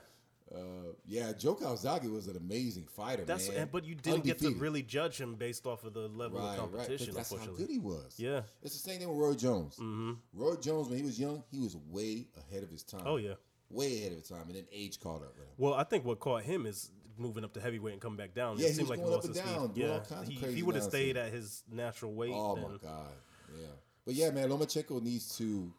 Uh, 0.51 0.93
yeah, 1.05 1.31
Joe 1.31 1.53
Calzaghe 1.53 2.11
was 2.11 2.27
an 2.27 2.35
amazing 2.37 2.87
fighter, 2.87 3.23
that's. 3.23 3.49
man. 3.49 3.69
But 3.71 3.85
you 3.85 3.93
didn't 3.93 4.23
get 4.23 4.39
to 4.39 4.49
really 4.51 4.81
judge 4.81 5.21
him 5.21 5.35
based 5.35 5.67
off 5.67 5.83
of 5.83 5.93
the 5.93 6.07
level 6.07 6.39
right, 6.39 6.57
of 6.57 6.71
competition. 6.71 7.07
But 7.07 7.15
that's 7.17 7.31
how 7.31 7.51
good 7.53 7.69
he 7.69 7.77
was. 7.77 8.15
Yeah. 8.17 8.41
it's 8.63 8.73
the 8.73 8.89
same 8.89 8.99
thing 8.99 9.09
with 9.09 9.17
Roy 9.19 9.35
Jones. 9.35 9.75
hmm 9.77 10.13
Roy 10.33 10.55
Jones, 10.55 10.89
when 10.89 10.97
he 10.97 11.03
was 11.03 11.19
young, 11.19 11.43
he 11.51 11.59
was 11.59 11.77
way 11.89 12.25
ahead 12.37 12.63
of 12.63 12.71
his 12.71 12.81
time. 12.83 13.03
Oh 13.05 13.17
yeah. 13.17 13.33
way 13.69 13.99
ahead 13.99 14.13
of 14.13 14.17
his 14.17 14.27
time, 14.29 14.43
and 14.47 14.55
then 14.55 14.65
age 14.73 14.99
caught 14.99 15.21
up 15.21 15.35
with 15.37 15.45
him. 15.47 15.53
Well, 15.59 15.75
I 15.75 15.83
think 15.83 16.03
what 16.03 16.19
caught 16.19 16.41
him 16.41 16.65
is 16.65 16.89
moving 17.19 17.43
up 17.43 17.53
to 17.53 17.61
heavyweight 17.61 17.93
and 17.93 18.01
coming 18.01 18.17
back 18.17 18.33
down. 18.33 18.57
Yeah, 18.57 18.67
it 18.67 18.75
seemed 18.75 18.89
like 18.89 18.99
he 18.99 19.05
lost 19.05 19.27
and 19.27 19.35
his 19.35 19.43
down, 19.43 19.71
speed. 19.73 19.83
Yeah, 19.83 20.23
he, 20.25 20.55
he 20.55 20.63
would 20.63 20.75
have 20.75 20.83
stayed 20.85 21.17
at 21.17 21.31
his 21.31 21.63
natural 21.71 22.13
weight. 22.13 22.33
Oh 22.33 22.55
then 22.55 22.63
my 22.63 22.77
god, 22.81 23.11
yeah. 23.59 23.67
But 24.05 24.15
yeah, 24.15 24.31
man, 24.31 24.49
Lomachenko 24.49 25.01
needs 25.01 25.37
to. 25.37 25.71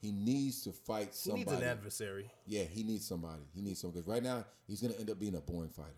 He 0.00 0.12
needs 0.12 0.62
to 0.64 0.72
fight 0.72 1.14
somebody. 1.14 1.44
he 1.44 1.50
needs 1.50 1.62
an 1.62 1.66
adversary. 1.66 2.30
Yeah, 2.46 2.64
he 2.64 2.82
needs 2.82 3.06
somebody. 3.06 3.40
He 3.54 3.62
needs 3.62 3.80
somebody. 3.80 4.02
Because 4.02 4.12
right 4.12 4.22
now, 4.22 4.44
he's 4.66 4.82
going 4.82 4.92
to 4.92 5.00
end 5.00 5.08
up 5.08 5.18
being 5.18 5.34
a 5.34 5.40
boring 5.40 5.70
fighter. 5.70 5.88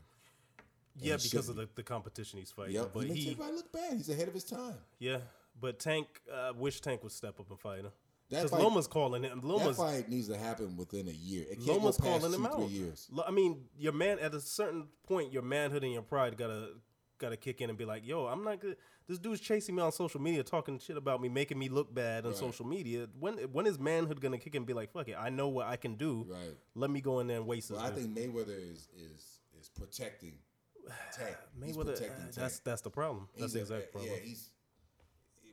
Yeah, 0.98 1.16
because 1.20 1.48
of 1.48 1.56
the, 1.56 1.68
the 1.74 1.82
competition 1.82 2.38
he's 2.38 2.52
fighting. 2.52 2.74
Yep, 2.74 2.90
But 2.94 3.00
he 3.00 3.08
makes 3.08 3.20
he, 3.24 3.30
everybody 3.32 3.56
look 3.56 3.72
bad. 3.72 3.94
He's 3.96 4.08
ahead 4.08 4.28
of 4.28 4.34
his 4.34 4.44
time. 4.44 4.76
yeah, 5.00 5.18
but 5.60 5.78
Tank, 5.80 6.06
uh, 6.32 6.52
wish 6.56 6.80
Tank 6.80 7.02
would 7.02 7.12
step 7.12 7.40
up 7.40 7.50
and 7.50 7.58
fight 7.58 7.80
him. 7.80 7.90
That 8.30 8.42
Because 8.44 8.58
Loma's 8.60 8.86
calling 8.88 9.22
him. 9.22 9.40
That 9.40 9.46
Loma's 9.46 9.76
fight 9.76 10.08
needs 10.08 10.28
to 10.28 10.36
happen 10.36 10.76
within 10.76 11.06
a 11.08 11.12
year. 11.12 11.44
It 11.48 11.56
can't 11.64 11.78
Loma's 11.80 11.96
go 11.96 12.04
past 12.08 12.20
calling 12.22 12.34
him 12.34 12.40
two, 12.42 12.46
out. 12.48 12.54
three 12.56 12.66
years. 12.78 13.08
I 13.26 13.30
mean, 13.30 13.64
your 13.78 13.92
man 13.92 14.18
at 14.18 14.34
a 14.34 14.40
certain 14.40 14.88
point, 15.06 15.32
your 15.32 15.42
manhood 15.42 15.84
and 15.84 15.92
your 15.92 16.02
pride 16.02 16.36
gotta 16.36 16.70
gotta 17.18 17.36
kick 17.36 17.60
in 17.60 17.70
and 17.70 17.78
be 17.78 17.84
like, 17.84 18.04
"Yo, 18.06 18.26
I'm 18.26 18.42
not 18.44 18.60
good. 18.60 18.76
This 19.08 19.18
dude's 19.20 19.40
chasing 19.40 19.76
me 19.76 19.82
on 19.82 19.92
social 19.92 20.20
media, 20.20 20.42
talking 20.42 20.78
shit 20.80 20.96
about 20.96 21.20
me, 21.22 21.28
making 21.28 21.58
me 21.58 21.68
look 21.68 21.94
bad 21.94 22.24
on 22.26 22.32
Right. 22.32 22.38
social 22.40 22.66
media. 22.66 23.08
When 23.18 23.34
when 23.52 23.66
is 23.66 23.78
manhood 23.78 24.20
gonna 24.20 24.38
kick 24.38 24.54
in 24.54 24.58
and 24.62 24.66
be 24.66 24.72
like, 24.74 24.90
fuck 24.92 25.08
it, 25.08 25.16
I 25.16 25.30
know 25.30 25.48
what 25.48 25.66
I 25.68 25.76
can 25.76 25.94
do. 25.94 26.26
Right. 26.28 26.56
Let 26.74 26.90
me 26.90 27.00
go 27.00 27.20
in 27.20 27.28
there 27.28 27.36
and 27.38 27.46
waste 27.46 27.68
this." 27.70 27.78
I 27.78 27.90
think 27.90 28.08
Mayweather 28.18 28.58
is 28.58 28.88
is 28.96 29.38
is 29.60 29.68
protecting 29.68 30.38
Tank. 31.16 31.36
He's 31.64 31.76
Mayweather, 31.76 31.84
protecting 31.94 32.10
uh, 32.10 32.18
Tank. 32.24 32.34
that's 32.34 32.58
that's 32.58 32.82
the 32.82 32.90
problem. 32.90 33.28
That's 33.38 33.52
He's 33.54 33.68
the 33.68 33.74
a- 33.74 33.78
exact 33.78 33.92
problem. 33.92 34.12
Yeah, 34.12 34.18
he's 34.20 34.50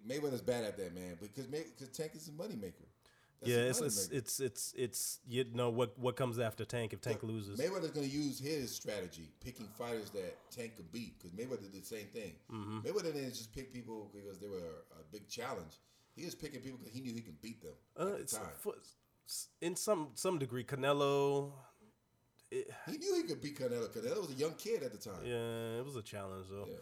Mayweather's 0.08 0.42
bad 0.42 0.64
at 0.64 0.78
that, 0.78 0.94
man. 0.94 1.18
Because 1.20 1.46
because 1.46 1.90
Tank 1.90 2.12
is 2.16 2.28
a 2.28 2.32
moneymaker. 2.32 2.86
That's 3.40 3.52
yeah, 3.52 3.58
it's 3.64 3.82
it's, 3.82 4.08
it's 4.10 4.40
it's 4.40 4.74
it's 4.78 5.20
you 5.28 5.46
know 5.54 5.70
what 5.70 5.98
what 6.00 6.16
comes 6.16 6.40
after 6.40 6.64
Tank 6.64 6.94
if 6.94 7.02
Tank 7.02 7.20
But 7.22 7.30
loses. 7.30 7.60
Mayweather's 7.60 7.92
going 7.92 8.10
to 8.10 8.16
use 8.16 8.40
his 8.40 8.74
strategy, 8.74 9.30
picking 9.44 9.68
fighters 9.78 10.10
that 10.12 10.38
Tank 10.50 10.78
could 10.78 10.92
beat. 10.92 11.20
Because 11.20 11.32
Mayweather 11.38 11.72
did 11.72 11.82
the 11.82 11.86
same 11.86 12.08
thing. 12.08 12.34
Mm-hmm. 12.52 12.80
Mayweather 12.80 13.14
didn't 13.14 13.34
just 13.34 13.54
pick 13.54 13.74
people 13.74 14.10
because 14.14 14.40
they 14.40 14.48
were 14.48 14.56
a, 14.58 15.00
a 15.02 15.04
big 15.12 15.28
challenge. 15.28 15.74
He 16.16 16.26
was 16.26 16.36
picking 16.36 16.62
people 16.62 16.78
because 16.78 16.94
he 16.94 17.02
knew 17.02 17.14
he 17.14 17.22
could 17.22 17.42
beat 17.42 17.62
them 17.62 17.74
Uh, 18.00 18.14
at 18.16 18.28
the 18.28 18.40
for, 18.60 18.76
in 19.62 19.76
some 19.76 20.10
some 20.16 20.38
degree, 20.38 20.64
Canelo. 20.64 21.52
It, 22.52 22.70
He 22.86 22.98
knew 22.98 23.16
he 23.16 23.24
could 23.24 23.42
beat 23.42 23.60
Canelo. 23.60 23.88
Canelo 23.90 24.22
was 24.22 24.30
a 24.30 24.40
young 24.40 24.54
kid 24.54 24.84
at 24.84 24.92
the 24.92 24.98
time. 24.98 25.26
yeah, 25.26 25.80
it 25.80 25.86
was 25.86 25.96
a 25.96 26.02
challenge 26.04 26.46
though. 26.50 26.68
Yeah. 26.70 26.76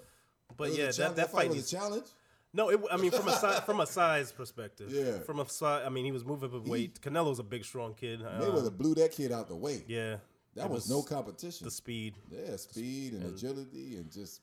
But 0.58 0.72
yeah, 0.72 0.92
challenge. 0.92 0.98
that, 0.98 1.16
that 1.16 1.32
fight 1.32 1.48
was 1.48 1.56
needs 1.58 1.74
a 1.74 1.76
challenge. 1.78 2.06
No, 2.54 2.70
it, 2.70 2.82
I 2.92 2.98
mean 2.98 3.12
from 3.12 3.28
a 3.28 3.32
size 3.32 3.60
from 3.62 3.80
a 3.80 3.88
size 3.88 4.32
perspective. 4.32 4.92
Yeah. 4.92 5.20
From 5.20 5.40
a 5.40 5.48
size, 5.48 5.84
I 5.86 5.90
mean 5.90 6.06
he 6.06 6.12
was 6.12 6.26
moving 6.26 6.50
up 6.50 6.56
in 6.56 6.70
weight. 6.70 7.00
Canelo's 7.02 7.40
a 7.40 7.44
big, 7.44 7.64
strong 7.64 7.94
kid. 7.94 8.22
Um, 8.22 8.42
Mayweather 8.42 8.76
blew 8.76 8.94
that 8.96 9.12
kid 9.12 9.32
out 9.32 9.48
the 9.48 9.56
way. 9.56 9.84
yeah, 9.88 10.18
that 10.56 10.66
it 10.66 10.72
was, 10.72 10.90
no 10.90 11.02
competition. 11.02 11.66
the 11.66 11.72
speed. 11.72 12.16
yeah, 12.30 12.56
speed 12.58 13.14
and, 13.14 13.26
agility 13.26 13.96
and 13.98 14.12
just 14.12 14.42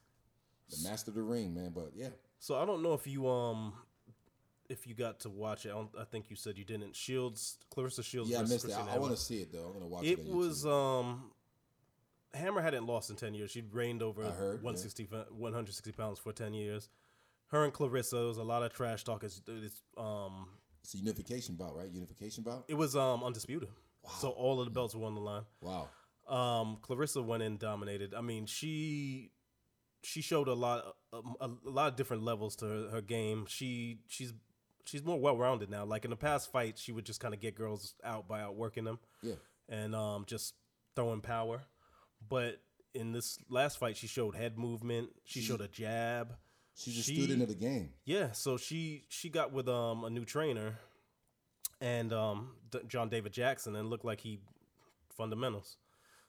the 0.71 0.89
master 0.89 1.11
of 1.11 1.17
the 1.17 1.23
ring, 1.23 1.55
man. 1.55 1.71
But 1.75 1.91
yeah, 1.95 2.09
So 2.39 2.57
I 2.57 2.65
don't 2.65 2.83
know 2.83 2.95
if 2.95 3.07
you 3.07 3.29
um 3.29 3.75
if 4.71 4.87
you 4.87 4.95
got 4.95 5.21
to 5.21 5.31
watch 5.31 5.67
it. 5.67 5.71
I, 5.71 5.73
don't, 5.73 5.91
I 5.99 6.05
think 6.05 6.31
you 6.31 6.37
said 6.37 6.57
you 6.59 6.65
didn't. 6.65 6.95
Shields, 6.97 7.59
Claressa 7.75 8.03
Shields. 8.05 8.31
yeah, 8.31 8.39
I 8.39 8.43
missed 8.43 8.65
it. 8.67 8.73
I, 8.73 8.95
I 8.95 8.99
want 8.99 9.13
to 9.15 9.21
see 9.21 9.39
it 9.41 9.53
though. 9.53 9.67
I'm 9.67 9.73
gonna 9.75 9.87
watch 9.87 10.05
It 10.05 10.21
it. 10.21 10.29
was 10.29 10.65
um. 10.65 11.31
Hammer 12.35 12.61
hadn't 12.61 12.87
lost 12.87 13.09
in 13.09 13.17
10 13.17 13.33
years. 13.33 13.51
She'd 13.51 13.73
reigned 13.73 14.03
over 14.03 14.23
heard, 14.23 14.63
160, 14.63 15.05
fa- 15.05 15.27
160 15.31 15.93
pounds 15.93 16.19
for 16.19 16.31
10 16.31 16.53
years. 16.53 16.91
Her 17.49 17.65
and 17.65 17.73
Claressa, 17.73 18.11
there 18.13 18.25
was 18.25 18.39
a 18.39 18.43
lot 18.43 18.63
of 18.63 18.73
trash 18.73 19.05
talk. 19.05 19.25
It's, 19.25 19.41
it's, 19.47 19.83
um, 19.97 20.49
it's 20.83 20.95
a 20.95 20.99
unification 20.99 21.55
bout, 21.57 21.75
right? 21.77 21.89
Unification 21.91 22.45
bout. 22.45 22.65
it 22.69 22.75
was 22.75 22.95
um, 22.97 23.25
undisputed. 23.25 23.69
So 24.21 24.31
all 24.31 24.61
of 24.61 24.67
the 24.67 24.71
belts 24.71 24.95
were 24.95 25.07
on 25.07 25.15
the 25.15 25.21
line. 25.21 25.43
Wow. 25.61 25.89
Um, 26.29 26.79
Claressa 26.83 27.25
went 27.25 27.43
in 27.43 27.57
dominated. 27.57 28.15
I 28.15 28.21
mean, 28.21 28.47
she 28.47 29.31
she 30.03 30.21
showed 30.23 30.47
a 30.49 30.55
lot 30.55 30.95
a, 31.13 31.21
a 31.41 31.51
lot 31.65 31.89
of 31.89 31.97
different 31.97 32.23
levels 32.23 32.55
to 32.57 32.67
her, 32.67 32.89
her 32.91 33.01
game. 33.01 33.47
She 33.49 34.01
she's 34.09 34.33
she's 34.85 35.03
more 35.03 35.19
well 35.19 35.37
rounded 35.37 35.71
now. 35.71 35.85
Like 35.85 36.05
in 36.05 36.11
the 36.11 36.17
past 36.17 36.53
fights, 36.53 36.81
she 36.83 36.93
would 36.93 37.05
just 37.07 37.21
kind 37.21 37.33
of 37.35 37.41
get 37.41 37.55
girls 37.55 37.95
out 38.05 38.29
by 38.29 38.41
outworking 38.43 38.85
them 38.85 38.99
Yeah. 39.23 39.35
and 39.69 39.95
um, 39.95 40.25
just 40.27 40.55
throwing 40.95 41.21
power. 41.23 41.63
But 42.29 42.61
in 42.95 43.13
this 43.13 43.39
last 43.49 43.79
fight, 43.79 43.97
she 43.97 44.07
showed 44.07 44.35
head 44.35 44.59
movement. 44.59 45.11
She 45.25 45.41
showed 45.41 45.61
a 45.63 45.69
jab. 45.69 46.35
She's 46.79 46.99
a 46.99 47.03
She- 47.03 47.17
student 47.17 47.43
of 47.43 47.49
the 47.49 47.55
game. 47.57 47.93
Yeah, 48.05 48.33
so 48.33 48.57
she 48.57 49.05
she 49.09 49.29
got 49.29 49.53
with 49.53 49.69
um 49.69 50.05
a 50.05 50.11
new 50.11 50.25
trainer, 50.25 50.79
and 51.81 52.13
um 52.13 52.53
D- 52.71 52.81
John 52.87 53.09
David 53.09 53.33
Jackson, 53.33 53.75
and 53.77 53.91
looked 53.91 54.05
like 54.05 54.21
he 54.21 54.41
fundamentals. 55.11 55.77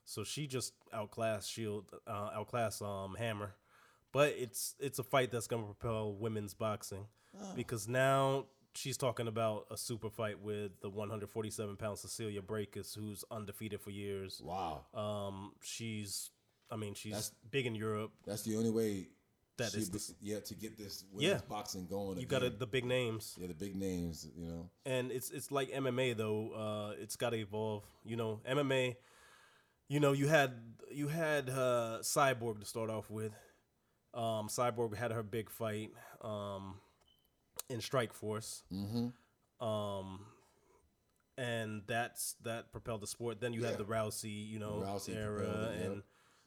So 0.06 0.24
she 0.24 0.48
just 0.48 0.74
outclassed 0.92 1.52
Shield, 1.52 1.92
uh, 2.08 2.32
outclassed 2.34 2.82
um 2.82 3.16
Hammer, 3.16 3.54
but 4.12 4.34
it's 4.38 4.76
it's 4.80 4.98
a 5.00 5.04
fight 5.04 5.30
that's 5.32 5.48
gonna 5.48 5.66
propel 5.66 6.14
women's 6.14 6.54
boxing 6.54 7.06
because 7.56 7.88
now 7.88 8.46
she's 8.74 8.98
talking 8.98 9.28
about 9.28 9.68
a 9.70 9.78
super 9.78 10.10
fight 10.10 10.40
with 10.42 10.72
the 10.82 10.90
147 10.90 11.76
pound 11.78 12.00
Cecilia 12.00 12.42
Braekhus, 12.42 12.96
who's 12.96 13.24
undefeated 13.30 13.82
for 13.82 13.92
years. 13.92 14.42
Wow. 14.44 14.86
Um, 14.96 15.54
she's, 15.62 16.32
I 16.72 16.76
mean, 16.76 16.96
she's 16.96 17.12
That's- 17.14 17.32
big 17.52 17.66
in 17.68 17.76
Europe. 17.76 18.12
That's 18.26 18.42
the 18.42 18.56
only 18.58 18.72
way. 18.72 19.10
That 19.60 19.72
she'd 19.72 19.82
is 19.82 19.90
be- 19.90 19.98
the- 20.00 20.16
yeah 20.34 20.40
to 20.40 20.56
get 20.56 20.78
this 20.78 21.04
women's 21.12 21.24
Yeah. 21.42 21.42
boxing 21.48 21.86
going. 21.88 22.18
You 22.20 22.26
got 22.26 22.42
the 22.60 22.66
big 22.68 22.84
names. 22.86 23.38
yeah 23.40 23.48
the 23.48 23.54
big 23.54 23.76
names. 23.76 24.28
You 24.36 24.46
know. 24.48 24.70
and 24.86 25.12
it's 25.12 25.30
it's 25.32 25.52
like 25.52 25.70
MMA 25.72 26.18
though. 26.18 26.52
Uh, 26.52 26.94
it's 27.02 27.16
got 27.16 27.30
to 27.32 27.38
evolve. 27.38 27.84
You 28.04 28.16
know, 28.18 28.42
MMA. 28.50 28.96
You 29.88 30.00
know, 30.00 30.12
you 30.14 30.28
had 30.28 30.52
you 30.92 31.08
had 31.08 31.50
uh, 31.50 32.00
Cyborg 32.02 32.60
to 32.60 32.66
start 32.66 32.90
off 32.90 33.10
with. 33.10 33.32
Um, 34.14 34.48
Cyborg 34.48 34.96
had 34.96 35.12
her 35.12 35.22
big 35.24 35.50
fight, 35.52 35.92
um, 36.22 36.80
in 37.70 37.80
Strike 37.82 38.12
Force. 38.14 38.64
Mm-hmm. 38.74 39.66
Um, 39.66 40.26
and 41.38 41.84
that's 41.88 42.36
that 42.44 42.72
propelled 42.72 43.02
the 43.02 43.08
sport. 43.08 43.40
Then 43.42 43.54
you 43.54 43.62
Yeah. 43.62 43.70
had 43.70 43.78
the 43.78 43.86
Rousey, 43.86 44.48
you 44.48 44.60
know, 44.60 44.84
Rousey 44.86 45.16
era, 45.16 45.74
and 45.82 46.04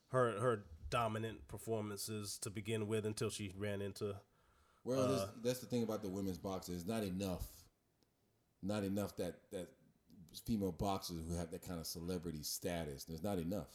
her 0.09 0.39
her 0.41 0.65
dominant 0.93 1.49
performances 1.49 2.39
to 2.43 2.51
begin 2.51 2.87
with 2.87 3.05
until 3.07 3.31
she 3.31 3.53
ran 3.57 3.81
into. 3.83 4.15
Well, 4.85 5.15
Uh, 5.15 5.29
that's 5.43 5.61
the 5.61 5.67
thing 5.67 5.83
about 5.83 6.03
the 6.03 6.09
women's 6.09 6.39
boxing. 6.39 6.75
It's 6.75 6.87
not 6.87 7.03
enough. 7.03 7.47
Not 8.63 8.85
enough 8.85 9.17
that 9.17 9.51
that 9.51 9.69
female 10.47 10.73
boxers 10.73 11.27
who 11.29 11.35
have 11.37 11.51
that 11.51 11.63
kind 11.63 11.81
of 11.81 11.87
celebrity 11.87 12.43
status. 12.43 13.05
There's 13.05 13.23
not 13.23 13.39
enough. 13.39 13.69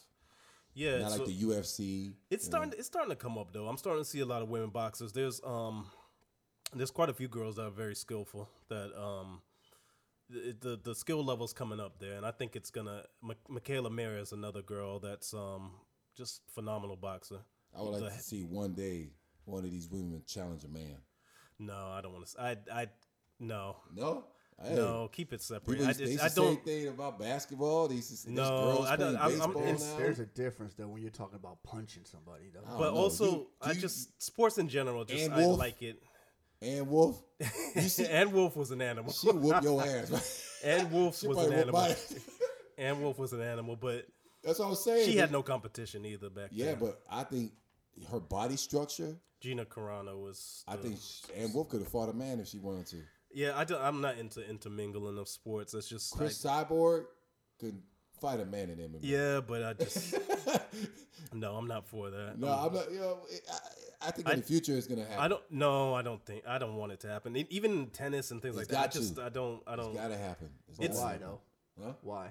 Yeah, 0.73 0.99
Not 0.99 1.11
so- 1.11 1.18
like 1.19 1.27
the 1.27 1.34
UFC. 1.45 2.14
It's 2.30 2.45
you 2.45 2.52
know. 2.52 2.57
starting. 2.57 2.73
It's 2.80 2.88
starting 2.88 3.10
to 3.11 3.15
come 3.15 3.38
up 3.38 3.52
though. 3.52 3.68
I'm 3.68 3.77
starting 3.77 4.03
to 4.03 4.10
see 4.10 4.19
a 4.19 4.26
lot 4.26 4.41
of 4.41 4.49
women 4.49 4.69
boxers. 4.69 5.11
There's 5.14 5.41
um, 5.44 5.89
there's 6.73 6.91
quite 6.91 7.10
a 7.10 7.14
few 7.14 7.27
girls 7.27 7.56
that 7.56 7.64
are 7.64 7.72
very 7.72 7.95
skillful. 7.95 8.49
That 8.69 8.94
um, 8.99 9.41
the 10.30 10.56
the, 10.60 10.80
the 10.84 10.95
skill 10.95 11.23
level's 11.23 11.53
coming 11.53 11.80
up 11.80 11.99
there, 11.99 12.15
and 12.18 12.26
I 12.26 12.31
think 12.31 12.56
it's 12.56 12.69
gonna. 12.69 13.06
Ma- 13.22 13.34
Mikaela 13.49 13.91
Mayer 13.91 14.18
is 14.18 14.31
another 14.34 14.61
girl 14.61 14.99
that's 14.99 15.34
um 15.34 15.72
just 16.18 16.41
phenomenal 16.53 16.95
boxer. 16.95 17.39
I 17.77 17.81
would 17.81 17.91
like 18.02 18.02
the- 18.03 18.10
to 18.10 18.19
see 18.23 18.44
one 18.44 18.73
day 18.73 19.11
one 19.45 19.64
of 19.64 19.72
these 19.72 19.88
women 19.89 20.23
challenge 20.27 20.64
a 20.64 20.68
man. 20.68 20.98
No, 21.60 21.88
I 21.91 22.02
don't 22.02 22.14
want 22.14 22.27
to. 22.27 22.41
I 22.41 22.57
I 22.72 22.88
no 23.39 23.77
No, 23.94 24.26
Hey, 24.61 24.76
no 24.76 25.10
keep 25.11 25.31
it 25.34 25.41
separate. 25.41 25.73
People 25.77 25.85
I 25.85 25.89
used, 25.89 25.99
they 25.99 26.19
I 26.19 26.30
don't. 26.30 26.64
thing 26.65 26.88
about 26.88 27.19
basketball. 27.19 27.88
They 27.88 27.95
used 27.95 28.27
No, 28.27 28.35
there's 28.44 28.49
girls 28.77 28.88
I 28.88 28.95
don't- 28.95 29.15
playing 29.18 29.41
I'm- 29.41 29.57
I'm- 29.57 29.77
now. 29.80 29.98
There's 29.98 30.19
a 30.19 30.26
difference 30.26 30.73
though 30.73 30.88
when 30.88 31.02
you're 31.02 31.11
talking 31.11 31.35
about 31.35 31.61
punching 31.64 32.06
somebody 32.06 32.49
though. 32.53 32.61
But 32.65 32.94
no, 32.94 32.98
also, 32.98 33.26
you- 33.31 33.48
I 33.61 33.72
you- 33.73 33.81
just 33.81 34.22
sports 34.22 34.57
in 34.57 34.68
general. 34.69 35.06
Just 35.06 35.23
And 35.26 35.34
I 35.34 35.45
Wolf? 35.45 35.60
like 35.60 35.81
it. 35.84 36.02
Ann 36.60 36.89
Wolfe, 36.89 37.22
you 37.76 37.81
see, 37.84 38.07
Ann 38.07 38.31
Wolfe 38.31 38.56
was 38.56 38.72
an 38.72 38.81
animal. 38.81 39.11
she 39.14 39.30
whoop 39.31 39.61
your 39.61 39.80
ass. 39.85 40.60
Ann 40.64 40.91
Wolfe 40.91 41.22
was 41.23 41.38
an 41.38 41.53
animal. 41.53 41.95
Ann 42.80 43.02
Wolfe 43.02 43.19
was 43.19 43.34
an 43.34 43.41
animal, 43.41 43.76
but 43.76 44.07
That's 44.43 44.59
what 44.59 44.69
I'm 44.69 44.76
saying. 44.76 45.09
she 45.09 45.18
had 45.18 45.31
no 45.31 45.43
competition 45.43 46.05
either 46.05 46.30
back 46.30 46.49
Yeah, 46.51 46.65
then. 46.65 46.73
Yeah, 46.76 46.80
but 46.80 47.01
I 47.11 47.23
think 47.23 47.51
her 48.11 48.19
body 48.19 48.55
structure. 48.57 49.15
Gina 49.39 49.65
Carano 49.65 50.22
was. 50.22 50.64
I 50.68 50.76
think 50.77 50.97
Ann 51.35 51.53
Wolfe 51.53 51.69
could 51.69 51.81
have 51.81 51.89
fought 51.89 52.09
a 52.09 52.14
man 52.14 52.39
if 52.39 52.47
she 52.47 52.57
wanted 52.59 52.88
to. 52.88 52.97
Yeah, 53.31 53.51
I 53.55 53.65
don't, 53.65 53.81
I'm 53.81 54.01
not 54.01 54.18
into 54.18 54.47
intermingling 54.47 55.18
of 55.19 55.27
sports. 55.27 55.73
That's 55.73 55.88
just. 55.89 56.15
I- 56.15 56.18
Cris 56.19 56.43
Cyborg 56.43 57.05
could 57.59 57.80
fight 58.19 58.39
a 58.39 58.45
man 58.45 58.69
in 58.72 58.77
MMA. 58.80 58.99
yeah, 59.01 59.41
but 59.41 59.64
I 59.64 59.73
just. 59.73 60.15
no, 61.34 61.55
I'm 61.55 61.68
not 61.68 61.88
for 61.88 62.09
that. 62.09 62.39
No, 62.39 62.47
I'm 62.47 62.73
not. 62.73 62.91
You 62.91 62.99
know, 62.99 63.18
I, 64.01 64.07
I 64.07 64.11
think 64.11 64.27
in 64.27 64.34
I- 64.34 64.35
the 64.38 64.41
future 64.41 64.76
it's 64.76 64.88
gonna 64.88 65.03
happen. 65.03 65.19
I 65.19 65.27
don't. 65.27 65.43
No, 65.51 65.93
I 65.93 66.01
don't 66.01 66.26
think. 66.26 66.43
I 66.47 66.57
don't 66.57 66.76
want 66.77 66.93
it 66.93 66.99
to 67.01 67.07
happen. 67.07 67.35
Even 67.49 67.88
tennis 67.88 68.31
and 68.31 68.41
things 68.41 68.57
It's 68.57 68.72
like 68.72 68.80
that. 68.80 68.89
I 68.89 68.99
just. 68.99 69.15
to. 69.18 69.23
I 69.26 69.30
don't. 69.30 69.61
I 69.68 69.76
don't. 69.76 69.93
gotta 69.93 70.18
happen. 70.18 70.49
It's, 70.69 70.80
It's- 70.80 70.99
Why 70.99 71.18
though? 71.18 71.41
Huh? 71.84 71.93
Why? 72.01 72.30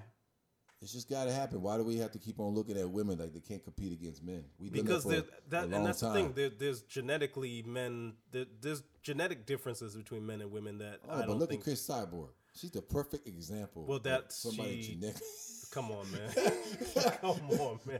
It's 0.81 0.93
just 0.93 1.09
gotta 1.09 1.31
happen. 1.31 1.61
Why 1.63 1.77
do 1.77 1.83
we 1.83 1.97
have 1.97 2.11
to 2.11 2.19
keep 2.19 2.39
on 2.39 2.53
looking 2.53 2.77
at 2.77 2.87
women 2.89 3.17
like 3.17 3.33
they 3.33 3.39
can't 3.39 3.63
compete 3.63 3.93
against 3.93 4.23
men? 4.23 4.43
Done 4.59 4.69
because 4.71 5.03
that 5.05 5.09
there, 5.09 5.21
for 5.21 5.31
that 5.49 5.73
a 5.73 5.75
and 5.77 5.85
that's 5.87 6.01
time. 6.01 6.13
the 6.13 6.19
thing. 6.19 6.33
There, 6.35 6.49
there's 6.49 6.81
genetically 6.81 7.63
men. 7.65 8.13
There, 8.31 8.45
there's 8.61 8.83
genetic 9.01 9.47
differences 9.47 9.95
between 9.95 10.25
men 10.25 10.41
and 10.41 10.51
women 10.51 10.77
that 10.77 10.99
Oh, 11.09 11.23
I 11.23 11.25
but 11.25 11.37
look 11.37 11.49
think. 11.49 11.61
at 11.61 11.63
Cris 11.65 11.87
Cyborg. 11.87 12.29
She's 12.55 12.69
the 12.71 12.81
perfect 12.83 13.27
example. 13.27 13.85
Well, 13.87 13.99
that's- 13.99 14.35
somebody 14.35 14.83
she- 14.83 14.95
genetic. 14.95 15.21
Come 15.71 15.91
on, 15.91 16.05
man. 16.11 16.31
Come 17.21 17.41
on, 17.59 17.79
man. 17.85 17.99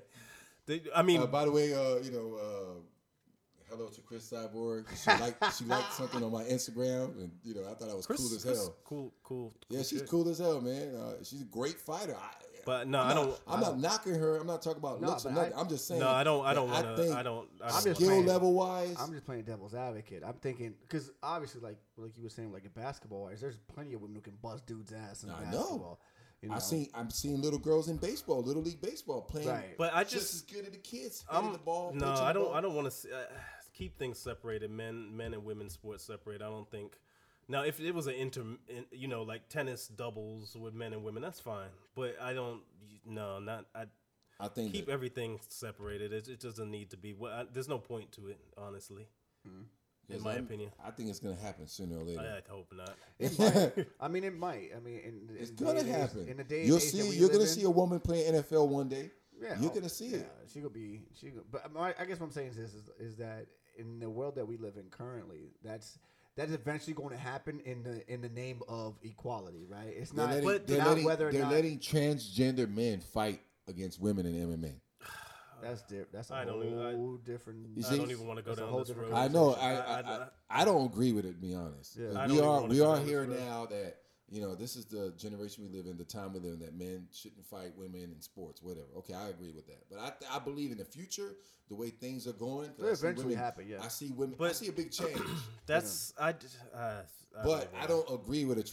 They, 0.68 0.82
I 0.96 1.02
mean, 1.02 1.22
Uh, 1.22 1.26
by 1.28 1.46
the 1.46 1.52
way, 1.52 1.74
uh, 1.74 1.98
you 2.04 2.12
know, 2.12 2.36
uh, 2.36 2.80
hello 3.70 3.88
to 3.90 4.02
Cris 4.02 4.30
Cyborg. 4.32 4.86
She 5.04 5.10
liked 5.22 5.58
she 5.58 5.66
liked 5.66 5.94
something 5.94 6.24
on 6.24 6.32
my 6.32 6.44
Instagram, 6.44 7.12
and 7.22 7.32
you 7.44 7.54
know, 7.56 7.64
I 7.70 7.74
thought 7.74 7.90
I 7.90 7.94
was 7.94 8.06
Chris, 8.06 8.20
cool 8.20 8.36
as 8.36 8.44
Chris- 8.44 8.58
hell. 8.58 8.76
cool, 8.86 9.14
cool. 9.24 9.54
Yeah, 9.70 9.78
cool 9.80 9.84
she's 9.84 10.00
shit. 10.00 10.08
cool 10.10 10.30
as 10.30 10.38
hell, 10.40 10.62
man. 10.62 10.96
Uh, 10.96 11.24
she's 11.24 11.42
a 11.42 11.46
great 11.46 11.80
fighter. 11.80 12.16
I, 12.16 12.30
But 12.68 12.88
no, 12.90 13.00
I'm 13.00 13.10
I 13.12 13.14
don't. 13.14 13.40
I'm 13.48 13.60
not 13.62 13.80
knocking 13.80 14.14
her. 14.16 14.36
I'm 14.38 14.46
not 14.46 14.62
talking 14.62 14.80
about 14.80 15.00
No, 15.02 15.08
looks 15.08 15.26
or 15.26 15.32
nothing. 15.32 15.54
I- 15.54 15.60
I'm 15.62 15.70
just 15.70 15.88
saying. 15.88 16.02
No, 16.02 16.10
I 16.10 16.24
don't. 16.26 16.46
I 16.46 16.54
don't 16.54 16.70
want 16.70 16.86
to. 16.86 17.02
think 17.02 17.16
I 17.16 17.24
don't. 17.24 17.48
I 17.62 17.68
I'm 17.68 17.72
don't 17.76 17.84
just 17.86 17.96
skill 17.96 18.10
playing- 18.10 18.26
level 18.26 18.54
wise. 18.54 18.96
I'm 19.00 19.12
just 19.14 19.26
playing 19.26 19.44
devil's 19.44 19.74
advocate. 19.74 20.22
I'm 20.28 20.34
thinking 20.34 20.74
because 20.82 21.10
obviously, 21.24 21.62
like 21.62 21.78
like 21.96 22.18
you 22.18 22.24
were 22.24 22.30
saying, 22.30 22.52
like 22.52 22.66
in 22.66 22.72
basketball 22.72 23.24
wise, 23.24 23.40
there's 23.40 23.58
plenty 23.74 23.94
of 23.94 24.02
women 24.02 24.16
who 24.18 24.22
can 24.22 24.34
bust 24.42 24.66
dudes' 24.68 24.92
ass 24.92 25.24
in 25.24 25.30
I 25.30 25.46
know. 25.46 25.58
basketball. 25.60 26.00
You 26.42 26.50
know? 26.50 26.56
I 26.56 26.60
seen 26.60 26.88
I'm 26.94 27.10
seeing 27.10 27.42
little 27.42 27.58
girls 27.58 27.88
in 27.88 27.98
baseball, 27.98 28.44
little 28.44 28.62
league 28.62 28.82
baseball, 28.82 29.22
playing 29.22 29.48
Right. 29.48 29.78
But 29.78 29.96
I 29.96 30.04
just, 30.04 30.14
just. 30.16 30.34
as 30.36 30.42
good 30.42 30.66
as 30.66 30.72
the 30.72 30.78
kids. 30.78 31.24
hitting 31.32 31.48
I'm, 31.48 31.54
the 31.54 31.60
ball. 31.60 31.94
no, 31.96 32.06
I 32.06 32.34
don't. 32.34 32.44
ball. 32.48 32.54
I 32.54 32.60
don't 32.62 32.76
want 32.76 32.92
to 32.92 33.10
uh, 33.16 33.20
keep 33.74 33.98
things 33.98 34.20
separated. 34.20 34.70
Men, 34.72 35.16
men 35.16 35.34
and 35.34 35.46
women 35.46 35.70
sports 35.70 36.04
separate. 36.04 36.42
I 36.42 36.50
don't 36.50 36.70
think. 36.70 36.98
Now, 37.50 37.64
if 37.64 37.80
it 37.80 37.94
was 37.94 38.08
an 38.08 38.16
inter, 38.16 38.42
in, 38.68 38.86
you 38.92 39.08
know, 39.08 39.24
like 39.24 39.48
tennis 39.48 39.88
doubles 39.88 40.56
with 40.60 40.74
men 40.74 40.94
and 40.94 41.04
women, 41.04 41.22
that's 41.22 41.40
fine. 41.40 41.70
But 41.96 42.18
I 42.22 42.34
don't. 42.34 42.62
No, 43.06 43.40
not. 43.40 43.66
I 43.74 43.86
I 44.40 44.48
think 44.50 44.74
keep 44.74 44.88
that- 44.88 44.92
everything 44.92 45.40
separated. 45.48 46.12
It, 46.14 46.28
it 46.28 46.40
doesn't 46.40 46.70
need 46.70 46.92
to 46.92 46.98
be. 46.98 47.14
Well, 47.14 47.32
I, 47.32 47.46
there's 47.52 47.70
no 47.70 47.78
point 47.78 48.12
to 48.14 48.28
it, 48.28 48.40
honestly. 48.58 49.08
Hmm. 49.46 49.64
In 50.10 50.24
my 50.24 50.34
I'm- 50.34 50.44
opinion, 50.46 50.72
I 50.86 50.92
think 50.92 51.10
it's 51.10 51.20
gonna 51.20 51.36
happen 51.36 51.68
sooner 51.68 51.98
or 51.98 52.04
later. 52.04 52.22
I, 52.22 52.38
I 52.38 52.54
hope 52.54 52.74
not. 52.76 52.96
It 53.20 53.38
might. 53.40 53.88
I 54.00 54.08
mean, 54.08 54.24
it 54.24 54.38
might. 54.38 54.72
I 54.76 54.80
mean, 54.80 55.00
in, 55.00 55.30
it's 55.38 55.50
in 55.50 55.56
the 55.58 55.64
gonna 55.64 55.84
day 55.84 55.90
and 55.92 56.02
happen. 56.02 56.28
In 56.30 56.38
the 56.38 56.44
day 56.44 56.66
You'll 56.66 56.78
age 56.78 56.84
that 56.84 57.04
see. 57.04 57.10
we 57.10 57.16
You're 57.16 57.30
gonna 57.30 57.42
in, 57.42 57.48
see 57.48 57.64
a 57.64 57.70
woman 57.70 58.00
playing 58.00 58.34
NFL 58.34 58.68
one 58.68 58.88
day. 58.88 59.12
Yeah, 59.40 59.60
You're 59.60 59.72
oh, 59.72 59.74
gonna 59.74 59.90
see 59.90 60.08
yeah, 60.08 60.18
it. 60.18 60.32
She 60.52 60.60
gonna 60.60 60.70
be. 60.70 61.02
She. 61.20 61.32
Could, 61.32 61.44
but 61.52 61.70
I 61.78 62.06
guess 62.06 62.20
what 62.20 62.28
I'm 62.28 62.32
saying 62.32 62.50
is 62.50 62.56
this: 62.56 62.74
is, 62.74 62.90
is 63.00 63.16
that 63.18 63.48
in 63.78 64.00
the 64.00 64.10
world 64.10 64.36
that 64.36 64.48
we 64.48 64.58
live 64.58 64.78
in 64.78 64.86
currently, 64.90 65.52
that's 65.64 66.00
that's 66.38 66.52
eventually 66.54 66.94
going 66.94 67.10
to 67.10 67.18
happen 67.18 67.60
in 67.66 67.84
the 67.84 68.02
in 68.14 68.22
the 68.22 68.30
name 68.30 68.62
of 68.70 68.96
equality, 69.04 69.66
right? 69.68 69.88
It's 69.90 70.12
They're 70.12 70.26
not. 70.26 70.34
letting, 70.36 70.50
but 70.50 70.68
they're 70.68 70.78
not 70.78 70.88
letting, 70.90 71.06
whether 71.06 71.28
or 71.28 71.32
they're 71.34 71.42
not 71.42 71.52
letting 71.52 71.80
transgender 71.80 72.74
men 72.74 73.02
fight 73.02 73.42
against 73.68 74.00
women 74.00 74.26
in 74.26 74.36
MMA. 74.48 74.74
that's 75.62 75.82
di- 75.82 76.04
that's 76.14 76.30
a 76.30 76.36
I 76.36 76.46
whole 76.46 76.62
don't 76.62 76.72
even- 76.72 77.20
I- 77.20 77.26
different. 77.26 77.60
You 77.76 77.84
I 77.86 77.98
don't 77.98 78.12
even 78.12 78.28
want 78.28 78.38
to 78.40 78.44
go 78.44 78.52
That's 78.56 78.62
a 78.62 78.72
down 78.72 78.80
this 78.80 78.90
road. 78.92 79.14
I 79.14 79.28
know. 79.28 79.54
I- 79.56 79.72
I 79.72 79.76
I, 79.76 80.00
I- 80.00 80.02
I, 80.22 80.28
I 80.62 80.66
don't 80.66 80.86
agree 80.86 81.12
with 81.12 81.26
it. 81.26 81.34
To 81.34 81.38
be 81.42 81.54
honest, 81.56 81.98
Yeah. 82.00 82.28
We 82.28 82.40
are 82.40 82.62
we 82.64 82.80
are 82.82 83.00
here 83.00 83.26
now 83.26 83.66
that 83.66 83.98
you 84.30 84.42
know 84.42 84.56
this 84.56 84.76
is 84.76 84.86
the 84.86 85.14
generation 85.18 85.64
we 85.64 85.76
live 85.78 85.86
in, 85.88 85.98
the 85.98 86.04
time 86.04 86.34
we 86.34 86.40
live 86.40 86.54
in. 86.54 86.60
That 86.60 86.76
men 86.78 87.08
shouldn't 87.14 87.46
fight 87.46 87.72
women 87.78 88.12
in 88.16 88.22
sports, 88.22 88.62
whatever. 88.62 88.88
Okay, 88.98 89.14
I 89.14 89.28
agree 89.30 89.52
with 89.52 89.68
that. 89.68 89.84
But 89.90 90.00
I 90.00 90.36
I 90.36 90.40
believe 90.40 90.72
in 90.72 90.78
the 90.78 90.86
future, 90.86 91.36
the 91.70 91.76
way 91.76 91.90
things 91.90 92.28
are 92.28 92.34
going, 92.34 92.70
It'll 92.78 92.90
eventually 92.92 93.28
women- 93.28 93.38
happen, 93.40 93.68
yeah. 93.68 93.82
I 93.82 93.88
see 93.88 94.12
women. 94.12 94.36
But 94.38 94.50
I 94.50 94.54
see 94.54 94.68
a 94.68 94.72
big 94.74 94.92
change. 94.92 95.20
That's 95.66 96.14
I. 96.20 96.32
d- 96.34 96.48
Uh, 96.74 97.02
I 97.38 97.44
But 97.44 97.72
know, 97.74 97.80
I 97.80 97.86
don't 97.88 98.10
agree 98.12 98.46
with 98.46 98.58
a 98.58 98.64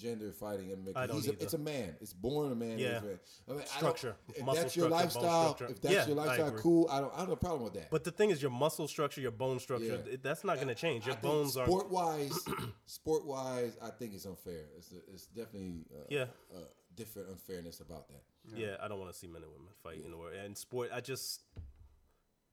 transgender 0.00 0.34
fighting. 0.34 0.92
I 0.96 1.06
don't 1.06 1.16
He's 1.16 1.28
a, 1.28 1.32
it's 1.32 1.54
a 1.54 1.58
man. 1.58 1.96
It's 2.00 2.12
born 2.12 2.52
a 2.52 2.54
man. 2.54 2.78
Yeah. 2.78 2.98
A 2.98 3.02
man. 3.02 3.18
I 3.48 3.52
mean, 3.52 3.60
I 3.62 3.64
Structure. 3.64 4.16
If 4.34 4.44
Muscle 4.44 4.62
that's 4.62 4.76
your 4.76 4.88
lifestyle, 4.88 5.56
if 5.68 5.80
that's 5.80 5.94
Yeah, 5.94 6.06
your 6.06 6.16
lifestyle, 6.16 6.48
agree. 6.48 6.60
cool. 6.62 6.88
I 6.90 7.00
don't. 7.00 7.12
I 7.14 7.18
don't 7.18 7.28
have 7.28 7.30
a 7.30 7.36
problem 7.36 7.64
with 7.64 7.74
that. 7.74 7.90
But 7.90 8.04
the 8.04 8.10
thing 8.10 8.30
is, 8.30 8.40
your 8.42 8.50
muscle 8.50 8.88
structure, 8.88 9.20
your 9.20 9.30
bone 9.30 9.58
structure, 9.58 10.02
Yeah. 10.08 10.16
that's 10.22 10.44
not 10.44 10.56
going 10.56 10.68
to 10.68 10.74
change. 10.74 11.06
Your 11.06 11.16
I 11.16 11.20
bones 11.20 11.56
are. 11.56 11.66
sport 11.66 11.90
wise, 11.90 12.44
sport 12.86 13.26
wise, 13.26 13.76
I 13.82 13.90
think 13.90 14.14
it's 14.14 14.26
unfair. 14.26 14.64
It's 14.76 14.92
it's 15.12 15.26
definitely 15.26 15.84
uh, 15.94 16.04
Yeah. 16.08 16.24
uh, 16.54 16.58
different 16.94 17.28
unfairness 17.30 17.80
about 17.80 18.08
that. 18.08 18.22
Yeah, 18.56 18.76
I 18.82 18.88
don't 18.88 18.98
want 18.98 19.12
to 19.12 19.18
see 19.18 19.26
men 19.26 19.42
and 19.42 19.52
women 19.52 19.68
fight 19.82 20.04
in 20.04 20.10
the 20.10 20.16
world. 20.16 20.34
And 20.34 20.56
sport, 20.56 20.90
I 20.92 21.00
just. 21.00 21.42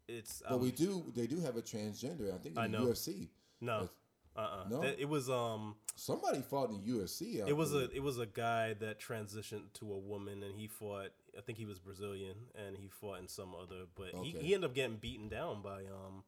It's. 0.08 0.42
But 0.48 0.56
um, 0.56 0.62
we 0.62 0.72
do. 0.72 1.12
They 1.16 1.28
do 1.28 1.40
have 1.42 1.58
a 1.58 1.62
transgender. 1.62 2.34
I 2.34 2.38
think 2.38 2.56
in 2.56 2.60
I 2.60 2.68
the 2.68 2.78
know. 2.78 2.86
UFC. 2.88 3.30
No. 3.60 3.90
Uh. 4.38 4.42
uh 4.42 4.66
No? 4.70 4.82
It 4.84 5.10
was 5.10 5.30
um. 5.30 5.76
Somebody 5.96 6.42
fought 6.44 6.70
in 6.70 6.78
the 6.78 6.92
UFC. 6.92 7.44
I 7.44 7.48
It 7.50 7.58
was 7.58 7.74
a 7.74 7.90
it 7.90 8.04
was 8.04 8.20
a 8.20 8.28
guy 8.28 8.74
that 8.76 9.00
transitioned 9.00 9.74
to 9.74 9.92
a 9.92 9.98
woman, 9.98 10.44
and 10.44 10.56
he 10.56 10.68
fought. 10.68 11.10
I 11.38 11.42
think 11.42 11.58
he 11.58 11.66
was 11.66 11.80
Brazilian, 11.80 12.36
and 12.56 12.78
he 12.78 12.88
fought 12.88 13.20
in 13.20 13.28
some 13.28 13.56
other. 13.56 13.86
But 13.96 14.10
he, 14.24 14.36
Okay. 14.36 14.46
he 14.46 14.54
ended 14.54 14.70
up 14.70 14.76
getting 14.76 14.98
beaten 14.98 15.28
down 15.30 15.62
by 15.62 15.82
um. 15.86 16.24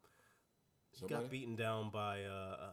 He 0.92 1.08
got 1.08 1.30
beaten 1.30 1.56
down 1.56 1.92
by 1.92 2.24
uh, 2.24 2.72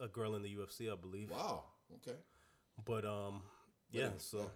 a 0.00 0.08
girl 0.08 0.34
in 0.36 0.42
the 0.42 0.54
UFC, 0.54 0.90
I 0.90 0.96
believe. 0.96 1.30
Wow. 1.30 1.64
Okay. 1.96 2.16
But 2.84 3.04
um, 3.04 3.42
yeah. 3.90 4.02
Anyway, 4.04 4.16
So, 4.18 4.50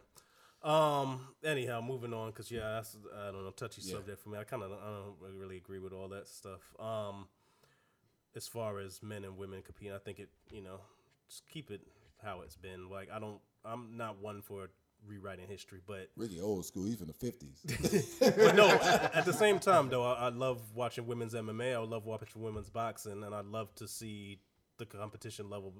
um, 0.69 1.29
anyhow, 1.45 1.81
moving 1.81 2.13
on 2.13 2.31
because 2.31 2.51
yeah, 2.51 2.75
that's 2.75 2.97
I 3.17 3.27
don't 3.33 3.45
know 3.45 3.51
touchy 3.51 3.83
Yeah. 3.85 3.95
subject 3.95 4.21
for 4.23 4.29
me. 4.31 4.39
I 4.39 4.45
kind 4.45 4.63
of 4.63 4.73
I 4.73 4.77
don't 4.77 5.37
really 5.39 5.57
agree 5.57 5.79
with 5.79 5.93
all 5.93 6.09
that 6.09 6.29
stuff. 6.29 6.61
Um, 6.79 7.27
as 8.37 8.47
far 8.47 8.79
as 8.79 9.03
men 9.03 9.25
and 9.25 9.37
women 9.37 9.63
competing, 9.63 9.95
I 9.95 9.99
think 9.99 10.19
it 10.19 10.29
you 10.51 10.63
know 10.63 10.81
just 11.29 11.49
keep 11.49 11.71
it 11.71 11.81
how 12.23 12.41
it's 12.43 12.57
been. 12.57 12.91
Like 12.91 13.11
I 13.13 13.19
don't, 13.19 13.41
I'm 13.65 13.97
not 13.97 14.21
one 14.21 14.43
for 14.43 14.71
rewriting 15.07 15.49
history, 15.49 15.81
but 15.87 16.11
really 16.17 16.41
old 16.41 16.65
school. 16.67 16.87
even 16.89 17.07
the 17.07 17.13
fifties. 17.13 18.17
but 18.21 18.55
no. 18.55 18.69
at, 18.69 19.15
at 19.15 19.25
the 19.25 19.33
same 19.33 19.59
time, 19.59 19.89
though, 19.89 20.05
I, 20.05 20.27
I 20.27 20.29
love 20.29 20.61
watching 20.75 21.07
women's 21.07 21.35
MMA. 21.35 21.75
I 21.75 21.79
love 21.79 22.07
watching 22.07 22.43
women's 22.43 22.71
boxing, 22.71 23.25
and 23.25 23.35
I'd 23.35 23.47
love 23.47 23.75
to 23.77 23.89
see 23.89 24.41
the 24.79 24.87
competition 24.87 25.51
level 25.51 25.75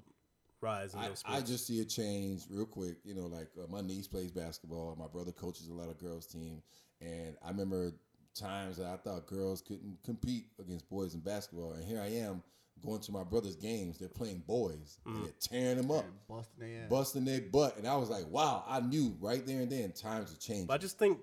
rise 0.61 0.93
in 0.93 0.99
I, 0.99 1.07
those. 1.09 1.23
I 1.25 1.41
just 1.41 1.67
see 1.67 1.81
a 1.81 1.85
change 1.85 2.43
real 2.49 2.65
quick. 2.65 2.97
You 3.03 3.15
know, 3.15 3.27
like 3.27 3.49
uh, 3.57 3.67
my 3.69 3.81
niece 3.81 4.07
plays 4.07 4.31
basketball. 4.31 4.95
My 4.99 5.07
brother 5.07 5.31
coaches 5.31 5.67
a 5.67 5.73
lot 5.73 5.89
of 5.89 5.97
girls 5.97 6.25
team, 6.25 6.61
and 7.01 7.35
I 7.43 7.49
remember 7.49 7.93
times 8.33 8.77
that 8.77 8.87
I 8.87 8.97
thought 8.97 9.27
girls 9.27 9.61
couldn't 9.61 9.97
compete 10.03 10.45
against 10.59 10.89
boys 10.89 11.13
in 11.13 11.21
basketball, 11.21 11.73
and 11.73 11.83
here 11.83 12.01
I 12.01 12.07
am 12.07 12.43
going 12.83 13.01
to 13.01 13.11
my 13.11 13.23
brother's 13.23 13.55
games. 13.55 13.97
They're 13.97 14.09
playing 14.09 14.43
boys 14.47 14.99
and 15.05 15.15
mm. 15.15 15.23
they're 15.23 15.33
tearing 15.39 15.77
them 15.77 15.91
up, 15.91 16.05
Busting 16.27 16.59
their 16.59 16.83
ass. 16.83 16.89
busting 16.89 17.25
their 17.25 17.41
butt, 17.41 17.77
and 17.77 17.87
I 17.87 17.95
was 17.95 18.09
like, 18.09 18.27
wow, 18.27 18.63
I 18.67 18.79
knew 18.79 19.15
right 19.19 19.45
there 19.45 19.61
and 19.61 19.71
then 19.71 19.91
times 19.91 20.29
have 20.29 20.39
changed. 20.39 20.67
But 20.67 20.75
I 20.75 20.77
just 20.77 20.97
think 20.97 21.19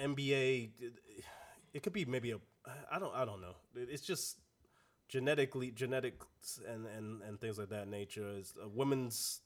NBA, 0.00 0.70
it 1.72 1.82
could 1.82 1.92
be 1.92 2.04
maybe 2.04 2.32
a, 2.32 2.38
I 2.90 2.98
don't, 2.98 3.14
I 3.14 3.24
don't 3.24 3.40
know. 3.40 3.54
It's 3.74 4.02
just 4.02 4.38
genetically, 5.08 5.70
genetics 5.70 6.60
and 6.68 6.86
and 6.86 7.22
and 7.22 7.40
things 7.40 7.58
like 7.58 7.70
that 7.70 7.88
nature 7.88 8.28
is 8.36 8.54
a 8.62 8.68
woman's. 8.68 9.40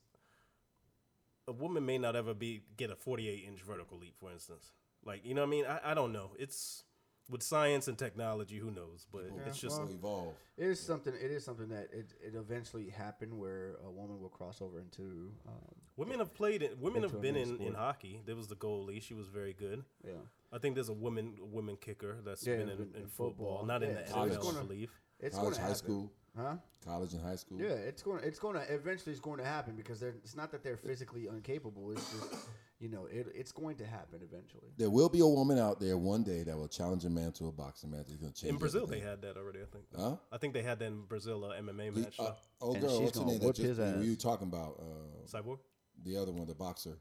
A 1.48 1.52
woman 1.52 1.84
may 1.84 1.98
not 1.98 2.14
ever 2.14 2.32
be 2.32 2.62
get 2.76 2.90
a 2.90 2.96
48 2.96 3.44
inch 3.48 3.62
vertical 3.62 3.98
leap, 3.98 4.14
for 4.20 4.30
instance. 4.30 4.72
Like 5.04 5.24
you 5.24 5.34
know 5.34 5.42
what 5.42 5.48
I 5.48 5.50
mean? 5.50 5.64
I, 5.66 5.80
I 5.90 5.94
don't 5.94 6.12
know. 6.12 6.32
It's 6.38 6.84
with 7.28 7.42
science 7.44 7.86
and 7.86 7.96
technology, 7.96 8.58
who 8.58 8.70
knows? 8.72 9.06
But 9.12 9.26
it's 9.46 9.58
just 9.58 9.78
People 9.80 9.94
evolve. 9.94 10.34
It 10.56 10.66
is 10.66 10.80
something. 10.80 11.14
It 11.14 11.30
is 11.30 11.44
something 11.44 11.68
that 11.68 11.88
it, 11.92 12.12
it 12.20 12.34
eventually 12.34 12.88
happened 12.90 13.38
where 13.38 13.76
a 13.86 13.90
woman 13.90 14.20
will 14.20 14.28
cross 14.28 14.60
over 14.60 14.80
into. 14.80 15.30
Um, 15.46 15.54
women 15.96 16.18
have 16.18 16.34
played 16.34 16.62
it. 16.62 16.76
Women 16.78 17.02
have 17.02 17.20
been 17.22 17.34
men's 17.34 17.50
in, 17.50 17.60
in 17.68 17.74
hockey. 17.74 18.20
There 18.26 18.34
was 18.36 18.48
the 18.48 18.56
goalie. 18.56 19.00
She 19.02 19.14
was 19.14 19.28
very 19.28 19.52
good. 19.52 19.84
yeah. 20.04 20.12
I 20.52 20.58
think 20.58 20.74
there's 20.74 20.88
a 20.88 20.92
woman 20.92 21.34
a 21.40 21.44
woman 21.46 21.76
kicker 21.80 22.16
that's 22.24 22.44
Yeah, 22.44 22.56
been 22.56 22.70
in, 22.70 22.70
in- 22.70 22.80
in, 22.96 23.02
in 23.02 23.06
football, 23.06 23.58
football. 23.58 23.66
not 23.66 23.84
in 23.84 23.94
the 23.94 24.04
so 24.08 24.22
it's 24.24 24.36
NFL, 24.36 24.42
gonna- 24.42 24.64
believe. 24.64 24.90
It's 25.20 25.36
College, 25.36 25.44
going 25.50 25.54
to 25.54 25.60
high 25.60 25.66
happen. 25.68 25.76
school, 25.84 26.12
Huh? 26.36 26.56
college 26.84 27.12
and 27.12 27.22
high 27.22 27.36
school. 27.36 27.60
Yeah, 27.60 27.68
it's 27.68 28.02
going. 28.02 28.20
to 28.20 28.26
It's 28.26 28.38
going 28.40 28.54
to 28.56 28.62
eventually. 28.74 29.12
It's 29.12 29.20
going 29.20 29.38
to 29.38 29.44
happen 29.44 29.76
because 29.76 30.00
they're. 30.00 30.14
It's 30.24 30.34
not 30.34 30.50
that 30.52 30.64
they're 30.64 30.78
physically 30.78 31.26
incapable. 31.28 31.90
It's 31.92 32.10
just, 32.10 32.34
you 32.80 32.88
know, 32.88 33.04
it, 33.06 33.30
it's 33.34 33.52
going 33.52 33.76
to 33.76 33.86
happen 33.86 34.20
eventually. 34.22 34.72
There 34.78 34.88
will 34.90 35.10
be 35.10 35.20
a 35.20 35.26
woman 35.26 35.58
out 35.58 35.78
there 35.80 35.98
one 35.98 36.22
day 36.24 36.42
that 36.44 36.56
will 36.56 36.66
challenge 36.66 37.04
a 37.04 37.10
man 37.10 37.30
to 37.32 37.46
a 37.48 37.52
boxing 37.52 37.90
match. 37.90 38.06
It's 38.08 38.16
gonna 38.16 38.32
change. 38.32 38.52
In 38.54 38.58
Brazil, 38.58 38.86
they 38.86 39.00
had 39.00 39.20
that 39.22 39.36
already. 39.36 39.60
I 39.60 39.66
think. 39.70 39.84
Huh? 39.96 40.16
I 40.32 40.38
think 40.38 40.54
they 40.54 40.62
had 40.62 40.78
that 40.78 40.86
in 40.86 41.02
Brazil, 41.02 41.44
a 41.44 41.60
MMA 41.60 41.94
The- 41.94 42.00
match. 42.00 42.16
uh, 42.18 42.24
though. 42.24 42.34
oh, 42.62 42.72
And 42.72 42.82
girl, 42.82 43.02
what's 43.02 43.18
her 43.18 43.24
name? 43.26 43.38
That 43.38 43.54
just, 43.54 43.78
his 43.78 43.94
who 43.94 44.02
you 44.02 44.16
talking 44.16 44.48
about? 44.48 44.80
Uh, 44.80 45.26
Cyborg, 45.28 45.58
the 46.02 46.16
other 46.16 46.32
one, 46.32 46.46
the 46.46 46.54
boxer. 46.54 46.96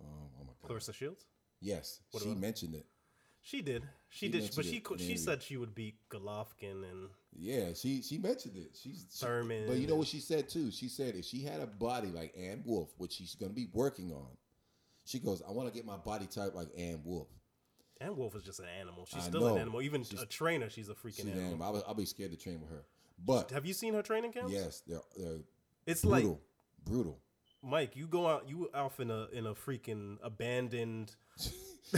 Um, 0.00 0.08
oh 0.40 0.44
my 0.44 0.52
god. 0.60 0.76
Claressa 0.80 0.92
Shields. 0.92 1.24
Yes, 1.60 2.00
What 2.10 2.22
she 2.24 2.34
mentioned 2.34 2.74
it. 2.74 2.84
She 3.40 3.60
did. 3.62 3.84
She, 4.08 4.26
She 4.26 4.32
did. 4.32 4.50
But 4.56 4.64
she 4.64 4.80
co- 4.80 4.96
she 4.96 5.16
said 5.16 5.42
she 5.42 5.56
would 5.58 5.74
beat 5.74 5.96
Golovkin 6.10 6.82
and 6.90 7.08
Yeah, 7.36 7.72
she 7.74 8.02
she 8.02 8.18
mentioned 8.18 8.56
it. 8.56 8.70
She's 8.74 9.06
she- 9.12 9.24
Thurman. 9.24 9.66
but 9.68 9.76
you 9.76 9.86
know 9.86 9.96
what 9.96 10.08
she 10.08 10.18
said 10.20 10.48
too? 10.48 10.70
She 10.70 10.88
said 10.88 11.14
if 11.14 11.24
she 11.26 11.42
had 11.42 11.60
a 11.60 11.66
body 11.66 12.08
like 12.08 12.34
Ann 12.36 12.62
Wolfe, 12.66 12.92
which 12.98 13.12
she's 13.12 13.34
gonna 13.34 13.52
be 13.52 13.68
working 13.72 14.12
on, 14.12 14.26
she 15.04 15.18
goes, 15.18 15.42
I 15.46 15.52
want 15.52 15.68
to 15.68 15.74
get 15.74 15.84
my 15.86 15.96
body 15.96 16.26
type 16.26 16.54
like 16.54 16.68
Ann 16.76 17.00
Wolfe. 17.04 17.28
Ann 18.00 18.16
Wolfe 18.16 18.34
is 18.36 18.42
just 18.42 18.60
an 18.60 18.66
animal. 18.80 19.06
She's 19.06 19.22
I 19.24 19.28
still 19.28 19.46
an 19.54 19.58
animal. 19.60 19.80
Even 19.82 20.02
She's- 20.02 20.20
a 20.22 20.26
trainer, 20.26 20.68
she's 20.68 20.88
a 20.88 20.94
freaking 20.94 21.16
She's 21.16 21.24
an 21.26 21.30
animal. 21.32 21.48
animal. 21.50 21.76
I'll, 21.76 21.84
I'll 21.88 21.94
be 21.94 22.04
scared 22.04 22.30
to 22.32 22.36
train 22.36 22.60
with 22.60 22.70
her. 22.70 22.84
But 23.24 23.50
Have 23.52 23.64
you 23.64 23.72
seen 23.72 23.94
her 23.94 24.02
training 24.02 24.32
camps? 24.32 24.52
yes, 24.52 24.82
they're 24.86 25.00
they're 25.16 25.38
It's 25.86 26.02
brutal, 26.02 26.30
like 26.30 26.38
brutal. 26.84 27.18
Mike, 27.62 27.96
you 27.96 28.06
go 28.08 28.26
out, 28.26 28.48
you 28.48 28.68
off 28.74 28.98
in 29.00 29.10
a 29.10 29.26
in 29.32 29.46
a 29.46 29.54
freaking 29.54 30.18
abandoned, 30.22 31.14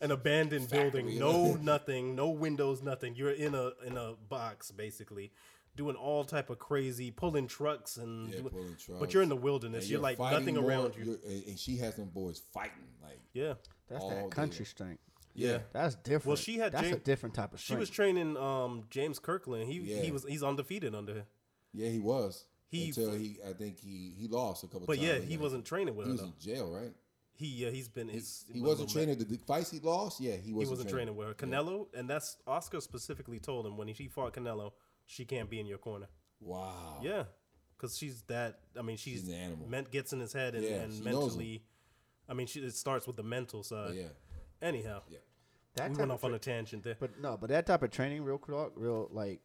an 0.00 0.10
abandoned 0.10 0.70
building, 0.70 1.18
no 1.18 1.54
nothing, 1.54 2.14
no 2.14 2.30
windows, 2.30 2.80
nothing. 2.82 3.14
You're 3.16 3.32
in 3.32 3.54
a 3.54 3.72
in 3.86 3.96
a 3.96 4.14
box 4.28 4.70
basically, 4.70 5.32
doing 5.76 5.96
all 5.96 6.24
type 6.24 6.50
of 6.50 6.58
crazy, 6.58 7.10
pulling 7.10 7.46
trucks 7.46 7.96
and, 7.96 8.28
Yeah, 8.28 8.40
doing- 8.40 8.50
pulling 8.50 8.76
but 9.00 9.14
you're 9.14 9.22
in 9.22 9.28
the 9.28 9.36
wilderness. 9.36 9.84
And 9.84 9.90
You're, 9.90 10.00
like 10.00 10.18
nothing 10.18 10.56
more- 10.56 10.64
around 10.64 10.96
you. 10.96 11.18
And 11.26 11.44
and 11.46 11.58
she 11.58 11.76
has 11.78 11.96
them 11.96 12.08
boys 12.10 12.40
fighting 12.52 12.88
like 13.02 13.20
Yeah, 13.32 13.54
That's 13.88 14.02
All 14.02 14.10
that 14.10 14.22
day. 14.24 14.28
country 14.30 14.64
strength. 14.66 15.02
yeah. 15.34 15.60
That's 15.72 15.94
different. 15.96 16.26
Well, 16.26 16.36
she 16.36 16.58
had 16.58 16.72
That's 16.72 16.88
a 16.90 16.98
different 16.98 17.34
type 17.34 17.52
of 17.54 17.60
Strength. 17.60 17.78
She 17.78 17.80
was 17.80 17.90
training 17.90 18.36
um 18.36 18.84
James 18.90 19.18
Kirkland. 19.18 19.70
He 19.70 19.78
Yeah. 19.80 20.02
he 20.02 20.10
was 20.10 20.24
he's 20.24 20.42
undefeated 20.42 20.94
under 20.94 21.14
her. 21.14 21.26
Yeah, 21.72 21.88
he 21.88 21.98
was. 21.98 22.44
He- 22.68 22.88
until 22.88 23.12
he, 23.12 23.38
I 23.46 23.52
think 23.52 23.78
he 23.80 24.14
he 24.18 24.28
lost 24.28 24.64
a 24.64 24.66
couple. 24.66 24.86
But 24.86 24.96
times. 24.96 25.06
yeah, 25.08 25.18
he 25.18 25.36
got- 25.36 25.42
wasn't 25.42 25.64
training 25.64 25.94
with 25.96 26.06
He 26.06 26.10
her. 26.10 26.12
was 26.12 26.20
though. 26.22 26.26
in 26.28 26.38
jail, 26.38 26.70
right? 26.70 26.94
He 27.34 27.46
yeah, 27.48 27.70
he's 27.70 27.88
been 27.88 28.08
his. 28.08 28.44
He 28.52 28.60
wasn't 28.60 28.90
training. 28.90 29.18
The, 29.18 29.24
the 29.24 29.38
fights 29.38 29.70
he 29.70 29.80
lost, 29.80 30.20
yeah, 30.20 30.36
he 30.36 30.48
He 30.48 30.52
wasn't, 30.52 30.76
wasn't 30.78 30.90
training 30.90 31.16
with 31.16 31.28
her. 31.28 31.34
Canelo, 31.34 31.86
and 31.94 32.08
that's 32.08 32.36
Oscar 32.46 32.80
specifically 32.80 33.38
told 33.40 33.66
him 33.66 33.76
when 33.78 33.88
he 33.88 34.06
fought 34.08 34.34
Canelo, 34.34 34.72
she 35.12 35.24
can't 35.24 35.48
be 35.50 35.60
in 35.60 35.66
your 35.66 35.78
corner. 35.78 36.06
Wow. 36.40 37.00
Yeah, 37.02 37.24
because 37.76 37.96
she's 37.96 38.22
that. 38.22 38.60
I 38.78 38.82
mean, 38.82 38.96
she's, 38.96 39.20
She's 39.20 39.28
an 39.28 39.34
animal. 39.34 39.68
Meant 39.68 39.90
gets 39.90 40.12
in 40.12 40.20
his 40.20 40.32
head 40.32 40.54
and, 40.54 40.64
Yeah, 40.64 40.70
and 40.82 40.92
she 40.92 41.00
knows 41.00 41.04
him. 41.04 41.38
mentally. 41.38 41.62
I 42.28 42.34
mean, 42.34 42.46
she, 42.46 42.60
it 42.60 42.74
starts 42.74 43.06
with 43.06 43.16
the 43.16 43.22
mental 43.22 43.62
side. 43.62 43.94
Yeah. 43.94 44.04
Anyhow, 44.60 45.02
Yeah. 45.08 45.18
that 45.76 45.90
we 45.90 45.96
went 45.96 46.10
of 46.10 46.16
off 46.16 46.24
on 46.24 46.34
a 46.34 46.38
tangent 46.38 46.82
there. 46.84 46.96
But 46.98 47.20
no, 47.20 47.36
but 47.36 47.50
that 47.50 47.66
type 47.66 47.82
of 47.82 47.90
training, 47.90 48.22
real 48.24 48.38
quick, 48.38 48.56
real 48.76 49.08
like, 49.12 49.40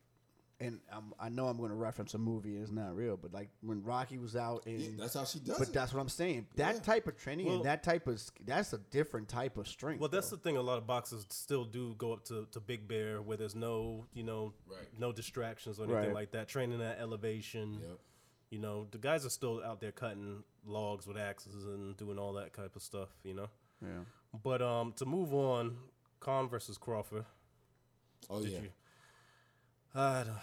and 0.60 0.80
I'm, 0.92 1.14
I 1.20 1.30
know 1.30 1.48
I'm 1.48 1.58
going 1.58 1.70
to 1.70 1.76
reference 1.76 2.14
a 2.16 2.18
movie. 2.18 2.56
It's 2.58 2.72
not 2.72 2.96
real, 2.96 3.16
but 3.16 3.32
like 3.34 3.50
when 3.62 3.84
Rocky 3.84 4.18
was 4.18 4.36
out 4.36 4.66
in. 4.66 4.80
Yeah, 4.80 4.90
that's 4.98 5.14
how 5.14 5.24
she 5.24 5.40
does 5.40 5.58
but 5.60 5.68
it. 5.68 5.74
that's 5.74 5.94
what 5.94 6.00
I'm 6.02 6.10
saying. 6.10 6.48
That 6.56 6.76
Yeah. 6.76 6.82
type 6.82 7.08
of 7.08 7.16
training 7.18 7.46
Well- 7.46 7.56
and 7.58 7.66
that 7.66 7.84
type 7.84 8.08
of 8.08 8.20
that's 8.46 8.74
a 8.74 8.80
different 8.80 9.28
type 9.30 9.58
of 9.58 9.68
strength. 9.68 10.00
Well, 10.00 10.10
that's 10.10 10.30
though. 10.32 10.36
the 10.38 10.42
thing. 10.42 10.58
A 10.58 10.62
lot 10.62 10.78
of 10.80 10.88
boxers 10.88 11.26
still 11.30 11.64
do 11.66 11.94
go 12.00 12.14
up 12.14 12.24
to, 12.26 12.48
to 12.52 12.60
Big 12.60 12.88
Bear 12.88 13.22
where 13.22 13.38
there's 13.38 13.56
no, 13.56 14.08
you 14.14 14.24
know, 14.24 14.54
Right. 14.68 14.88
no 14.98 15.12
distractions 15.12 15.80
or 15.80 15.84
anything 15.84 16.06
Right. 16.06 16.14
like 16.14 16.32
that. 16.32 16.48
Training 16.48 16.82
at 16.82 17.00
elevation. 17.00 17.76
Yep. 17.82 18.00
You 18.50 18.60
know, 18.60 18.88
the 18.92 18.98
guys 18.98 19.26
are 19.26 19.30
still 19.30 19.62
out 19.64 19.80
there 19.82 19.92
cutting 19.92 20.44
logs 20.66 21.06
with 21.06 21.18
axes 21.18 21.66
and 21.66 21.96
doing 21.98 22.18
all 22.18 22.34
that 22.34 22.54
type 22.54 22.76
of 22.76 22.82
stuff. 22.82 23.10
You 23.24 23.34
know, 23.36 23.50
yeah. 23.82 24.06
but 24.44 24.62
um, 24.62 24.94
to 24.94 25.06
move 25.06 25.34
on, 25.34 25.78
Khan 26.20 26.48
versus 26.50 26.78
Crawford. 26.78 27.26
Oh 28.30 28.42
Did 28.42 28.52
yeah. 28.54 28.60
you? 28.62 28.70
I 29.98 30.24
don't, 30.24 30.38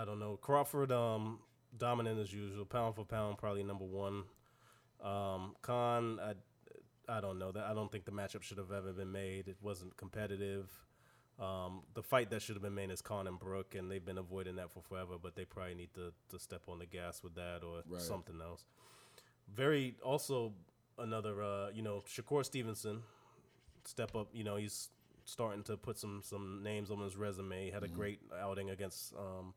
I 0.00 0.04
don't 0.04 0.18
know. 0.18 0.36
Crawford, 0.36 0.90
um, 0.90 1.38
dominant 1.76 2.18
as 2.18 2.32
usual, 2.32 2.64
pound 2.64 2.96
for 2.96 3.04
pound, 3.04 3.38
probably 3.38 3.62
number 3.62 3.84
one. 3.84 4.24
Um, 5.02 5.54
Khan, 5.62 6.18
I, 6.20 6.32
I 7.08 7.20
don't 7.20 7.38
know 7.38 7.52
that. 7.52 7.64
I 7.64 7.74
don't 7.74 7.90
think 7.90 8.04
the 8.04 8.12
matchup 8.12 8.42
should 8.42 8.58
have 8.58 8.72
ever 8.72 8.92
been 8.92 9.12
made. 9.12 9.48
It 9.48 9.56
wasn't 9.60 9.96
competitive. 9.96 10.68
Um, 11.38 11.82
the 11.94 12.02
fight 12.02 12.30
that 12.30 12.42
should 12.42 12.56
have 12.56 12.62
been 12.62 12.74
made 12.74 12.90
is 12.90 13.00
Khan 13.00 13.26
and 13.26 13.38
Brook, 13.38 13.74
and 13.74 13.90
they've 13.90 14.04
been 14.04 14.18
avoiding 14.18 14.56
that 14.56 14.70
for 14.70 14.82
forever. 14.82 15.14
But 15.20 15.34
they 15.34 15.44
probably 15.44 15.74
need 15.74 15.94
to 15.94 16.12
to 16.30 16.38
step 16.38 16.62
on 16.68 16.78
the 16.78 16.86
gas 16.86 17.22
with 17.22 17.34
that 17.36 17.62
or 17.64 17.82
Right. 17.88 18.00
something 18.00 18.40
else. 18.40 18.64
Very 19.52 19.94
also 20.04 20.52
another, 20.98 21.42
uh, 21.42 21.70
you 21.70 21.82
know, 21.82 22.02
Shakur 22.06 22.44
Stevenson 22.44 23.02
step 23.84 24.14
up. 24.14 24.28
You 24.32 24.44
know, 24.44 24.56
he's 24.56 24.90
starting 25.24 25.62
to 25.64 25.76
put 25.76 25.98
some 25.98 26.20
some 26.24 26.62
names 26.62 26.90
on 26.90 27.00
his 27.00 27.16
resume. 27.16 27.64
He 27.66 27.70
had 27.70 27.82
a 27.82 27.88
great 27.88 28.20
outing 28.40 28.70
against 28.70 29.14
um 29.16 29.54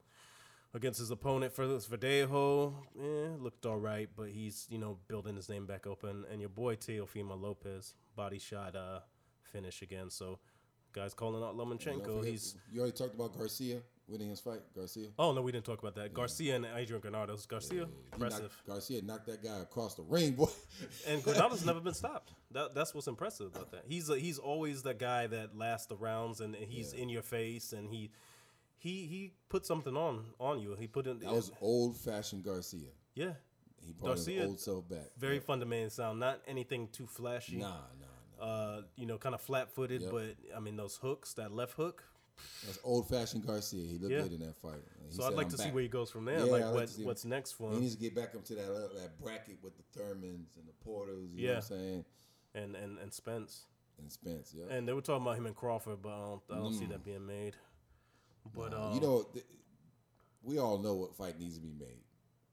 against 0.74 1.00
his 1.00 1.10
opponent 1.12 1.54
for 1.54 1.68
this 1.68 1.88
Verdejo. 1.88 2.74
Eh, 3.00 3.30
looked 3.40 3.66
all 3.66 3.78
right, 3.78 4.10
but 4.16 4.30
he's 4.30 4.68
you 4.70 4.78
know 4.78 4.98
building 5.08 5.36
his 5.36 5.50
name 5.50 5.66
back 5.66 5.88
up. 5.88 6.04
And, 6.04 6.26
and 6.26 6.40
your 6.40 6.50
boy 6.50 6.76
Teofimo 6.76 7.40
Lopez 7.40 7.96
body 8.16 8.40
shot 8.40 8.76
uh 8.76 9.00
finish 9.44 9.82
again. 9.82 10.10
So 10.10 10.40
guys 10.94 11.14
calling 11.14 11.44
out 11.44 11.56
Lomachenko. 11.58 12.06
forget- 12.20 12.26
He's 12.32 12.56
you 12.72 12.82
already 12.82 12.96
talked 12.98 13.16
about 13.16 13.38
Garcia 13.38 13.82
winning 14.07 14.30
his 14.30 14.40
fight. 14.40 14.60
Garcia. 14.76 15.07
oh 15.18 15.32
no, 15.34 15.41
we 15.41 15.52
didn't 15.52 15.65
talk 15.65 15.80
about 15.80 15.95
that. 15.95 16.14
Garcia 16.14 16.56
and 16.56 16.65
Adrian 16.76 17.02
Granados. 17.02 17.45
Garcia 17.45 17.82
knocked- 17.82 17.91
impressive. 18.14 18.64
Garcia 18.68 19.02
knocked 19.02 19.26
that 19.27 19.44
guy 19.44 19.60
across 19.60 19.95
the 19.95 20.03
ring, 20.03 20.34
boy. 20.34 20.49
And 21.07 21.23
Granados 21.23 21.65
never 21.65 21.80
been 21.80 21.94
stopped. 21.94 22.34
That, 22.52 22.76
that's 22.76 22.94
what's 22.94 23.07
impressive 23.07 23.48
about 23.48 23.72
that. 23.72 23.84
He's 23.88 24.10
a, 24.10 24.18
he's 24.18 24.38
always 24.38 24.84
that 24.84 24.99
guy 24.99 25.27
that 25.27 25.57
lasts 25.57 25.88
the 25.88 25.95
rounds 25.95 26.41
and 26.41 26.56
he's 26.56 26.94
Yeah. 26.94 27.02
in 27.02 27.10
your 27.10 27.23
face 27.23 27.73
and 27.73 27.90
he 27.90 28.11
he 28.77 29.06
he 29.07 29.32
put 29.49 29.65
something 29.65 29.95
on 29.98 30.26
on 30.40 30.60
you. 30.60 30.76
He 30.80 30.88
put 30.88 31.07
in 31.07 31.19
That 31.19 31.32
was 31.32 31.52
old 31.61 31.98
fashioned 31.98 32.44
Garcia. 32.44 32.90
yeah, 33.15 33.34
He 33.84 33.94
brought 33.94 34.15
Garcia- 34.15 34.41
his 34.41 34.49
old 34.49 34.60
self 34.60 34.88
back. 34.90 35.07
very 35.18 35.36
Yeah. 35.36 35.41
fundamental 35.41 35.90
sound. 35.90 36.19
Not 36.19 36.41
anything 36.48 36.90
too 36.90 37.07
flashy. 37.07 37.57
Nah, 37.57 37.68
nah, 37.69 37.77
nah. 38.02 38.45
Uh, 38.45 38.82
you 38.98 39.06
know, 39.06 39.18
kind 39.18 39.34
of 39.34 39.41
flat 39.41 39.72
footed, 39.73 40.02
Yep. 40.03 40.11
but 40.11 40.36
I 40.56 40.60
mean 40.60 40.76
those 40.76 40.98
hooks, 40.98 41.34
that 41.36 41.52
left 41.52 41.73
hook. 41.73 42.03
That's 42.66 42.80
old 42.84 43.07
fashioned 43.07 43.45
Garcia. 43.45 43.86
He 43.88 43.98
looked 43.98 44.14
Yeah. 44.14 44.22
good 44.22 44.34
in 44.34 44.40
that 44.41 44.56
fight. 44.57 44.82
He 45.07 45.12
So 45.16 45.24
said, 45.24 45.32
I'd 45.32 45.36
like 45.38 45.45
"I'm 45.48 45.52
to 45.52 45.57
see 45.57 45.72
where 45.72 45.84
he 45.84 45.90
goes 45.90 46.10
from 46.10 46.26
there. 46.26 46.40
Yeah, 46.40 46.44
like 46.45 46.64
like 46.66 46.74
what 46.74 46.90
see- 46.90 47.03
what's 47.06 47.26
next 47.26 47.53
for 47.53 47.70
him? 47.70 47.76
He 47.76 47.82
needs 47.82 47.95
to 47.95 48.02
get 48.02 48.16
back 48.16 48.36
up 48.36 48.44
to 48.45 48.56
that 48.56 48.70
uh, 48.72 48.88
that 49.02 49.20
bracket 49.22 49.57
with 49.64 49.74
the 49.78 49.84
Thurmans 49.99 50.57
and 50.57 50.68
the 50.68 50.74
Porters. 50.84 51.32
You 51.34 51.44
know 51.44 51.49
Yeah. 51.49 51.56
what 51.56 51.64
I'm 51.66 51.70
saying? 51.70 52.06
and 52.56 52.76
and 52.76 52.98
and 52.99 53.14
Spence. 53.14 53.66
And 53.99 54.12
Spence. 54.12 54.53
Yeah. 54.53 54.66
And 54.70 54.88
they 54.88 54.94
were 54.94 55.02
talking 55.02 55.22
about 55.26 55.38
him 55.38 55.45
and 55.45 55.56
Crawford, 55.56 56.02
but 56.02 56.10
I 56.10 56.20
don't, 56.26 56.41
I 56.52 56.56
don't 56.56 56.74
see 56.74 56.86
Mm. 56.86 56.90
that 56.90 57.03
being 57.03 57.26
made. 57.26 57.56
But 58.53 58.72
Nah, 58.72 58.90
um, 58.90 58.94
you 58.95 59.02
know, 59.02 59.24
th- 59.24 59.45
we 60.44 60.57
all 60.57 60.78
know 60.78 60.95
what 60.95 61.16
fight 61.16 61.40
needs 61.40 61.56
to 61.56 61.62
be 61.62 61.72
made. 61.72 62.03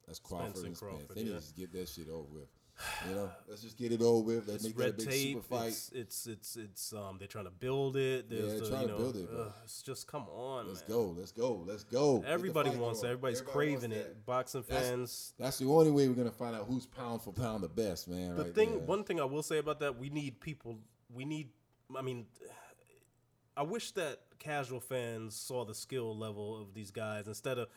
That's 0.07 0.19
Crawford 0.19 0.57
and 0.57 0.67
and 0.67 0.77
Spence. 0.77 0.79
Crawford, 0.79 1.17
they 1.17 1.25
need 1.25 1.33
yeah. 1.33 1.41
to 1.41 1.55
get 1.55 1.73
that 1.73 1.89
shit 1.89 2.09
over 2.09 2.29
with. 2.29 2.49
You 3.09 3.17
know, 3.17 3.31
let's 3.49 3.63
just 3.63 3.77
get 3.77 3.91
it 3.93 4.01
over 4.01 4.23
with. 4.23 4.49
Let's 4.49 4.65
it's 4.65 4.77
make 4.77 4.77
that 4.77 4.89
a 4.91 4.93
big 4.93 5.09
tape. 5.09 5.35
super 5.35 5.43
fight. 5.57 5.69
It's, 5.69 5.91
it's 5.93 6.27
it's 6.27 6.57
it's 6.57 6.93
um 6.93 7.17
they're 7.19 7.29
trying 7.29 7.45
to 7.47 7.51
build 7.51 7.97
it. 7.97 8.31
There's 8.31 8.53
they're 8.53 8.61
the, 8.61 8.69
trying 8.71 8.83
you 8.83 8.89
to 8.89 8.95
build 8.95 9.17
it, 9.17 9.29
ugh, 9.37 9.53
it's 9.65 9.83
just 9.83 10.07
come 10.07 10.27
on, 10.29 10.69
Let's 10.69 10.81
man. 10.89 10.99
go. 10.99 11.15
Let's 11.19 11.33
go. 11.33 11.65
Let's 11.67 11.85
go. 11.85 12.25
Everybody 12.27 12.71
wants 12.71 13.03
it. 13.03 13.07
Everybody's 13.07 13.41
Everybody 13.41 13.67
craving 13.73 13.93
it. 13.93 14.05
that. 14.05 14.27
Boxing 14.27 14.65
That's- 14.69 14.89
fans. 14.89 15.35
That's 15.39 15.59
the 15.59 15.67
only 15.67 15.91
way 15.91 16.09
we're 16.09 16.15
gonna 16.15 16.31
find 16.31 16.55
out 16.55 16.67
who's 16.67 16.87
pound 16.87 17.23
for 17.23 17.33
pound 17.33 17.63
the 17.65 17.69
best, 17.69 18.09
man. 18.09 18.37
The 18.37 18.45
right 18.45 18.55
thing, 18.55 18.71
there. 18.71 18.79
one 18.79 19.05
thing 19.05 19.21
I 19.21 19.25
will 19.25 19.43
say 19.43 19.59
about 19.59 19.81
that, 19.81 19.99
we 19.99 20.09
need 20.09 20.41
people. 20.41 20.79
We 21.13 21.25
need. 21.25 21.49
I 21.97 22.03
mean, 22.03 22.27
I 23.57 23.63
wish 23.63 23.91
that 23.93 24.21
casual 24.39 24.81
fans 24.81 25.37
saw 25.37 25.65
the 25.65 25.75
skill 25.75 26.17
level 26.17 26.61
of 26.61 26.75
these 26.75 26.91
guys 26.91 27.29
instead 27.29 27.59
of 27.59 27.69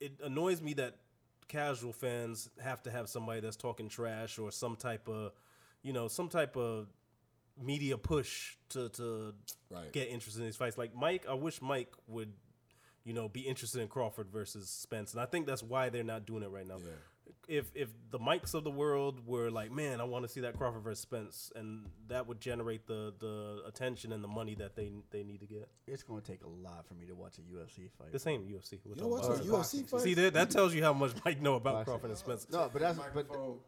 it 0.00 0.12
annoys 0.22 0.60
me 0.60 0.74
that 0.74 0.96
casual 1.48 1.92
fans 1.92 2.48
have 2.62 2.82
to 2.82 2.90
have 2.90 3.08
somebody 3.08 3.40
that's 3.40 3.56
talking 3.56 3.88
trash 3.88 4.38
or 4.38 4.50
some 4.50 4.76
type 4.76 5.08
of, 5.08 5.32
you 5.82 5.92
know, 5.92 6.08
some 6.08 6.28
type 6.28 6.56
of 6.56 6.88
media 7.60 7.98
push 7.98 8.56
to 8.70 8.88
to 8.90 9.34
Right. 9.70 9.92
get 9.92 10.08
interested 10.08 10.40
in 10.40 10.46
these 10.46 10.56
fights. 10.56 10.78
Like 10.78 10.94
Mike, 10.94 11.26
I 11.28 11.34
wish 11.34 11.60
Mike 11.60 11.92
would, 12.08 12.32
you 13.04 13.12
know, 13.12 13.28
be 13.28 13.40
interested 13.40 13.80
in 13.80 13.88
Crawford 13.88 14.28
versus 14.30 14.68
Spence, 14.68 15.12
and 15.12 15.20
I 15.20 15.26
think 15.26 15.46
that's 15.46 15.62
why 15.62 15.88
they're 15.88 16.04
not 16.04 16.26
doing 16.26 16.42
it 16.42 16.50
right 16.50 16.66
now. 16.66 16.76
Yeah. 16.78 16.92
If 17.48 17.70
if 17.74 17.88
the 18.10 18.18
mics 18.18 18.54
of 18.54 18.62
the 18.64 18.70
world 18.70 19.26
were 19.26 19.50
like, 19.50 19.70
man, 19.72 20.00
I 20.00 20.04
want 20.04 20.24
to 20.24 20.28
see 20.28 20.40
that 20.40 20.56
Crawford 20.56 20.82
versus 20.82 21.00
Spence, 21.00 21.50
and 21.56 21.86
that 22.08 22.26
would 22.26 22.40
generate 22.40 22.86
the 22.86 23.12
the 23.18 23.62
attention 23.66 24.12
and 24.12 24.22
the 24.22 24.28
money 24.28 24.54
that 24.56 24.76
they 24.76 24.92
they 25.10 25.22
need 25.24 25.40
to 25.40 25.46
get. 25.46 25.68
It's 25.86 26.02
going 26.02 26.20
to 26.22 26.26
take 26.26 26.42
a 26.44 26.48
lot 26.48 26.86
for 26.86 26.94
me 26.94 27.06
to 27.06 27.14
watch 27.14 27.38
a 27.38 27.42
UFC 27.42 27.90
fight. 27.98 28.12
The 28.12 28.18
same 28.18 28.42
UFC. 28.42 28.78
We're 28.84 28.94
You 28.94 29.02
know 29.02 29.16
talking 29.18 29.28
what's 29.28 29.48
a 29.48 29.50
boxing. 29.50 29.82
UFC 29.84 29.90
fight? 29.90 30.00
See 30.02 30.14
that 30.14 30.34
that 30.34 30.50
tells 30.50 30.72
you 30.74 30.82
how 30.82 30.92
much 30.92 31.12
Mike 31.24 31.40
know 31.42 31.56
about 31.56 31.74
Boxing. 31.74 31.92
Crawford 31.92 32.10
and 32.10 32.18
Spence. 32.18 32.46
No, 32.50 32.70
but 32.72 32.80
that's 32.80 32.98
but 32.98 33.14
Microphone. 33.14 33.58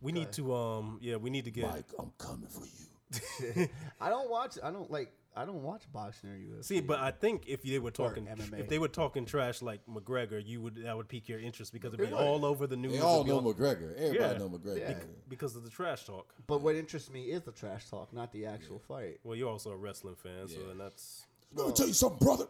We 0.00 0.12
need 0.12 0.30
to 0.32 0.54
um 0.54 0.98
yeah 1.00 1.16
we 1.16 1.30
need 1.30 1.44
to 1.46 1.50
get 1.50 1.68
Mike, 1.70 1.84
I'm 1.98 2.12
coming 2.18 2.48
for 2.48 2.64
you. 2.66 3.68
I 4.00 4.08
don't 4.10 4.30
watch. 4.30 4.58
I 4.62 4.70
don't 4.70 4.90
like. 4.90 5.10
I 5.34 5.44
don't 5.46 5.62
watch 5.62 5.84
boxing 5.92 6.30
or 6.30 6.34
UFC. 6.34 6.64
see 6.64 6.80
but 6.80 6.98
I 7.00 7.10
think 7.10 7.44
if 7.46 7.62
they 7.62 7.78
were 7.78 7.90
talking 7.90 8.26
MMA. 8.26 8.60
if 8.60 8.68
they 8.68 8.78
were 8.78 8.88
talking 8.88 9.24
trash 9.24 9.62
like 9.62 9.80
McGregor 9.86 10.44
you 10.44 10.60
would 10.60 10.76
that 10.84 10.94
would 10.96 11.08
pique 11.08 11.28
your 11.28 11.38
interest 11.40 11.72
because 11.72 11.94
it'd 11.94 12.06
be 12.06 12.12
would. 12.12 12.20
all 12.22 12.44
over 12.44 12.66
the 12.66 12.76
news 12.76 12.92
They 12.92 12.98
it'd 12.98 13.08
all 13.08 13.24
be 13.24 13.30
know 13.30 13.40
McGregor. 13.40 13.94
Everybody 13.96 14.18
Yeah. 14.18 14.38
know 14.38 14.48
McGregor. 14.50 14.78
Yeah. 14.78 14.88
Yeah. 14.90 14.94
because 15.28 15.56
of 15.56 15.64
the 15.64 15.70
trash 15.70 16.04
talk. 16.04 16.34
But 16.46 16.60
what 16.60 16.74
interests 16.76 17.10
me 17.10 17.22
is 17.30 17.42
the 17.42 17.52
trash 17.52 17.88
talk, 17.88 18.12
not 18.12 18.30
the 18.32 18.44
actual 18.46 18.78
fight. 18.78 19.20
Well, 19.24 19.34
you're 19.36 19.48
also 19.50 19.70
a 19.70 19.76
wrestling 19.76 20.16
fan, 20.16 20.48
so 20.48 20.56
Yeah. 20.60 20.70
and 20.72 20.80
that's 20.80 21.24
Let 21.54 21.66
me 21.68 21.72
tell 21.72 21.86
you 21.86 21.94
something, 21.94 22.18
brother. 22.18 22.46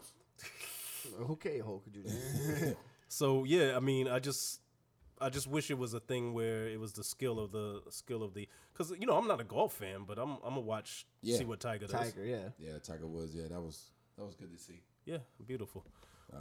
Okay, 1.31 1.59
Hulk, 1.61 1.85
could 1.85 1.97
you? 1.97 2.77
so 3.09 3.45
yeah. 3.45 3.77
I 3.77 3.81
mean, 3.81 4.09
I 4.09 4.19
just 4.19 4.61
I 5.23 5.29
just 5.29 5.47
wish 5.47 5.71
it 5.71 5.79
was 5.79 5.95
a 5.95 6.01
thing 6.01 6.35
where 6.35 6.67
it 6.69 6.79
was 6.81 6.93
the 6.93 7.05
skill 7.05 7.39
of 7.39 7.53
the 7.53 7.83
skill 7.91 8.23
of 8.23 8.35
the 8.35 8.49
because 8.73 8.93
you 8.99 9.07
know 9.07 9.17
I'm 9.17 9.27
not 9.29 9.41
a 9.41 9.45
golf 9.45 9.75
fan, 9.75 10.05
but 10.07 10.19
I'm 10.19 10.33
I'm 10.45 10.55
gonna 10.55 10.61
watch 10.61 11.07
Yeah. 11.23 11.39
see 11.39 11.45
what 11.45 11.61
Tiger 11.61 11.87
does. 11.87 11.93
Tiger, 12.13 12.25
yeah. 12.25 12.49
Yeah, 12.59 12.79
Tiger 12.83 13.07
Woods. 13.07 13.35
Yeah, 13.35 13.49
that 13.49 13.61
was 13.61 13.91
that 14.19 14.25
was 14.25 14.35
good 14.35 14.53
to 14.53 14.59
see. 14.59 14.83
Yeah, 15.05 15.19
beautiful. 15.47 15.85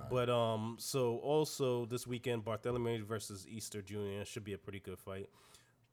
But 0.10 0.30
um, 0.30 0.78
so 0.80 1.18
also 1.18 1.86
this 1.86 2.08
weekend, 2.08 2.46
Barthelemy 2.46 3.04
versus 3.04 3.46
Easter 3.50 3.82
Junior 3.82 4.24
should 4.24 4.44
be 4.46 4.54
a 4.54 4.58
pretty 4.58 4.80
good 4.80 4.98
fight. 4.98 5.30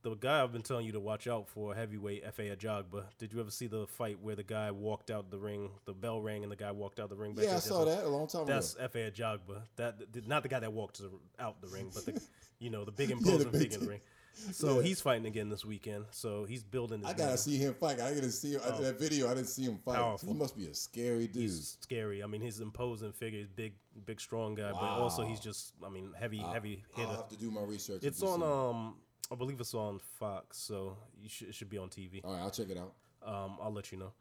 The 0.02 0.14
guy 0.14 0.40
I've 0.44 0.52
been 0.52 0.62
telling 0.62 0.86
you 0.86 0.92
to 0.92 1.00
watch 1.00 1.26
out 1.26 1.48
for, 1.48 1.74
heavyweight 1.74 2.24
Efe 2.24 2.56
Ajagba. 2.56 3.06
Did 3.18 3.32
you 3.32 3.40
ever 3.40 3.50
see 3.50 3.66
the 3.66 3.88
fight 3.88 4.20
where 4.22 4.36
the 4.36 4.44
guy 4.44 4.70
walked 4.70 5.10
out 5.10 5.32
the 5.32 5.38
ring, 5.38 5.70
the 5.86 5.92
bell 5.92 6.20
rang, 6.22 6.44
and 6.44 6.52
the 6.52 6.56
guy 6.56 6.70
walked 6.70 7.00
out 7.00 7.10
the 7.10 7.16
ring? 7.16 7.34
back 7.34 7.46
Yeah, 7.46 7.56
I 7.56 7.58
saw 7.58 7.84
that 7.84 8.04
a 8.04 8.08
long 8.08 8.28
time 8.28 8.46
That's 8.46 8.74
ago. 8.74 8.82
That's 8.82 8.94
Efe 8.94 9.12
Ajagba. 9.12 9.62
That 9.74 10.26
not 10.28 10.44
the 10.44 10.48
guy 10.48 10.60
that 10.60 10.72
walked 10.72 11.00
out 11.40 11.60
the 11.60 11.66
ring, 11.66 11.90
but 11.92 12.06
the 12.06 12.12
you 12.58 12.70
know 12.70 12.84
the 12.84 12.92
big 12.92 13.10
imposing 13.16 13.50
big 13.50 13.62
figure 13.62 13.78
in 13.78 13.84
the 13.84 13.90
ring. 13.90 14.00
So 14.52 14.78
he's 14.78 15.00
fighting 15.00 15.26
again 15.26 15.48
this 15.48 15.64
weekend. 15.64 16.04
So 16.12 16.44
he's 16.44 16.62
building. 16.62 17.00
His 17.00 17.08
I 17.08 17.12
gotta 17.12 17.28
name. 17.30 17.36
see 17.38 17.56
him 17.56 17.74
fight. 17.74 18.00
I 18.00 18.14
gotta 18.14 18.30
see 18.30 18.52
him. 18.52 18.60
that 18.80 18.96
video. 18.98 19.26
I 19.28 19.34
didn't 19.34 19.48
see 19.48 19.64
him 19.64 19.78
fight. 19.84 19.96
Powerful. 19.96 20.28
He 20.28 20.38
must 20.38 20.56
be 20.56 20.66
a 20.66 20.74
scary 20.74 21.26
dude. 21.26 21.42
He's 21.42 21.76
scary. 21.80 22.22
I 22.22 22.26
mean, 22.28 22.40
he's 22.40 22.60
imposing 22.60 23.10
figure. 23.12 23.40
He's 23.40 23.48
big, 23.48 23.74
big, 24.06 24.20
strong 24.20 24.54
guy, 24.54 24.70
but 24.70 24.80
also 24.80 25.24
he's 25.24 25.40
just, 25.40 25.72
I 25.84 25.88
mean, 25.88 26.12
heavy, 26.16 26.38
heavy 26.38 26.84
I'll 26.96 27.02
hitter. 27.02 27.16
have 27.16 27.28
to 27.30 27.36
do 27.36 27.50
my 27.50 27.62
research. 27.62 28.04
It's 28.04 28.22
on, 28.22 28.42
um, 28.44 28.94
I 29.30 29.34
believe 29.34 29.58
it's 29.60 29.74
on 29.74 29.98
Fox, 29.98 30.56
so 30.58 30.96
you 31.20 31.28
should, 31.28 31.48
it 31.48 31.54
should 31.56 31.68
be 31.68 31.78
on 31.78 31.88
TV. 31.88 32.20
All 32.24 32.32
right, 32.32 32.40
I'll 32.42 32.50
check 32.50 32.70
it 32.70 32.78
out. 32.78 32.92
Um, 33.26 33.58
I'll 33.60 33.72
let 33.72 33.90
you 33.90 33.98
know. 33.98 34.12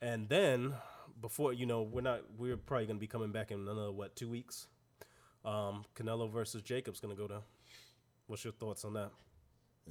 And 0.00 0.28
then 0.28 0.74
before 1.20 1.52
you 1.52 1.66
know, 1.66 1.82
we're 1.82 2.00
not, 2.00 2.20
we're 2.38 2.56
probably 2.56 2.86
gonna 2.86 3.00
be 3.00 3.08
coming 3.08 3.32
back 3.32 3.50
in 3.50 3.58
another 3.58 3.90
what 3.90 4.14
two 4.14 4.28
weeks. 4.28 4.68
Um, 5.44 5.84
Canelo 5.96 6.30
versus 6.30 6.62
Jacobs 6.62 7.00
gonna 7.00 7.16
go 7.16 7.26
down. 7.26 7.42
What's 8.26 8.44
your 8.44 8.52
thoughts 8.54 8.84
on 8.84 8.94
that? 8.94 9.10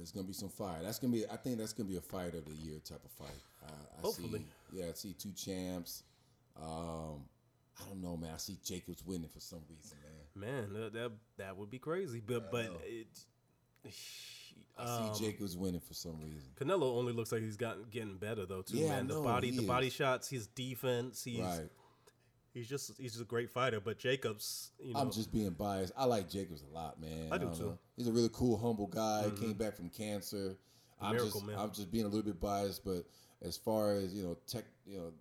It's 0.00 0.10
gonna 0.10 0.26
be 0.26 0.32
some 0.32 0.48
fire. 0.48 0.82
That's 0.82 0.98
gonna 0.98 1.12
be. 1.12 1.24
I 1.26 1.36
think 1.36 1.58
that's 1.58 1.72
gonna 1.72 1.88
be 1.88 1.96
a 1.96 2.00
fight 2.00 2.34
of 2.34 2.44
the 2.44 2.54
year 2.54 2.80
type 2.84 3.04
of 3.04 3.10
fight. 3.12 3.40
I, 3.62 3.70
I 3.70 4.00
Hopefully. 4.02 4.44
See, 4.72 4.80
yeah, 4.80 4.86
I 4.88 4.92
see 4.92 5.12
two 5.12 5.32
champs. 5.32 6.02
Um, 6.60 7.24
I 7.80 7.88
don't 7.88 8.02
know, 8.02 8.16
man. 8.16 8.30
I 8.34 8.38
see 8.38 8.58
Jacobs 8.64 9.04
winning 9.04 9.28
for 9.28 9.40
some 9.40 9.60
reason, 9.68 9.96
man. 10.34 10.70
Man, 10.72 10.92
that 10.92 11.12
that, 11.38 11.56
would 11.56 11.70
be 11.70 11.78
crazy. 11.78 12.20
But 12.24 12.50
but 12.50 12.72
it, 12.84 13.06
I 14.76 14.82
um, 14.82 15.14
see 15.14 15.26
Jacobs 15.26 15.56
winning 15.56 15.80
for 15.80 15.94
some 15.94 16.20
reason. 16.20 16.50
Canelo 16.56 16.96
only 16.98 17.12
looks 17.12 17.30
like 17.30 17.42
he's 17.42 17.56
gotten 17.56 17.84
getting 17.90 18.16
better 18.16 18.46
though 18.46 18.62
too. 18.62 18.78
Yeah, 18.78 18.86
I 18.86 18.96
man, 18.96 19.06
the 19.08 19.14
know, 19.14 19.22
body, 19.22 19.52
he 19.52 19.58
the 19.58 19.66
body 19.66 19.90
shots, 19.90 20.28
his 20.28 20.48
defense, 20.48 21.22
he's 21.22 21.40
Right. 21.40 21.68
He's 22.54 22.68
just 22.68 22.96
he's 22.98 23.12
just 23.12 23.22
a 23.22 23.26
great 23.26 23.50
fighter. 23.50 23.80
But 23.80 23.98
Jacobs, 23.98 24.70
you 24.82 24.94
know, 24.94 25.00
I'm 25.00 25.10
just 25.10 25.32
being 25.32 25.50
biased. 25.50 25.92
I 25.96 26.04
like 26.06 26.30
Jacobs 26.30 26.62
a 26.62 26.74
lot, 26.74 27.00
man. 27.00 27.28
I 27.30 27.36
do 27.38 27.44
don't 27.46 27.54
too. 27.54 27.60
Mm-hmm. 27.60 27.68
know. 27.70 27.78
He's 27.96 28.08
a 28.08 28.12
really 28.12 28.30
cool, 28.32 28.56
humble 28.56 28.86
guy. 28.86 29.30
Came 29.38 29.52
back 29.54 29.74
from 29.76 29.90
cancer. 29.90 30.56
I'm 31.00 31.12
miracle 31.12 31.40
just, 31.40 31.46
man. 31.46 31.58
I'm 31.58 31.70
just 31.72 31.90
being 31.92 32.04
a 32.04 32.08
little 32.08 32.22
bit 32.24 32.40
biased, 32.40 32.84
but 32.84 33.04
as 33.42 33.56
far 33.56 33.96
as 33.96 34.14
you 34.14 34.22
know, 34.22 34.38
tech, 34.46 34.64
you 34.86 34.96
know, 34.98 35.12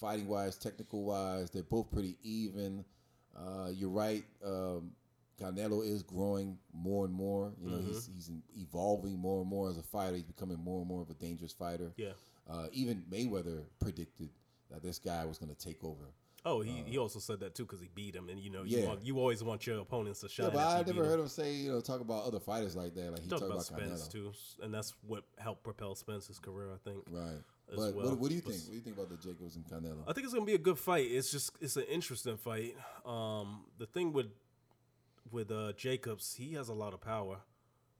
fighting 0.00 0.26
wise, 0.26 0.56
technical 0.56 1.04
wise, 1.04 1.50
they're 1.50 1.62
both 1.62 1.90
pretty 1.90 2.16
even. 2.22 2.84
Uh, 3.36 3.68
you're 3.70 3.90
right. 3.90 4.24
Um, 4.44 4.92
Canelo 5.40 5.86
is 5.86 6.02
growing 6.02 6.56
more 6.72 7.04
and 7.04 7.12
more. 7.12 7.52
You 7.62 7.68
know, 7.70 7.76
he's 7.78 8.08
Mm-hmm. 8.08 8.14
he's 8.14 8.30
evolving 8.56 9.18
more 9.18 9.40
and 9.42 9.48
more 9.50 9.68
as 9.68 9.76
a 9.76 9.82
fighter. 9.82 10.14
He's 10.16 10.24
becoming 10.24 10.58
more 10.58 10.78
and 10.80 10.88
more 10.88 11.02
of 11.02 11.10
a 11.10 11.14
dangerous 11.14 11.52
fighter. 11.52 11.92
yeah. 11.96 12.12
Uh, 12.48 12.68
even 12.72 13.02
Mayweather 13.10 13.64
predicted 13.80 14.30
that 14.70 14.80
this 14.82 14.98
guy 15.00 15.24
was 15.24 15.36
going 15.36 15.52
to 15.54 15.58
take 15.58 15.82
over. 15.84 16.04
Oh, 16.48 16.60
he, 16.60 16.70
he 16.86 16.96
also 16.96 17.18
said 17.18 17.40
that 17.40 17.54
too 17.56 17.64
because 17.64 17.80
he 17.80 17.88
beat 17.94 18.14
him, 18.14 18.28
and 18.28 18.38
you 18.40 18.50
know, 18.50 18.62
you 18.62 18.78
Uh, 18.78 18.80
Yeah. 18.82 18.86
want 18.88 19.04
you 19.04 19.18
always 19.18 19.42
want 19.42 19.66
your 19.66 19.80
opponents 19.80 20.20
to 20.20 20.28
shine. 20.28 20.46
Yeah, 20.46 20.52
but 20.54 20.66
I 20.66 20.82
never 20.82 21.04
heard 21.04 21.18
him 21.20 21.26
say, 21.28 21.52
you 21.54 21.72
know, 21.72 21.80
talk 21.80 22.00
about 22.00 22.24
other 22.24 22.38
fighters 22.38 22.76
like 22.76 22.94
that. 22.94 23.10
Like 23.10 23.20
he 23.22 23.28
talked 23.28 23.42
about 23.42 23.54
about, 23.54 23.64
Spence 23.66 24.06
Canelo. 24.06 24.12
too, 24.12 24.32
and 24.62 24.72
that's 24.72 24.94
what 25.06 25.24
helped 25.38 25.64
propel 25.64 25.94
Spence's 25.96 26.38
career, 26.38 26.72
I 26.72 26.78
think. 26.88 27.04
Right. 27.10 27.42
as 27.68 27.76
But 27.76 27.94
well. 27.96 28.10
what, 28.10 28.18
what 28.20 28.28
do 28.28 28.36
you 28.36 28.40
think? 28.40 28.54
What 28.62 28.68
do 28.70 28.74
you 28.76 28.80
think 28.80 28.96
about 28.96 29.08
the 29.10 29.16
Jacobs 29.16 29.56
and 29.56 29.64
Canelo? 29.66 30.04
I 30.06 30.12
think 30.12 30.24
it's 30.24 30.32
gonna 30.34 30.46
be 30.46 30.54
a 30.54 30.58
good 30.58 30.78
fight. 30.78 31.10
It's 31.10 31.32
just 31.32 31.50
it's 31.60 31.76
an 31.76 31.82
interesting 31.90 32.36
fight. 32.36 32.76
Um, 33.04 33.66
the 33.78 33.86
thing 33.86 34.12
with 34.12 34.30
with 35.32 35.50
uh, 35.50 35.72
Jacobs, 35.72 36.34
he 36.36 36.54
has 36.54 36.68
a 36.68 36.74
lot 36.74 36.94
of 36.94 37.00
power, 37.00 37.38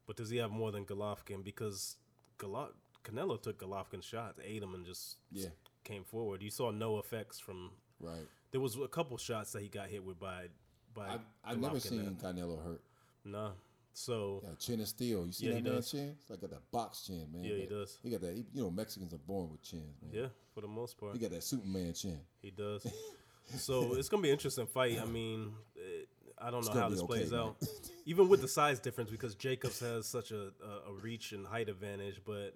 but 0.06 0.14
does 0.16 0.30
he 0.30 0.36
have 0.36 0.52
more 0.52 0.70
than 0.70 0.84
Golovkin? 0.84 1.42
Because 1.42 1.96
Golo- 2.38 2.74
Canelo 3.02 3.42
took 3.42 3.58
Golovkin's 3.58 4.04
shots, 4.04 4.38
ate 4.44 4.62
him, 4.62 4.72
and 4.74 4.86
just 4.86 5.16
Yeah. 5.32 5.48
came 5.82 6.04
forward. 6.04 6.42
You 6.42 6.50
saw 6.50 6.70
no 6.70 6.98
effects 7.00 7.40
from. 7.40 7.72
Right. 8.00 8.26
There 8.52 8.60
was 8.60 8.76
a 8.76 8.88
couple 8.88 9.16
shots 9.18 9.52
that 9.52 9.62
he 9.62 9.68
got 9.68 9.88
hit 9.88 10.04
with 10.04 10.18
by 10.18 10.46
by. 10.94 11.08
I've, 11.08 11.20
I've 11.44 11.60
never 11.60 11.80
seen 11.80 12.16
Canelo 12.22 12.62
hurt. 12.64 12.80
Nah. 13.24 13.50
So 13.92 14.40
Got 14.44 14.52
a 14.52 14.56
chin 14.56 14.80
of 14.80 14.88
steel. 14.88 15.24
You 15.26 15.32
see 15.32 15.46
Yeah, 15.46 15.52
that 15.52 15.56
he 15.56 15.62
man 15.62 15.72
does. 15.76 15.90
chin? 15.90 16.14
It's 16.20 16.28
like 16.28 16.40
got 16.40 16.50
that 16.50 16.70
box 16.70 17.06
chin, 17.06 17.26
man. 17.32 17.44
Yeah, 17.44 17.54
he 17.54 17.60
But 17.62 17.70
does. 17.70 17.98
He 18.02 18.10
got 18.10 18.20
that. 18.20 18.34
He, 18.34 18.44
you 18.52 18.62
know, 18.62 18.70
Mexicans 18.70 19.14
are 19.14 19.18
born 19.18 19.50
with 19.50 19.62
chins, 19.62 19.96
man. 20.02 20.10
yeah, 20.12 20.26
for 20.54 20.60
the 20.60 20.68
most 20.68 20.98
part, 20.98 21.14
He 21.14 21.18
got 21.18 21.30
that 21.30 21.42
Superman 21.42 21.94
chin. 21.94 22.18
he 22.42 22.50
does. 22.50 22.86
so 23.56 23.94
it's 23.94 24.08
gonna 24.10 24.22
be 24.22 24.28
an 24.28 24.34
interesting 24.34 24.66
fight. 24.66 25.00
I 25.00 25.06
mean, 25.06 25.54
it, 25.74 26.08
I 26.38 26.50
don't 26.50 26.66
know 26.66 26.72
how 26.72 26.90
this 26.90 27.00
okay, 27.00 27.06
plays 27.06 27.30
man. 27.30 27.40
out. 27.40 27.56
Even 28.04 28.28
with 28.28 28.42
the 28.42 28.48
size 28.48 28.78
difference, 28.80 29.10
because 29.10 29.34
Jacobs 29.34 29.80
has 29.80 30.06
such 30.06 30.30
a, 30.30 30.52
a, 30.62 30.90
a 30.90 30.92
reach 31.00 31.32
and 31.32 31.46
height 31.46 31.70
advantage, 31.70 32.20
but 32.24 32.54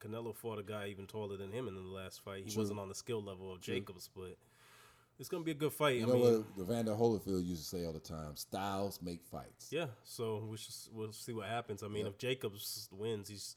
Canelo 0.00 0.34
fought 0.36 0.60
a 0.60 0.62
guy 0.62 0.86
even 0.86 1.06
taller 1.06 1.36
than 1.36 1.50
him 1.50 1.66
in 1.66 1.74
the 1.74 1.80
last 1.80 2.22
fight. 2.24 2.44
He 2.44 2.50
True. 2.50 2.62
wasn't 2.62 2.78
on 2.78 2.88
the 2.88 2.94
skill 2.94 3.22
level 3.22 3.52
of 3.52 3.60
Jacobs, 3.60 4.08
but 4.14 4.36
it's 5.18 5.28
gonna 5.28 5.44
be 5.44 5.52
a 5.52 5.54
good 5.54 5.72
fight. 5.72 5.96
You 5.96 6.04
I 6.04 6.08
know 6.08 6.14
mean, 6.14 6.44
what 6.56 6.64
Evander 6.64 6.92
Holyfield 6.92 7.44
used 7.46 7.62
to 7.62 7.76
say 7.76 7.84
all 7.86 7.92
the 7.92 8.00
time? 8.00 8.36
Styles 8.36 9.00
make 9.02 9.22
fights. 9.24 9.68
yeah. 9.70 9.86
So 10.04 10.46
we 10.50 10.56
should 10.56 10.74
we'll 10.92 11.12
see 11.12 11.32
what 11.32 11.46
happens. 11.48 11.82
I 11.82 11.88
mean, 11.88 12.06
if 12.06 12.18
Jacobs 12.18 12.88
wins, 12.92 13.28
he's 13.28 13.56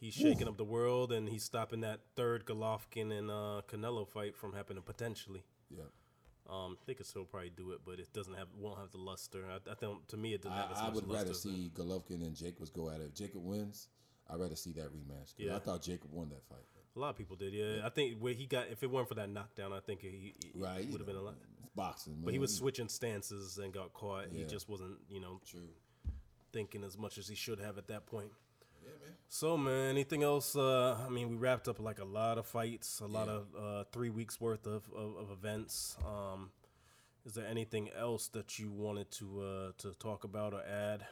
he's 0.00 0.14
shaking 0.14 0.48
up 0.48 0.56
the 0.56 0.64
world 0.64 1.12
and 1.12 1.28
he's 1.28 1.44
stopping 1.44 1.80
that 1.82 2.00
third 2.16 2.44
Golovkin 2.44 3.16
and 3.16 3.30
uh, 3.30 3.62
Canelo 3.68 4.06
fight 4.08 4.36
from 4.36 4.52
happening 4.52 4.82
potentially. 4.82 5.44
Yeah. 5.70 5.84
Um, 6.50 6.76
they 6.86 6.94
could 6.94 7.06
still 7.06 7.24
probably 7.24 7.50
do 7.50 7.70
it, 7.70 7.80
but 7.86 8.00
it 8.00 8.12
doesn't 8.12 8.34
have 8.34 8.48
won't 8.58 8.78
have 8.78 8.90
the 8.90 8.98
luster. 8.98 9.44
I, 9.48 9.70
I 9.70 9.74
think 9.74 10.06
to 10.08 10.16
me 10.16 10.34
it 10.34 10.42
doesn't 10.42 10.58
I, 10.58 10.86
I 10.86 10.90
would 10.90 11.08
rather 11.08 11.34
see 11.34 11.70
Golovkin 11.74 12.22
and 12.26 12.34
Jacobs 12.34 12.68
go 12.70 12.90
at 12.90 13.00
it. 13.00 13.04
If 13.04 13.14
Jacob 13.14 13.44
wins, 13.44 13.88
I'd 14.28 14.40
rather 14.40 14.56
see 14.56 14.72
that 14.72 14.86
rematch. 14.92 15.34
Yeah. 15.38 15.54
I 15.54 15.60
thought 15.60 15.82
Jacob 15.82 16.10
won 16.12 16.28
that 16.30 16.42
fight. 16.48 16.66
A 16.94 16.98
lot 16.98 17.10
of 17.10 17.16
people 17.16 17.36
did, 17.36 17.54
yeah. 17.54 17.86
I 17.86 17.88
think 17.88 18.18
where 18.20 18.34
he 18.34 18.46
got 18.46 18.68
if 18.68 18.82
it 18.82 18.90
weren't 18.90 19.08
for 19.08 19.14
that 19.14 19.30
knockdown, 19.30 19.72
I 19.72 19.80
think 19.80 20.00
he, 20.02 20.34
he 20.42 20.50
Right. 20.54 20.86
would 20.90 21.00
have 21.00 21.06
been 21.06 21.16
a 21.16 21.22
lot. 21.22 21.34
It's 21.62 21.70
boxing, 21.74 22.14
man. 22.14 22.24
But 22.24 22.32
he 22.34 22.38
was 22.38 22.54
switching 22.54 22.88
stances 22.88 23.56
and 23.58 23.72
got 23.72 23.92
caught. 23.94 24.26
He 24.30 24.44
just 24.44 24.68
wasn't, 24.68 24.98
you 25.08 25.20
know, 25.20 25.40
True. 25.46 25.68
thinking 26.52 26.84
as 26.84 26.98
much 26.98 27.16
as 27.16 27.28
he 27.28 27.34
should 27.34 27.60
have 27.60 27.78
at 27.78 27.86
that 27.88 28.04
point. 28.06 28.30
Yeah, 28.82 28.90
man. 29.00 29.14
So 29.28 29.56
man, 29.56 29.88
anything 29.88 30.22
else? 30.22 30.54
Uh, 30.54 30.98
I 31.06 31.08
mean, 31.08 31.30
we 31.30 31.36
wrapped 31.36 31.66
up 31.68 31.80
like 31.80 31.98
a 31.98 32.04
lot 32.04 32.36
of 32.36 32.46
fights, 32.46 33.00
a 33.00 33.06
lot 33.06 33.28
of 33.28 33.46
uh, 33.58 33.84
three 33.92 34.10
weeks 34.10 34.38
worth 34.40 34.66
of, 34.66 34.82
of, 34.94 35.16
of 35.16 35.30
events. 35.30 35.96
Um, 36.04 36.50
is 37.24 37.32
there 37.34 37.46
anything 37.46 37.88
else 37.96 38.28
that 38.28 38.58
you 38.58 38.70
wanted 38.70 39.10
to 39.12 39.40
uh, 39.40 39.72
to 39.78 39.94
talk 39.94 40.24
about 40.24 40.52
or 40.52 40.60
add? 40.62 41.06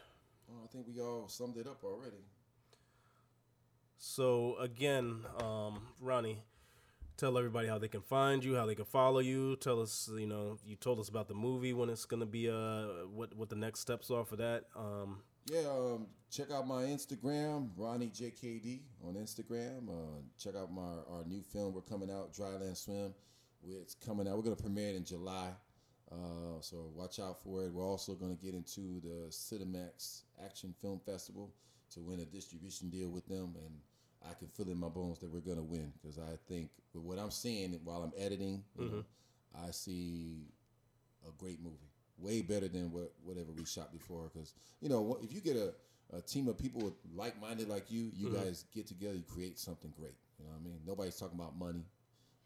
Well, 0.48 0.60
I 0.64 0.66
think 0.66 0.86
we 0.88 1.00
all 1.00 1.28
summed 1.28 1.56
it 1.56 1.66
up 1.68 1.84
already. 1.84 2.24
So 4.10 4.56
again, 4.58 5.26
um, 5.42 5.82
Ronnie, 6.00 6.42
tell 7.18 7.36
everybody 7.36 7.68
how 7.68 7.76
they 7.76 7.86
can 7.88 8.00
find 8.00 8.42
you, 8.42 8.54
how 8.56 8.64
they 8.64 8.74
can 8.74 8.86
follow 8.86 9.18
you. 9.18 9.56
Tell 9.56 9.78
us, 9.82 10.08
you 10.16 10.26
know, 10.26 10.56
you 10.64 10.74
told 10.74 10.98
us 11.00 11.10
about 11.10 11.28
the 11.28 11.34
movie 11.34 11.74
when 11.74 11.90
it's 11.90 12.06
gonna 12.06 12.24
be. 12.24 12.48
Uh, 12.48 13.06
what 13.12 13.36
what 13.36 13.50
the 13.50 13.56
next 13.56 13.80
steps 13.80 14.10
are 14.10 14.24
for 14.24 14.36
that. 14.36 14.64
Um, 14.74 15.18
Yeah, 15.52 15.68
um, 15.68 16.06
check 16.30 16.50
out 16.50 16.66
my 16.66 16.84
Instagram, 16.84 17.68
Ronnie 17.76 18.08
JKD 18.08 18.80
on 19.06 19.16
Instagram. 19.16 19.88
Uh, 19.90 20.22
check 20.38 20.54
out 20.56 20.72
my 20.72 20.80
our 21.12 21.24
new 21.26 21.42
film 21.42 21.74
we're 21.74 21.82
coming 21.82 22.10
out, 22.10 22.32
Dryland 22.32 22.78
Swim. 22.78 23.14
It's 23.62 23.94
coming 23.94 24.26
out. 24.26 24.36
We're 24.38 24.44
gonna 24.44 24.56
premiere 24.56 24.88
it 24.88 24.96
in 24.96 25.04
July, 25.04 25.50
uh, 26.10 26.60
so 26.62 26.90
watch 26.94 27.20
out 27.20 27.42
for 27.44 27.64
it. 27.64 27.72
We're 27.72 27.86
also 27.86 28.14
gonna 28.14 28.34
get 28.34 28.54
into 28.54 28.98
the 29.00 29.28
Cinemax 29.28 30.22
Action 30.42 30.74
Film 30.80 31.00
Festival 31.04 31.52
to 31.90 32.00
win 32.00 32.20
a 32.20 32.24
distribution 32.24 32.88
deal 32.88 33.10
with 33.10 33.26
them, 33.26 33.54
and 33.62 33.74
I 34.28 34.34
can 34.34 34.48
feel 34.48 34.68
in 34.68 34.78
my 34.78 34.88
bones 34.88 35.18
that 35.20 35.30
we're 35.32 35.40
gonna 35.40 35.62
win 35.62 35.92
because 36.00 36.18
I 36.18 36.36
think 36.48 36.70
with 36.94 37.02
what 37.04 37.18
I'm 37.18 37.30
seeing 37.30 37.72
while 37.84 38.02
I'm 38.02 38.12
editing, 38.16 38.62
you 38.78 38.84
know, 38.90 39.04
I 39.66 39.70
see 39.70 40.46
a 41.26 41.32
great 41.38 41.62
movie. 41.62 41.76
Way 42.18 42.42
better 42.42 42.68
than 42.68 42.92
what 42.92 43.12
whatever 43.24 43.52
we 43.56 43.64
shot 43.64 43.92
before. 43.92 44.30
Because 44.32 44.52
you 44.80 44.88
know, 44.88 45.18
if 45.22 45.32
you 45.32 45.40
get 45.40 45.56
a, 45.56 45.72
a 46.14 46.20
team 46.20 46.48
of 46.48 46.58
people 46.58 46.82
with 46.82 46.94
like 47.14 47.40
minded 47.40 47.68
like 47.68 47.90
you, 47.90 48.10
you 48.14 48.28
guys 48.30 48.64
get 48.74 48.86
together, 48.86 49.14
you 49.14 49.22
create 49.22 49.58
something 49.58 49.92
great. 49.98 50.14
You 50.38 50.44
know 50.44 50.50
what 50.52 50.60
I 50.60 50.64
mean? 50.64 50.80
Nobody's 50.86 51.16
talking 51.16 51.38
about 51.38 51.58
money 51.58 51.84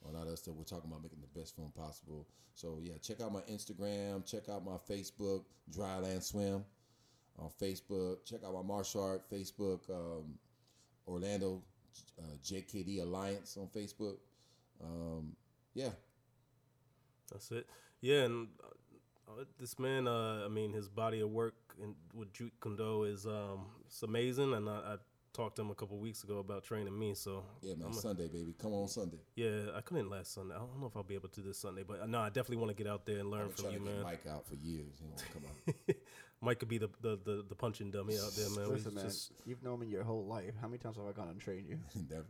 or 0.02 0.16
all 0.16 0.24
that 0.24 0.38
stuff. 0.38 0.55
We're 0.56 0.64
talking 0.64 0.90
about 0.90 1.02
making 1.02 1.18
the 1.20 1.38
best 1.38 1.56
film 1.56 1.72
possible. 1.76 2.26
So 2.55 2.78
yeah, 2.80 2.94
check 3.02 3.20
out 3.20 3.32
my 3.32 3.40
Instagram, 3.40 4.24
check 4.24 4.48
out 4.48 4.64
my 4.64 4.76
Facebook, 4.88 5.42
Dryland 5.72 6.22
Swim 6.22 6.64
on 7.38 7.51
Facebook. 7.60 8.24
Check 8.24 8.44
out 8.46 8.55
my 8.55 8.62
martial 8.62 9.02
art 9.02 9.28
Facebook, 9.30 9.80
um, 9.90 10.38
Orlando 11.06 11.62
uh, 12.18 12.22
JKD 12.43 13.02
Alliance 13.02 13.56
on 13.56 13.68
Facebook. 13.68 14.16
Um, 14.82 15.36
yeah, 15.74 15.90
That's 17.31 17.51
it. 17.51 17.66
Yeah, 18.01 18.22
and 18.24 18.48
uh, 19.28 19.44
this 19.59 19.78
man, 19.78 20.06
uh, 20.06 20.43
I 20.44 20.48
mean, 20.48 20.72
his 20.72 20.89
body 20.89 21.20
of 21.20 21.31
work 21.31 21.55
in, 21.82 21.94
with 22.12 22.32
Jeet 22.32 22.51
Kune 22.60 22.76
Do 22.76 23.05
is 23.05 23.26
um, 23.26 23.66
it's 23.86 24.02
amazing, 24.02 24.52
and 24.55 24.68
I, 24.68 24.72
I 24.72 24.97
talked 25.32 25.56
to 25.56 25.62
him 25.62 25.70
a 25.70 25.74
couple 25.74 25.98
weeks 25.98 26.22
ago 26.22 26.39
about 26.39 26.64
training 26.64 26.97
me. 26.97 27.14
So 27.14 27.44
yeah, 27.62 27.74
man. 27.74 27.86
I'm 27.86 27.93
a- 27.93 27.94
Sunday, 28.01 28.28
baby. 28.28 28.55
Come 28.60 28.72
on 28.74 28.89
Sunday. 28.89 29.18
yeah, 29.36 29.70
I 29.74 29.81
couldn't 29.81 30.10
last 30.10 30.35
Sunday. 30.35 30.55
I 30.55 30.59
don't 30.59 30.81
know 30.81 30.86
if 30.86 30.97
I'll 30.97 31.02
be 31.02 31.14
able 31.14 31.28
to 31.31 31.40
this 31.40 31.59
Sunday, 31.59 31.82
but 31.86 32.02
uh, 32.02 32.06
no, 32.06 32.20
I 32.20 32.28
definitely 32.28 32.59
want 32.59 32.76
to 32.76 32.82
get 32.82 32.90
out 32.90 33.06
there 33.06 33.18
and 33.18 33.31
learn 33.31 33.48
from 33.51 33.72
you, 33.72 33.78
to 33.78 33.85
man. 33.85 34.02
Mike 34.02 34.26
out 34.31 34.47
for 34.47 34.55
years. 34.56 34.98
He 35.01 35.06
won't 35.06 35.24
come 35.32 35.43
out. 35.48 35.97
Mike 36.44 36.58
could 36.58 36.68
be 36.68 36.78
the 36.78 36.88
the, 37.00 37.18
the, 37.24 37.44
the 37.48 37.54
punching 37.54 37.90
dummy 37.90 38.16
out 38.18 38.32
there, 38.36 38.50
man. 38.50 38.68
Listen, 38.68 38.94
man, 38.94 39.04
just- 39.04 39.32
you've 39.46 39.62
known 39.62 39.80
me 39.80 39.86
your 39.86 40.04
whole 40.04 40.24
life. 40.26 40.52
How 40.60 40.68
many 40.68 40.78
times 40.78 40.96
have 40.96 41.06
I 41.06 41.12
gone 41.12 41.28
and 41.28 41.40
trained 41.40 41.66
you? 41.68 41.78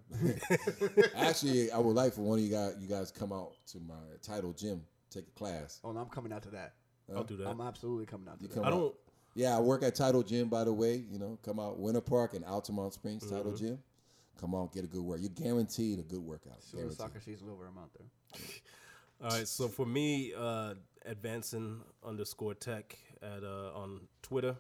Actually, 1.17 1.71
I 1.71 1.79
would 1.79 1.95
like 1.97 2.13
for 2.15 2.23
one 2.23 2.39
of 2.39 2.45
you 2.45 2.51
guys, 2.51 2.75
you 2.81 2.89
guys 2.89 3.11
come 3.11 3.33
out 3.33 3.53
to 3.73 3.79
my 3.81 3.95
title 4.23 4.53
gym, 4.53 4.83
take 5.11 5.27
a 5.29 5.31
class. 5.33 5.81
Oh, 5.85 5.91
and 5.91 5.99
I'm 5.99 6.09
coming 6.09 6.33
out 6.33 6.43
to 6.45 6.51
that. 6.51 6.75
I'll 7.15 7.25
do 7.25 7.37
that. 7.37 7.49
I'm 7.49 7.61
absolutely 7.61 8.07
coming 8.07 8.29
out 8.29 8.39
to 8.39 8.43
You 8.43 8.49
that. 8.49 8.55
come 8.55 8.65
I 8.65 8.71
don't. 8.71 8.95
Yeah, 9.35 9.57
I 9.57 9.61
work 9.61 9.83
at 9.83 9.97
Title 9.97 10.23
Gym, 10.23 10.49
by 10.49 10.63
the 10.63 10.73
way. 10.73 11.05
You 11.11 11.19
know, 11.19 11.39
come 11.45 11.59
out 11.59 11.77
Winter 11.79 12.01
Park 12.01 12.35
and 12.35 12.45
Altamonte 12.45 12.93
Springs 12.95 13.25
Title 13.29 13.47
Mm-hmm. 13.53 13.57
Gym. 13.67 13.79
Come 14.41 14.55
on, 14.55 14.69
get 14.73 14.85
a 14.85 14.87
good 14.87 15.03
work. 15.03 15.21
You're 15.21 15.31
guaranteed 15.31 15.99
a 15.99 16.03
good 16.03 16.21
workout. 16.21 16.55
As 16.59 16.65
soon 16.65 16.87
as 16.87 16.97
soccer 16.97 17.21
season's 17.21 17.51
over, 17.51 17.67
I'm 17.67 17.77
out 17.79 17.91
there. 17.99 18.41
All 19.31 19.37
right, 19.37 19.47
so 19.49 19.69
for 19.69 19.87
me, 19.87 20.33
uh, 20.37 20.75
advancing 21.07 21.81
underscore 22.05 22.55
tech 22.55 22.97
at 23.25 23.43
uh, 23.43 23.73
on 23.75 24.03
Twitter. 24.23 24.57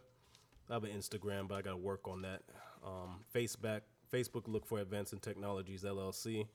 I 0.70 0.74
have 0.74 0.85
an 0.85 0.91
Instagram, 0.91 1.49
but 1.49 1.57
I 1.57 1.62
got 1.62 1.73
to 1.73 1.77
work 1.77 2.09
on 2.09 2.23
that. 2.23 2.43
Um, 2.85 3.24
Facebook, 3.35 3.82
Facebook, 4.12 4.49
look 4.49 4.66
for 4.66 4.78
Advancing 4.78 5.19
Technologies 5.19 5.85
LLC. 5.85 6.47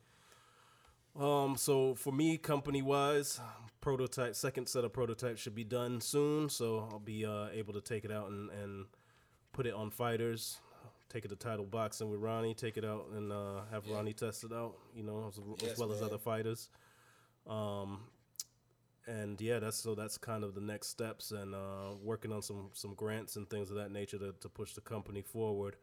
Um, 1.19 1.57
so 1.57 1.95
for 1.95 2.11
me, 2.13 2.37
company 2.37 2.81
wise, 2.81 3.39
prototype 3.81 4.35
second 4.35 4.67
set 4.67 4.83
of 4.83 4.93
prototypes 4.93 5.41
should 5.41 5.55
be 5.55 5.63
done 5.63 6.01
soon. 6.01 6.49
So 6.49 6.87
I'll 6.91 6.99
be 6.99 7.25
uh, 7.25 7.47
able 7.53 7.73
to 7.73 7.81
take 7.81 8.05
it 8.05 8.11
out 8.11 8.29
and, 8.29 8.49
and 8.51 8.85
put 9.53 9.65
it 9.65 9.73
on 9.73 9.89
fighters. 9.89 10.59
Take 11.09 11.25
it 11.25 11.29
to 11.29 11.35
title 11.35 11.65
boxing 11.65 12.09
with 12.11 12.19
Ronnie. 12.19 12.53
Take 12.53 12.77
it 12.77 12.85
out 12.85 13.07
and 13.15 13.31
uh, 13.31 13.61
have 13.71 13.89
Ronnie 13.89 14.13
test 14.13 14.43
it 14.43 14.53
out. 14.53 14.75
You 14.95 15.03
know, 15.03 15.25
as, 15.27 15.37
as 15.37 15.69
Yes, 15.69 15.77
well 15.77 15.91
as 15.91 16.01
other 16.03 16.19
fighters. 16.19 16.69
Um, 17.47 18.01
and 19.07 19.39
yeah, 19.41 19.59
that's 19.59 19.77
so 19.77 19.95
that's 19.95 20.17
kind 20.17 20.43
of 20.43 20.55
the 20.55 20.61
next 20.61 20.87
steps 20.89 21.31
and 21.31 21.55
uh, 21.55 21.95
working 22.01 22.31
on 22.31 22.41
some 22.41 22.69
some 22.73 22.93
grants 22.93 23.35
and 23.35 23.49
things 23.49 23.69
of 23.69 23.77
that 23.77 23.91
nature 23.91 24.17
to, 24.19 24.33
to 24.39 24.49
push 24.49 24.73
the 24.73 24.81
company 24.81 25.21
forward. 25.21 25.75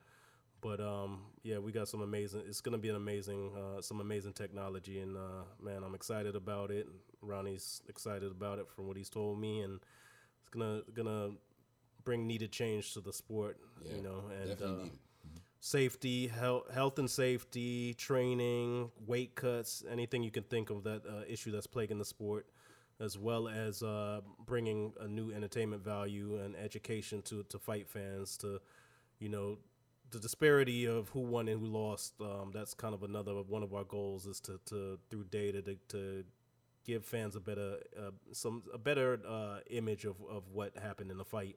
But 0.60 0.80
um, 0.80 1.20
yeah, 1.42 1.58
we 1.58 1.70
got 1.72 1.88
some 1.88 2.00
amazing. 2.00 2.42
It's 2.48 2.60
gonna 2.60 2.78
be 2.78 2.88
an 2.88 2.96
amazing, 2.96 3.52
uh, 3.56 3.80
some 3.82 4.00
amazing 4.00 4.32
technology, 4.32 5.00
and 5.00 5.16
uh, 5.16 5.44
man, 5.62 5.82
I'm 5.84 5.94
excited 5.94 6.34
about 6.34 6.70
it. 6.70 6.88
Ronnie's 7.20 7.82
excited 7.88 8.30
about 8.30 8.58
it 8.58 8.68
from 8.68 8.86
what 8.88 8.96
he's 8.96 9.10
told 9.10 9.38
me, 9.38 9.60
and 9.60 9.80
it's 10.40 10.48
gonna 10.50 10.82
gonna 10.94 11.30
bring 12.04 12.26
needed 12.26 12.52
change 12.52 12.94
to 12.94 13.00
the 13.00 13.12
sport. 13.12 13.58
Yeah, 13.84 13.96
you 13.96 14.02
know, 14.02 14.24
and 14.42 14.62
uh, 14.62 14.66
needed. 14.66 14.90
safety, 15.60 16.28
health, 16.28 16.72
health 16.72 16.98
and 16.98 17.10
safety, 17.10 17.94
training, 17.94 18.90
weight 19.06 19.34
cuts, 19.34 19.84
anything 19.90 20.22
you 20.22 20.30
can 20.30 20.44
think 20.44 20.70
of 20.70 20.84
that 20.84 21.02
uh, 21.06 21.22
issue 21.28 21.50
that's 21.50 21.66
plaguing 21.66 21.98
the 21.98 22.04
sport, 22.04 22.46
as 23.00 23.18
well 23.18 23.48
as 23.48 23.82
uh, 23.82 24.20
bringing 24.44 24.92
a 25.00 25.08
new 25.08 25.32
entertainment 25.32 25.84
value 25.84 26.40
and 26.42 26.56
education 26.56 27.22
to 27.22 27.42
to 27.44 27.58
fight 27.58 27.88
fans. 27.88 28.36
To 28.38 28.60
you 29.18 29.28
know, 29.28 29.58
the 30.10 30.18
disparity 30.18 30.86
of 30.86 31.08
who 31.10 31.20
won 31.20 31.48
and 31.48 31.60
who 31.60 31.66
lost. 31.66 32.14
Um, 32.20 32.50
that's 32.52 32.74
kind 32.74 32.94
of 32.94 33.02
another 33.02 33.34
one 33.34 33.62
of 33.62 33.74
our 33.74 33.84
goals 33.84 34.26
is 34.26 34.40
to 34.40 34.60
to 34.66 34.98
through 35.10 35.24
data 35.24 35.62
to. 35.62 35.76
to 35.88 36.24
give 36.84 37.04
fans 37.04 37.34
a 37.34 37.40
better 37.40 37.78
uh, 37.98 38.12
some 38.30 38.62
a 38.72 38.78
better 38.78 39.18
uh, 39.28 39.58
image 39.70 40.04
of, 40.04 40.14
of 40.30 40.44
what 40.52 40.72
happened 40.78 41.10
in 41.10 41.18
the 41.18 41.24
fight 41.24 41.56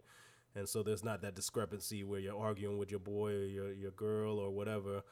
and 0.56 0.68
so 0.68 0.84
there's 0.84 1.04
not 1.04 1.22
that 1.22 1.36
discrepancy 1.36 2.04
where 2.04 2.20
you're 2.20 2.38
arguing 2.38 2.78
with 2.78 2.90
your 2.90 3.00
boy 3.00 3.32
or 3.34 3.46
your, 3.46 3.72
your 3.72 3.92
girl 3.92 4.40
or 4.40 4.50
whatever 4.50 5.04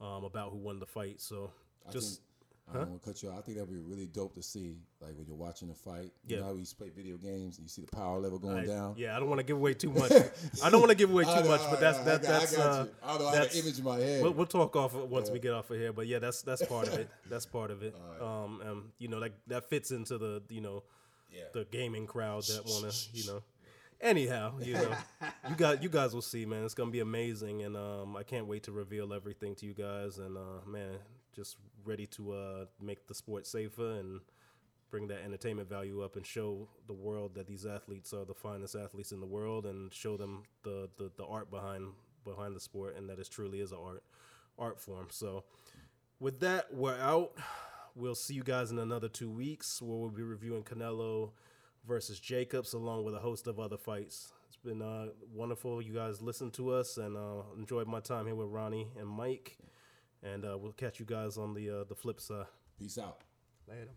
um, 0.00 0.24
about 0.24 0.50
who 0.50 0.58
won 0.58 0.78
the 0.78 0.86
fight. 0.86 1.20
So 1.20 1.50
I 1.86 1.92
just 1.92 2.22
I 2.68 2.74
don't 2.78 2.90
want 2.90 3.02
to 3.02 3.08
cut 3.08 3.22
you 3.22 3.30
off. 3.30 3.38
I 3.38 3.40
think 3.42 3.56
that'd 3.58 3.68
be 3.72 3.78
really 3.80 4.06
dope 4.06 4.34
to 4.34 4.42
see, 4.42 4.76
like 5.00 5.16
when 5.16 5.26
you're 5.26 5.34
watching 5.36 5.70
a 5.70 5.74
fight. 5.74 6.12
Yeah. 6.24 6.36
You 6.36 6.36
know 6.40 6.46
how 6.48 6.52
we 6.52 6.60
used 6.60 6.70
to 6.70 6.76
play 6.76 6.90
video 6.94 7.16
games 7.16 7.58
and 7.58 7.64
you 7.64 7.68
see 7.68 7.82
the 7.82 7.88
power 7.96 8.20
level 8.20 8.38
going 8.38 8.58
I- 8.58 8.66
down. 8.66 8.94
yeah, 8.96 9.16
I 9.16 9.18
don't 9.18 9.28
want 9.28 9.40
to 9.40 9.44
give 9.44 9.56
away 9.56 9.74
too 9.74 9.90
much. 9.92 10.12
I 10.62 10.70
don't 10.70 10.80
want 10.80 10.90
to 10.90 10.96
give 10.96 11.10
away 11.10 11.24
too 11.24 11.30
know, 11.30 11.48
much, 11.48 11.62
but 11.68 11.80
that's 11.80 11.98
know, 11.98 12.04
that, 12.04 12.20
I 12.20 12.22
got- 12.22 12.40
that's 12.40 12.54
I 12.54 12.56
got 12.58 12.66
uh, 12.80 12.84
you. 12.84 12.90
I 13.02 13.08
don't 13.08 13.18
know, 13.22 13.26
I 13.26 13.30
have 13.30 13.38
that's- 13.42 13.54
an 13.56 13.62
image 13.66 13.78
in 13.78 13.84
my 13.84 13.96
head. 13.98 14.22
We'll, 14.22 14.32
we'll 14.34 14.46
talk 14.46 14.76
off 14.76 14.94
once 14.94 15.30
we 15.30 15.38
get 15.40 15.52
off 15.52 15.70
of 15.70 15.78
here, 15.78 15.92
but 15.92 16.06
yeah, 16.06 16.20
that's 16.20 16.42
that's 16.42 16.64
part 16.64 16.86
of 16.88 16.94
it. 16.94 17.08
That's 17.28 17.46
part 17.46 17.70
of 17.72 17.82
it. 17.82 17.94
Um, 18.20 18.60
um, 18.66 18.92
you 18.98 19.08
know, 19.08 19.18
like 19.18 19.32
that 19.48 19.68
fits 19.68 19.90
into 19.90 20.18
the 20.18 20.42
you 20.48 20.60
know 20.60 20.82
Yeah. 21.32 21.44
the 21.52 21.64
gaming 21.72 22.06
crowd 22.06 22.44
that 22.44 22.64
want 22.66 22.92
to 22.92 23.08
you 23.12 23.26
know. 23.26 23.42
Anyhow, 24.00 24.54
you 24.62 24.74
know, 24.74 24.94
you 25.48 25.54
got 25.56 25.82
you 25.82 25.88
guys 25.88 26.14
will 26.14 26.22
see, 26.22 26.46
man. 26.46 26.64
It's 26.64 26.74
gonna 26.74 26.90
be 26.90 27.00
amazing, 27.00 27.62
and 27.62 27.76
um, 27.76 28.16
I 28.16 28.22
can't 28.22 28.46
wait 28.46 28.62
to 28.64 28.72
reveal 28.72 29.12
everything 29.12 29.54
to 29.56 29.66
you 29.66 29.74
guys. 29.74 30.18
And 30.18 30.36
uh, 30.38 30.64
man, 30.66 30.94
just 31.40 31.56
ready 31.86 32.06
to 32.06 32.32
uh, 32.32 32.64
make 32.82 33.06
the 33.06 33.14
sport 33.14 33.46
safer 33.46 33.92
and 33.98 34.20
bring 34.90 35.08
that 35.08 35.20
entertainment 35.24 35.70
value 35.70 36.02
up 36.02 36.16
and 36.16 36.26
show 36.26 36.68
the 36.86 36.92
world 36.92 37.34
that 37.34 37.46
these 37.46 37.64
athletes 37.64 38.12
are 38.12 38.26
the 38.26 38.34
finest 38.34 38.74
athletes 38.74 39.10
in 39.10 39.20
the 39.20 39.26
world, 39.26 39.64
and 39.64 39.92
show 39.94 40.18
them 40.18 40.42
the 40.64 40.90
the, 40.98 41.10
the 41.16 41.24
art 41.24 41.50
behind 41.50 41.92
behind 42.24 42.54
the 42.54 42.60
sport, 42.60 42.94
and 42.94 43.08
that 43.08 43.18
it 43.18 43.28
truly 43.30 43.60
is 43.60 43.72
an 43.72 43.78
art 43.82 44.02
art 44.58 44.78
form. 44.78 45.06
So, 45.10 45.44
with 46.18 46.40
that, 46.40 46.74
we're 46.74 47.00
out. 47.00 47.32
We'll 47.96 48.14
see 48.14 48.34
you 48.34 48.42
guys 48.42 48.70
in 48.70 48.78
another 48.78 49.08
two 49.08 49.30
weeks 49.30 49.80
where 49.80 49.98
we'll 49.98 50.10
be 50.10 50.22
reviewing 50.22 50.62
Canelo 50.62 51.30
versus 51.88 52.20
Jacobs 52.20 52.74
along 52.74 53.04
with 53.04 53.14
a 53.14 53.18
host 53.18 53.46
of 53.46 53.58
other 53.58 53.78
fights. 53.78 54.32
It's 54.46 54.58
been 54.58 54.82
uh, 54.82 55.06
wonderful. 55.32 55.80
You 55.80 55.94
guys 55.94 56.20
listened 56.20 56.52
to 56.54 56.70
us 56.70 56.98
and 56.98 57.16
uh, 57.16 57.42
enjoyed 57.58 57.88
my 57.88 58.00
time 58.00 58.26
here 58.26 58.34
with 58.34 58.48
Ronnie 58.48 58.88
and 58.98 59.08
Mike. 59.08 59.56
And 60.22 60.44
uh, 60.44 60.58
we'll 60.58 60.72
catch 60.72 61.00
you 61.00 61.06
guys 61.06 61.36
on 61.36 61.54
the 61.54 61.70
uh, 61.70 61.84
the 61.84 61.94
flip 61.94 62.20
side. 62.20 62.46
Peace 62.78 62.98
out. 62.98 63.22
Later. 63.68 63.90